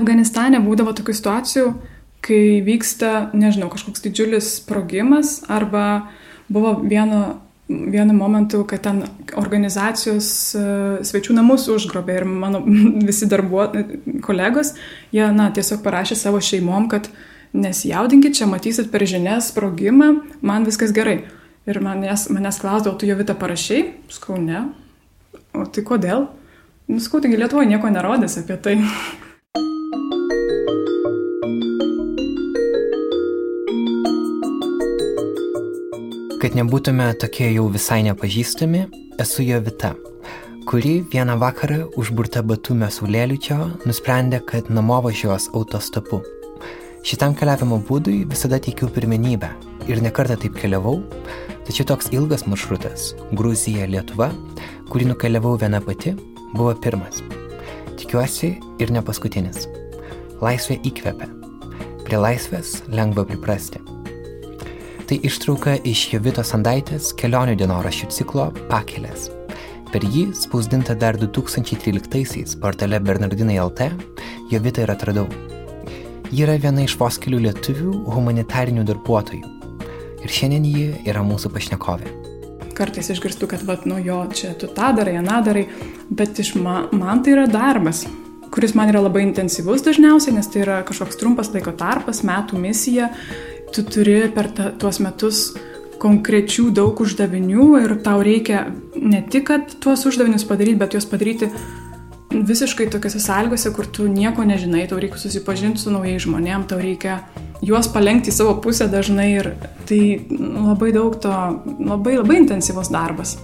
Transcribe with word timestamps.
Afganistane 0.00 0.62
būdavo 0.64 0.96
tokių 0.96 1.14
situacijų, 1.20 1.68
kai 2.24 2.42
vyksta, 2.64 3.30
nežinau, 3.36 3.70
kažkoks 3.72 4.02
didžiulis 4.04 4.56
sprogimas 4.58 5.40
arba 5.48 6.10
buvo 6.50 6.78
vieno 6.82 7.38
vienu 7.70 8.12
momentu, 8.12 8.64
kad 8.64 8.82
ten 8.82 9.02
organizacijos 9.38 10.28
e, 10.54 10.62
svečių 11.06 11.36
namus 11.36 11.68
užgrobė 11.70 12.20
ir 12.20 12.26
mano 12.26 12.62
visi 13.08 13.28
darbuo, 13.30 13.68
kolegos, 14.26 14.74
jie, 15.14 15.26
na, 15.34 15.50
tiesiog 15.54 15.82
parašė 15.84 16.18
savo 16.18 16.40
šeimom, 16.42 16.88
kad 16.90 17.10
nesijaudinkit, 17.52 18.36
čia 18.40 18.50
matysit 18.50 18.90
per 18.90 19.06
žinias 19.06 19.52
sprogimą, 19.52 20.12
man 20.42 20.66
viskas 20.66 20.94
gerai. 20.96 21.22
Ir 21.68 21.78
manęs, 21.84 22.26
manęs 22.32 22.58
klausdavo, 22.62 22.96
tu 22.98 23.06
jau 23.06 23.18
vitą 23.18 23.36
parašiai? 23.38 23.90
Skau, 24.10 24.38
ne. 24.40 24.64
O 25.54 25.66
tai 25.68 25.84
kodėl? 25.86 26.30
Nuskau, 26.90 27.20
taigi 27.22 27.38
Lietuvoje 27.38 27.70
nieko 27.70 27.90
nerodės 27.92 28.40
apie 28.40 28.58
tai. 28.64 28.78
Kad 36.40 36.54
nebūtume 36.56 37.04
tokie 37.20 37.50
jau 37.52 37.66
visai 37.68 37.98
nepažįstami, 38.06 38.78
esu 39.20 39.44
Jovita, 39.44 39.90
kuri 40.64 41.02
vieną 41.12 41.34
vakarą 41.36 41.82
užburta 42.00 42.40
batumė 42.40 42.88
saulėliučio 42.88 43.58
nusprendė, 43.84 44.38
kad 44.48 44.70
namo 44.72 45.02
važiuos 45.04 45.50
autostopu. 45.52 46.22
Šitam 47.04 47.36
keliavimo 47.36 47.82
būdui 47.84 48.22
visada 48.32 48.56
teikiu 48.56 48.88
pirmenybę 48.88 49.52
ir 49.92 50.00
nekartą 50.00 50.38
taip 50.40 50.56
keliavau, 50.56 51.02
tačiau 51.68 51.90
toks 51.92 52.08
ilgas 52.16 52.46
maršrutas- 52.48 53.12
Gruzija, 53.36 53.84
Lietuva, 53.84 54.32
kurį 54.88 55.12
nukeliavau 55.12 55.58
viena 55.60 55.84
pati, 55.84 56.16
buvo 56.56 56.72
pirmas. 56.72 57.20
Tikiuosi 58.00 58.56
ir 58.80 58.90
ne 58.90 59.04
paskutinis. 59.04 59.68
Laisvė 60.40 60.80
įkvepia. 60.88 61.28
Prie 62.08 62.16
laisvės 62.16 62.80
lengva 62.88 63.28
priprasti. 63.28 63.89
Tai 65.10 65.16
ištrauka 65.26 65.72
iš 65.90 66.04
Jovito 66.12 66.42
Sandaitės 66.46 67.08
kelionių 67.18 67.56
dienoraščių 67.58 68.08
ciklo 68.14 68.44
Pakelės. 68.68 69.24
Per 69.90 70.06
jį, 70.06 70.28
spausdinta 70.38 70.94
dar 70.94 71.18
2013-aisiais 71.18 72.54
portale 72.62 73.00
Bernardinai 73.02 73.56
LT, 73.58 73.88
Jovitą 74.52 74.84
ir 74.84 74.92
atradau. 74.94 75.26
Ji 76.30 76.46
yra 76.46 76.54
viena 76.62 76.86
iš 76.86 76.94
vos 77.02 77.18
kelių 77.18 77.42
lietuvių 77.48 77.96
humanitarinių 78.06 78.86
darbuotojų. 78.92 79.50
Ir 80.22 80.36
šiandien 80.38 80.70
ji 80.70 80.86
yra 81.10 81.26
mūsų 81.26 81.50
pašnekovė. 81.58 82.14
Kartais 82.78 83.10
išgirstu, 83.10 83.50
kad, 83.50 83.66
vat, 83.66 83.90
nu 83.90 83.98
jo, 83.98 84.22
čia 84.30 84.54
tu 84.54 84.70
tą 84.70 84.94
darai, 84.94 85.18
aną 85.18 85.42
darai, 85.42 85.66
bet 86.06 86.38
iš 86.38 86.54
ma, 86.54 86.84
man 86.94 87.26
tai 87.26 87.34
yra 87.34 87.50
darbas, 87.50 88.06
kuris 88.54 88.78
man 88.78 88.94
yra 88.94 89.02
labai 89.02 89.26
intensyvus 89.26 89.82
dažniausiai, 89.90 90.38
nes 90.38 90.46
tai 90.54 90.62
yra 90.62 90.84
kažkoks 90.86 91.18
trumpas 91.18 91.50
laiko 91.50 91.74
tarpas, 91.74 92.22
metų 92.22 92.62
misija 92.62 93.10
tu 93.74 93.84
turi 93.86 94.22
per 94.34 94.50
ta, 94.54 94.70
tuos 94.76 95.00
metus 95.02 95.50
konkrečių 96.00 96.70
daug 96.74 97.00
uždavinių 97.02 97.66
ir 97.82 97.94
tau 98.04 98.22
reikia 98.24 98.64
ne 98.96 99.20
tik, 99.22 99.46
kad 99.50 99.76
tuos 99.82 100.06
uždavinius 100.08 100.46
padaryti, 100.48 100.80
bet 100.80 100.96
juos 100.96 101.06
padaryti 101.08 101.50
visiškai 102.30 102.86
tokiuose 102.92 103.20
sąlygose, 103.20 103.72
kur 103.74 103.88
tu 103.90 104.06
nieko 104.08 104.44
nežinai, 104.46 104.86
tau 104.88 105.00
reikia 105.02 105.20
susipažinti 105.20 105.82
su 105.82 105.92
naujais 105.92 106.24
žmonėm, 106.24 106.64
tau 106.70 106.80
reikia 106.80 107.20
juos 107.66 107.90
palengti 107.92 108.32
į 108.32 108.36
savo 108.36 108.56
pusę 108.64 108.88
dažnai 108.90 109.28
ir 109.34 109.52
tai 109.90 110.02
labai 110.30 110.92
daug 110.96 111.18
to, 111.20 111.34
labai 111.82 112.16
labai 112.20 112.40
intensyvus 112.44 112.92
darbas. 112.94 113.36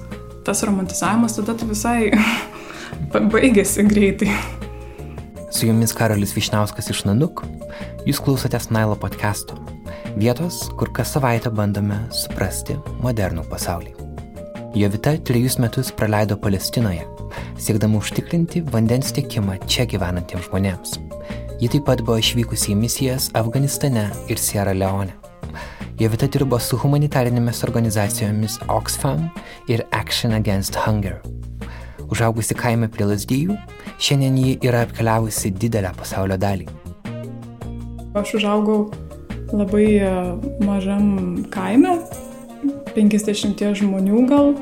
Tas 0.46 0.62
romantizavimas 0.62 1.36
tada 1.36 1.58
visai 1.66 2.12
baigėsi 3.34 3.84
greitai. 3.90 4.30
Su 5.50 5.66
jumis 5.66 5.94
Karolis 5.96 6.36
Višnauskas 6.36 6.92
iš 6.92 7.06
Nanuk, 7.08 7.42
jūs 8.06 8.22
klausotės 8.22 8.70
Nailo 8.70 8.98
podcast'o 9.00 9.75
Vietos, 10.16 10.70
kur 10.80 10.88
kas 10.96 11.10
savaitę 11.12 11.50
bandome 11.52 11.98
suprasti 12.08 12.78
modernų 13.04 13.42
pasaulį. 13.50 13.90
Jovita 14.72 15.12
trejus 15.28 15.58
metus 15.60 15.90
praleido 15.92 16.38
Palestinoje, 16.40 17.02
siekdama 17.60 18.00
užtikrinti 18.00 18.62
vandens 18.72 19.12
tiekimą 19.12 19.58
čia 19.68 19.84
gyvenantiems 19.84 20.48
žmonėms. 20.48 20.96
Ji 21.60 21.68
taip 21.68 21.84
pat 21.90 22.00
buvo 22.00 22.16
išvykusi 22.22 22.72
į 22.72 22.78
misijas 22.80 23.28
Afganistane 23.36 24.08
ir 24.32 24.40
Sierra 24.40 24.72
Leone. 24.72 25.12
Jovita 26.00 26.32
dirbo 26.32 26.56
su 26.64 26.80
humanitarinėmis 26.80 27.60
organizacijomis 27.68 28.56
Oxfam 28.72 29.28
ir 29.68 29.84
Action 29.92 30.32
Against 30.32 30.80
Hunger. 30.80 31.20
Užaugusi 32.08 32.56
kaime 32.56 32.88
prie 32.88 33.12
Lasdyjų, 33.12 33.60
šiandien 34.00 34.40
ji 34.40 34.60
yra 34.64 34.86
apkeliavusi 34.88 35.52
didelę 35.52 35.92
pasaulio 36.00 36.40
dalį. 36.40 36.72
Aš 38.16 38.38
užaugau 38.40 38.86
labai 39.52 39.86
e, 40.00 40.12
mažam 40.64 41.44
kaime, 41.52 41.98
50 42.96 43.62
žmonių 43.80 44.22
gal, 44.30 44.54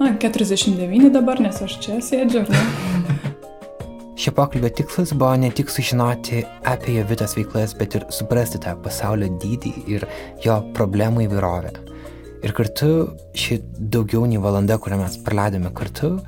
na, 0.00 0.14
49 0.22 1.10
dabar, 1.12 1.42
nes 1.42 1.60
aš 1.64 1.76
čia 1.82 1.98
sėdžiu? 2.04 2.46
Šio 4.20 4.34
pokalbio 4.36 4.68
tikslas 4.76 5.14
buvo 5.16 5.32
ne 5.40 5.48
tik 5.50 5.70
sužinoti 5.72 6.42
apie 6.68 6.98
jo 6.98 7.06
vitos 7.08 7.32
veiklas, 7.38 7.72
bet 7.78 7.94
ir 7.96 8.04
suprasti 8.12 8.60
tą 8.60 8.74
pasaulio 8.84 9.30
dydį 9.40 9.72
ir 9.88 10.04
jo 10.44 10.58
problemų 10.76 11.24
įvairovę. 11.24 11.72
Ir 12.44 12.52
kartu 12.56 12.90
ši 13.36 13.58
daugiau 13.80 14.26
nei 14.28 14.40
valanda, 14.40 14.76
kurią 14.80 15.00
mes 15.00 15.16
praleidome 15.24 15.72
kartu, 15.76 16.18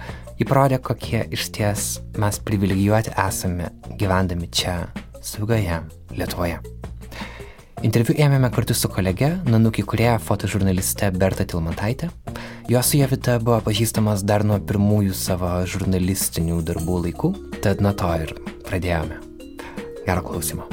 įparodė, 0.41 0.81
kokie 0.81 1.27
iš 1.37 1.51
ties 1.53 1.89
mes 2.21 2.41
privilegijuoti 2.49 3.13
esame 3.29 3.69
gyvendami 4.01 4.49
čia, 4.49 4.87
saugoje 5.21 5.83
Lietuvoje. 6.17 6.63
Interviu 7.83 8.15
ėmėme 8.15 8.47
kartu 8.55 8.77
su 8.79 8.87
kolege, 8.87 9.27
Nanukį 9.51 9.83
kurėja 9.91 10.15
fotožurnaliste 10.23 11.09
Berta 11.19 11.43
Tilmantaitė. 11.51 12.13
Jos 12.71 12.93
su 12.93 13.01
Jevita 13.01 13.41
buvo 13.43 13.57
pažįstamas 13.67 14.21
dar 14.23 14.45
nuo 14.47 14.61
pirmųjų 14.63 15.17
savo 15.19 15.51
žurnalistinių 15.67 16.61
darbų 16.69 17.01
laikų, 17.09 17.31
tad 17.59 17.83
nuo 17.83 17.91
to 17.99 18.13
ir 18.23 18.37
pradėjome. 18.69 19.19
Gero 20.07 20.23
klausimo. 20.23 20.69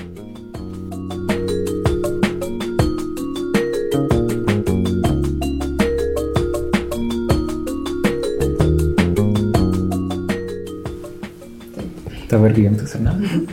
Tavo 12.30 12.46
irgi 12.52 12.68
gimtas, 12.68 12.94
ar 13.00 13.02
ne? 13.08 13.16
Mhm. 13.18 13.50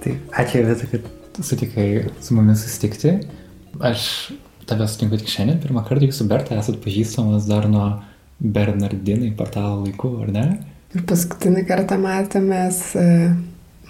Tai 0.00 0.16
ačiū 0.40 0.64
Vita, 0.64 0.88
kad 0.88 1.12
sutikai 1.42 2.04
su 2.22 2.34
mumis 2.34 2.62
susitikti. 2.62 3.18
Aš 3.80 4.32
tave 4.68 4.86
sutinku 4.88 5.18
tik 5.20 5.30
šiandien, 5.32 5.60
pirmą 5.62 5.84
kartą 5.86 6.06
jūsų 6.08 6.28
Berta 6.30 6.58
esat 6.58 6.78
pažįstamas 6.84 7.48
dar 7.48 7.66
nuo 7.70 7.88
Bernardinai 8.38 9.32
portalo 9.36 9.82
laikų, 9.84 10.12
ar 10.24 10.30
ne? 10.34 10.44
Ir 10.94 11.02
paskutinį 11.08 11.64
kartą 11.66 11.98
matėmės 11.98 12.80
e, 12.98 13.08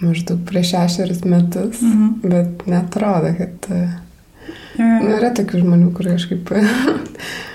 maždaug 0.01 0.41
prieš 0.49 0.73
šešerius 0.73 1.21
metus, 1.25 1.81
mm 1.81 1.93
-hmm. 1.93 2.31
bet 2.33 2.65
netrodo, 2.67 3.33
kad... 3.37 3.69
E, 3.69 3.81
ja, 4.77 4.85
ja. 4.85 4.99
Nu, 5.03 5.11
yra 5.19 5.31
tokių 5.37 5.61
žmonių, 5.61 5.91
kurie 5.93 6.15
kažkaip... 6.17 6.49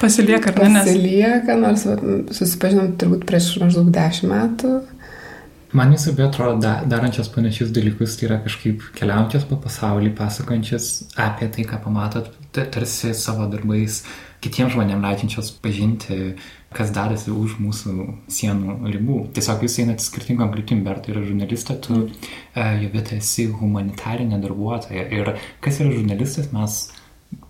pasilieka, 0.02 0.54
ar 0.54 0.70
ne? 0.70 0.84
Pasilieka, 0.84 1.56
nors 1.56 1.86
susipažinom 2.38 2.94
turbūt 3.00 3.26
prieš 3.26 3.52
maždaug 3.60 3.90
dešimt 3.90 4.32
metų. 4.32 4.80
Man 5.70 5.92
jūs 5.94 6.08
abi 6.10 6.24
atrodo 6.24 6.58
da, 6.64 6.72
darančios 6.82 7.28
panašius 7.30 7.68
dalykus, 7.70 8.16
tai 8.18 8.26
yra 8.26 8.40
kažkaip 8.42 8.88
keliaujančios 8.96 9.44
po 9.46 9.58
pasaulį, 9.62 10.10
pasakojančios 10.18 10.88
apie 11.22 11.46
tai, 11.54 11.66
ką 11.68 11.78
pamatot, 11.84 12.26
tarsi 12.56 13.12
savo 13.14 13.46
darbais 13.52 14.00
kitiems 14.42 14.74
žmonėms 14.74 15.04
leidžiančios 15.04 15.52
pažinti, 15.62 16.18
kas 16.74 16.90
darasi 16.96 17.30
už 17.30 17.60
mūsų 17.62 17.94
sienų 18.32 18.76
ribų. 18.96 19.20
Tiesiog 19.36 19.62
jūs 19.66 19.78
einate 19.84 20.02
skirtingom 20.02 20.50
kryptim, 20.56 20.82
Berta 20.86 21.12
yra 21.14 21.22
žurnalistė, 21.28 21.78
tu, 21.86 22.02
mm. 22.02 22.34
uh, 22.56 22.74
Jovita, 22.82 23.20
esi 23.22 23.46
humanitarinė 23.52 24.42
darbuotoja. 24.42 25.06
Ir 25.14 25.34
kas 25.62 25.82
yra 25.84 25.94
žurnalistas, 25.94 26.50
mes 26.56 26.82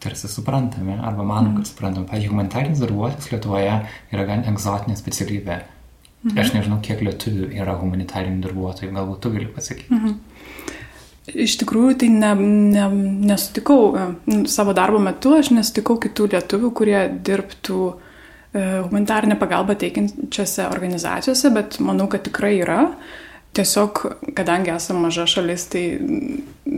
tarsi 0.03 0.29
suprantame, 0.29 1.01
arba 1.01 1.25
manom, 1.25 1.57
kad 1.57 1.73
suprantam. 1.73 2.09
Pavyzdžiui, 2.11 2.35
humanitarinis 2.35 2.85
darbuotojas 2.85 3.33
Lietuvoje 3.33 3.77
yra 4.13 4.29
gan 4.29 4.49
egzotinė 4.53 5.01
specialybė. 5.01 5.63
Mhm. 6.21 6.37
Aš 6.37 6.53
nežinau, 6.53 6.81
kiek 6.85 7.01
lietuvių 7.01 7.49
yra 7.57 7.79
humanitarinių 7.81 8.43
darbuotojų, 8.45 8.93
galbūt 8.93 9.23
tu 9.25 9.33
gali 9.33 9.49
pasakyti. 9.55 9.95
Mhm. 9.95 10.19
Iš 11.31 11.55
tikrųjų, 11.61 11.95
tai 12.01 12.09
ne, 12.13 12.31
ne, 12.75 12.85
nesutikau 13.31 13.81
e, 13.95 14.05
savo 14.51 14.75
darbo 14.77 14.99
metu, 15.03 15.33
aš 15.37 15.53
nesutikau 15.55 15.97
kitų 16.03 16.31
lietuvių, 16.35 16.71
kurie 16.77 16.99
dirbtų 17.29 17.81
e, 17.87 18.65
humanitarinę 18.87 19.37
pagalbą 19.41 19.77
teikiančiose 19.81 20.67
organizacijose, 20.69 21.53
bet 21.55 21.79
manau, 21.85 22.09
kad 22.11 22.25
tikrai 22.27 22.57
yra. 22.61 22.83
Tiesiog, 23.57 24.03
kadangi 24.39 24.71
esame 24.71 25.07
maža 25.09 25.25
šalis, 25.27 25.65
tai 25.73 25.85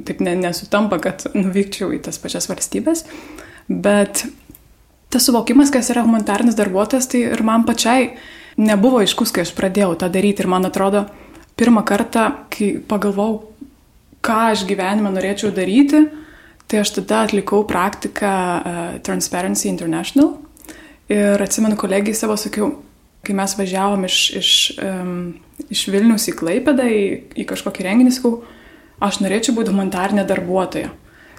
taip 0.07 0.23
ne, 0.25 0.37
nesutampa, 0.41 1.01
kad 1.05 1.27
nuvykčiau 1.35 1.91
į 1.93 2.01
tas 2.07 2.21
pačias 2.21 2.49
valstybės. 2.49 3.05
Bet 3.69 4.25
tas 5.13 5.27
suvokimas, 5.29 5.73
kas 5.73 5.91
yra 5.93 6.07
humanitarinis 6.07 6.57
darbuotojas, 6.57 7.11
tai 7.13 7.27
ir 7.35 7.45
man 7.47 7.67
pačiai 7.69 8.15
nebuvo 8.57 9.01
aiškus, 9.03 9.33
kai 9.35 9.47
aš 9.47 9.55
pradėjau 9.57 9.95
tą 10.01 10.09
daryti 10.13 10.45
ir 10.45 10.51
man 10.51 10.69
atrodo, 10.69 11.07
pirmą 11.59 11.85
kartą, 11.89 12.29
kai 12.53 12.75
pagalvojau, 12.89 13.43
ką 14.23 14.39
aš 14.53 14.65
gyvenime 14.69 15.13
norėčiau 15.13 15.53
daryti, 15.55 16.07
tai 16.71 16.83
aš 16.83 16.95
tada 17.01 17.25
atlikau 17.27 17.65
praktiką 17.69 18.33
uh, 18.33 18.81
Transparency 19.05 19.69
International. 19.69 20.37
Ir 21.13 21.43
atsimenu 21.43 21.77
kolegijai 21.77 22.17
savo 22.17 22.39
sakiau, 22.41 22.71
kai 23.27 23.35
mes 23.37 23.55
važiavom 23.59 24.07
iš, 24.09 24.19
iš, 24.39 24.53
um, 24.81 25.35
iš 25.71 25.85
Vilnius 25.93 26.29
į 26.31 26.37
Klaipedą, 26.39 26.87
į, 26.89 27.03
į 27.43 27.47
kažkokį 27.51 27.87
renginį, 27.87 28.15
sakau, 28.17 28.39
aš 29.03 29.21
norėčiau 29.21 29.57
būti 29.59 29.75
humanitarinė 29.75 30.25
darbuotoja. 30.29 30.93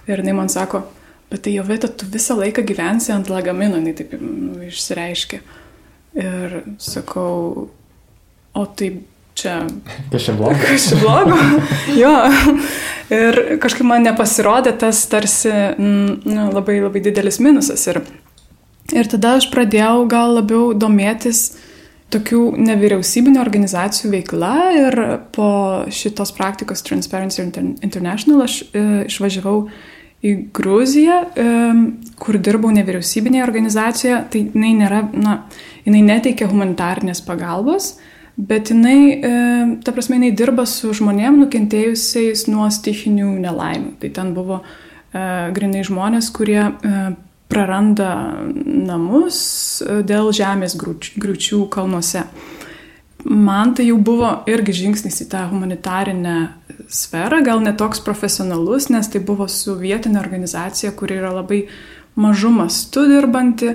Ir 0.04 0.20
jinai 0.20 0.36
man 0.36 0.52
sako, 0.52 0.84
bet 1.32 1.46
tai 1.46 1.56
jau 1.56 1.64
vieta, 1.66 1.88
tu 1.88 2.06
visą 2.12 2.36
laiką 2.38 2.62
gyvensi 2.68 3.12
ant 3.14 3.32
lagamino, 3.32 3.80
jinai 3.80 3.96
taip 3.96 4.14
nu, 4.20 4.60
išsireiškia. 4.68 5.40
Ir 6.14 6.60
sakau, 6.78 7.68
o 8.54 8.64
taip 8.78 9.02
čia. 9.34 9.66
Čia 10.14 10.34
blogo? 10.38 10.54
Čia 10.86 11.00
blogo? 11.02 11.38
jo. 11.98 12.14
Ir 13.14 13.40
kažkaip 13.62 13.86
man 13.88 14.06
nepasirodė 14.06 14.76
tas 14.80 15.02
tarsi 15.10 15.52
nu, 15.78 16.48
labai 16.54 16.78
labai 16.80 17.02
didelis 17.04 17.40
minusas. 17.42 17.84
Ir, 17.90 18.00
ir 18.94 19.10
tada 19.10 19.36
aš 19.40 19.50
pradėjau 19.52 20.06
gal 20.10 20.38
labiau 20.38 20.72
domėtis 20.78 21.48
tokių 22.14 22.42
nevyriausybinio 22.62 23.42
organizacijų 23.42 24.12
veikla 24.12 24.54
ir 24.78 24.98
po 25.34 25.48
šitos 25.92 26.30
praktikos 26.36 26.84
Transparency 26.86 27.42
International 27.42 28.44
aš 28.46 28.60
e, 28.70 28.84
išvažiavau 29.08 29.64
į 30.24 30.32
Gruziją, 30.56 31.18
kur 32.20 32.38
dirbau 32.40 32.72
nevyriausybinėje 32.74 33.44
organizacijoje, 33.44 34.20
tai 34.32 34.42
jinai 34.46 34.72
nėra, 34.78 35.02
na, 35.12 35.34
jinai 35.84 36.00
neteikia 36.06 36.48
humanitarnės 36.48 37.20
pagalbos, 37.26 37.94
bet 38.36 38.72
jinai, 38.72 39.20
ta 39.84 39.92
prasme, 39.94 40.16
jinai 40.18 40.32
dirba 40.36 40.64
su 40.70 40.94
žmonėm 40.96 41.42
nukentėjusiais 41.42 42.46
nuo 42.48 42.70
stichinių 42.72 43.36
nelaimių. 43.44 43.94
Tai 44.00 44.10
ten 44.16 44.32
buvo 44.36 44.62
grinai 45.14 45.84
žmonės, 45.86 46.32
kurie 46.34 46.64
praranda 47.52 48.10
namus 48.64 49.38
dėl 50.08 50.32
žemės 50.34 50.74
griučių 50.80 51.66
kalnuose. 51.74 52.24
Man 53.24 53.72
tai 53.74 53.86
jau 53.88 53.96
buvo 54.04 54.30
irgi 54.50 54.74
žingsnis 54.82 55.22
į 55.24 55.28
tą 55.32 55.46
humanitarinę 55.48 56.36
sferą, 56.92 57.40
gal 57.44 57.62
netoks 57.64 58.02
profesionalus, 58.04 58.90
nes 58.92 59.08
tai 59.08 59.22
buvo 59.24 59.46
su 59.48 59.78
vietinė 59.80 60.20
organizacija, 60.20 60.92
kuri 60.92 61.16
yra 61.22 61.30
labai 61.32 61.62
mažu 62.20 62.52
mastu 62.52 63.06
dirbanti 63.08 63.70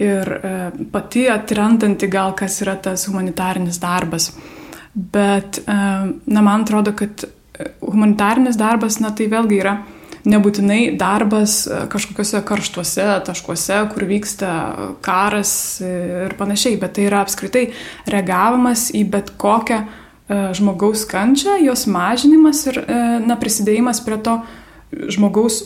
ir 0.00 0.32
e, 0.32 0.54
pati 0.92 1.26
atrandanti 1.28 2.08
gal, 2.12 2.32
kas 2.36 2.56
yra 2.64 2.76
tas 2.80 3.04
humanitarinis 3.10 3.80
darbas. 3.82 4.30
Bet, 4.94 5.60
e, 5.60 5.76
na, 6.24 6.40
man 6.40 6.64
atrodo, 6.64 6.96
kad 6.96 7.26
humanitarinis 7.84 8.56
darbas, 8.56 8.96
na, 9.00 9.12
tai 9.12 9.28
vėlgi 9.32 9.60
yra 9.60 9.76
nebūtinai 10.26 10.80
darbas 10.98 11.62
e, 11.66 11.80
kažkokiuose 11.92 12.42
karštuose 12.46 13.06
taškuose, 13.28 13.78
kur 13.92 14.06
vyksta 14.08 14.50
karas 15.04 15.52
ir 15.84 16.34
panašiai, 16.38 16.78
bet 16.80 16.96
tai 16.98 17.06
yra 17.08 17.22
apskritai 17.24 17.68
reagavimas 18.10 18.88
į 18.96 19.04
bet 19.14 19.32
kokią 19.40 19.80
e, 19.82 19.88
žmogaus 20.58 21.06
kančią, 21.10 21.58
jos 21.64 21.86
mažinimas 21.90 22.64
ir 22.70 22.82
e, 22.82 23.00
na, 23.26 23.38
prisidėjimas 23.40 24.02
prie 24.06 24.20
to 24.26 24.40
žmogaus 25.16 25.62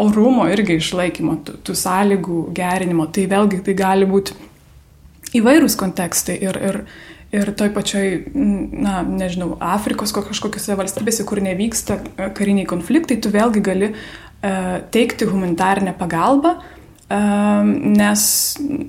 orumo 0.00 0.46
irgi 0.50 0.78
išlaikymo, 0.80 1.40
tų, 1.44 1.58
tų 1.66 1.76
sąlygų 1.76 2.44
gerinimo. 2.56 3.06
Tai 3.12 3.26
vėlgi 3.30 3.62
tai 3.66 3.76
gali 3.78 4.08
būti 4.08 4.36
įvairūs 5.40 5.76
kontekstai 5.78 6.38
ir, 6.42 6.58
ir, 6.58 6.80
Ir 7.30 7.52
toj 7.54 7.70
pačioj, 7.70 8.08
na, 8.34 9.00
nežinau, 9.06 9.52
Afrikos 9.62 10.10
kažkokiose 10.16 10.74
valstybėse, 10.74 11.22
kur 11.28 11.38
nevyksta 11.44 12.00
e, 12.00 12.26
kariniai 12.34 12.66
konfliktai, 12.66 13.20
tu 13.22 13.30
vėlgi 13.30 13.62
gali 13.62 13.92
uh, 13.92 14.80
teikti 14.90 15.28
humanitarinę 15.30 15.94
pagalbą, 16.00 16.56
uh, 16.58 16.80
nes 17.10 18.22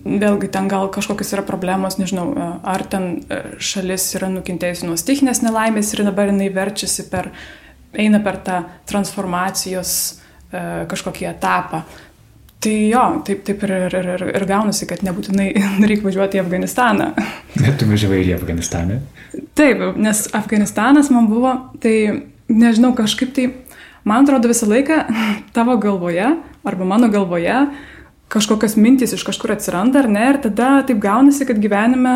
vėlgi 0.06 0.50
ten 0.54 0.68
gal 0.70 0.90
kažkokios 0.94 1.34
yra 1.34 1.46
problemos, 1.46 1.98
nežinau, 1.98 2.28
ar 2.62 2.84
ten 2.90 3.24
šalis 3.58 4.06
yra 4.20 4.30
nukentėjusi 4.30 4.86
nuo 4.86 4.98
stichinės 5.00 5.42
nelaimės 5.42 5.94
ir 5.96 6.06
dabar 6.06 6.30
jinai 6.30 6.52
verčiasi 6.54 7.08
per, 7.10 7.32
eina 7.94 8.22
per 8.22 8.38
tą 8.46 8.62
transformacijos 8.90 9.96
kažkokį 10.52 11.30
etapą. 11.32 11.86
Tai 12.62 12.74
jo, 12.92 13.04
taip, 13.26 13.40
taip 13.48 13.64
ir, 13.66 13.72
ir, 13.88 13.96
ir, 13.98 14.24
ir 14.38 14.44
gaunasi, 14.46 14.86
kad 14.90 15.02
nebūtinai 15.06 15.48
reikia 15.90 16.06
važiuoti 16.06 16.38
į 16.38 16.44
Afganistaną. 16.44 17.08
Bet 17.56 17.80
tu 17.82 17.88
važiavai 17.90 18.20
į 18.22 18.36
Afganistaną? 18.36 19.00
Taip, 19.58 19.82
nes 19.98 20.28
Afganistanas 20.38 21.10
man 21.14 21.30
buvo, 21.32 21.56
tai 21.82 21.96
nežinau, 22.52 22.94
kažkaip 22.98 23.34
tai, 23.34 23.48
man 24.06 24.28
atrodo 24.28 24.52
visą 24.52 24.70
laiką 24.70 25.00
tavo 25.58 25.80
galvoje, 25.82 26.36
arba 26.68 26.86
mano 26.86 27.10
galvoje, 27.10 27.64
kažkokios 28.32 28.78
mintys 28.78 29.16
iš 29.18 29.26
kažkur 29.28 29.56
atsiranda, 29.56 30.04
ar 30.04 30.12
ne, 30.12 30.28
ir 30.30 30.40
tada 30.46 30.70
taip 30.88 31.02
gaunasi, 31.02 31.48
kad 31.50 31.58
gyvenime 31.60 32.14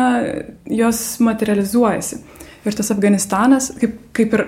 jos 0.70 1.02
materializuojasi. 1.26 2.22
Ir 2.66 2.74
tas 2.74 2.94
Afganistanas, 2.94 3.72
kaip, 3.82 3.98
kaip 4.14 4.38
ir 4.38 4.46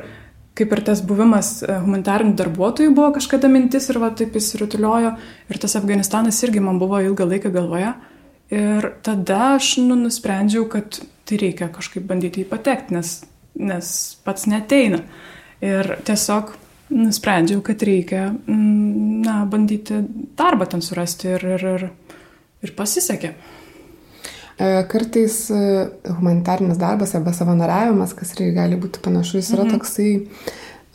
kaip 0.59 0.75
ir 0.75 0.83
tas 0.87 1.03
buvimas 1.07 1.59
e, 1.63 1.79
humanitarinių 1.85 2.35
darbuotojų 2.39 2.93
buvo 2.97 3.13
kažkada 3.17 3.51
mintis 3.53 3.89
ir 3.93 4.01
va 4.03 4.11
taip 4.19 4.37
įsirutuliojo. 4.39 5.15
Ir 5.49 5.61
tas 5.63 5.77
Afganistanas 5.79 6.41
irgi 6.47 6.63
man 6.65 6.81
buvo 6.83 7.01
ilgą 7.05 7.27
laiką 7.29 7.53
galvoje. 7.55 7.95
Ir 8.55 8.93
tada 9.05 9.55
aš 9.57 9.77
nu, 9.85 9.97
nusprendžiau, 10.07 10.65
kad 10.73 11.01
tai 11.29 11.41
reikia 11.41 11.69
kažkaip 11.73 12.07
bandyti 12.09 12.43
jį 12.43 12.49
patekti, 12.49 12.97
nes, 12.97 13.13
nes 13.61 13.91
pats 14.25 14.49
neteina. 14.49 15.03
Ir 15.65 15.99
tiesiog 16.09 16.55
nusprendžiau, 16.95 17.61
kad 17.65 17.83
reikia 17.85 18.31
mm, 18.33 19.23
na, 19.27 19.43
bandyti 19.51 20.01
darbą 20.39 20.69
ten 20.71 20.83
surasti 20.85 21.35
ir, 21.35 21.45
ir, 21.57 21.67
ir, 21.75 21.87
ir 22.65 22.75
pasisekė. 22.79 23.35
E, 24.59 24.85
kartais 24.91 25.51
e, 25.51 25.91
humanitarinis 26.19 26.79
darbas 26.79 27.15
arba 27.15 27.33
savanoriavimas, 27.33 28.15
kas 28.19 28.35
irgi 28.35 28.57
gali 28.57 28.79
būti 28.81 28.99
panašus, 29.05 29.53
yra 29.55 29.63
mhm. 29.69 29.77
toksai 29.77 30.11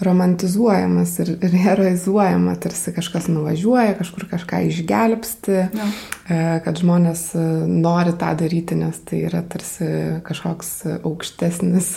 romantizuojamas 0.04 1.14
ir, 1.24 1.30
heroizuojama, 1.62 2.58
tarsi 2.60 2.92
kažkas 2.92 3.30
nuvažiuoja, 3.32 3.94
kažkur 3.96 4.26
kažką 4.34 4.60
išgelbsti, 4.68 5.56
ja. 5.62 5.88
E, 6.28 6.42
kad 6.66 6.82
žmonės 6.82 7.30
nori 7.70 8.12
tą 8.20 8.34
daryti, 8.42 8.76
nes 8.82 9.00
tai 9.08 9.22
yra 9.30 9.46
tarsi 9.48 9.88
kažkoks 10.28 10.74
aukštesnis, 11.00 11.94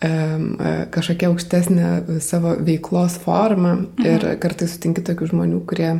kažkokia 0.00 1.28
aukštesnė 1.28 2.20
savo 2.24 2.54
veiklos 2.56 3.18
forma. 3.20 3.74
Mhm. 3.82 4.08
Ir 4.08 4.26
kartais 4.40 4.78
sutinki 4.78 5.04
tokių 5.04 5.34
žmonių, 5.34 5.60
kurie 5.68 5.92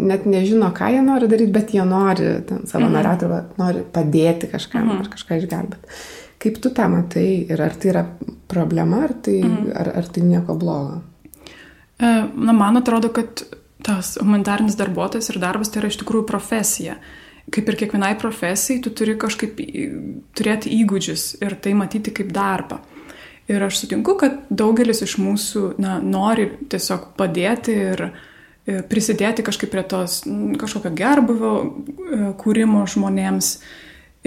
net 0.00 0.26
nežino, 0.28 0.70
ką 0.74 0.88
jie 0.94 1.02
nori 1.04 1.28
daryti, 1.30 1.52
bet 1.54 1.74
jie 1.74 1.84
nori 1.86 2.32
savanoriauti, 2.68 3.28
mhm. 3.28 3.36
Mm 3.36 3.60
nori 3.60 3.84
padėti 3.92 4.48
kažkam 4.50 4.86
mhm. 4.86 5.04
Ar 5.04 5.12
kažką 5.12 5.38
išgelbėti. 5.40 5.96
Kaip 6.40 6.60
tu 6.64 6.72
tą 6.72 6.86
matai 6.88 7.28
ir 7.52 7.60
ar 7.60 7.74
tai 7.76 7.90
yra 7.92 8.04
problema, 8.48 9.04
ar 9.04 9.14
tai, 9.24 9.40
mhm. 9.44 9.72
ar, 9.76 9.92
ar 10.00 10.08
tai 10.08 10.24
nieko 10.24 10.56
blogo? 10.58 11.00
E, 12.00 12.12
na, 12.34 12.54
man 12.56 12.80
atrodo, 12.80 13.12
kad 13.12 13.44
tas 13.84 14.14
humanitarinis 14.20 14.78
darbuotojas 14.80 15.30
ir 15.32 15.40
darbas 15.40 15.72
tai 15.72 15.82
yra 15.82 15.90
iš 15.92 16.00
tikrųjų 16.00 16.28
profesija. 16.28 16.96
Kaip 17.50 17.68
ir 17.68 17.76
kiekvienai 17.80 18.14
profesijai, 18.20 18.80
tu 18.84 18.92
turi 18.94 19.16
kažkaip 19.18 19.58
turėti 20.36 20.72
įgūdžius 20.76 21.40
ir 21.42 21.56
tai 21.60 21.72
matyti 21.74 22.12
kaip 22.14 22.30
darbą. 22.32 22.78
Ir 23.50 23.64
aš 23.66 23.80
sutinku, 23.80 24.14
kad 24.20 24.44
daugelis 24.52 25.00
iš 25.02 25.16
mūsų 25.18 25.62
na, 25.82 25.96
nori 26.04 26.44
tiesiog 26.70 27.08
padėti 27.18 27.74
ir 27.74 28.04
uh, 28.06 28.20
prisidėti 28.66 29.44
kažkaip 29.46 29.70
prie 29.72 29.84
tos 29.88 30.20
kažkokio 30.60 30.92
gerbuvio 30.96 31.52
e, 31.60 32.18
kūrimo 32.40 32.84
žmonėms. 32.90 33.54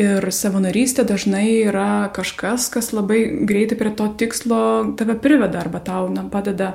Ir 0.01 0.25
savanorystė 0.33 1.03
dažnai 1.05 1.45
yra 1.67 2.09
kažkas, 2.15 2.65
kas 2.73 2.89
labai 2.97 3.45
greitai 3.45 3.77
prie 3.77 3.91
to 3.93 4.07
tikslo 4.17 4.95
tave 4.97 5.13
priveda 5.21 5.59
arba 5.61 5.83
tau 5.85 6.07
na, 6.09 6.23
padeda, 6.33 6.71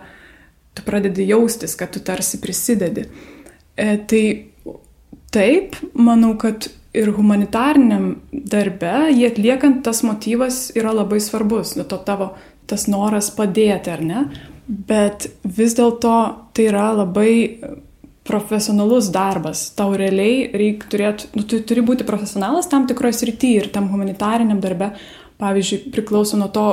tu 0.78 0.84
pradedi 0.86 1.26
jaustis, 1.26 1.74
kad 1.74 1.90
tu 1.90 1.98
tarsi 1.98 2.38
prisidedi. 2.38 3.08
E, 3.74 3.96
tai 4.06 4.22
taip, 5.34 5.74
manau, 5.98 6.36
kad 6.38 6.70
ir 6.94 7.10
humanitariniam 7.16 8.12
darbe, 8.30 9.10
jį 9.10 9.26
atliekant, 9.32 9.82
tas 9.86 10.04
motyvas 10.06 10.68
yra 10.78 10.94
labai 10.94 11.18
svarbus, 11.22 11.74
nu, 11.78 11.84
to 11.88 11.98
tavo 12.06 12.32
tas 12.68 12.86
noras 12.86 13.32
padėti, 13.34 13.92
ar 13.92 14.04
ne? 14.04 14.22
Bet 14.68 15.30
vis 15.48 15.72
dėlto 15.78 16.14
tai 16.52 16.66
yra 16.68 16.90
labai 16.92 17.32
profesionalus 18.28 19.08
darbas. 19.08 19.70
Tau 19.76 19.94
realiai 19.96 20.50
reikia 20.52 20.90
turėti, 20.92 21.30
nu, 21.38 21.46
tu 21.48 21.62
turi 21.64 21.84
būti 21.84 22.06
profesionalas 22.08 22.68
tam 22.68 22.84
tikroje 22.88 23.16
srityje 23.22 23.62
ir 23.62 23.70
tam 23.72 23.88
humanitariniam 23.88 24.60
darbe, 24.60 24.90
pavyzdžiui, 25.40 25.88
priklauso 25.94 26.36
nuo 26.36 26.50
to, 26.52 26.66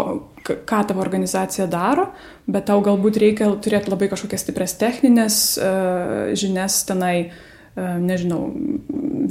ką 0.45 0.81
tavo 0.89 1.01
organizacija 1.05 1.69
daro, 1.71 2.09
bet 2.51 2.67
tau 2.67 2.81
galbūt 2.83 3.21
reikia 3.21 3.47
turėti 3.63 3.93
labai 3.93 4.09
kažkokias 4.11 4.43
stipres 4.43 4.75
techninės 4.81 5.39
uh, 5.61 6.35
žinias 6.37 6.81
tenai, 6.89 7.15
uh, 7.29 7.95
nežinau, 8.03 8.49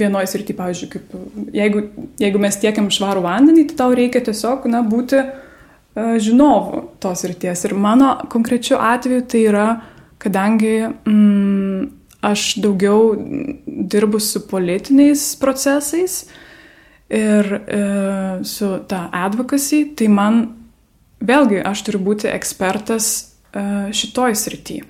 vienoje 0.00 0.33
srityje, 0.33 0.56
pavyzdžiui, 0.59 0.90
kaip 0.94 1.54
jeigu, 1.54 1.85
jeigu 2.23 2.42
mes 2.42 2.61
tiekiam 2.62 2.88
švarų 2.94 3.26
vandenį, 3.26 3.68
tai 3.68 3.83
tau 3.85 3.92
reikia 3.94 4.25
tiesiog, 4.25 4.64
na, 4.73 4.80
būti 4.87 5.21
uh, 5.21 5.43
žinovų 5.94 6.80
tos 7.02 7.24
ryties. 7.28 7.64
Ir 7.68 7.74
mano 7.78 8.16
konkrečiu 8.30 8.78
atveju 8.82 9.26
tai 9.30 9.42
yra, 9.48 9.66
kadangi 10.18 10.74
mm, 10.88 11.84
aš 12.24 12.54
daugiau 12.64 13.14
dirbu 13.66 14.20
su 14.20 14.42
politiniais 14.48 15.34
procesais 15.40 16.24
ir 17.08 17.52
e, 17.52 17.82
su 18.44 18.70
ta 18.88 19.08
advocacy, 19.12 19.84
tai 19.94 20.08
man 20.08 20.40
vėlgi 21.24 21.62
aš 21.62 21.84
turiu 21.86 22.00
būti 22.08 22.30
ekspertas 22.32 23.10
e, 23.14 23.64
šitoj 23.94 24.34
srityje. 24.40 24.88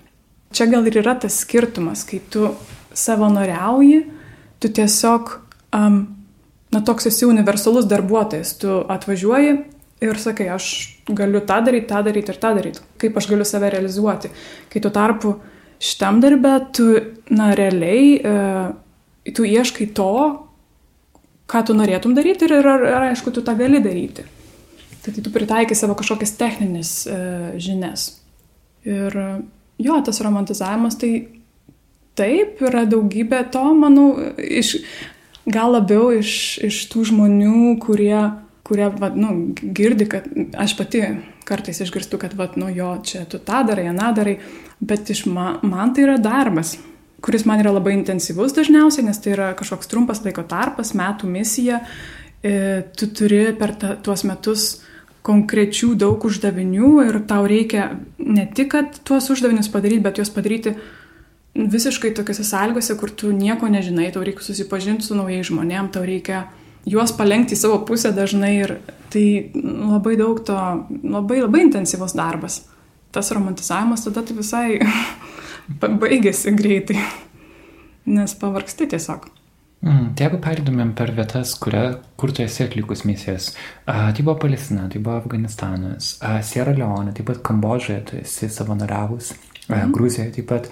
Čia 0.55 0.71
gal 0.71 0.87
ir 0.87 1.01
yra 1.03 1.17
tas 1.19 1.41
skirtumas, 1.43 2.05
kai 2.07 2.23
tu 2.31 2.53
savanoriauji, 2.95 4.05
tu 4.63 4.71
tiesiog, 4.71 5.33
um, 5.75 5.97
na, 6.71 6.81
toks 6.87 7.11
esi 7.11 7.27
universalus 7.27 7.89
darbuotojas, 7.91 8.53
tu 8.63 8.77
atvažiuoji 8.89 9.57
ir 10.05 10.21
sakai, 10.21 10.49
aš 10.55 10.69
galiu 11.09 11.43
tą 11.47 11.61
daryti, 11.65 11.89
tą 11.91 12.03
daryti 12.07 12.33
ir 12.33 12.39
tą 12.41 12.53
daryti, 12.57 12.85
kaip 13.01 13.19
aš 13.19 13.29
galiu 13.31 13.47
save 13.49 13.71
realizuoti. 13.75 14.31
Kai 14.73 14.83
tuo 14.85 14.93
tarpu 14.95 15.35
šitam 15.83 16.21
darbę, 16.23 16.55
tu, 16.77 16.89
na, 17.35 17.53
realiai, 17.59 18.17
e, 18.19 19.33
tu 19.37 19.47
ieškai 19.49 19.91
to, 19.97 20.13
ką 21.51 21.65
tu 21.69 21.77
norėtum 21.77 22.15
daryti 22.17 22.49
ir, 22.49 22.57
ir, 22.61 22.71
ir 22.89 23.09
aišku, 23.11 23.33
tu 23.35 23.45
tą 23.45 23.57
gali 23.59 23.83
daryti. 23.85 24.25
Tai, 25.05 25.13
tai 25.13 25.21
tu 25.21 25.33
pritaikai 25.33 25.77
savo 25.77 25.97
kažkokias 25.99 26.37
techninės 26.41 26.93
e, 27.05 27.19
žinias. 27.61 28.09
Ir 28.89 29.17
jo, 29.81 29.99
tas 30.05 30.21
romantizavimas, 30.25 30.97
tai 31.01 31.13
taip, 32.17 32.63
yra 32.65 32.85
daugybė 32.89 33.43
to, 33.53 33.65
manau, 33.77 34.09
iš, 34.39 34.77
gal 35.45 35.75
labiau 35.75 36.13
iš, 36.15 36.59
iš 36.65 36.81
tų 36.93 37.09
žmonių, 37.11 37.75
kurie, 37.83 38.21
kurie 38.65 38.89
va, 38.97 39.11
nu, 39.13 39.53
girdi, 39.77 40.09
kad 40.09 40.27
aš 40.57 40.77
pati 40.79 41.03
kartais 41.45 41.83
išgirstu, 41.85 42.19
kad, 42.19 42.33
va, 42.39 42.49
nu, 42.57 42.71
jo, 42.73 42.95
čia 43.05 43.27
tu 43.29 43.39
tą 43.39 43.61
darai, 43.69 43.91
aną 43.93 44.11
darai, 44.17 44.39
bet 44.81 45.13
iš 45.13 45.27
man, 45.29 45.61
man 45.69 45.93
tai 45.95 46.07
yra 46.09 46.19
darbas 46.23 46.79
kuris 47.25 47.47
man 47.49 47.63
yra 47.63 47.73
labai 47.73 47.95
intensyvus 47.97 48.53
dažniausiai, 48.57 49.07
nes 49.07 49.21
tai 49.23 49.33
yra 49.33 49.53
kažkoks 49.57 49.89
trumpas 49.89 50.21
laiko 50.27 50.45
tarpas, 50.49 50.93
metų 50.97 51.31
misija. 51.31 51.81
E, 52.45 52.83
tu 52.93 53.09
turi 53.17 53.47
per 53.57 53.73
ta, 53.81 53.95
tuos 53.97 54.27
metus 54.29 54.67
konkrečių 55.25 55.95
daug 55.97 56.25
uždavinių 56.29 56.91
ir 57.07 57.23
tau 57.29 57.47
reikia 57.49 57.95
ne 58.21 58.45
tik, 58.53 58.75
kad 58.75 59.01
tuos 59.09 59.31
uždavinius 59.33 59.71
padaryti, 59.73 60.05
bet 60.05 60.21
juos 60.21 60.33
padaryti 60.35 60.75
visiškai 61.55 62.13
tokiuose 62.19 62.45
sąlygose, 62.45 62.99
kur 63.01 63.15
tu 63.15 63.33
nieko 63.33 63.71
nežinai, 63.73 64.11
tau 64.13 64.25
reikia 64.27 64.45
susipažinti 64.45 65.07
su 65.07 65.17
naujais 65.17 65.49
žmonėm, 65.49 65.89
tau 65.95 66.05
reikia 66.05 66.45
juos 66.89 67.13
palengti 67.17 67.57
į 67.57 67.61
savo 67.61 67.81
pusę 67.89 68.13
dažnai 68.17 68.55
ir 68.59 68.77
tai 69.13 69.27
labai 69.55 70.17
daug 70.21 70.41
to, 70.47 70.57
labai 71.03 71.41
labai 71.43 71.65
intensyvus 71.69 72.17
darbas. 72.19 72.63
Tas 73.15 73.31
romantizavimas 73.35 74.05
tada 74.07 74.25
tai 74.27 74.37
visai 74.37 74.67
baigėsi 76.03 76.53
greitai, 76.59 76.99
nes 78.11 78.37
pavargsti 78.41 78.91
tiesiog. 78.95 79.31
Mm, 79.85 80.15
tai 80.17 80.25
jeigu 80.25 80.39
perėtumėm 80.41 80.95
per 80.97 81.11
vietas, 81.13 81.53
kuria, 81.61 81.99
kur 82.17 82.33
tu 82.33 82.41
esi 82.45 82.63
atlikus 82.65 83.03
misijas, 83.05 83.51
a, 83.85 84.15
tai 84.17 84.23
buvo 84.25 84.39
Palestina, 84.41 84.87
tai 84.89 85.03
buvo 85.03 85.19
Afganistanas, 85.19 86.15
a, 86.25 86.39
Sierra 86.47 86.73
Leone, 86.73 87.13
taip 87.13 87.29
pat 87.29 87.43
Kambodžoje 87.45 87.99
tu 88.09 88.17
esi 88.23 88.49
savanoriavus, 88.49 89.35
mm. 89.69 89.93
Gruzijoje 89.93 90.33
taip 90.39 90.49
pat. 90.55 90.71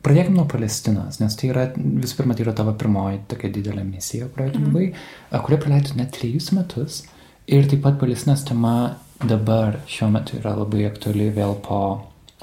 Pradėkime 0.00 0.38
nuo 0.38 0.46
Palestinos, 0.48 1.18
nes 1.20 1.34
tai 1.36 1.50
yra, 1.50 1.66
visų 1.76 2.22
pirma, 2.22 2.36
tai 2.36 2.46
yra 2.46 2.54
tavo 2.56 2.72
pirmoji 2.80 3.20
tokia 3.28 3.50
didelė 3.52 3.84
misija, 3.84 4.30
kurioje 4.32 4.54
tu 4.54 4.62
buvai, 4.64 4.86
mm. 4.94 5.42
kurioje 5.44 5.62
praleidai 5.66 5.98
net 5.98 6.14
trejus 6.16 6.50
metus. 6.56 7.02
Ir 7.50 7.66
taip 7.68 7.82
pat 7.84 7.98
Palestinos 8.00 8.46
tema 8.48 8.74
dabar 9.20 9.82
šiuo 9.90 10.08
metu 10.14 10.38
yra 10.40 10.54
labai 10.56 10.86
aktuali 10.88 11.28
vėl 11.34 11.56
po 11.64 11.80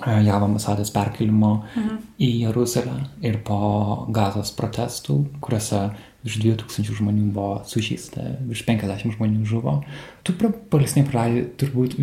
JAV 0.06 0.44
ambasados 0.46 0.92
perkelimo 0.94 1.64
mhm. 1.64 2.02
į 2.22 2.28
Jeruzalę 2.44 3.00
ir 3.26 3.40
po 3.46 3.58
gazos 4.14 4.52
protestų, 4.54 5.18
kuriuose 5.42 5.88
virš 6.28 6.38
2000 6.44 7.00
žmonių 7.00 7.32
buvo 7.34 7.62
sužįsta, 7.66 8.26
virš 8.46 8.66
50 8.68 9.16
žmonių 9.16 9.46
žuvo. 9.50 9.80
Tu 10.28 10.36
palestinai 10.44 11.08
praleidai 11.10 11.48
turbūt, 11.58 11.98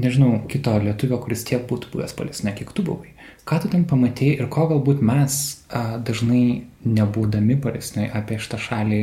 nežinau, 0.00 0.38
kito 0.48 0.72
lietuvio, 0.80 1.18
kuris 1.20 1.44
tiek 1.48 1.66
būtų 1.68 1.92
buvęs 1.92 2.16
palestinai, 2.16 2.54
kiek 2.56 2.72
tu 2.72 2.86
buvai. 2.86 3.12
Ką 3.44 3.60
tu 3.60 3.68
ten 3.72 3.84
pamatėjai 3.88 4.38
ir 4.40 4.48
ko 4.52 4.64
galbūt 4.70 5.02
mes 5.04 5.36
a, 5.68 5.98
dažnai 6.00 6.64
nebūdami 6.84 7.58
palestinai 7.60 8.08
apie 8.16 8.38
šitą 8.40 8.60
šalį 8.60 9.00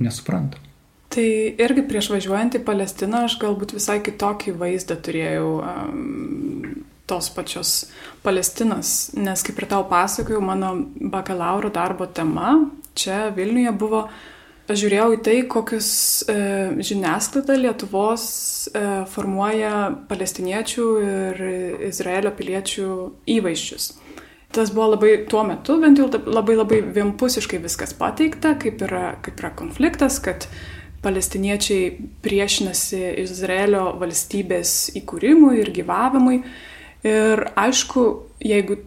nesuprantam? 0.00 0.64
Tai 1.10 1.26
irgi 1.58 1.82
prieš 1.90 2.12
važiuojant 2.12 2.54
į 2.54 2.62
Palestiną 2.62 3.24
aš 3.26 3.34
galbūt 3.42 3.74
visai 3.74 3.98
kitokį 4.06 4.54
vaizdą 4.60 4.94
turėjau 5.02 5.48
um, 5.58 6.84
tos 7.10 7.32
pačios 7.34 7.72
Palestinos, 8.22 9.10
nes 9.18 9.42
kaip 9.42 9.58
ir 9.58 9.66
tau 9.72 9.82
pasakojau, 9.90 10.38
mano 10.44 10.76
bakalauro 11.10 11.72
darbo 11.74 12.06
tema 12.06 12.52
čia 12.94 13.32
Vilniuje 13.34 13.72
buvo, 13.74 14.04
aš 14.06 14.39
žiūrėjau 14.68 15.14
į 15.16 15.20
tai, 15.24 15.36
kokius 15.50 15.90
e, 16.28 16.34
žiniasklaida 16.84 17.56
Lietuvos 17.58 18.24
e, 18.70 18.82
formuoja 19.10 19.90
palestiniečių 20.10 20.86
ir 21.04 21.42
Izraelio 21.88 22.32
piliečių 22.36 22.90
įvaizdžius. 23.38 23.92
Tas 24.50 24.72
buvo 24.74 24.88
labai 24.96 25.12
tuo 25.30 25.44
metu, 25.46 25.78
bent 25.78 26.00
jau 26.00 26.08
labai 26.10 26.56
labai 26.58 26.80
vienpusiškai 26.96 27.60
viskas 27.62 27.94
pateikta, 27.94 28.56
kaip 28.58 28.82
yra, 28.82 29.14
kaip 29.22 29.38
yra 29.38 29.52
konfliktas, 29.54 30.18
kad 30.22 30.48
palestiniečiai 31.04 31.92
priešinasi 32.24 32.98
Izraelio 33.22 33.92
valstybės 34.00 34.90
įkūrimui 35.00 35.60
ir 35.62 35.70
gyvavimui. 35.76 36.40
Ir 37.06 37.46
aišku, 37.56 38.02
jeigu 38.44 38.80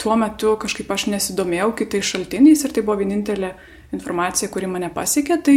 tuo 0.00 0.16
metu 0.18 0.56
kažkaip 0.58 0.90
aš 0.90 1.06
nesidomėjau 1.12 1.70
kitais 1.78 2.08
šaltiniais 2.08 2.64
ir 2.64 2.74
tai 2.74 2.82
buvo 2.82 2.98
vienintelė 3.04 3.52
informacija, 3.92 4.50
kuri 4.52 4.70
mane 4.70 4.90
pasiekė, 4.92 5.38
tai 5.44 5.56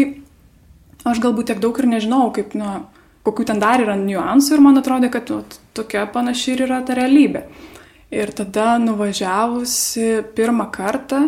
aš 1.08 1.22
galbūt 1.24 1.52
tiek 1.52 1.62
daug 1.64 1.78
ir 1.80 1.90
nežinau, 1.90 2.30
kaip, 2.36 2.56
na, 2.58 2.86
kokių 3.26 3.48
ten 3.52 3.62
dar 3.62 3.84
yra 3.84 3.96
niuansų 4.00 4.58
ir 4.58 4.66
man 4.66 4.82
atrodė, 4.82 5.12
kad 5.14 5.32
nu, 5.34 5.42
tokia 5.78 6.06
panaši 6.12 6.54
ir 6.56 6.66
yra 6.68 6.82
ta 6.86 6.98
realybė. 6.98 7.46
Ir 8.14 8.32
tada 8.38 8.76
nuvažiavusi 8.80 10.22
pirmą 10.38 10.70
kartą 10.74 11.26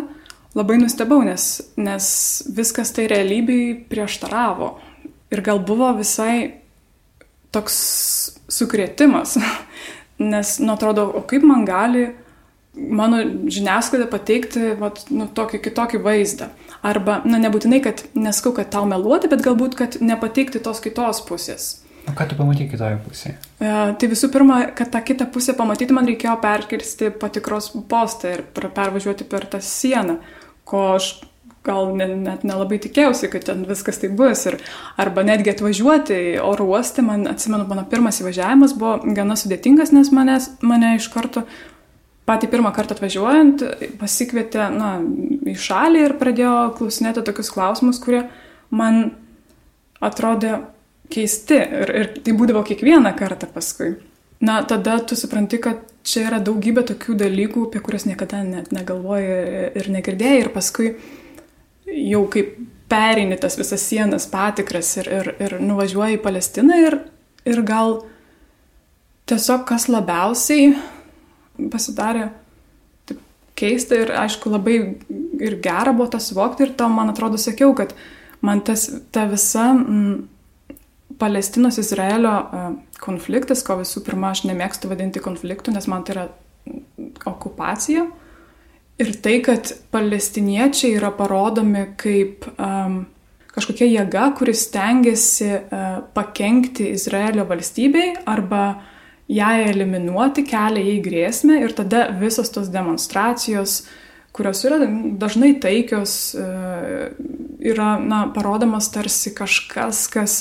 labai 0.56 0.78
nustebau, 0.80 1.20
nes, 1.26 1.50
nes 1.76 2.06
viskas 2.54 2.94
tai 2.96 3.08
realybei 3.10 3.74
prieštaravo. 3.90 4.76
Ir 5.34 5.42
gal 5.44 5.60
buvo 5.60 5.90
visai 5.98 6.62
toks 7.52 7.76
sukrėtimas, 8.52 9.36
Nes, 10.18 10.58
nu, 10.58 10.72
atrodo, 10.72 11.04
o 11.14 11.22
kaip 11.22 11.44
man 11.46 11.62
gali 11.66 12.08
mano 12.78 13.20
žiniasklaida 13.50 14.06
pateikti 14.10 14.74
vat, 14.80 15.04
nu, 15.10 15.26
tokį 15.34 15.60
kitokį 15.66 16.00
vaizdą. 16.04 16.50
Arba, 16.86 17.20
na, 17.26 17.40
nebūtinai, 17.42 17.82
kad 17.84 18.04
neskau, 18.14 18.54
kad 18.56 18.70
tau 18.72 18.86
meluoti, 18.88 19.30
bet 19.30 19.42
galbūt, 19.44 19.76
kad 19.78 19.98
nepateikti 20.04 20.62
tos 20.62 20.82
kitos 20.84 21.22
pusės. 21.26 21.70
O 22.08 22.14
ką 22.16 22.24
tu 22.30 22.36
pamatai 22.38 22.68
kitoje 22.70 22.98
pusėje? 23.04 23.34
E, 23.60 23.70
tai 24.00 24.08
visų 24.08 24.30
pirma, 24.32 24.62
kad 24.76 24.92
tą 24.94 25.02
kitą 25.04 25.26
pusę 25.32 25.52
pamatyti, 25.58 25.92
man 25.96 26.08
reikėjo 26.08 26.38
perkirsti 26.40 27.10
patikros 27.20 27.72
postą 27.90 28.38
ir 28.38 28.44
pervažiuoti 28.56 29.26
per 29.28 29.44
tą 29.50 29.60
sieną, 29.64 30.16
ko 30.68 30.84
aš 30.94 31.10
gal 31.68 31.90
ne, 31.96 32.06
net 32.22 32.44
nelabai 32.48 32.78
tikėjausi, 32.80 33.28
kad 33.32 33.44
ten 33.50 33.64
viskas 33.68 34.00
tai 34.00 34.10
bus. 34.14 34.46
Ir, 34.48 34.56
arba 35.00 35.24
netgi 35.26 35.52
atvažiuoti 35.52 36.20
į 36.32 36.36
oro 36.44 36.68
uostą, 36.72 37.04
man 37.04 37.26
atsimenu, 37.28 37.66
mano 37.68 37.84
pirmas 37.90 38.22
įvažiavimas 38.22 38.76
buvo 38.78 38.98
gana 39.18 39.36
sudėtingas, 39.36 39.92
nes 39.92 40.12
manęs, 40.14 40.52
mane 40.64 40.96
iš 40.96 41.10
karto, 41.12 41.44
patį 42.28 42.50
pirmą 42.52 42.72
kartą 42.76 42.96
atvažiuojant, 42.96 43.64
pasikvietė 44.00 44.68
na, 44.74 44.90
į 45.48 45.56
šalį 45.58 46.04
ir 46.04 46.16
pradėjo 46.20 46.56
klausinėti 46.78 47.24
tokius 47.26 47.52
klausimus, 47.54 48.00
kurie 48.02 48.26
man 48.70 49.14
atrodė 50.04 50.58
keisti. 51.12 51.56
Ir, 51.56 51.94
ir 52.02 52.10
tai 52.24 52.36
būdavo 52.36 52.62
kiekvieną 52.68 53.14
kartą 53.18 53.48
paskui. 53.52 53.96
Na, 54.44 54.60
tada 54.62 55.00
tu 55.02 55.16
supranti, 55.18 55.58
kad 55.58 55.80
čia 56.06 56.28
yra 56.28 56.38
daugybė 56.44 56.84
tokių 56.92 57.16
dalykų, 57.24 57.64
apie 57.68 57.80
kuriuos 57.82 58.06
niekada 58.06 58.44
net 58.46 58.70
negalvoji 58.74 59.38
ir 59.80 59.88
negirdėjai. 59.96 60.42
Ir 60.44 60.52
paskui 60.54 60.92
jau 61.88 62.22
kaip 62.30 62.54
pereini 62.88 63.36
tas 63.40 63.58
visas 63.58 63.82
sienas, 63.84 64.28
patikras 64.30 64.94
ir, 65.00 65.10
ir, 65.10 65.32
ir 65.42 65.56
nuvažiuoji 65.60 66.20
į 66.20 66.22
Palestiną 66.24 66.78
ir, 66.84 67.00
ir 67.48 67.64
gal 67.66 67.98
tiesiog 69.28 69.66
kas 69.68 69.88
labiausiai 69.92 70.70
pasidarė 71.72 72.28
taip, 73.08 73.20
keista 73.58 73.98
ir 74.02 74.14
aišku 74.24 74.52
labai 74.52 74.78
ir 75.42 75.58
gera 75.64 75.94
buvo 75.94 76.08
tas 76.14 76.30
suvokti 76.30 76.66
ir 76.66 76.74
tau, 76.78 76.90
man 76.92 77.12
atrodo, 77.12 77.40
sakiau, 77.40 77.74
kad 77.78 77.94
man 78.44 78.62
tas, 78.66 78.88
ta 79.14 79.26
visa 79.30 79.72
mm, 79.74 80.18
Palestinos 81.18 81.80
Izraelio 81.82 82.34
uh, 82.38 82.70
konfliktas, 83.02 83.64
ko 83.66 83.80
visų 83.80 84.04
pirma 84.06 84.30
aš 84.34 84.44
nemėgstu 84.46 84.90
vadinti 84.90 85.22
konfliktu, 85.24 85.74
nes 85.74 85.88
man 85.90 86.04
tai 86.06 86.14
yra 86.14 86.26
okupacija. 87.26 88.04
Uh, 88.06 88.24
Ir 88.98 89.12
tai, 89.22 89.36
kad 89.46 89.70
palestiniečiai 89.94 90.96
yra 90.98 91.12
parodomi 91.14 91.84
kaip 92.00 92.48
um, 92.58 93.04
kažkokia 93.54 93.86
jėga, 93.86 94.24
kuris 94.38 94.64
stengiasi 94.66 95.52
uh, 95.54 96.00
pakengti 96.14 96.88
Izraelio 96.96 97.44
valstybei 97.46 98.16
arba 98.26 98.62
ją 99.28 99.48
eliminuoti, 99.68 100.44
kelia 100.48 100.82
jai 100.84 100.98
grėsmę 101.04 101.60
ir 101.62 101.74
tada 101.76 102.08
visos 102.20 102.50
tos 102.54 102.70
demonstracijos, 102.72 103.82
kurios 104.32 104.62
yra 104.64 104.78
dažnai 105.20 105.54
taikios, 105.60 106.14
uh, 106.38 107.08
yra 107.60 107.96
na, 108.00 108.26
parodomas 108.34 108.90
tarsi 108.94 109.34
kažkas, 109.36 110.06
kas, 110.12 110.38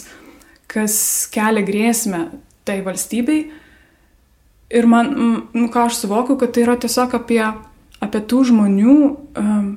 kas 0.72 1.00
kelia 1.34 1.66
grėsmę 1.68 2.28
tai 2.68 2.82
valstybei. 2.86 3.48
Ir 4.68 4.88
man, 4.92 5.14
nu 5.56 5.68
ką 5.72 5.88
aš 5.88 6.02
suvokiu, 6.04 6.36
kad 6.40 6.52
tai 6.56 6.66
yra 6.66 6.76
tiesiog 6.80 7.14
apie, 7.16 7.44
apie 8.04 8.22
tų 8.28 8.42
žmonių 8.50 8.96
um, 9.40 9.70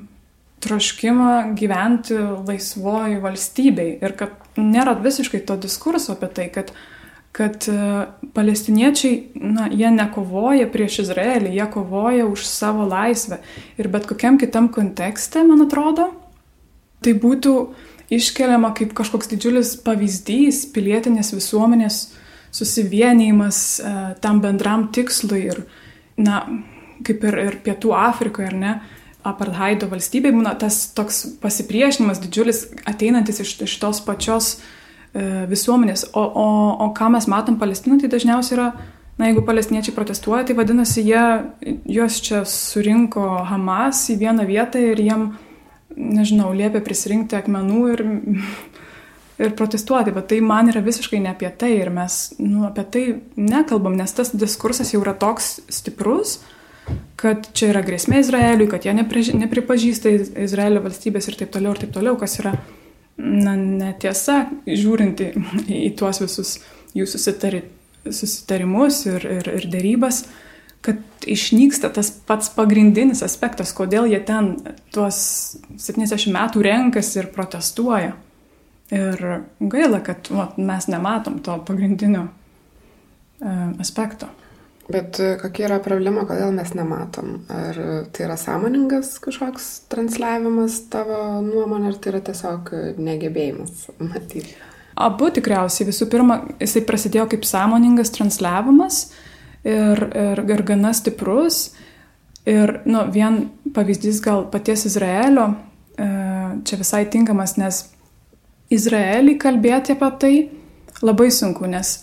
troškimą 0.60 1.54
gyventi 1.58 2.16
laisvoji 2.18 3.20
valstybei 3.22 3.92
ir 4.02 4.16
kad 4.18 4.34
nėra 4.60 4.96
visiškai 5.00 5.44
to 5.46 5.56
diskurso 5.62 6.16
apie 6.16 6.28
tai, 6.34 6.48
kad, 6.52 6.74
kad 7.32 7.68
e, 7.68 8.06
palestiniečiai, 8.34 9.20
na, 9.34 9.68
jie 9.70 9.90
nekovoja 9.94 10.66
prieš 10.70 11.04
Izraelį, 11.04 11.52
jie 11.54 11.66
kovoja 11.70 12.26
už 12.26 12.46
savo 12.48 12.86
laisvę. 12.90 13.38
Ir 13.78 13.88
bet 13.92 14.08
kokiam 14.10 14.38
kitam 14.40 14.68
kontekste, 14.72 15.44
man 15.46 15.62
atrodo, 15.66 16.10
tai 17.04 17.14
būtų 17.14 17.54
iškeliama 18.10 18.72
kaip 18.74 18.94
kažkoks 18.98 19.30
didžiulis 19.30 19.76
pavyzdys 19.86 20.64
pilietinės 20.74 21.30
visuomenės 21.36 22.00
susivienijimas 22.50 23.60
e, 23.78 23.92
tam 24.20 24.42
bendram 24.42 24.88
tikslui 24.90 25.44
ir, 25.52 25.62
na, 26.18 26.42
kaip 27.06 27.22
ir, 27.30 27.38
ir 27.46 27.60
Pietų 27.62 27.94
Afrikoje, 27.94 28.50
ar 28.50 28.58
ne, 28.58 28.74
apartheido 29.26 29.86
valstybei 29.90 30.32
būna 30.34 30.56
tas 30.58 30.82
toks 30.96 31.22
pasipriešinimas 31.42 32.22
didžiulis 32.24 32.64
ateinantis 32.88 33.42
iš, 33.44 33.54
iš 33.68 33.78
tos 33.82 34.00
pačios 34.02 34.54
visuomenės. 35.14 36.06
O, 36.14 36.22
o, 36.22 36.48
o 36.86 36.88
ką 36.94 37.10
mes 37.16 37.26
matom 37.30 37.58
Palestinoje, 37.58 38.04
tai 38.04 38.12
dažniausiai 38.14 38.56
yra, 38.56 38.68
na 39.18 39.28
jeigu 39.28 39.42
palestiniečiai 39.46 39.94
protestuoja, 39.96 40.44
tai 40.46 40.56
vadinasi, 40.56 41.02
jie, 41.04 41.24
juos 41.90 42.20
čia 42.24 42.44
surinko 42.48 43.44
Hamas 43.50 44.06
į 44.12 44.20
vieną 44.22 44.46
vietą 44.48 44.82
ir 44.92 45.02
jiem, 45.02 45.26
nežinau, 45.96 46.52
liepia 46.56 46.82
prisirinkti 46.84 47.36
akmenų 47.36 47.82
ir, 47.92 48.04
ir 49.42 49.52
protestuoti. 49.58 50.14
Bet 50.14 50.30
tai 50.30 50.40
man 50.46 50.70
yra 50.72 50.84
visiškai 50.84 51.20
ne 51.20 51.34
apie 51.34 51.50
tai 51.58 51.74
ir 51.80 51.90
mes 51.92 52.22
nu, 52.38 52.64
apie 52.70 52.86
tai 52.86 53.04
nekalbam, 53.36 53.98
nes 53.98 54.14
tas 54.16 54.32
diskursas 54.32 54.94
jau 54.94 55.02
yra 55.02 55.16
toks 55.18 55.58
stiprus, 55.68 56.38
kad 57.20 57.50
čia 57.52 57.74
yra 57.74 57.82
grėsmė 57.84 58.22
Izraeliui, 58.22 58.70
kad 58.70 58.86
jie 58.86 58.94
nepripažįsta 58.94 60.14
Izraelio 60.46 60.80
valstybės 60.86 61.28
ir 61.28 61.42
taip 61.42 61.52
toliau 61.54 61.74
ir 61.74 61.82
taip 61.82 61.92
toliau, 61.98 62.16
kas 62.18 62.38
yra 62.40 62.54
na, 63.20 63.54
netiesa, 63.56 64.44
žiūrint 64.66 65.20
į, 65.22 65.30
į 65.68 65.90
tuos 65.98 66.22
visus 66.22 66.56
jų 66.96 67.06
susitari, 67.08 67.62
susitarimus 68.06 69.04
ir, 69.10 69.26
ir, 69.38 69.50
ir 69.60 69.66
dėrybas, 69.70 70.24
kad 70.80 71.26
išnyksta 71.28 71.90
tas 71.92 72.08
pats 72.26 72.50
pagrindinis 72.56 73.22
aspektas, 73.26 73.74
kodėl 73.76 74.08
jie 74.08 74.20
ten 74.24 74.54
tuos 74.94 75.20
70 75.76 76.32
metų 76.34 76.64
renkasi 76.64 77.20
ir 77.20 77.30
protestuoja. 77.34 78.14
Ir 78.90 79.20
gaila, 79.60 80.00
kad 80.02 80.32
va, 80.34 80.48
mes 80.58 80.88
nematom 80.90 81.38
to 81.46 81.54
pagrindinio 81.68 82.24
e, 82.26 83.52
aspekto. 83.78 84.26
Bet 84.90 85.20
e, 85.22 85.34
kokia 85.40 85.68
yra 85.68 85.78
problema, 85.84 86.24
kodėl 86.28 86.54
mes 86.56 86.72
nematom? 86.76 87.42
Ar 87.52 87.78
tai 88.14 88.26
yra 88.26 88.36
sąmoningas 88.40 89.14
kažkoks 89.22 89.68
transliavimas 89.92 90.80
tavo 90.92 91.20
nuomonė, 91.44 91.92
ar 91.92 92.00
tai 92.00 92.14
yra 92.14 92.24
tiesiog 92.30 92.72
negebėjimas 92.98 93.86
matyti? 94.02 94.56
Abu 95.00 95.30
tikriausiai. 95.32 95.88
Visų 95.88 96.08
pirma, 96.12 96.40
jisai 96.60 96.82
prasidėjo 96.88 97.28
kaip 97.32 97.46
sąmoningas 97.48 98.12
transliavimas 98.16 99.04
ir, 99.64 100.02
ir, 100.10 100.42
ir 100.44 100.64
gana 100.66 100.92
stiprus. 100.96 101.70
Ir 102.48 102.80
nu, 102.88 103.04
vien 103.12 103.44
pavyzdys 103.74 104.20
gal 104.24 104.46
paties 104.52 104.86
Izraelio, 104.88 105.50
e, 105.94 106.10
čia 106.66 106.78
visai 106.80 107.04
tinkamas, 107.12 107.56
nes 107.60 107.82
Izraelį 108.72 109.36
kalbėti 109.40 109.94
apie 109.96 110.10
tai 110.22 110.32
labai 111.04 111.28
sunku, 111.34 111.68
nes 111.68 111.98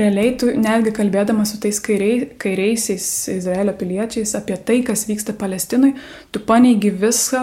realiai 0.00 0.34
tu 0.40 0.50
netgi 0.54 0.92
kalbėdamas 0.96 1.52
su 1.52 1.60
tais 1.62 1.78
kairiai, 1.84 2.28
kairiaisiais 2.40 3.06
Izraelio 3.36 3.74
piliečiais 3.78 4.34
apie 4.38 4.56
tai, 4.56 4.80
kas 4.86 5.06
vyksta 5.08 5.34
Palestinui, 5.38 5.94
tu 6.32 6.42
paneigi 6.46 6.92
viską, 6.94 7.42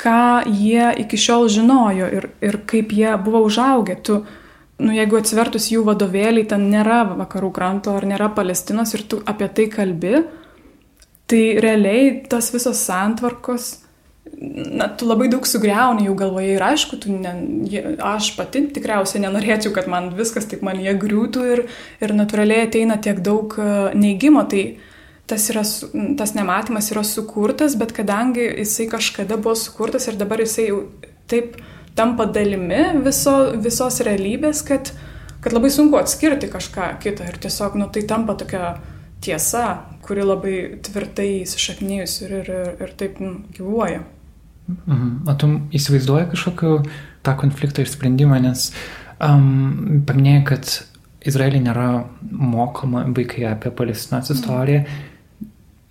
ką 0.00 0.22
jie 0.50 0.88
iki 1.04 1.20
šiol 1.20 1.48
žinojo 1.52 2.08
ir, 2.18 2.30
ir 2.42 2.58
kaip 2.70 2.92
jie 2.96 3.12
buvo 3.24 3.44
užaugę. 3.46 3.98
Tu, 4.02 4.18
nu, 4.82 4.96
jeigu 4.96 5.20
atsivertus 5.20 5.70
jų 5.72 5.84
vadovėlį, 5.86 6.48
ten 6.50 6.66
nėra 6.72 7.04
vakarų 7.14 7.52
kranto 7.54 7.94
ar 7.94 8.08
nėra 8.08 8.32
Palestinos 8.34 8.94
ir 8.96 9.06
tu 9.08 9.22
apie 9.26 9.48
tai 9.54 9.68
kalbi, 9.72 10.24
tai 11.30 11.44
realiai 11.62 12.20
tas 12.28 12.50
visos 12.54 12.82
santvarkos 12.88 13.83
na, 14.32 14.88
tu 14.88 15.06
labai 15.08 15.28
daug 15.32 15.44
sugriauni 15.48 16.06
jų 16.08 16.14
galvoje 16.18 16.54
ir 16.56 16.64
aišku, 16.64 16.98
ne, 17.12 17.34
aš 18.04 18.32
pati 18.38 18.64
tikriausiai 18.74 19.22
nenorėčiau, 19.24 19.72
kad 19.76 19.88
man 19.90 20.12
viskas 20.16 20.48
taip 20.50 20.64
man 20.66 20.80
jie 20.80 20.94
griūtų 21.00 21.44
ir, 21.52 21.62
ir 22.04 22.16
natūraliai 22.16 22.66
ateina 22.68 22.96
tiek 23.00 23.20
daug 23.24 23.56
e, 23.60 23.68
neigimo, 23.98 24.44
tai 24.50 24.64
tas, 25.30 25.46
yra, 25.52 25.64
tas 26.18 26.34
nematymas 26.36 26.90
yra 26.92 27.04
sukurtas, 27.06 27.76
bet 27.80 27.94
kadangi 27.96 28.46
jisai 28.64 28.88
kažkada 28.92 29.38
buvo 29.40 29.56
sukurtas 29.58 30.08
ir 30.08 30.18
dabar 30.20 30.42
jisai 30.44 30.68
jau 30.70 30.80
taip 31.30 31.58
tampa 31.96 32.26
dalimi 32.26 32.82
viso, 33.04 33.36
visos 33.60 34.00
realybės, 34.04 34.64
kad, 34.66 34.92
kad 35.44 35.54
labai 35.54 35.70
sunku 35.72 36.00
atskirti 36.00 36.50
kažką 36.52 36.94
kitą 37.04 37.28
ir 37.30 37.38
tiesiog, 37.44 37.78
nu, 37.80 37.88
tai 37.92 38.04
tampa 38.08 38.36
tokia 38.40 38.74
tiesa, 39.24 39.84
kuri 40.04 40.24
labai 40.26 40.56
tvirtai 40.84 41.30
įsišaknyjus 41.44 42.18
ir, 42.26 42.36
ir, 42.42 42.52
ir, 42.58 42.74
ir 42.84 42.98
taip 43.00 43.22
nu, 43.22 43.38
gyvuoja. 43.56 44.02
Mhm. 44.68 45.28
O 45.28 45.34
tu 45.38 45.50
įsivaizduoji 45.76 46.30
kažkokiu 46.32 46.76
tą 47.24 47.36
konfliktą 47.40 47.84
išsprendimą, 47.84 48.40
nes 48.44 48.70
um, 49.20 50.02
paminėjai, 50.08 50.44
kad 50.48 50.70
Izraelį 51.24 51.64
nėra 51.64 51.88
mokoma 52.30 53.04
vaikai 53.16 53.46
apie 53.50 53.72
Palestinos 53.72 54.32
istoriją. 54.32 54.84
Mhm. 54.84 55.10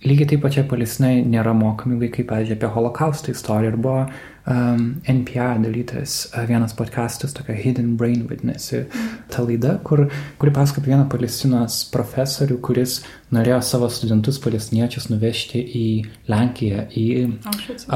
Lygiai 0.04 0.28
taip 0.34 0.42
pačiai 0.44 0.66
Palestinai 0.68 1.22
nėra 1.24 1.54
mokomi 1.56 1.96
vaikai, 1.96 2.26
pavyzdžiui, 2.28 2.58
apie 2.58 2.68
holokausto 2.74 3.32
istoriją. 3.32 3.70
Ir 3.72 3.78
buvo 3.80 4.02
um, 4.04 4.82
NPR 5.08 5.62
dalytas 5.62 6.26
vienas 6.44 6.74
podcastas, 6.76 7.32
tokia 7.32 7.56
Hidden 7.56 7.94
Brain 7.96 8.26
vadinasi, 8.28 8.82
mm. 8.84 9.14
ta 9.32 9.46
laida, 9.46 9.78
kur, 9.88 10.04
kuri 10.36 10.52
pasako 10.52 10.82
apie 10.82 10.92
vieną 10.92 11.06
Palestinos 11.08 11.78
profesorių, 11.94 12.58
kuris 12.68 12.98
norėjo 13.34 13.58
savo 13.66 13.88
studentus 13.92 14.38
palestiniečius 14.42 15.08
nuvežti 15.10 15.60
į 15.60 15.86
Lenkiją, 16.30 16.86
į 16.94 17.04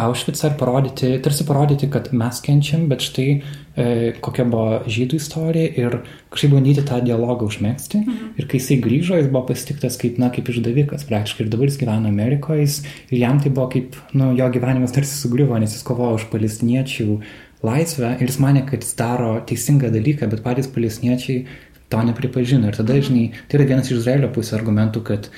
Aušvicą 0.03 0.51
ir 0.51 0.59
parodyti, 0.61 1.12
tarsi 1.24 1.46
parodyti, 1.48 1.88
kad 1.92 2.11
mes 2.16 2.42
kenčiam, 2.44 2.87
bet 2.90 3.05
štai 3.07 3.27
e, 3.33 3.87
kokia 4.24 4.46
buvo 4.51 4.83
žydų 4.90 5.20
istorija 5.22 5.72
ir 5.81 5.98
kažkaip 6.35 6.55
bandyti 6.57 6.85
tą 6.88 7.01
dialogą 7.07 7.48
užmėgsti. 7.48 8.03
Mhm. 8.05 8.31
Ir 8.40 8.51
kai 8.51 8.61
jisai 8.61 8.81
grįžo, 8.85 9.18
jis 9.20 9.31
buvo 9.33 9.46
pasitiktas 9.53 9.98
kaip, 10.01 10.20
na, 10.20 10.33
kaip 10.35 10.51
išdavikas 10.53 11.07
praktiškai 11.09 11.46
ir 11.46 11.53
dabar 11.55 11.70
jis 11.70 11.81
gyvena 11.81 12.12
Amerikoje 12.12 12.66
jis, 12.66 12.81
ir 13.11 13.20
jam 13.22 13.42
tai 13.42 13.55
buvo 13.55 13.68
kaip, 13.74 13.98
nu, 14.18 14.33
jo 14.38 14.48
gyvenimas 14.55 14.96
tarsi 14.96 15.16
sugriuvo, 15.18 15.59
nes 15.62 15.77
jis 15.77 15.87
kovojo 15.87 16.18
už 16.20 16.31
palestiniečių 16.35 17.11
laisvę 17.62 18.12
ir 18.20 18.29
jis 18.29 18.38
mane, 18.38 18.62
kad 18.66 18.85
jis 18.85 18.94
daro 18.98 19.33
teisingą 19.46 19.90
dalyką, 19.94 20.29
bet 20.31 20.44
patys 20.44 20.70
palestiniečiai 20.70 21.44
to 21.88 22.03
nepripažino. 22.05 22.68
Ir 22.68 22.77
tada, 22.77 22.98
žinai, 23.01 23.31
tai 23.48 23.61
yra 23.61 23.68
vienas 23.72 23.88
iš 23.88 24.03
Izraelio 24.03 24.31
pusės 24.35 24.59
argumentų, 24.59 25.03
kad 25.09 25.31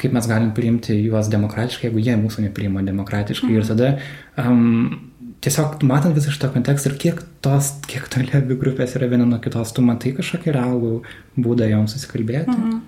kaip 0.00 0.12
mes 0.12 0.28
galim 0.28 0.52
priimti 0.56 0.96
juos 1.00 1.30
demokratiškai, 1.32 1.88
jeigu 1.88 2.02
jie 2.04 2.16
mūsų 2.20 2.46
nepriima 2.46 2.84
demokratiškai. 2.86 3.48
Mhm. 3.48 3.60
Ir 3.60 3.68
tada 3.70 3.92
um, 4.42 5.12
tiesiog 5.44 5.80
matant 5.88 6.16
visą 6.16 6.34
šitą 6.34 6.50
kontekstą 6.54 6.92
ir 6.92 6.98
kiek 7.00 7.22
tos, 7.44 7.72
kiek 7.88 8.08
toli 8.12 8.32
abi 8.36 8.58
grupės 8.60 8.96
yra 8.98 9.08
viena 9.12 9.28
nuo 9.28 9.40
kitos, 9.42 9.72
tu 9.76 9.84
matai 9.84 10.12
kažkokį 10.16 10.54
realų 10.56 10.92
būdą 11.40 11.70
joms 11.72 11.96
susikalbėti. 11.96 12.52
Mhm. 12.52 12.82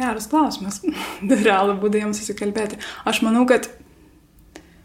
Geras 0.00 0.28
klausimas. 0.30 0.82
realų 1.48 1.78
būdą 1.82 2.04
joms 2.04 2.22
susikalbėti. 2.22 2.78
Aš 3.08 3.22
manau, 3.26 3.46
kad 3.50 3.70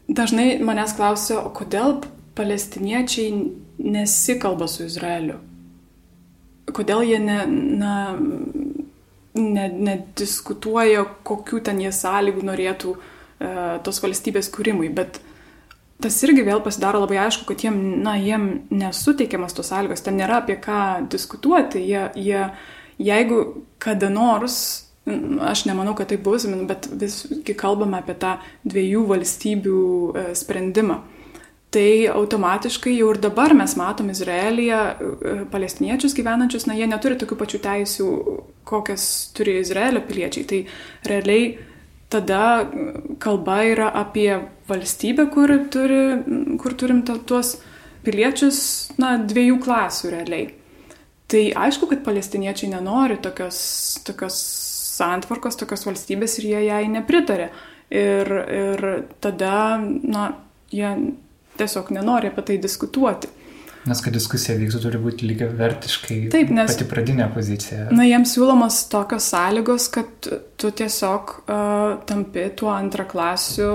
dažnai 0.07 0.55
manęs 0.65 0.95
klausia, 0.97 1.41
o 1.41 1.51
kodėl 1.53 1.99
palestiniečiai 2.37 3.33
nesikalba 3.81 4.67
su 4.69 4.85
Izraeliu? 4.85 5.39
Kodėl 6.73 7.03
jie 7.05 7.19
ne, 7.21 7.39
na, 7.79 7.93
ne, 9.35 9.65
nediskutuoja, 9.89 11.05
kokiu 11.27 11.61
ten 11.63 11.81
jie 11.83 11.91
sąlygų 11.93 12.45
norėtų 12.49 12.95
uh, 12.95 13.77
tos 13.85 14.01
valstybės 14.03 14.49
kūrimui, 14.53 14.89
bet 14.95 15.19
tas 16.01 16.17
irgi 16.25 16.45
vėl 16.47 16.63
pasidaro 16.63 17.03
labai 17.03 17.19
aišku, 17.25 17.47
kad 17.49 17.65
jiem, 17.65 17.77
na, 18.05 18.15
jiem 18.19 18.65
nesuteikiamas 18.73 19.55
tos 19.55 19.69
sąlygos, 19.71 20.03
ten 20.05 20.17
nėra 20.19 20.41
apie 20.41 20.57
ką 20.61 21.05
diskutuoti, 21.11 21.83
jie, 21.85 22.07
jie, 22.19 22.41
jeigu 23.01 23.41
kada 23.81 24.09
nors, 24.13 24.57
aš 25.05 25.67
nemanau, 25.69 25.93
kad 25.97 26.09
tai 26.09 26.17
bus, 26.17 26.47
bet 26.65 26.89
visgi 26.89 27.53
kalbame 27.57 27.99
apie 28.01 28.15
tą 28.17 28.37
dviejų 28.65 29.05
valstybių 29.13 29.83
uh, 29.83 30.31
sprendimą 30.37 31.03
tai 31.75 32.07
automatiškai 32.07 32.93
jau 32.95 33.11
ir 33.11 33.19
dabar 33.19 33.53
mes 33.57 33.75
matom 33.75 34.09
Izraelyje 34.13 34.79
e, 34.79 35.35
palestiniečius 35.51 36.15
gyvenančius, 36.15 36.67
na 36.69 36.77
jie 36.77 36.87
neturi 36.87 37.17
tokių 37.19 37.37
pačių 37.41 37.59
teisių, 37.65 38.09
kokias 38.67 39.07
turi 39.35 39.57
Izraelio 39.59 40.03
piliečiai. 40.07 40.45
Tai 40.47 40.61
realiai 41.11 41.49
tada 42.13 42.43
kalba 43.19 43.57
yra 43.67 43.89
apie 44.03 44.29
valstybę, 44.69 45.27
kur, 45.33 45.51
turi, 45.73 46.03
kur 46.61 46.77
turim 46.79 47.03
ta, 47.07 47.17
tuos 47.19 47.57
piliečius, 48.05 48.61
na, 49.01 49.17
dviejų 49.19 49.59
klasių 49.65 50.13
realiai. 50.13 50.47
Tai 51.27 51.43
aišku, 51.65 51.89
kad 51.89 52.05
palestiniečiai 52.05 52.71
nenori 52.71 53.17
tokios, 53.19 53.59
tokios 54.05 54.39
santvarkos, 54.95 55.57
tokios 55.59 55.83
valstybės 55.89 56.39
ir 56.39 56.49
jie 56.53 56.65
jai 56.69 56.83
nepritarė. 56.93 57.49
Ir, 57.91 58.31
ir 58.61 58.87
tada, 59.21 59.57
na, 60.05 60.29
jie 60.73 60.93
tiesiog 61.59 61.91
nenori 61.95 62.31
apie 62.31 62.45
tai 62.45 62.59
diskutuoti. 62.61 63.31
Nes 63.85 64.01
kad 64.01 64.15
diskusija 64.15 64.55
vyktų, 64.57 64.79
turi 64.81 64.99
būti 65.01 65.27
lygiai 65.29 65.51
vertiškai. 65.59 66.17
Taip, 66.33 66.49
nes. 66.53 66.71
Pati 66.71 66.87
pradinė 66.89 67.27
pozicija. 67.33 67.85
Na, 67.93 68.07
jiems 68.07 68.33
siūlomos 68.33 68.79
tokios 68.89 69.27
sąlygos, 69.29 69.91
kad 69.93 70.29
tu 70.57 70.71
tiesiog 70.73 71.35
uh, 71.43 71.99
tampi 72.09 72.47
tuo 72.57 72.71
antraklasiu 72.73 73.69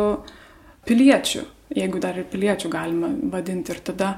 piliečiu, 0.89 1.45
jeigu 1.79 2.03
dar 2.03 2.19
ir 2.19 2.27
piliečių 2.33 2.73
galima 2.73 3.13
vadinti. 3.31 3.77
Ir 3.77 3.85
tada, 3.87 4.11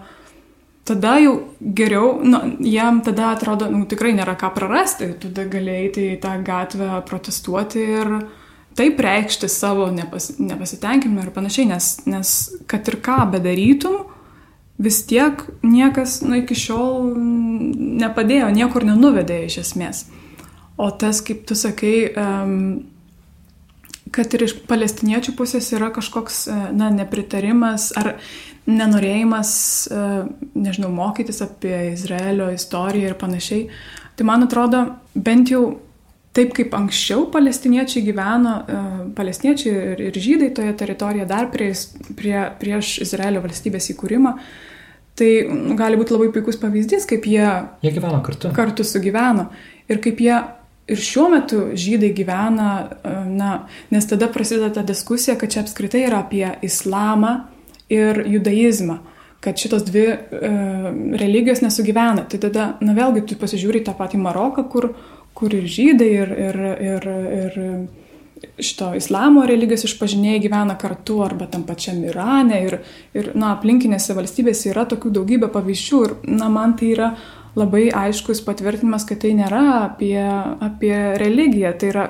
tada 0.89 1.19
jau 1.21 1.35
geriau, 1.61 2.15
nu, 2.25 2.41
jiem 2.65 3.03
tada 3.05 3.35
atrodo, 3.35 3.69
nu, 3.69 3.85
tikrai 3.91 4.15
nėra 4.17 4.39
ką 4.41 4.55
prarasti, 4.57 5.13
tu 5.21 5.29
galėjai 5.29 5.93
tai 5.99 6.07
tą 6.25 6.39
gatvę 6.47 7.03
protestuoti 7.11 7.85
ir 7.99 8.17
uh, 8.17 8.31
taip 8.79 9.01
reikšti 9.03 9.49
savo 9.51 9.89
nepas, 9.93 10.33
nepasitenkinimą 10.39 11.27
ir 11.27 11.35
panašiai, 11.35 11.69
nes, 11.73 11.93
nes 12.09 12.33
kad 12.71 12.89
ir 12.89 12.99
ką 13.05 13.19
bedarytum, 13.35 14.03
vis 14.83 15.03
tiek 15.07 15.45
niekas 15.63 16.21
nu, 16.25 16.39
iki 16.41 16.57
šiol 16.59 17.13
nepadėjo, 18.03 18.49
niekur 18.55 18.87
nenuvedė 18.89 19.43
iš 19.47 19.61
esmės. 19.67 20.07
O 20.81 20.89
tas, 20.91 21.21
kaip 21.25 21.45
tu 21.47 21.55
sakai, 21.59 21.97
um, 22.17 22.57
kad 24.13 24.33
ir 24.35 24.47
iš 24.49 24.57
palestiniečių 24.69 25.37
pusės 25.39 25.71
yra 25.77 25.93
kažkoks 25.95 26.47
e, 26.51 26.57
na, 26.77 26.91
nepritarimas 26.93 27.93
ar 27.97 28.17
nenorėjimas, 28.69 29.53
uh, 29.91 30.27
nežinau, 30.55 30.91
mokytis 30.95 31.41
apie 31.43 31.93
Izraelio 31.93 32.47
istoriją 32.55 33.09
ir 33.11 33.17
panašiai, 33.19 33.65
tai 34.15 34.27
man 34.29 34.47
atrodo, 34.47 34.85
bent 35.15 35.51
jau 35.51 35.65
Taip 36.33 36.55
kaip 36.57 36.73
anksčiau 36.73 37.27
palestiniečiai 37.33 38.05
gyveno, 38.07 38.55
e, 38.65 38.83
palestiniečiai 39.17 39.73
ir, 39.93 40.03
ir 40.09 40.17
žydai 40.17 40.49
toje 40.57 40.73
teritorijoje 40.81 41.29
dar 41.29 41.51
prie, 41.53 41.73
prie, 42.17 42.39
prieš 42.61 42.95
Izraelio 43.05 43.43
valstybės 43.45 43.91
įkūrimą, 43.93 44.33
tai 45.21 45.29
nu, 45.51 45.77
gali 45.77 46.01
būti 46.01 46.17
labai 46.17 46.31
puikus 46.33 46.57
pavyzdys, 46.63 47.05
kaip 47.11 47.29
jie, 47.29 47.45
jie 47.85 47.93
gyveno 47.93 48.23
kartu. 48.25 48.53
kartu 48.57 48.87
sugyveno 48.89 49.51
ir 49.93 50.01
kaip 50.01 50.25
jie 50.25 50.41
ir 50.93 51.05
šiuo 51.05 51.29
metu 51.35 51.63
žydai 51.77 52.15
gyvena, 52.17 52.73
e, 52.81 53.15
na, 53.29 53.53
nes 53.93 54.09
tada 54.09 54.33
prasideda 54.33 54.73
ta 54.73 54.89
diskusija, 54.89 55.37
kad 55.37 55.53
čia 55.53 55.67
apskritai 55.67 56.07
yra 56.09 56.25
apie 56.25 56.49
islamą 56.65 57.43
ir 57.93 58.25
judaizmą 58.39 59.03
kad 59.43 59.59
šitos 59.59 59.83
dvi 59.85 60.05
e, 60.07 60.19
religijos 61.19 61.65
nesugyvena. 61.65 62.23
Tai 62.31 62.39
tada, 62.45 62.67
na 62.79 62.95
vėlgi, 62.95 63.25
tu 63.27 63.39
pasižiūri 63.41 63.81
tą 63.83 63.95
patį 63.99 64.21
Maroką, 64.23 64.63
kur, 64.71 64.93
kur 65.35 65.55
ir 65.55 65.67
žydai, 65.69 66.13
ir, 66.23 66.33
ir, 66.49 66.63
ir, 66.93 67.11
ir 67.41 68.63
šito 68.63 68.93
islamo 68.99 69.45
religijos 69.47 69.87
išpažinėjai 69.87 70.43
gyvena 70.47 70.77
kartu 70.81 71.21
arba 71.25 71.47
tam 71.51 71.65
pačiam 71.69 72.03
Irane. 72.05 72.59
Ir, 72.67 72.79
ir 73.17 73.31
na, 73.39 73.55
aplinkinėse 73.57 74.17
valstybėse 74.19 74.71
yra 74.73 74.87
tokių 74.91 75.13
daugybė 75.19 75.51
pavyzdžių 75.55 76.03
ir 76.07 76.17
na, 76.31 76.51
man 76.53 76.77
tai 76.79 76.93
yra 76.97 77.13
labai 77.59 77.89
aiškus 77.93 78.41
patvirtinimas, 78.47 79.05
kad 79.09 79.21
tai 79.25 79.35
nėra 79.37 79.65
apie, 79.83 80.17
apie 80.65 80.95
religiją, 81.21 81.75
tai 81.79 81.91
yra 81.93 82.07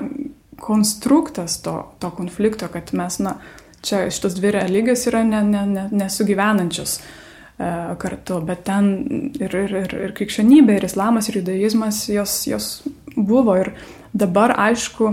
konstruktas 0.62 1.58
to, 1.64 1.74
to 1.98 2.12
konflikto, 2.14 2.68
kad 2.70 2.92
mes, 2.94 3.18
na, 3.24 3.35
čia 3.82 4.04
šitos 4.14 4.38
dvi 4.38 4.54
religijos 4.54 5.08
yra 5.11 5.24
ne, 5.26 5.42
ne, 5.42 5.64
ne, 5.66 5.88
nesugyvenančios 5.90 7.00
e, 7.00 7.70
kartu, 7.98 8.38
bet 8.46 8.62
ten 8.68 8.92
ir, 9.40 9.56
ir, 9.64 9.74
ir, 9.82 9.96
ir 10.06 10.14
krikščionybė, 10.14 10.78
ir 10.78 10.87
islamas, 10.87 11.28
ir 11.28 11.40
judaizmas, 11.40 12.04
jos, 12.14 12.37
jos 12.46 12.68
buvo. 13.16 13.57
Ir 13.61 13.72
dabar, 14.12 14.55
aišku, 14.68 15.12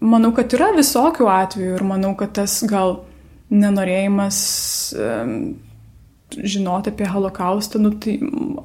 manau, 0.00 0.32
kad 0.36 0.54
yra 0.56 0.72
visokių 0.76 1.28
atvejų 1.32 1.76
ir 1.78 1.86
manau, 1.86 2.14
kad 2.18 2.34
tas 2.40 2.60
gal 2.68 3.02
nenorėjimas 3.48 4.38
um, 5.00 5.36
žinoti 6.28 6.92
apie 6.92 7.06
holokaustą, 7.08 7.80
nu, 7.80 7.94
tai 7.96 8.18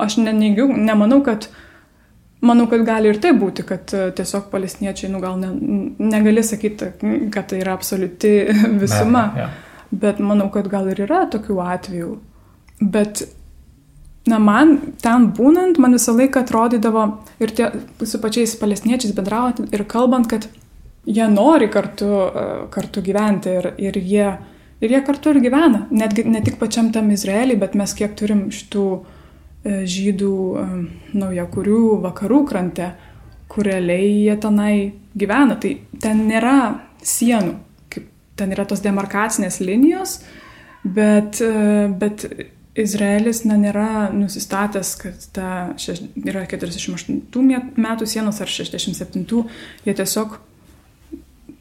aš 0.03 0.19
neneigiu, 0.19 0.67
nemanau, 0.75 1.21
kad 1.25 1.47
Manau, 2.43 2.65
kad 2.67 2.81
gali 2.83 3.07
ir 3.07 3.21
tai 3.23 3.29
būti, 3.39 3.63
kad 3.63 3.91
e, 3.95 4.09
tiesiog 4.17 4.49
palestiniečiai, 4.51 5.07
nu 5.13 5.21
gal 5.23 5.37
ne, 5.39 5.53
negali 6.03 6.41
sakyti, 6.43 6.89
kad 7.31 7.47
tai 7.47 7.61
yra 7.61 7.75
absoliuti 7.77 8.31
visuma, 8.81 9.21
Be, 9.31 9.45
ja. 9.45 9.45
bet 10.01 10.19
manau, 10.19 10.49
kad 10.51 10.67
gal 10.71 10.89
ir 10.91 11.05
yra 11.05 11.21
tokių 11.31 11.61
atvejų. 11.63 12.09
Bet 12.83 13.23
Na, 14.23 14.37
man 14.39 14.77
ten 15.03 15.27
būnant, 15.35 15.79
man 15.83 15.97
visą 15.97 16.13
laiką 16.15 16.45
atrodydavo 16.45 17.07
ir 17.43 17.51
tie, 17.51 17.65
su 18.07 18.19
pačiais 18.23 18.53
palestiniečiais 18.55 19.11
bendraujant 19.17 19.73
ir 19.75 19.83
kalbant, 19.83 20.29
kad 20.31 20.47
jie 21.05 21.27
nori 21.27 21.67
kartu, 21.67 22.05
e, 22.05 22.45
kartu 22.71 23.03
gyventi 23.03 23.51
ir, 23.59 23.67
ir, 23.77 23.99
jie, 23.99 24.29
ir 24.79 24.95
jie 24.95 25.01
kartu 25.03 25.33
ir 25.33 25.41
gyvena. 25.43 25.87
Netgi 25.91 26.23
ne 26.29 26.41
tik 26.45 26.55
pačiam 26.61 26.93
tam 26.95 27.11
Izraeliui, 27.11 27.59
bet 27.59 27.75
mes 27.75 27.95
kiek 27.99 28.15
turim 28.15 28.45
šitų 28.53 28.85
e, 28.95 29.83
žydų 29.91 30.31
e, 30.55 30.65
naujakurių 31.19 31.83
vakarų 32.07 32.41
krante, 32.47 32.93
kur 33.51 33.67
realiai 33.67 34.23
jie 34.23 34.39
tenai 34.39 34.75
gyvena. 35.19 35.59
Tai 35.59 35.75
ten 35.99 36.23
nėra 36.31 36.57
sienų, 37.03 37.57
kaip 37.91 38.07
ten 38.39 38.55
yra 38.55 38.63
tos 38.71 38.81
demarkacinės 38.87 39.59
linijos, 39.59 40.21
bet, 40.83 41.43
bet 41.99 42.23
Izraelis 42.79 43.43
na, 43.45 43.57
nėra 43.61 44.09
nusistatęs, 44.15 44.95
kad 44.97 45.27
ta 45.35 45.49
šeš, 45.77 46.01
yra 46.25 46.41
48 46.49 47.21
metų 47.77 48.07
sienos 48.09 48.41
ar 48.41 48.49
67, 48.49 49.43
jie 49.85 49.93
tiesiog, 49.99 50.39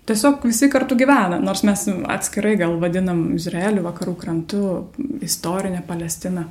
tiesiog 0.08 0.46
visi 0.48 0.70
kartu 0.72 0.96
gyvena, 0.96 1.36
nors 1.44 1.64
mes 1.68 1.84
atskirai 2.16 2.54
gal 2.60 2.78
vadinam 2.80 3.26
Izraelių 3.36 3.84
vakarų 3.90 4.16
krantu, 4.24 4.62
istorinę 5.20 5.84
Palestiną 5.88 6.46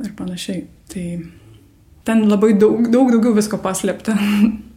ir 0.00 0.14
panašiai. 0.16 0.64
Tai 0.88 1.06
ten 2.08 2.24
labai 2.28 2.54
daug, 2.56 2.88
daug 2.88 3.12
daugiau 3.12 3.36
visko 3.36 3.60
paslėpta. 3.60 4.16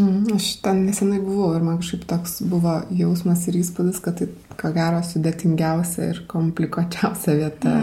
Mm, 0.00 0.24
aš 0.34 0.54
ten 0.64 0.86
nesenai 0.86 1.18
buvau 1.20 1.50
ir 1.52 1.64
man 1.64 1.76
kažkaip 1.82 2.06
toks 2.08 2.38
buvo 2.48 2.78
jausmas 2.96 3.44
ir 3.50 3.58
įspūdis, 3.60 3.98
kad 4.00 4.22
tai 4.22 4.30
ko 4.56 4.70
gero 4.72 5.02
sudėtingiausia 5.04 6.06
ir 6.14 6.22
komplikuočiausia 6.30 7.34
vieta, 7.36 7.74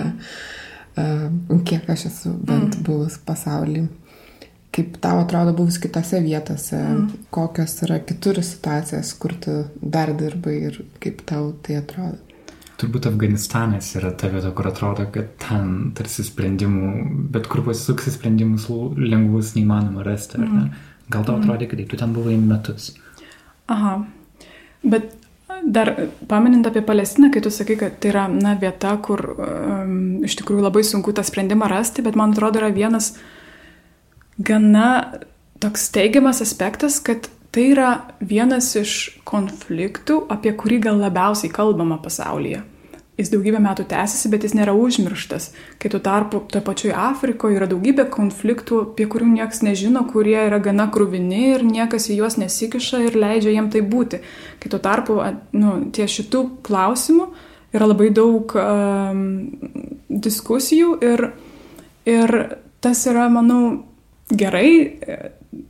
mm. 0.98 1.60
kiek 1.70 1.86
aš 1.94 2.08
esu 2.10 2.34
bent 2.34 2.80
mm. 2.80 2.86
buvus 2.88 3.20
pasaulyje. 3.26 3.86
Kaip 4.74 4.98
tau 5.02 5.22
atrodo 5.22 5.54
buvus 5.58 5.78
kitose 5.82 6.22
vietose, 6.26 6.80
mm. 6.82 7.30
kokios 7.34 7.78
yra 7.86 8.00
kitur 8.02 8.42
situacijos, 8.42 9.14
kur 9.22 9.38
tu 9.46 9.60
dar 9.78 10.16
dirbai 10.18 10.58
ir 10.72 10.82
kaip 11.04 11.22
tau 11.30 11.52
tai 11.62 11.78
atrodo? 11.84 12.18
Turbūt 12.80 13.10
Afganistanas 13.10 13.92
yra 14.00 14.16
ta 14.18 14.30
vieta, 14.32 14.50
kur 14.56 14.70
atrodo, 14.70 15.06
kad 15.14 15.34
ten 15.44 15.92
tarsi 15.98 16.24
sprendimų, 16.26 16.94
bet 17.34 17.50
kur 17.52 17.66
pasisuksi 17.66 18.14
sprendimus 18.16 18.70
lengvus 18.98 19.52
neįmanoma 19.58 20.06
rasti. 20.08 20.40
Mm. 20.40 20.70
Gal 21.10 21.26
tau 21.26 21.40
atrodė, 21.40 21.70
kad 21.70 21.82
tu 21.90 21.98
ten 21.98 22.14
buvai 22.14 22.36
metus? 22.38 22.92
Aha. 23.70 23.96
Bet 24.86 25.10
dar 25.66 25.92
paminint 26.30 26.68
apie 26.70 26.84
Palestiną, 26.86 27.32
kai 27.34 27.42
tu 27.44 27.52
sakai, 27.52 27.76
kad 27.80 27.98
tai 28.00 28.14
yra 28.14 28.28
na, 28.32 28.54
vieta, 28.60 28.94
kur 29.04 29.24
um, 29.34 30.22
iš 30.26 30.38
tikrųjų 30.40 30.64
labai 30.64 30.86
sunku 30.88 31.14
tą 31.16 31.26
sprendimą 31.26 31.68
rasti, 31.72 32.06
bet 32.06 32.18
man 32.20 32.36
atrodo 32.36 32.62
yra 32.62 32.72
vienas 32.74 33.16
gana 34.38 35.20
toks 35.60 35.90
teigiamas 35.96 36.40
aspektas, 36.46 37.02
kad 37.04 37.28
tai 37.52 37.72
yra 37.74 37.92
vienas 38.22 38.72
iš 38.80 38.96
konfliktų, 39.28 40.22
apie 40.32 40.54
kurį 40.56 40.84
gal 40.88 41.02
labiausiai 41.02 41.52
kalbama 41.52 41.98
pasaulyje 42.02 42.64
jis 43.20 43.32
daugybę 43.34 43.60
metų 43.64 43.86
tęsiasi, 43.92 44.30
bet 44.32 44.46
jis 44.48 44.56
nėra 44.58 44.74
užmirštas. 44.78 45.50
Kai 45.82 45.92
tuo 45.92 46.00
tarpu 46.04 46.42
toje 46.52 46.64
pačioje 46.66 46.96
Afrikoje 46.96 47.60
yra 47.60 47.68
daugybė 47.70 48.08
konfliktų, 48.14 48.82
apie 48.88 49.10
kurių 49.12 49.28
niekas 49.34 49.62
nežino, 49.66 50.06
kurie 50.12 50.38
yra 50.46 50.62
gana 50.64 50.88
krūvini 50.94 51.44
ir 51.56 51.66
niekas 51.68 52.10
į 52.10 52.22
juos 52.22 52.40
nesikiša 52.40 53.04
ir 53.10 53.20
leidžia 53.20 53.54
jiem 53.58 53.70
tai 53.74 53.84
būti. 53.84 54.22
Kai 54.64 54.72
tuo 54.72 54.80
tarpu 54.84 55.20
nu, 55.58 55.76
ties 55.96 56.16
šitų 56.16 56.46
klausimų 56.66 57.30
yra 57.76 57.92
labai 57.92 58.10
daug 58.16 58.56
um, 58.58 59.28
diskusijų 60.10 60.96
ir, 61.06 61.28
ir 62.10 62.36
tas 62.82 63.04
yra, 63.12 63.28
manau, 63.34 63.84
gerai, 64.30 64.72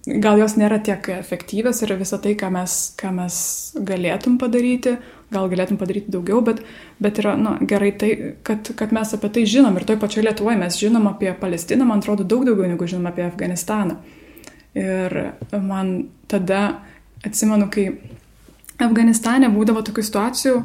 gal 0.05 0.39
jos 0.39 0.55
nėra 0.59 0.79
tiek 0.83 1.09
efektyvios 1.17 1.81
ir 1.83 1.95
visą 1.99 2.19
tai, 2.21 2.35
ką 2.39 2.51
mes, 2.53 2.79
ką 2.99 3.11
mes 3.15 3.39
galėtum 3.87 4.37
padaryti, 4.41 4.97
gal 5.33 5.49
galėtum 5.51 5.77
padaryti 5.79 6.11
daugiau, 6.13 6.41
bet, 6.45 6.61
bet 7.01 7.19
yra 7.21 7.35
nu, 7.39 7.55
gerai 7.69 7.91
tai, 7.97 8.11
kad, 8.45 8.71
kad 8.77 8.93
mes 8.95 9.13
apie 9.15 9.29
tai 9.35 9.45
žinom 9.49 9.77
ir 9.77 9.85
toj 9.87 9.99
pačioj 10.01 10.25
Lietuvoje 10.25 10.57
mes 10.61 10.79
žinom 10.79 11.09
apie 11.11 11.33
Palestiną, 11.37 11.87
man 11.89 12.03
atrodo, 12.03 12.25
daug 12.25 12.47
daugiau 12.47 12.69
negu 12.69 12.87
žinom 12.89 13.09
apie 13.11 13.27
Afganistaną. 13.27 13.99
Ir 14.77 15.15
man 15.51 16.09
tada 16.29 16.79
atsimenu, 17.25 17.69
kai 17.73 17.89
Afganistane 18.79 19.49
būdavo 19.51 19.83
tokių 19.85 20.05
situacijų, 20.07 20.57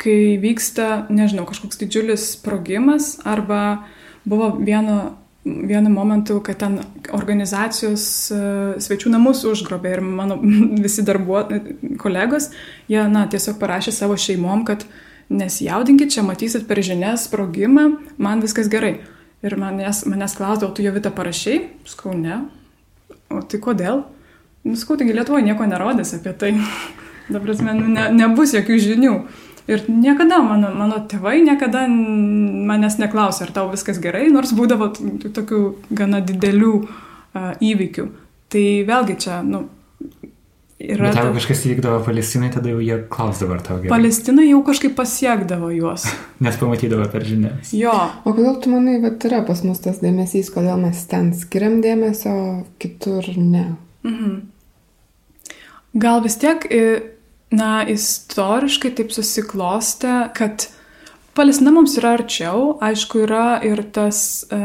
kai 0.00 0.36
vyksta, 0.40 1.06
nežinau, 1.10 1.46
kažkoks 1.48 1.80
didžiulis 1.80 2.32
sprogimas 2.36 3.16
arba 3.26 3.86
buvo 4.28 4.52
vieno 4.60 5.16
vienu 5.46 5.90
momentu, 5.90 6.40
kad 6.44 6.58
ten 6.58 6.80
organizacijos 7.14 8.04
uh, 8.34 8.76
svečių 8.82 9.12
namus 9.14 9.44
užgrobė 9.46 9.96
ir 9.96 10.02
mano 10.04 10.38
visi 10.84 11.04
darbuo, 11.06 11.44
kolegos, 12.02 12.50
jie, 12.90 13.02
na, 13.12 13.26
tiesiog 13.30 13.60
parašė 13.62 13.94
savo 13.94 14.18
šeimom, 14.18 14.64
kad 14.66 14.84
nesijaudinkit, 15.30 16.12
čia 16.14 16.26
matysit 16.26 16.66
per 16.66 16.82
žinias 16.82 17.28
sprogimą, 17.30 17.88
man 18.18 18.42
viskas 18.44 18.70
gerai. 18.72 18.98
Ir 19.46 19.54
manęs, 19.60 20.02
manęs 20.08 20.34
klausdavo, 20.38 20.72
tu 20.74 20.82
jau 20.82 20.94
vitą 20.94 21.12
parašiai? 21.14 21.66
Skau, 21.86 22.14
ne. 22.16 22.40
O 23.30 23.42
tai 23.42 23.60
kodėl? 23.62 24.06
Nuskau, 24.66 24.96
taigi 24.98 25.14
Lietuvoje 25.14 25.46
nieko 25.46 25.66
nerodės 25.68 26.14
apie 26.18 26.32
tai. 26.38 26.54
Dabar, 27.32 27.54
nu, 27.66 27.90
ne, 27.90 28.08
nebus 28.14 28.54
jokių 28.54 28.78
žinių. 28.82 29.12
Ir 29.66 29.82
niekada 29.90 30.38
mano, 30.46 30.70
mano 30.78 31.00
tėvai 31.10 31.40
niekada 31.42 31.86
manęs 31.90 33.00
neklausė, 33.02 33.48
ar 33.48 33.54
tau 33.56 33.66
viskas 33.72 33.98
gerai, 34.02 34.28
nors 34.30 34.52
būdavo 34.54 34.92
tokių 35.34 35.62
gana 35.90 36.20
didelių 36.22 36.74
uh, 36.78 37.50
įvykių. 37.58 38.06
Tai 38.54 38.62
vėlgi 38.86 39.16
čia, 39.24 39.40
nu, 39.42 39.64
yra. 40.78 41.08
Bet 41.08 41.18
jeigu 41.18 41.34
kažkas 41.40 41.64
įvykdavo 41.66 41.98
Palestinai, 42.06 42.52
tada 42.54 42.70
jau 42.70 42.78
jie 42.84 43.00
klausdavo, 43.10 43.56
ar 43.56 43.64
tau 43.66 43.80
gerai. 43.80 43.90
Palestinai 43.90 44.46
jau 44.52 44.60
kažkaip 44.66 44.94
pasiekdavo 44.98 45.72
juos. 45.74 46.06
Nes 46.46 46.60
pamatydavo 46.60 47.08
per 47.10 47.26
žinias. 47.26 47.74
Jo. 47.74 47.96
O 48.22 48.36
kodėl 48.36 48.60
tu 48.62 48.70
manai, 48.70 49.00
kad 49.02 49.26
yra 49.26 49.42
pas 49.48 49.64
mus 49.66 49.82
tas 49.82 49.98
dėmesys, 50.02 50.52
kodėl 50.54 50.78
mes 50.84 51.02
ten 51.10 51.32
skiriam 51.34 51.80
dėmesio, 51.84 52.36
kitur 52.82 53.26
ne? 53.34 53.72
Mhm. 54.06 54.38
Gal 55.96 56.20
vis 56.22 56.36
tiek 56.36 56.62
na, 57.56 57.70
istoriškai 57.88 58.92
taip 58.98 59.12
susiklostė, 59.14 60.16
kad 60.36 60.68
Palestina 61.36 61.72
mums 61.74 61.98
yra 62.00 62.14
arčiau, 62.16 62.76
aišku, 62.80 63.20
yra 63.26 63.58
ir 63.66 63.82
tas 63.92 64.18
e, 64.48 64.58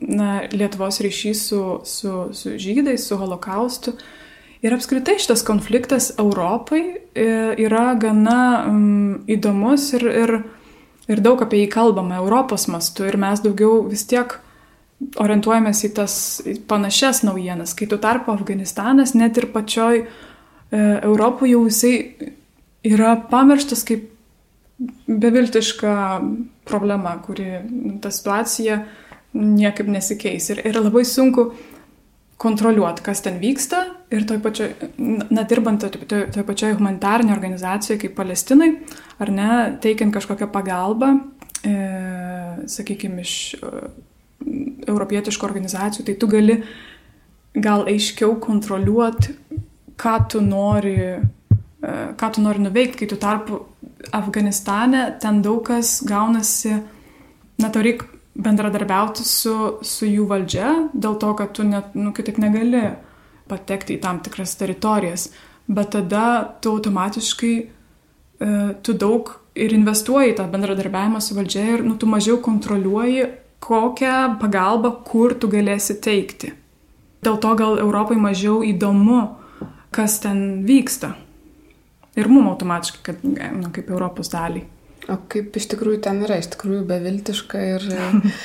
na, 0.00 0.28
Lietuvos 0.52 1.02
ryšys 1.04 1.42
su, 1.50 1.62
su, 1.84 2.12
su 2.32 2.54
žydais, 2.60 3.04
su 3.04 3.18
holokaustu. 3.20 3.92
Ir 4.64 4.72
apskritai 4.72 5.18
šitas 5.20 5.44
konfliktas 5.44 6.14
Europai 6.18 6.80
e, 7.12 7.26
yra 7.60 7.90
gana 8.00 8.38
um, 8.64 9.18
įdomus 9.28 9.90
ir, 9.98 10.06
ir, 10.08 10.32
ir 11.12 11.22
daug 11.22 11.44
apie 11.44 11.60
jį 11.60 11.68
kalbama 11.74 12.16
Europos 12.22 12.64
mastu 12.72 13.04
ir 13.04 13.20
mes 13.20 13.44
daugiau 13.44 13.82
vis 13.84 14.06
tiek 14.08 14.38
orientuojamės 15.20 15.84
į 15.84 15.92
tas 15.98 16.14
panašias 16.70 17.20
naujienas, 17.28 17.76
kai 17.76 17.90
tuo 17.90 18.00
tarpu 18.00 18.32
Afganistanas 18.32 19.12
net 19.12 19.36
ir 19.36 19.50
pačioj 19.52 20.00
uh, 20.00 20.16
Europoje 20.74 21.52
jau 21.52 21.62
jisai 21.68 21.94
yra 22.86 23.14
pamirštas 23.30 23.84
kaip 23.86 24.10
beviltiška 25.06 26.20
problema, 26.66 27.16
kuri 27.22 27.46
ta 28.02 28.10
situacija 28.10 28.80
niekaip 29.36 29.88
nesikeis. 29.88 30.50
Ir 30.52 30.62
yra 30.66 30.82
labai 30.84 31.04
sunku 31.06 31.50
kontroliuoti, 32.40 33.04
kas 33.04 33.22
ten 33.24 33.38
vyksta 33.40 33.82
ir 34.12 34.26
toj 34.28 34.40
pačioj, 34.44 34.68
na, 35.32 35.44
dirbant 35.48 35.80
toj, 35.80 36.02
toj, 36.08 36.26
toj 36.34 36.44
pačioj 36.48 36.74
humanitarinė 36.76 37.32
organizacija 37.32 37.96
kaip 38.00 38.16
Palestinai, 38.18 38.74
ar 39.22 39.32
ne, 39.32 39.48
teikiant 39.82 40.12
kažkokią 40.14 40.50
pagalbą, 40.52 41.14
e, 41.64 41.76
sakykime, 42.68 43.24
iš 43.24 43.56
e, 43.56 43.72
europietiškų 44.86 45.48
organizacijų, 45.48 46.04
tai 46.10 46.18
tu 46.20 46.28
gali 46.30 46.58
gal 47.56 47.86
aiškiau 47.88 48.36
kontroliuoti 48.44 49.32
ką 49.96 50.16
tu 50.28 50.42
nori, 50.44 50.96
e, 50.96 51.94
ką 52.16 52.32
tu 52.34 52.44
nori 52.44 52.62
nuveikti, 52.64 53.02
kai 53.02 53.08
tu 53.10 53.16
tarpu 53.20 53.62
Afganistane 54.12 55.16
ten 55.20 55.40
daug 55.42 55.64
kas 55.66 56.00
gaunasi, 56.06 56.76
na, 57.58 57.70
tau 57.70 57.82
reikia 57.82 58.12
bendradarbiauti 58.36 59.24
su, 59.24 59.54
su 59.82 60.06
jų 60.08 60.26
valdžia, 60.28 60.72
dėl 60.92 61.16
to, 61.20 61.32
kad 61.38 61.54
tu 61.56 61.64
net, 61.64 61.94
nu, 61.96 62.12
kitaip 62.16 62.38
negali 62.42 62.82
patekti 63.48 63.96
į 63.96 64.02
tam 64.02 64.20
tikras 64.24 64.56
teritorijas, 64.60 65.30
bet 65.66 65.94
tada 65.94 66.26
tu 66.60 66.74
automatiškai, 66.76 67.54
e, 67.64 68.50
tu 68.84 68.94
daug 68.94 69.32
ir 69.56 69.72
investuoji 69.72 70.36
tą 70.36 70.46
bendradarbiavimą 70.52 71.22
su 71.24 71.38
valdžia 71.38 71.64
ir, 71.74 71.84
nu, 71.86 71.96
tu 71.96 72.08
mažiau 72.10 72.38
kontroliuoji, 72.44 73.26
kokią 73.64 74.36
pagalbą, 74.42 74.92
kur 75.08 75.34
tu 75.40 75.48
galėsi 75.50 75.96
teikti. 76.04 76.52
Dėl 77.24 77.40
to 77.42 77.54
gal 77.58 77.80
Europai 77.80 78.18
mažiau 78.20 78.60
įdomu 78.62 79.22
kas 79.96 80.20
ten 80.24 80.64
vyksta. 80.68 81.14
Ir 82.16 82.30
mum 82.32 82.48
automatiškai, 82.48 83.02
kad, 83.04 83.24
nu, 83.26 83.70
kaip 83.74 83.90
Europos 83.92 84.30
dalį. 84.32 84.62
O 85.12 85.18
kaip 85.30 85.56
iš 85.56 85.68
tikrųjų 85.72 86.00
ten 86.06 86.22
yra, 86.26 86.38
iš 86.40 86.48
tikrųjų 86.54 86.84
beviltiška 86.88 87.62
ir, 87.74 87.84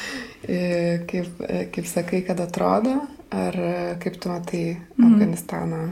kaip, 1.12 1.44
kaip 1.74 1.88
sakai, 1.90 2.22
kad 2.28 2.42
atrodo, 2.44 2.98
ar 3.32 3.58
kaip 4.02 4.20
tu 4.22 4.32
matai 4.32 4.66
mm. 4.76 5.08
Afganistaną 5.08 5.86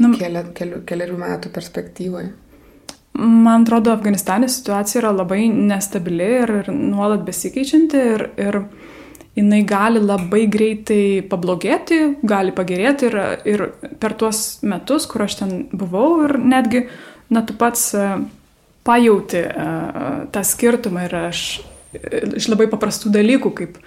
nu, 0.00 0.12
keli, 0.16 0.44
keli, 0.56 0.84
keliarių 0.88 1.18
metų 1.20 1.52
perspektyvoje? 1.54 2.30
Man 3.20 3.66
atrodo, 3.66 3.92
Afganistane 3.92 4.48
situacija 4.48 5.02
yra 5.02 5.10
labai 5.12 5.48
nestabili 5.50 6.28
ir, 6.40 6.52
ir 6.62 6.70
nuolat 6.72 7.26
besikeičianti 7.26 8.04
ir, 8.14 8.24
ir 8.40 8.60
jinai 9.40 9.62
gali 9.66 10.02
labai 10.02 10.44
greitai 10.50 11.22
pablogėti, 11.30 12.00
gali 12.26 12.52
pagerėti 12.56 13.08
ir, 13.08 13.16
ir 13.48 13.64
per 14.02 14.14
tuos 14.20 14.60
metus, 14.66 15.08
kur 15.10 15.26
aš 15.26 15.40
ten 15.40 15.56
buvau 15.72 16.26
ir 16.26 16.36
netgi, 16.38 16.84
na, 17.32 17.42
tu 17.46 17.56
pats 17.58 17.90
e, 17.96 18.06
pajauti 18.86 19.42
e, 19.42 19.68
tą 20.34 20.44
skirtumą 20.46 21.08
ir 21.08 21.18
aš 21.24 21.44
iš 22.38 22.50
labai 22.52 22.68
paprastų 22.70 23.10
dalykų, 23.16 23.54
kaip 23.58 23.78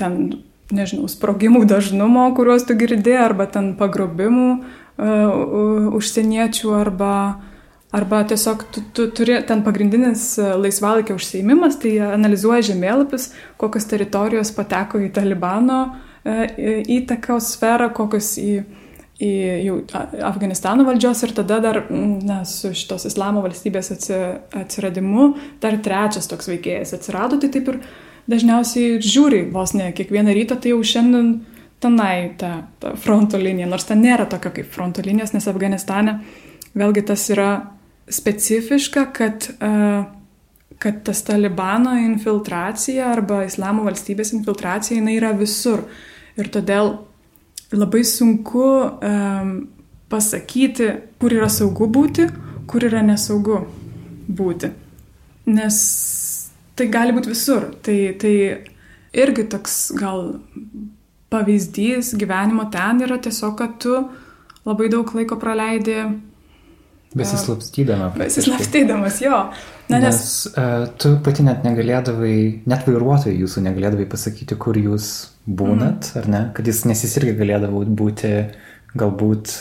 ten, 0.00 0.40
nežinau, 0.74 1.06
sprogimų 1.10 1.64
dažnumo, 1.70 2.26
kuriuos 2.34 2.66
tu 2.66 2.74
girdė, 2.78 3.18
arba 3.22 3.46
ten 3.46 3.74
pagrobimų 3.78 4.48
užsieniečių, 4.94 6.68
arba 6.78 7.14
uh, 7.26 7.53
Arba 7.94 8.24
tiesiog 8.26 8.64
tu, 8.74 8.82
tu 8.92 9.04
turi 9.14 9.36
ten 9.46 9.60
pagrindinis 9.62 10.32
e, 10.38 10.48
laisvalaikio 10.58 11.14
užsiemimas, 11.14 11.76
tai 11.78 11.92
analizuoja 12.02 12.64
žemėlapis, 12.72 13.28
kokios 13.60 13.86
teritorijos 13.86 14.50
pateko 14.56 14.98
į 14.98 15.12
Talibano 15.14 15.78
e, 16.26 16.80
įtakos 16.96 17.52
sferą, 17.54 17.92
kokios 17.94 18.32
į, 18.42 18.64
į 19.22 19.30
jau 19.68 19.76
Afganistano 20.26 20.86
valdžios 20.88 21.22
ir 21.22 21.34
tada 21.36 21.60
dar 21.62 21.78
na, 21.90 22.40
su 22.48 22.72
šitos 22.74 23.06
islamo 23.12 23.44
valstybės 23.44 23.92
atsiradimu 23.94 25.28
dar 25.62 25.78
trečias 25.84 26.26
toks 26.30 26.50
veikėjas 26.50 26.96
atsirado, 26.98 27.38
tai 27.38 27.52
taip 27.54 27.70
ir 27.70 27.78
dažniausiai 28.30 28.98
žiūri 29.04 29.44
vos 29.54 29.76
ne 29.78 29.92
kiekvieną 29.94 30.34
rytą, 30.34 30.58
tai 30.58 30.72
jau 30.74 30.80
šiandien 30.82 31.30
tenai 31.84 32.32
ta, 32.40 32.64
ta 32.82 32.96
fronto 32.98 33.38
linija, 33.38 33.70
nors 33.70 33.86
ten 33.86 34.02
nėra 34.02 34.26
tokio 34.34 34.50
kaip 34.58 34.74
fronto 34.74 35.04
linijos, 35.06 35.34
nes 35.36 35.46
Afganistane 35.52 36.18
vėlgi 36.74 37.06
tas 37.06 37.28
yra 37.30 37.52
specifiška, 38.08 39.06
kad, 39.12 39.48
uh, 39.60 40.04
kad 40.78 41.02
tas 41.06 41.22
Talibano 41.24 41.94
infiltracija 41.98 43.12
arba 43.12 43.44
Islamo 43.44 43.84
valstybės 43.86 44.34
infiltracija 44.36 44.98
jinai 44.98 45.16
yra 45.18 45.32
visur. 45.36 45.86
Ir 46.36 46.50
todėl 46.52 46.96
labai 47.74 48.02
sunku 48.04 48.66
um, 48.66 49.54
pasakyti, 50.10 50.90
kur 51.18 51.34
yra 51.34 51.48
saugu 51.50 51.88
būti, 51.90 52.26
kur 52.70 52.84
yra 52.86 53.02
nesaugu 53.06 53.62
būti. 54.28 54.70
Nes 55.50 55.78
tai 56.74 56.88
gali 56.92 57.14
būti 57.14 57.32
visur. 57.32 57.70
Tai, 57.84 57.96
tai 58.20 58.34
irgi 59.14 59.46
toks 59.50 59.78
gal 59.98 60.36
pavyzdys 61.32 62.14
gyvenimo 62.18 62.68
ten 62.72 63.02
yra 63.06 63.18
tiesiog, 63.22 63.56
kad 63.58 63.78
tu 63.82 63.96
labai 64.64 64.88
daug 64.92 65.10
laiko 65.16 65.38
praleidi 65.40 65.98
Besislapstydama. 67.14 68.10
Besislapstydamas, 68.20 69.20
jo. 69.22 69.38
Na, 69.88 70.00
nes 70.00 70.16
nes 70.16 70.28
uh, 70.56 70.86
tu 70.98 71.16
pati 71.24 71.44
net 71.46 71.64
negalėdavai, 71.66 72.36
net 72.70 72.86
vairuotojai 72.88 73.36
jūsų 73.36 73.64
negalėdavai 73.68 74.06
pasakyti, 74.10 74.58
kur 74.60 74.78
jūs 74.80 75.10
būnat, 75.44 76.10
mm. 76.10 76.20
ar 76.20 76.30
ne, 76.32 76.44
kad 76.56 76.70
jis, 76.70 76.84
nes 76.88 77.04
jis 77.04 77.18
irgi 77.20 77.36
galėdavo 77.42 77.84
būti 77.92 78.32
galbūt 78.94 79.52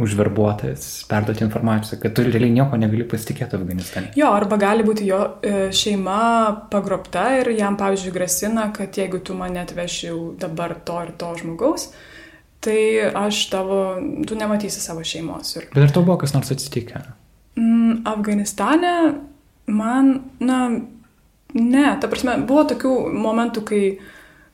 užverbuotas, 0.00 0.84
perduoti 1.10 1.42
informaciją, 1.42 1.98
kad 2.02 2.14
tu 2.14 2.22
realiai 2.26 2.52
nieko 2.54 2.78
negali 2.78 3.06
pasitikėti 3.10 3.58
Afganistane. 3.58 4.12
Jo, 4.18 4.30
arba 4.36 4.60
gali 4.62 4.86
būti 4.86 5.08
jo 5.08 5.18
e, 5.42 5.54
šeima 5.74 6.20
pagrobta 6.70 7.26
ir 7.40 7.50
jam, 7.56 7.78
pavyzdžiui, 7.80 8.14
grasina, 8.14 8.68
kad 8.74 8.94
jeigu 8.94 9.18
tu 9.26 9.34
mane 9.38 9.58
atveši 9.64 10.14
dabar 10.38 10.76
to 10.86 11.00
ir 11.02 11.10
to 11.18 11.32
žmogaus, 11.42 11.88
tai 12.60 13.10
aš 13.16 13.46
tavo, 13.52 13.80
tu 14.28 14.36
nematysi 14.36 14.82
savo 14.82 15.04
šeimos. 15.06 15.56
Ir... 15.56 15.68
Bet 15.74 15.88
ar 15.88 15.94
tau 15.96 16.04
buvo 16.04 16.18
kas 16.20 16.34
nors 16.36 16.52
atsitikę? 16.52 17.02
Mm, 17.56 18.02
Afganistane 18.08 18.94
man, 19.70 20.20
na, 20.38 20.70
ne, 21.54 21.86
ta 22.00 22.08
prasme, 22.10 22.36
buvo 22.46 22.64
tokių 22.72 22.94
momentų, 23.14 23.64
kai 23.66 23.84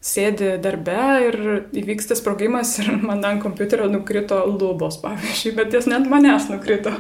sėdi 0.07 0.55
darbe 0.62 0.99
ir 1.27 1.38
įvyksta 1.75 2.16
sprogimas 2.19 2.77
ir 2.83 2.92
man 3.09 3.25
ant 3.27 3.42
kompiuterio 3.42 3.88
nukrito 3.90 4.42
lubos, 4.51 5.01
pavyzdžiui, 5.03 5.57
bet 5.59 5.75
jas 5.77 5.88
net 5.90 6.07
manęs 6.11 6.51
nukrito. 6.53 6.95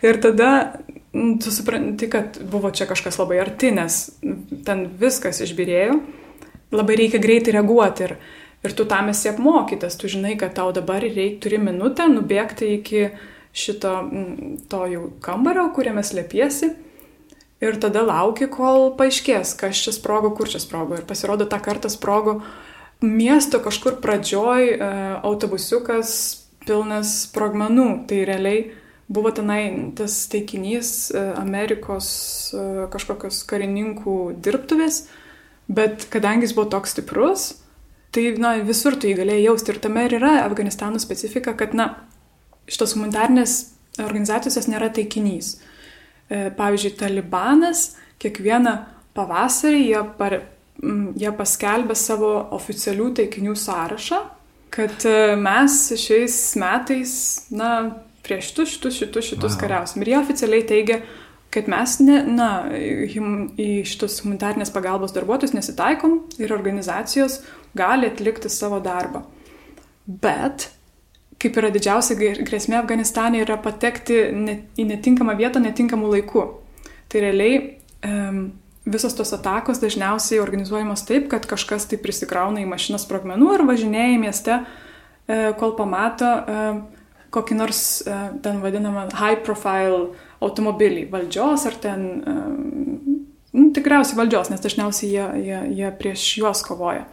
Ir 0.00 0.16
tada 0.22 0.50
mm, 1.12 1.36
tu 1.44 1.52
supranti, 1.52 2.08
kad 2.12 2.40
buvo 2.50 2.72
čia 2.72 2.88
kažkas 2.88 3.20
labai 3.20 3.42
arti, 3.42 3.74
nes 3.76 4.06
ten 4.64 4.86
viskas 5.00 5.42
išbirėjo, 5.44 5.98
labai 6.72 6.96
reikia 7.02 7.20
greitai 7.20 7.58
reaguoti 7.58 8.06
ir, 8.06 8.16
ir 8.64 8.76
tu 8.76 8.84
tam 8.88 9.08
esi 9.12 9.30
apmokytas, 9.30 9.96
tu 9.96 10.08
žinai, 10.10 10.36
kad 10.40 10.54
tau 10.56 10.72
dabar 10.76 11.02
reikia, 11.04 11.38
turi 11.42 11.60
minutę 11.62 12.08
nubėgti 12.10 12.74
iki 12.76 13.08
šito 13.56 13.96
mm, 14.04 14.56
to 14.70 14.84
jau 14.90 15.08
kambario, 15.24 15.70
kuriame 15.74 16.04
slėpiesi 16.06 16.74
ir 17.60 17.76
tada 17.80 18.02
lauki, 18.06 18.48
kol 18.50 18.92
paaiškės, 18.98 19.54
kas 19.60 19.80
čia 19.84 19.94
sprogo, 19.94 20.32
kur 20.36 20.48
čia 20.48 20.60
sprogo. 20.62 20.96
Ir 20.96 21.06
pasirodo, 21.08 21.46
tą 21.48 21.60
kartą 21.62 21.90
sprogo 21.92 22.40
miesto 23.04 23.60
kažkur 23.64 24.00
pradžioj 24.04 24.68
e, 24.70 24.90
autobusiukas 25.24 26.12
pilnas 26.66 27.12
sprogmenų. 27.26 27.88
Tai 28.08 28.20
realiai 28.28 28.62
buvo 29.10 29.32
tenai 29.34 29.92
tas 29.96 30.22
taikinys 30.32 31.10
e, 31.12 31.24
Amerikos 31.40 32.10
e, 32.54 32.66
kažkokios 32.92 33.42
karininkų 33.50 34.18
dirbtuvės, 34.40 35.04
bet 35.68 36.08
kadangi 36.12 36.48
jis 36.48 36.56
buvo 36.56 36.70
toks 36.76 36.96
stiprus, 36.96 37.50
tai 38.14 38.24
na, 38.42 38.54
visur 38.66 38.96
tu 38.98 39.10
jį 39.10 39.18
galėjai 39.20 39.46
jausti. 39.48 39.74
Ir 39.74 39.82
tame 39.82 40.06
ir 40.06 40.16
yra 40.18 40.40
Afganistano 40.44 41.00
specifika, 41.02 41.54
kad 41.58 41.76
na, 41.78 41.92
šitos 42.70 42.96
humanitarnės 42.96 43.58
organizacijos 44.00 44.68
nėra 44.70 44.90
taikinys. 44.94 45.58
E, 46.30 46.48
pavyzdžiui, 46.56 46.96
Talibanas 47.00 47.94
kiekvieną 48.22 48.76
pavasarį 49.16 49.80
jie, 49.82 50.02
par, 50.18 50.36
jie 51.18 51.32
paskelbė 51.38 51.96
savo 51.98 52.34
oficialių 52.56 53.10
taikinių 53.18 53.56
sąrašą, 53.58 54.20
kad 54.74 55.06
e, 55.08 55.16
mes 55.40 55.80
šiais 55.98 56.38
metais, 56.60 57.14
na, 57.50 57.72
prieš 58.26 58.50
šitus, 58.52 58.76
šitus, 58.76 59.00
šitus, 59.00 59.30
šitus 59.32 59.58
kariausim. 59.60 60.04
Ir 60.04 60.12
jie 60.12 60.20
oficialiai 60.20 60.66
teigia, 60.68 61.00
kad 61.50 61.68
mes 61.70 61.96
ne, 62.04 62.20
na, 62.30 62.50
į 62.70 63.70
šitus 63.88 64.20
humanitarnės 64.24 64.70
pagalbos 64.74 65.14
darbuotojus 65.16 65.56
nesitaikom 65.56 66.20
ir 66.38 66.54
organizacijos 66.54 67.40
gali 67.76 68.10
atlikti 68.10 68.50
savo 68.52 68.78
darbą. 68.84 69.24
Bet 70.06 70.70
kaip 71.40 71.56
yra 71.56 71.70
didžiausia 71.72 72.16
grėsmė 72.44 72.80
Afganistane, 72.80 73.40
yra 73.40 73.56
patekti 73.60 74.18
į 74.76 74.86
netinkamą 74.90 75.36
vietą 75.38 75.62
netinkamų 75.62 76.12
laikų. 76.14 76.44
Tai 77.10 77.22
realiai 77.24 77.60
um, 78.04 78.42
visos 78.84 79.16
tos 79.16 79.32
atakos 79.34 79.80
dažniausiai 79.80 80.42
organizuojamos 80.42 81.06
taip, 81.08 81.30
kad 81.32 81.48
kažkas 81.48 81.88
tai 81.90 81.98
prisikrauna 82.02 82.62
į 82.62 82.68
mašiną 82.70 83.00
sprogmenų 83.00 83.54
ir 83.56 83.66
važinėja 83.70 84.16
į 84.16 84.22
mieste, 84.26 84.60
uh, 84.60 85.46
kol 85.60 85.74
pamato 85.78 86.28
uh, 86.28 86.82
kokį 87.32 87.56
nors 87.56 87.82
uh, 88.04 88.34
ten 88.44 88.60
vadinamą 88.60 89.08
high 89.16 89.40
profile 89.46 90.10
automobilį 90.40 91.06
valdžios 91.12 91.66
ar 91.68 91.76
ten, 91.82 92.06
nu, 93.52 93.66
tikriausiai 93.76 94.18
valdžios, 94.18 94.50
nes 94.52 94.62
dažniausiai 94.64 95.10
jie, 95.12 95.26
jie, 95.46 95.60
jie 95.80 95.90
prieš 96.00 96.26
juos 96.40 96.62
kovoja. 96.66 97.06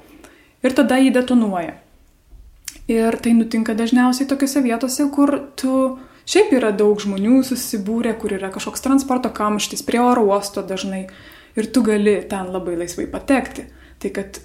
Ir 0.65 0.75
tada 0.77 0.97
jį 1.01 1.11
detonuoja. 1.15 1.75
Ir 2.87 3.17
tai 3.19 3.33
nutinka 3.35 3.75
dažniausiai 3.77 4.29
tokiuose 4.29 4.63
vietose, 4.63 5.09
kur 5.13 5.33
tu 5.59 5.73
šiaip 6.27 6.53
yra 6.55 6.71
daug 6.75 6.99
žmonių 7.03 7.41
susibūrę, 7.47 8.13
kur 8.19 8.35
yra 8.37 8.51
kažkoks 8.53 8.83
transporto 8.83 9.31
kamštis 9.33 9.83
prie 9.87 9.99
oro 10.03 10.23
uosto 10.29 10.63
dažnai 10.63 11.07
ir 11.57 11.71
tu 11.73 11.83
gali 11.83 12.21
ten 12.29 12.51
labai 12.53 12.77
laisvai 12.79 13.07
patekti. 13.11 13.65
Tai 13.99 14.11
kad 14.13 14.39
e, 14.39 14.41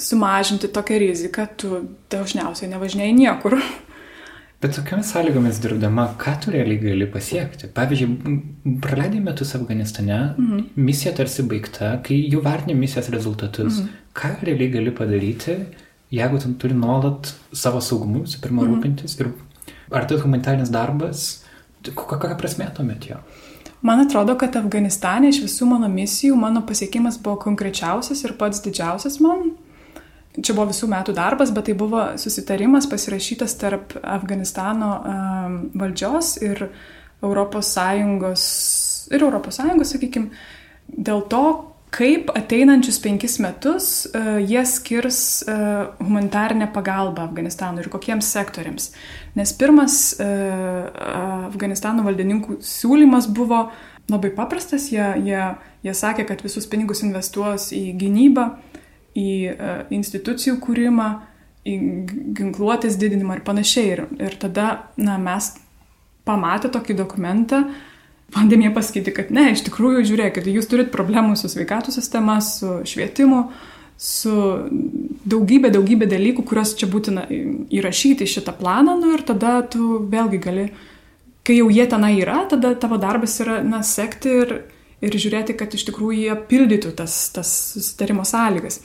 sumažinti 0.00 0.70
tokią 0.72 0.98
riziką, 1.02 1.46
tu 1.60 1.82
dažniausiai 2.12 2.70
nevažinėjai 2.72 3.16
niekur. 3.16 3.58
Bet 4.60 4.72
tokiamis 4.72 5.10
sąlygomis 5.12 5.58
dirbdama, 5.60 6.06
ką 6.18 6.32
tu 6.40 6.50
realiai 6.50 6.78
gali 6.80 7.06
pasiekti? 7.12 7.68
Pavyzdžiui, 7.76 8.36
praleidai 8.80 9.20
metus 9.20 9.52
Afganistane, 9.58 10.20
mhm. 10.38 10.62
misija 10.76 11.12
tarsi 11.16 11.44
baigta, 11.44 11.98
kai 12.06 12.22
jau 12.32 12.40
vertini 12.44 12.78
misijos 12.78 13.10
rezultatus, 13.12 13.82
mhm. 13.82 14.06
ką 14.16 14.32
realiai 14.48 14.72
gali 14.78 14.94
padaryti, 14.96 15.58
jeigu 16.10 16.40
tu 16.40 16.54
turi 16.62 16.74
nuolat 16.74 17.34
savo 17.52 17.82
saugumu, 17.82 18.22
visų 18.24 18.40
pirma, 18.42 18.62
mm. 18.62 18.72
rūpintis 18.72 19.18
ir 19.20 19.32
ar 19.90 20.06
tai 20.06 20.18
humanitarinis 20.22 20.70
darbas, 20.72 21.26
tai 21.82 21.94
kokia 21.98 22.38
prasme 22.38 22.68
tuomet 22.74 23.10
jo? 23.10 23.20
Man 23.86 24.00
atrodo, 24.02 24.34
kad 24.40 24.56
Afganistane 24.58 25.30
iš 25.30 25.42
visų 25.44 25.68
mano 25.70 25.90
misijų 25.92 26.36
mano 26.38 26.62
pasiekimas 26.66 27.18
buvo 27.22 27.36
konkrečiausias 27.44 28.24
ir 28.24 28.34
pats 28.38 28.62
didžiausias 28.64 29.20
man. 29.22 29.52
Čia 30.36 30.52
buvo 30.52 30.68
visų 30.68 30.88
metų 30.92 31.14
darbas, 31.16 31.52
bet 31.54 31.68
tai 31.68 31.74
buvo 31.78 32.02
susitarimas 32.20 32.88
pasirašytas 32.90 33.56
tarp 33.60 33.94
Afganistano 34.02 34.90
um, 35.00 35.56
valdžios 35.80 36.36
ir 36.44 36.66
ES, 37.24 37.70
ir 39.16 39.24
ES, 39.24 39.60
sakykime, 39.88 40.28
dėl 40.92 41.24
to, 41.32 41.42
kaip 41.96 42.28
ateinančius 42.36 42.98
penkis 43.00 43.38
metus 43.40 43.88
uh, 44.10 44.36
jie 44.42 44.60
skirs 44.68 45.20
uh, 45.48 45.96
humanitarinę 46.02 46.68
pagalbą 46.74 47.24
Afganistanui 47.30 47.86
ir 47.86 47.90
kokiems 47.92 48.28
sektoriams. 48.36 48.90
Nes 49.38 49.56
pirmas 49.56 50.00
uh, 50.20 51.48
Afganistano 51.48 52.04
valdininkų 52.04 52.60
siūlymas 52.60 53.30
buvo 53.32 53.70
labai 54.12 54.30
paprastas, 54.36 54.90
jie, 54.92 55.06
jie, 55.24 55.42
jie 55.86 55.94
sakė, 55.96 56.26
kad 56.28 56.44
visus 56.44 56.68
pinigus 56.70 57.02
investuos 57.06 57.72
į 57.74 57.86
gynybą, 57.98 58.50
į 59.16 59.30
uh, 59.50 59.78
institucijų 59.96 60.58
kūrimą, 60.64 61.08
į 61.66 61.76
ginkluotės 62.36 62.98
didinimą 63.00 63.38
ir 63.38 63.44
panašiai. 63.46 63.92
Ir, 63.94 64.02
ir 64.22 64.36
tada 64.40 64.68
na, 65.00 65.16
mes 65.22 65.54
pamatę 66.26 66.70
tokį 66.74 66.96
dokumentą, 66.98 67.62
pandemija 68.34 68.72
pasakyti, 68.74 69.14
kad 69.14 69.30
ne, 69.34 69.50
iš 69.54 69.62
tikrųjų, 69.68 70.04
žiūrėkit, 70.10 70.50
jūs 70.50 70.68
turit 70.70 70.92
problemų 70.94 71.36
su 71.38 71.50
sveikatų 71.50 71.94
sistema, 71.94 72.40
su 72.42 72.80
švietimu, 72.88 73.44
su 73.96 74.34
daugybė, 75.26 75.70
daugybė 75.72 76.08
dalykų, 76.10 76.44
kuriuos 76.46 76.74
čia 76.78 76.88
būtina 76.90 77.24
įrašyti 77.30 78.26
į 78.26 78.32
šitą 78.34 78.56
planą, 78.58 78.98
nu 79.00 79.14
ir 79.16 79.24
tada 79.26 79.60
tu 79.70 80.00
vėlgi 80.10 80.42
gali, 80.42 80.66
kai 81.46 81.60
jau 81.60 81.70
jie 81.72 81.86
tenai 81.88 82.16
yra, 82.18 82.42
tada 82.50 82.74
tavo 82.74 82.98
darbas 83.00 83.38
yra, 83.44 83.60
na, 83.64 83.80
sekti 83.86 84.34
ir, 84.42 84.54
ir 85.06 85.16
žiūrėti, 85.16 85.56
kad 85.56 85.78
iš 85.78 85.86
tikrųjų 85.88 86.26
jie 86.26 86.36
pildytų 86.50 86.92
tas, 86.98 87.16
tas 87.32 87.54
susitarimo 87.72 88.26
sąlygas 88.26 88.82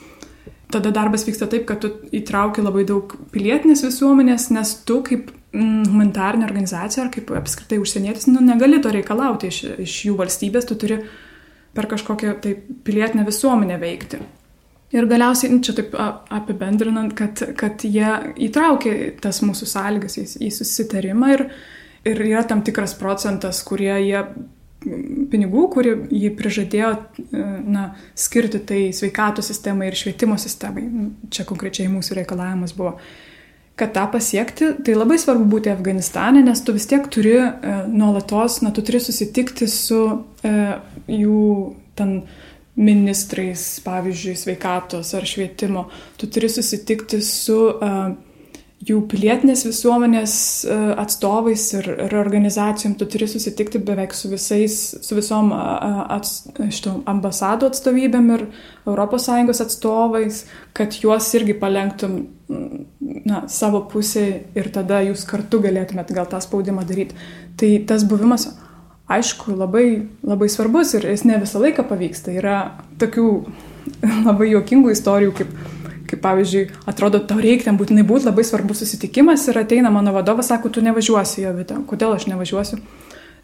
tada 0.73 0.91
darbas 0.95 1.25
vyksta 1.27 1.47
taip, 1.51 1.65
kad 1.69 1.81
tu 1.83 1.91
įtrauki 2.15 2.63
labai 2.63 2.83
daug 2.87 3.13
pilietinės 3.33 3.83
visuomenės, 3.85 4.49
nes 4.55 4.73
tu 4.87 4.99
kaip 5.07 5.31
mm, 5.53 5.87
humanitarinė 5.91 6.47
organizacija 6.47 7.05
ar 7.05 7.11
kaip 7.13 7.31
apskritai 7.41 7.81
užsienietis, 7.81 8.29
nu, 8.31 8.43
negali 8.45 8.81
to 8.83 8.93
reikalauti 8.93 9.51
iš, 9.51 9.63
iš 9.85 9.97
jų 10.09 10.17
valstybės, 10.19 10.67
tu 10.69 10.77
turi 10.79 11.01
per 11.75 11.87
kažkokią 11.91 12.35
tai 12.43 12.55
pilietinę 12.87 13.25
visuomenę 13.27 13.79
veikti. 13.81 14.21
Ir 14.91 15.07
galiausiai, 15.07 15.53
nu, 15.53 15.61
čia 15.63 15.75
taip 15.77 15.93
apibendrinant, 15.95 17.13
kad, 17.15 17.39
kad 17.59 17.83
jie 17.87 18.09
įtraukė 18.49 18.95
tas 19.23 19.39
mūsų 19.45 19.67
sąlygas 19.71 20.17
į, 20.19 20.25
į 20.47 20.49
susitarimą 20.51 21.29
ir, 21.37 21.45
ir 22.11 22.23
yra 22.27 22.43
tam 22.47 22.63
tikras 22.67 22.97
procentas, 22.99 23.61
kurie 23.63 23.93
jie 24.03 24.25
pinigų, 24.81 25.65
kurį 25.75 25.93
jį 26.09 26.31
prižadėjo 26.37 26.91
e, 26.91 27.41
na, 27.69 27.91
skirti 28.17 28.61
tai 28.65 28.79
sveikato 28.95 29.43
sistemai 29.45 29.91
ir 29.91 29.97
švietimo 29.97 30.37
sistemai. 30.41 30.87
Čia 31.33 31.45
konkrečiai 31.49 31.91
mūsų 31.91 32.21
reikalavimas 32.21 32.73
buvo. 32.77 32.95
Kad 33.79 33.93
tą 33.95 34.03
pasiekti, 34.13 34.67
tai 34.85 34.93
labai 34.97 35.15
svarbu 35.21 35.45
būti 35.49 35.71
Afganistane, 35.71 36.41
nes 36.45 36.59
tu 36.65 36.73
vis 36.75 36.85
tiek 36.89 37.05
turi 37.13 37.37
e, 37.39 37.51
nuolatos, 37.89 38.59
na, 38.65 38.73
tu 38.75 38.83
turi 38.85 38.99
susitikti 39.01 39.69
su 39.71 40.01
e, 40.45 40.55
jų 41.09 41.45
ten 41.97 42.17
ministrais, 42.81 43.63
pavyzdžiui, 43.85 44.35
sveikatos 44.39 45.13
ar 45.17 45.25
švietimo, 45.27 45.87
tu 46.19 46.29
turi 46.31 46.49
susitikti 46.51 47.21
su 47.25 47.57
e, 47.71 47.95
jų 48.81 49.01
pilietinės 49.11 49.63
visuomenės 49.67 50.33
e, 50.65 50.75
atstovais 51.01 51.67
ir, 51.77 51.87
ir 52.07 52.15
organizacijom, 52.17 52.95
tu 52.97 53.05
turi 53.09 53.27
susitikti 53.29 53.81
beveik 53.85 54.15
su 54.17 54.31
visais, 54.31 54.77
su 55.05 55.17
visom 55.17 55.51
ats, 55.53 56.47
šito, 56.73 56.97
ambasadų 57.09 57.69
atstovybėm 57.69 58.31
ir 58.37 58.45
ES 58.89 59.63
atstovais, 59.65 60.43
kad 60.77 60.97
juos 61.03 61.29
irgi 61.37 61.55
palenktum 61.61 62.17
na, 62.49 63.43
savo 63.51 63.83
pusė 63.91 64.25
ir 64.57 64.71
tada 64.73 65.01
jūs 65.05 65.25
kartu 65.29 65.61
galėtumėt 65.63 66.13
gal 66.15 66.27
tą 66.29 66.41
spaudimą 66.41 66.85
daryti. 66.87 67.17
Tai 67.59 67.69
tas 67.87 68.05
buvimas, 68.07 68.49
aišku, 69.11 69.53
labai, 69.59 70.07
labai 70.25 70.49
svarbus 70.49 70.95
ir 70.97 71.05
jis 71.11 71.25
ne 71.27 71.37
visą 71.41 71.61
laiką 71.61 71.85
pavyksta. 71.89 72.33
Yra 72.33 72.57
tokių 73.01 73.27
labai 74.27 74.51
juokingų 74.55 74.95
istorijų, 74.95 75.37
kaip 75.37 75.53
Kaip 76.11 76.19
pavyzdžiui, 76.25 76.65
atrodo, 76.91 77.21
tau 77.23 77.39
reikia 77.39 77.69
ten 77.69 77.77
būtinai 77.79 78.03
būti 78.07 78.27
labai 78.27 78.43
svarbus 78.43 78.81
susitikimas 78.83 79.45
ir 79.47 79.61
ateina 79.61 79.93
mano 79.93 80.11
vadovas, 80.11 80.49
sako, 80.51 80.67
tu 80.75 80.83
nevažiuosi 80.83 81.45
jo 81.45 81.53
vietą. 81.55 81.79
Kodėl 81.87 82.17
aš 82.17 82.27
nevažiuosiu? 82.27 82.81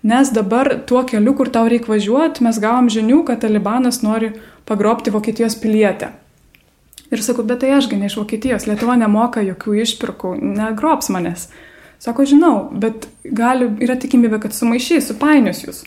Nes 0.04 0.30
dabar 0.36 0.70
tuo 0.90 1.06
keliu, 1.08 1.34
kur 1.38 1.50
tau 1.50 1.70
reikia 1.72 1.94
važiuoti, 1.94 2.44
mes 2.46 2.60
gavom 2.62 2.90
žinių, 2.92 3.24
kad 3.30 3.40
Talibanas 3.42 4.04
nori 4.04 4.34
pagrobti 4.68 5.14
Vokietijos 5.16 5.56
pilietę. 5.64 6.12
Ir 7.08 7.24
sakau, 7.24 7.46
bet 7.48 7.64
tai 7.64 7.72
ašgi 7.78 7.98
ne 7.98 8.12
iš 8.12 8.18
Vokietijos, 8.20 8.68
Lietuva 8.68 8.98
nemoka 9.00 9.42
jokių 9.46 9.80
išpirkų, 9.86 10.34
negrobs 10.60 11.08
manęs. 11.14 11.48
Sako, 12.04 12.28
žinau, 12.30 12.68
bet 12.76 13.08
gali, 13.24 13.72
yra 13.82 13.96
tikimybė, 13.98 14.42
kad 14.44 14.54
sumaišys, 14.54 15.08
supainios 15.10 15.64
jūs. 15.64 15.82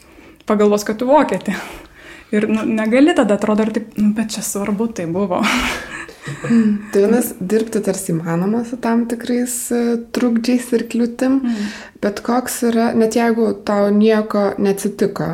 Pagalvos, 0.48 0.82
kad 0.88 0.98
tu 0.98 1.06
vokietė. 1.10 1.54
Ir 2.34 2.48
nu, 2.50 2.64
negali 2.64 3.14
tada 3.14 3.36
atrodo, 3.36 3.66
ir 3.66 3.72
taip, 3.74 3.94
nu, 3.98 4.12
bet 4.14 4.30
čia 4.30 4.42
svarbu 4.46 4.86
tai 4.94 5.08
buvo. 5.10 5.40
Tai 6.92 7.00
vienas 7.00 7.32
dirbti 7.40 7.80
tarsi 7.84 8.12
įmanoma 8.14 8.62
su 8.68 8.76
tam 8.82 9.06
tikrais 9.10 9.54
uh, 9.74 9.94
trukdžiais 10.14 10.68
ir 10.76 10.84
kliūtim, 10.92 11.38
mm. 11.40 11.72
bet 12.04 12.20
koks 12.26 12.60
yra, 12.70 12.90
net 12.98 13.16
jeigu 13.18 13.52
tau 13.66 13.88
nieko 13.94 14.50
neatsitiko, 14.60 15.32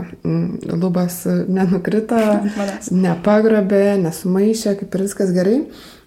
lubas 0.71 1.25
nenukrito, 1.27 2.23
nepagrobė, 3.07 3.85
nesumaišė, 4.07 4.79
kaip 4.81 4.99
ir 4.99 5.07
viskas 5.09 5.35
gerai, 5.37 5.61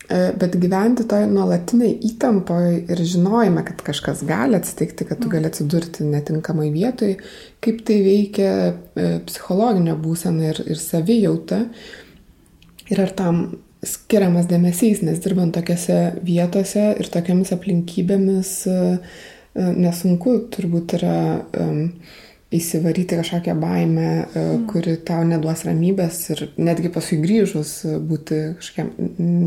E, 0.10 0.32
bet 0.42 0.56
gyventi 0.58 1.04
toj 1.06 1.28
nuolatiniai 1.30 1.92
įtampoje 2.08 2.72
ir 2.90 3.02
žinojime, 3.12 3.62
kad 3.68 3.84
kažkas 3.86 4.24
gali 4.26 4.58
atsitikti, 4.58 5.06
kad 5.06 5.20
tu 5.20 5.28
mm. 5.28 5.34
gali 5.36 5.50
atsidurti 5.52 6.08
netinkamai 6.10 6.72
vietoj, 6.74 7.12
kaip 7.62 7.84
tai 7.86 8.00
veikia 8.02 8.54
e, 8.72 9.10
psichologinė 9.28 9.94
būsena 10.02 10.48
ir, 10.50 10.64
ir 10.66 10.82
savijauta. 10.82 11.62
Ir 12.90 13.04
ar 13.04 13.14
tam 13.14 13.44
skiriamas 13.86 14.48
dėmesys, 14.50 15.04
nes 15.08 15.20
dirbant 15.24 15.54
tokiose 15.56 16.00
vietose 16.26 16.94
ir 17.00 17.12
tokiamis 17.12 17.54
aplinkybėmis 17.56 18.56
e, 18.68 18.80
nesunku 19.56 20.36
turbūt 20.54 20.98
yra 21.00 21.20
įsivaryti 22.50 23.18
kažkokią 23.20 23.54
baimę, 23.62 24.10
e, 24.10 24.42
mm. 24.42 24.66
kuri 24.70 24.96
tau 25.06 25.22
neduos 25.28 25.62
ramybės 25.68 26.18
ir 26.34 26.48
netgi 26.58 26.90
paskui 26.94 27.20
grįžus 27.22 27.74
e, 27.86 27.98
būti 28.02 28.40
kažkokiam 28.58 28.90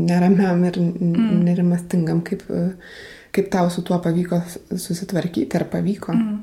neramiam 0.07 0.63
ir 0.69 0.79
mm. 0.79 1.41
nerimastingam, 1.43 2.21
kaip, 2.23 2.45
e, 2.47 2.63
kaip 3.35 3.51
tau 3.51 3.67
su 3.73 3.83
tuo 3.83 3.99
pavyko 4.03 4.39
susitvarkyti 4.71 5.59
ar 5.59 5.67
pavyko. 5.73 6.15
Mm. 6.15 6.39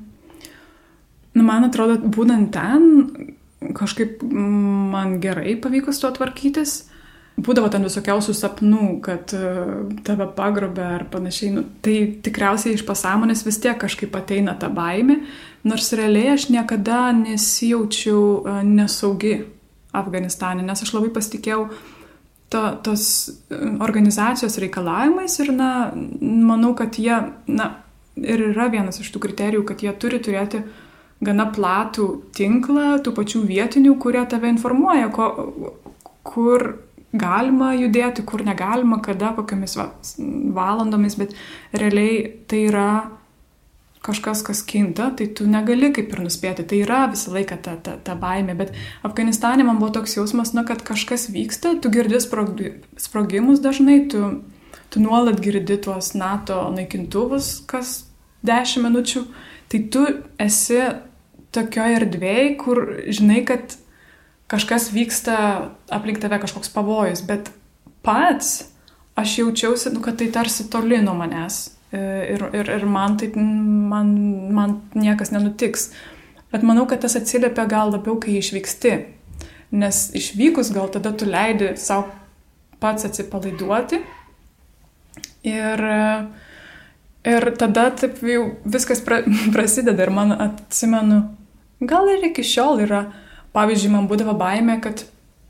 Nu, 1.39 1.47
man 1.47 1.65
atrodo, 1.65 1.97
būnant 2.13 2.53
ten, 2.53 3.33
kažkaip 3.77 4.21
man 4.27 5.17
gerai 5.23 5.57
pavyko 5.63 5.95
su 5.95 6.05
tuo 6.05 6.13
tvarkytis 6.19 6.90
būdavo 7.41 7.71
ten 7.73 7.85
visokiausių 7.87 8.35
sapnų, 8.37 8.87
kad 9.05 9.33
tave 10.07 10.27
pagrobė 10.37 10.87
ar 10.99 11.05
panašiai, 11.13 11.53
nu, 11.55 11.65
tai 11.85 11.97
tikriausiai 12.25 12.77
iš 12.77 12.85
pasąmonės 12.89 13.45
vis 13.47 13.61
tiek 13.63 13.79
kažkaip 13.81 14.17
ateina 14.19 14.57
ta 14.59 14.69
baimė, 14.73 15.21
Nors 15.63 15.93
realiai 15.93 16.33
aš 16.33 16.49
niekada 16.49 17.11
nesijaučiau 17.13 18.21
e, 18.49 18.53
nesaugi 18.65 19.35
Afganistane, 19.93 20.65
nes 20.65 20.81
aš 20.81 20.95
labai 20.95 21.11
pasitikėjau 21.13 21.67
to, 22.53 22.63
tos 22.87 23.05
e, 23.29 23.59
organizacijos 23.85 24.57
reikalavimais 24.63 25.37
ir, 25.45 25.53
na, 25.53 25.71
manau, 25.93 26.73
kad 26.79 26.97
jie, 26.97 27.19
na, 27.51 27.69
ir 28.17 28.47
yra 28.55 28.71
vienas 28.73 29.03
iš 29.03 29.13
tų 29.13 29.21
kriterijų, 29.27 29.67
kad 29.69 29.85
jie 29.85 29.93
turi 30.01 30.23
turėti 30.25 30.63
gana 31.21 31.51
platų 31.53 32.09
tinklą 32.33 33.03
tų 33.05 33.13
pačių 33.19 33.45
vietinių, 33.45 33.99
kurie 34.01 34.25
tave 34.33 34.49
informuoja, 34.55 35.11
ko, 35.13 35.29
kur 36.25 36.71
galima 37.13 37.73
judėti, 37.75 38.25
kur 38.27 38.45
negalima, 38.47 39.01
kada, 39.03 39.33
kokiamis 39.37 39.77
va, 39.79 39.89
valandomis, 40.57 41.17
bet 41.19 41.35
realiai 41.75 42.29
tai 42.51 42.67
yra 42.69 42.91
kažkas, 44.05 44.43
kas 44.47 44.63
kinta, 44.65 45.11
tai 45.17 45.27
tu 45.37 45.45
negali 45.51 45.91
kaip 45.93 46.13
ir 46.15 46.23
nuspėti. 46.25 46.65
Tai 46.69 46.79
yra 46.81 47.01
visą 47.13 47.35
laiką 47.35 47.59
ta, 47.65 47.77
ta, 47.85 47.97
ta 48.01 48.17
baimė. 48.19 48.57
Bet 48.57 48.73
Afganistane 49.07 49.67
man 49.67 49.81
buvo 49.81 49.93
toks 49.99 50.17
jausmas, 50.17 50.55
na, 50.57 50.65
kad 50.69 50.85
kažkas 50.87 51.29
vyksta, 51.35 51.77
tu 51.83 51.93
girdi 51.93 52.21
sprogimus 52.23 53.61
dažnai, 53.61 53.99
tu, 54.13 54.31
tu 54.91 55.05
nuolat 55.05 55.43
girdi 55.45 55.77
tuos 55.85 56.15
NATO 56.17 56.63
naikintuvus 56.77 57.59
kas 57.71 58.01
10 58.47 58.87
minučių. 58.87 59.27
Tai 59.71 59.85
tu 59.93 60.07
esi 60.41 60.81
tokioje 61.55 62.01
erdvėje, 62.01 62.49
kur 62.63 62.83
žinai, 63.11 63.45
kad 63.47 63.77
kažkas 64.51 64.91
vyksta 64.93 65.37
aplink 65.95 66.19
tave, 66.23 66.41
kažkoks 66.43 66.73
pavojus, 66.75 67.23
bet 67.27 67.53
pats 68.03 68.71
aš 69.21 69.39
jaučiausi, 69.39 69.93
nu, 69.95 70.03
kad 70.03 70.19
tai 70.19 70.31
tarsi 70.35 70.67
toli 70.71 70.99
nuo 71.03 71.15
manęs 71.15 71.69
ir, 71.93 72.45
ir, 72.55 72.71
ir 72.79 72.87
man 72.87 73.17
taip, 73.19 73.37
man, 73.37 74.13
man 74.55 74.77
niekas 74.95 75.33
nenutiks. 75.35 75.91
Bet 76.51 76.65
manau, 76.67 76.87
kad 76.91 77.03
tas 77.03 77.17
atsiliepia 77.19 77.67
gal 77.71 77.93
labiau, 77.95 78.17
kai 78.23 78.39
išvyksti. 78.41 78.95
Nes 79.79 80.09
išvykus 80.19 80.73
gal 80.75 80.91
tada 80.91 81.13
tu 81.15 81.29
leidi 81.29 81.77
savo 81.79 82.09
pats 82.83 83.07
atsipalaiduoti. 83.07 84.01
Ir, 85.47 85.83
ir 87.27 87.51
tada 87.59 87.87
taip 87.97 88.19
jau 88.27 88.47
viskas 88.67 89.03
pra, 89.07 89.23
prasideda. 89.55 90.07
Ir 90.07 90.15
man 90.15 90.35
atsimenu, 90.35 91.23
gal 91.81 92.11
ir 92.15 92.31
iki 92.31 92.47
šiol 92.47 92.87
yra, 92.87 93.05
pavyzdžiui, 93.57 93.93
man 93.95 94.09
būdavo 94.11 94.35
baime, 94.39 94.79
kad 94.85 95.05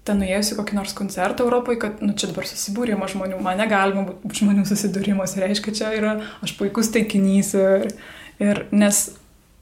ten 0.06 0.20
nuėjus 0.22 0.54
į 0.54 0.58
kokį 0.58 0.76
nors 0.78 0.94
koncertą 0.96 1.44
Europoje, 1.44 1.80
kad, 1.82 2.00
nu, 2.04 2.14
čia 2.16 2.30
dabar 2.30 2.48
susibūrimo 2.48 3.08
žmonių, 3.10 3.40
man 3.44 3.60
negalima 3.60 4.06
būti 4.08 4.42
žmonių 4.42 4.64
susidūrimuose, 4.68 5.40
reiškia, 5.42 5.74
čia 5.76 5.90
yra 5.96 6.14
aš 6.44 6.54
puikus 6.58 6.90
taikinys. 6.94 7.52
Ir, 7.58 7.90
ir 8.42 8.62
nes, 8.72 9.02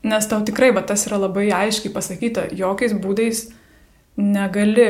nes 0.06 0.30
tau 0.30 0.40
tikrai, 0.46 0.70
bet 0.76 0.88
tas 0.90 1.06
yra 1.10 1.18
labai 1.24 1.48
aiškiai 1.54 1.94
pasakyta, 1.94 2.48
jokiais 2.54 2.94
būdais 2.98 3.48
negali 4.18 4.88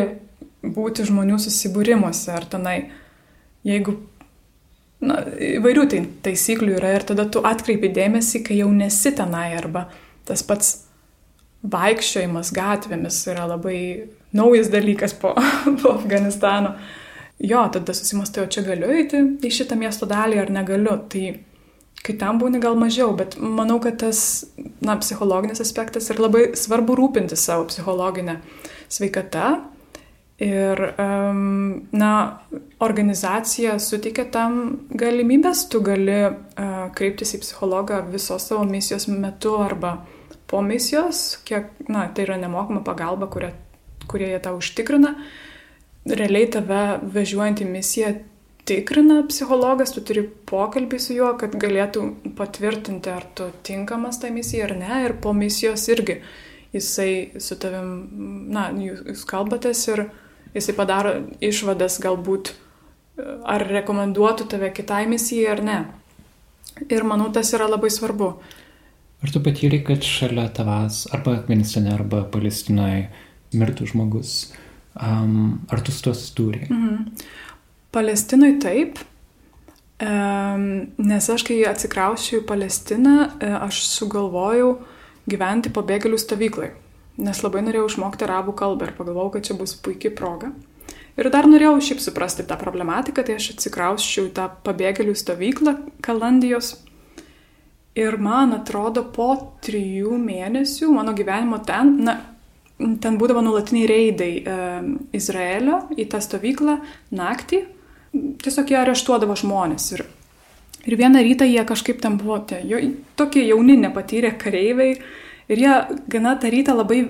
būti 0.64 1.06
žmonių 1.08 1.38
susibūrimuose 1.40 2.32
ar 2.34 2.44
tenai, 2.50 2.76
jeigu, 3.66 3.96
na, 5.04 5.22
įvairių 5.58 5.86
tai 5.90 6.02
taisyklių 6.26 6.76
yra 6.80 6.92
ir 6.98 7.08
tada 7.08 7.24
tu 7.30 7.42
atkreipi 7.46 7.90
dėmesį, 7.94 8.44
kai 8.46 8.60
jau 8.60 8.68
nesi 8.74 9.14
tenai 9.16 9.50
arba 9.56 9.88
tas 10.28 10.44
pats 10.44 10.87
vaikščiojimas 11.66 12.52
gatvėmis 12.54 13.18
yra 13.32 13.48
labai 13.50 13.80
naujas 14.36 14.70
dalykas 14.72 15.14
po, 15.18 15.34
po 15.82 15.94
Afganistano. 15.96 16.76
Jo, 17.38 17.62
tada 17.72 17.94
susimastai, 17.94 18.44
o 18.44 18.50
čia 18.50 18.64
galiu 18.66 18.90
eiti 18.90 19.20
į 19.46 19.50
šitą 19.60 19.78
miesto 19.78 20.08
dalį 20.10 20.40
ar 20.42 20.50
negaliu. 20.50 20.96
Tai 21.10 21.24
kai 22.02 22.14
tam 22.18 22.38
būni 22.40 22.60
gal 22.62 22.78
mažiau, 22.78 23.12
bet 23.18 23.36
manau, 23.38 23.78
kad 23.82 23.98
tas, 24.02 24.20
na, 24.82 24.96
psichologinis 24.98 25.62
aspektas 25.62 26.10
ir 26.10 26.22
labai 26.22 26.48
svarbu 26.58 26.96
rūpinti 26.98 27.38
savo 27.38 27.68
psichologinę 27.70 28.38
sveikatą. 28.90 29.58
Ir, 30.38 30.78
um, 31.02 31.88
na, 31.90 32.12
organizacija 32.82 33.74
suteikia 33.82 34.28
tam 34.30 34.60
galimybės, 34.94 35.64
tu 35.70 35.80
gali 35.82 36.20
uh, 36.28 36.84
kreiptis 36.94 37.34
į 37.34 37.42
psichologą 37.42 38.04
visos 38.12 38.46
savo 38.46 38.62
misijos 38.68 39.08
metu 39.10 39.56
arba 39.58 39.96
po 40.48 40.62
misijos, 40.64 41.38
kiek, 41.48 41.70
na, 41.88 42.06
tai 42.08 42.24
yra 42.24 42.38
nemokama 42.40 42.80
pagalba, 42.86 43.28
kurią 43.30 43.52
kurie 44.08 44.32
jie 44.32 44.40
tau 44.40 44.58
užtikrina. 44.58 45.14
Realiai 46.08 46.48
tave 46.48 46.82
vežiuojant 47.12 47.60
į 47.62 47.68
misiją 47.68 48.12
tikrina 48.68 49.20
psichologas, 49.28 49.92
tu 49.94 50.02
turi 50.04 50.24
pokalbį 50.48 51.00
su 51.00 51.16
juo, 51.16 51.32
kad 51.40 51.56
galėtų 51.60 52.04
patvirtinti, 52.38 53.12
ar 53.12 53.26
tu 53.36 53.50
tinkamas 53.66 54.20
tai 54.22 54.32
misijai 54.34 54.68
ar 54.68 54.76
ne. 54.80 55.02
Ir 55.06 55.16
po 55.22 55.34
misijos 55.36 55.84
irgi 55.92 56.20
jisai 56.74 57.40
su 57.40 57.56
tavim, 57.60 57.92
na, 58.52 58.68
jūs 58.72 59.24
kalbatės 59.28 59.84
ir 59.92 60.08
jisai 60.56 60.76
padaro 60.76 61.14
išvadas 61.44 62.00
galbūt, 62.04 62.54
ar 63.48 63.64
rekomenduotų 63.68 64.48
tave 64.52 64.72
kitai 64.72 65.04
misijai 65.10 65.52
ar 65.56 65.64
ne. 65.64 65.78
Ir 66.88 67.04
manau, 67.08 67.32
tas 67.34 67.50
yra 67.56 67.66
labai 67.68 67.90
svarbu. 67.90 68.36
Ar 69.18 69.34
tu 69.34 69.42
patyri, 69.42 69.82
kad 69.84 70.04
šalia 70.06 70.46
tavęs 70.54 71.08
arba 71.14 71.34
Afganistane, 71.40 71.90
arba 71.94 72.22
Palestinoje 72.30 73.08
mirtų 73.58 73.88
žmogus. 73.90 74.52
Um, 74.98 75.60
ar 75.70 75.82
tu 75.82 75.94
su 75.94 76.04
tuo 76.06 76.14
susidūrė? 76.14 76.68
Mhm. 76.70 77.28
Palestinai 77.94 78.52
taip, 78.62 78.98
nes 79.98 81.28
aš 81.34 81.44
kai 81.48 81.62
atsikrausiu 81.66 82.42
į 82.42 82.46
Palestiną, 82.46 83.14
e, 83.40 83.48
aš 83.48 83.80
sugalvojau 83.88 84.76
gyventi 85.28 85.72
pabėgėlių 85.74 86.18
stovyklai, 86.20 86.70
nes 87.18 87.42
labai 87.42 87.64
norėjau 87.66 87.88
išmokti 87.88 88.26
arabų 88.28 88.54
kalbą 88.54 88.86
ir 88.86 88.94
pagalvojau, 88.98 89.32
kad 89.34 89.48
čia 89.48 89.56
bus 89.58 89.74
puikia 89.74 90.12
proga. 90.14 90.52
Ir 91.18 91.30
dar 91.34 91.48
norėjau 91.50 91.80
šiaip 91.82 92.00
suprasti 92.00 92.46
tą 92.46 92.54
problematiką, 92.60 93.24
tai 93.26 93.40
aš 93.40 93.56
atsikrausiu 93.56 94.28
į 94.28 94.34
tą 94.36 94.46
pabėgėlių 94.62 95.16
stovyklą 95.18 95.74
Kalandijos. 96.04 96.76
Ir 97.98 98.14
man 98.22 98.54
atrodo, 98.54 99.02
po 99.10 99.32
trijų 99.64 100.18
mėnesių 100.22 100.92
mano 100.94 101.14
gyvenimo 101.18 101.58
ten, 101.66 101.96
na, 102.06 102.14
ten 102.78 103.16
būdavo 103.18 103.42
nuolatiniai 103.42 103.88
reidai 103.90 104.30
e, 104.38 104.58
Izraelio 105.18 105.80
į 105.98 106.06
tą 106.12 106.20
stovyklą 106.22 106.78
naktį, 107.18 107.64
tiesiog 108.44 108.70
jie 108.70 108.78
areštuodavo 108.78 109.34
žmonės. 109.40 109.88
Ir, 109.96 110.04
ir 110.86 110.98
vieną 111.00 111.24
rytą 111.26 111.48
jie 111.48 111.64
kažkaip 111.66 112.02
tam 112.04 112.20
buvo 112.20 112.38
tie, 112.50 112.60
jo, 112.70 112.80
tokie 113.18 113.42
jauni, 113.48 113.78
nepatyrę 113.82 114.36
kareiviai. 114.38 115.00
Ir 115.48 115.64
jie 115.64 115.74
gana 116.12 116.36
tą 116.38 116.52
rytą 116.52 116.76
labai, 116.78 117.00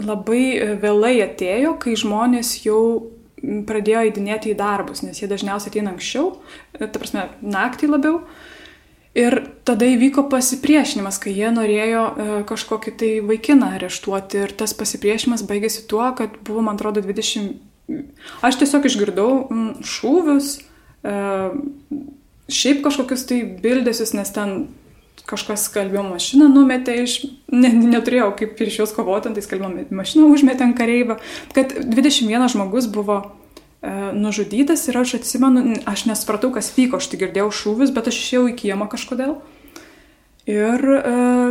labai 0.00 0.44
vėlai 0.80 1.16
atėjo, 1.26 1.74
kai 1.82 1.98
žmonės 1.98 2.60
jau 2.64 3.10
pradėjo 3.42 4.06
įdinėti 4.08 4.52
į 4.52 4.58
darbus, 4.58 5.02
nes 5.02 5.18
jie 5.18 5.28
dažniausiai 5.30 5.72
ateina 5.72 5.92
anksčiau, 5.92 6.36
ta 6.78 6.94
prasme, 6.94 7.26
naktį 7.42 7.90
labiau. 7.90 8.22
Ir 9.18 9.34
tada 9.68 9.84
įvyko 9.92 10.24
pasipriešinimas, 10.32 11.18
kai 11.20 11.34
jie 11.36 11.50
norėjo 11.52 12.04
e, 12.04 12.30
kažkokį 12.48 12.92
tai 12.96 13.10
vaikiną 13.28 13.74
areštuoti. 13.76 14.46
Ir 14.46 14.54
tas 14.56 14.72
pasipriešinimas 14.72 15.44
baigėsi 15.44 15.84
tuo, 15.90 16.06
kad 16.16 16.38
buvo, 16.46 16.64
man 16.64 16.80
atrodo, 16.80 17.04
20 17.04 17.60
Aš 18.42 18.58
tiesiog 18.60 18.86
išgirdau 18.86 19.30
šūvius, 19.86 20.54
e, 21.02 21.16
šiaip 22.52 22.82
kažkokius 22.84 23.26
tai 23.28 23.42
bildesius, 23.62 24.14
nes 24.16 24.30
ten 24.34 24.68
kažkas 25.28 25.68
skalbimo 25.68 26.04
mašiną 26.08 26.48
numetė 26.50 26.96
iš, 27.04 27.18
ne, 27.52 27.70
neturėjau 27.70 28.32
kaip 28.38 28.56
prieš 28.58 28.80
juos 28.80 28.94
kovoti, 28.96 29.34
tai 29.34 29.44
skalbimo 29.44 29.84
mašiną 29.94 30.30
užmetė 30.32 30.66
ant 30.66 30.78
kareivą, 30.78 31.18
kad 31.56 31.74
21 31.84 32.48
žmogus 32.54 32.88
buvo 32.90 33.20
nužudytas 33.82 34.84
ir 34.88 35.00
aš 35.00 35.16
atsimenu, 35.18 35.78
aš 35.90 36.04
nesupratau, 36.06 36.52
kas 36.54 36.70
vyko, 36.76 37.00
aš 37.02 37.08
tik 37.10 37.24
girdėjau 37.24 37.48
šūvius, 37.58 37.90
bet 37.94 38.10
aš 38.12 38.20
išėjau 38.20 38.44
į 38.52 38.58
kiemą 38.60 38.86
kažkodėl. 38.92 39.40
Ir 40.50 40.86
e, 40.98 41.02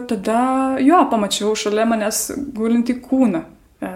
tada, 0.07 0.43
jo, 0.83 1.01
pamačiau 1.11 1.51
šalia 1.59 1.83
manęs 1.87 2.29
gulinti 2.55 2.95
kūną. 3.03 3.43
E, 3.83 3.91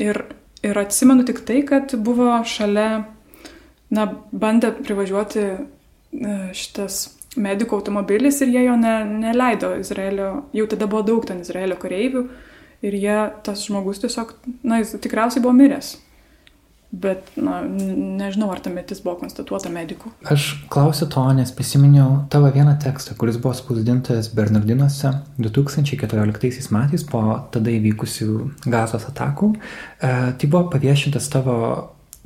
ir 0.00 0.22
Ir 0.62 0.76
atsimenu 0.76 1.24
tik 1.24 1.40
tai, 1.48 1.62
kad 1.64 1.94
buvo 2.04 2.34
šalia, 2.44 3.06
na, 3.96 4.04
bandė 4.28 4.74
privažiuoti 4.76 5.40
e, 5.40 5.60
šitas 6.56 6.98
medikų 7.40 7.78
automobilis 7.78 8.42
ir 8.44 8.52
jie 8.52 8.66
jo 8.66 8.74
ne, 8.76 8.92
neleido 9.08 9.72
Izraelio, 9.80 10.28
jau 10.52 10.66
tada 10.68 10.88
buvo 10.90 11.06
daug 11.06 11.24
ten 11.24 11.40
Izraelio 11.40 11.78
kareivių 11.80 12.24
ir 12.84 12.96
jie, 12.96 13.16
tas 13.46 13.64
žmogus 13.64 14.02
tiesiog, 14.04 14.34
na, 14.60 14.82
jis 14.82 14.98
tikriausiai 15.00 15.40
buvo 15.44 15.54
miręs. 15.56 15.94
Bet, 16.90 17.28
na, 17.38 17.60
nežinau, 17.62 18.48
ar 18.50 18.58
ta 18.58 18.70
mirtis 18.74 18.98
buvo 19.04 19.20
konstatuota 19.20 19.70
medikų. 19.70 20.10
Aš 20.26 20.46
klausiu 20.74 21.06
to, 21.12 21.22
nes 21.38 21.52
prisiminiau 21.54 22.24
tavo 22.34 22.50
vieną 22.50 22.74
tekstą, 22.82 23.14
kuris 23.20 23.38
buvo 23.38 23.52
spausdintas 23.54 24.32
Bernardinuose 24.34 25.12
2014 25.38 26.74
metais 26.74 27.06
po 27.06 27.22
tada 27.54 27.70
įvykusių 27.76 28.30
gazos 28.66 29.06
atakų. 29.06 29.52
E, 29.54 30.10
tai 30.34 30.50
buvo 30.50 30.64
paviešintas 30.74 31.30
tavo, 31.30 31.56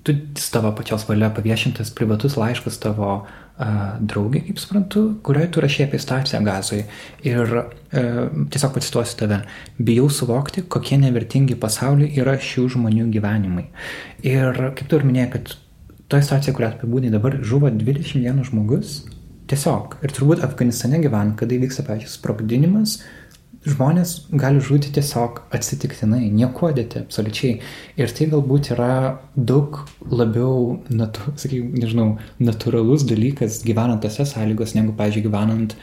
tu 0.01 0.17
tavo 0.49 0.73
pačios 0.81 1.05
valia 1.11 1.29
paviešintas 1.37 1.93
privatus 1.93 2.39
laiškas 2.41 2.81
tavo 2.81 3.19
draugė, 3.55 4.40
kaip 4.48 4.59
suprantu, 4.59 5.05
kurioje 5.22 5.50
tu 5.55 5.62
rašė 5.62 5.86
apie 5.86 6.00
situaciją 6.02 6.40
gazoje. 6.46 6.86
Ir 7.22 7.52
e, 7.55 8.02
tiesiog 8.50 8.72
pacituosiu 8.74 9.18
tave. 9.20 9.40
Bijau 9.78 10.09
suvokti, 10.11 10.64
kokie 10.66 10.98
nevertingi 10.98 11.55
pasauliu 11.62 12.09
yra 12.18 12.34
šių 12.42 12.66
žmonių 12.74 13.07
gyvenimai. 13.14 13.68
Ir 14.26 14.59
kaip 14.74 14.88
tu 14.90 14.98
ir 14.98 15.07
minėjai, 15.07 15.30
kad 15.36 15.55
toje 16.11 16.26
situacijoje, 16.26 16.57
kurią 16.59 16.72
apibūdai 16.74 17.12
dabar, 17.14 17.38
žuvo 17.46 17.70
21 17.70 18.42
žmogus. 18.50 19.02
Tiesiog. 19.50 19.98
Ir 20.02 20.12
turbūt 20.16 20.40
Afganistane 20.42 20.98
gyvent, 21.02 21.36
kada 21.36 21.55
įvyksta, 21.55 21.84
pavyzdžiui, 21.84 22.14
sprogdinimas, 22.16 22.96
žmonės 23.65 24.15
gali 24.37 24.61
žūti 24.65 24.93
tiesiog 24.95 25.41
atsitiktinai, 25.55 26.29
nieko 26.33 26.71
dėti, 26.77 27.05
absoliučiai. 27.07 27.59
Ir 28.01 28.15
tai 28.15 28.29
galbūt 28.33 28.73
yra 28.75 29.19
daug 29.35 29.81
labiau, 30.11 30.81
natu, 30.93 31.35
sakyk, 31.41 31.75
nežinau, 31.81 32.15
natūralus 32.43 33.07
dalykas 33.09 33.62
gyvenant 33.67 34.05
tose 34.05 34.27
sąlygos, 34.29 34.77
negu, 34.77 34.95
pažiūrėjau, 34.99 35.31
gyvenant 35.31 35.77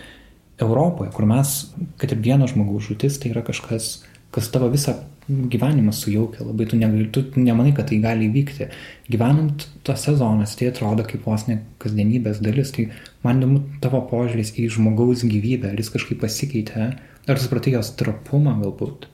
Europoje, 0.62 1.10
kur 1.16 1.26
mes, 1.30 1.56
kad 1.98 2.14
ir 2.14 2.22
vieno 2.22 2.50
žmogaus 2.50 2.86
žūtis, 2.90 3.18
tai 3.22 3.34
yra 3.34 3.42
kažkas, 3.46 3.96
kas 4.32 4.52
tavo 4.54 4.70
visą 4.72 5.00
gyvenimą 5.32 5.94
sujaukia, 5.94 6.46
labai 6.46 6.66
tu, 6.70 6.78
negali, 6.78 7.08
tu 7.14 7.24
nemanai, 7.36 7.74
kad 7.78 7.90
tai 7.90 8.00
gali 8.04 8.28
įvykti. 8.28 8.68
Gyvenant 9.12 9.66
tose 9.88 10.14
zonose, 10.18 10.58
tai 10.60 10.72
atrodo 10.72 11.06
kaip 11.08 11.26
vos 11.26 11.48
ne 11.48 11.62
kasdienybės 11.82 12.42
dalis. 12.44 12.74
Tai 12.76 12.90
man 13.26 13.40
įdomu 13.40 13.62
tavo 13.84 14.02
požiūris 14.10 14.54
į 14.60 14.68
žmogaus 14.76 15.24
gyvybę, 15.26 15.72
ar 15.72 15.82
jis 15.82 15.94
kažkaip 15.94 16.22
pasikeitė 16.24 16.92
Ar 17.30 17.42
supratai 17.42 17.76
jos 17.76 17.92
trapumą 18.00 18.56
galbūt? 18.62 19.06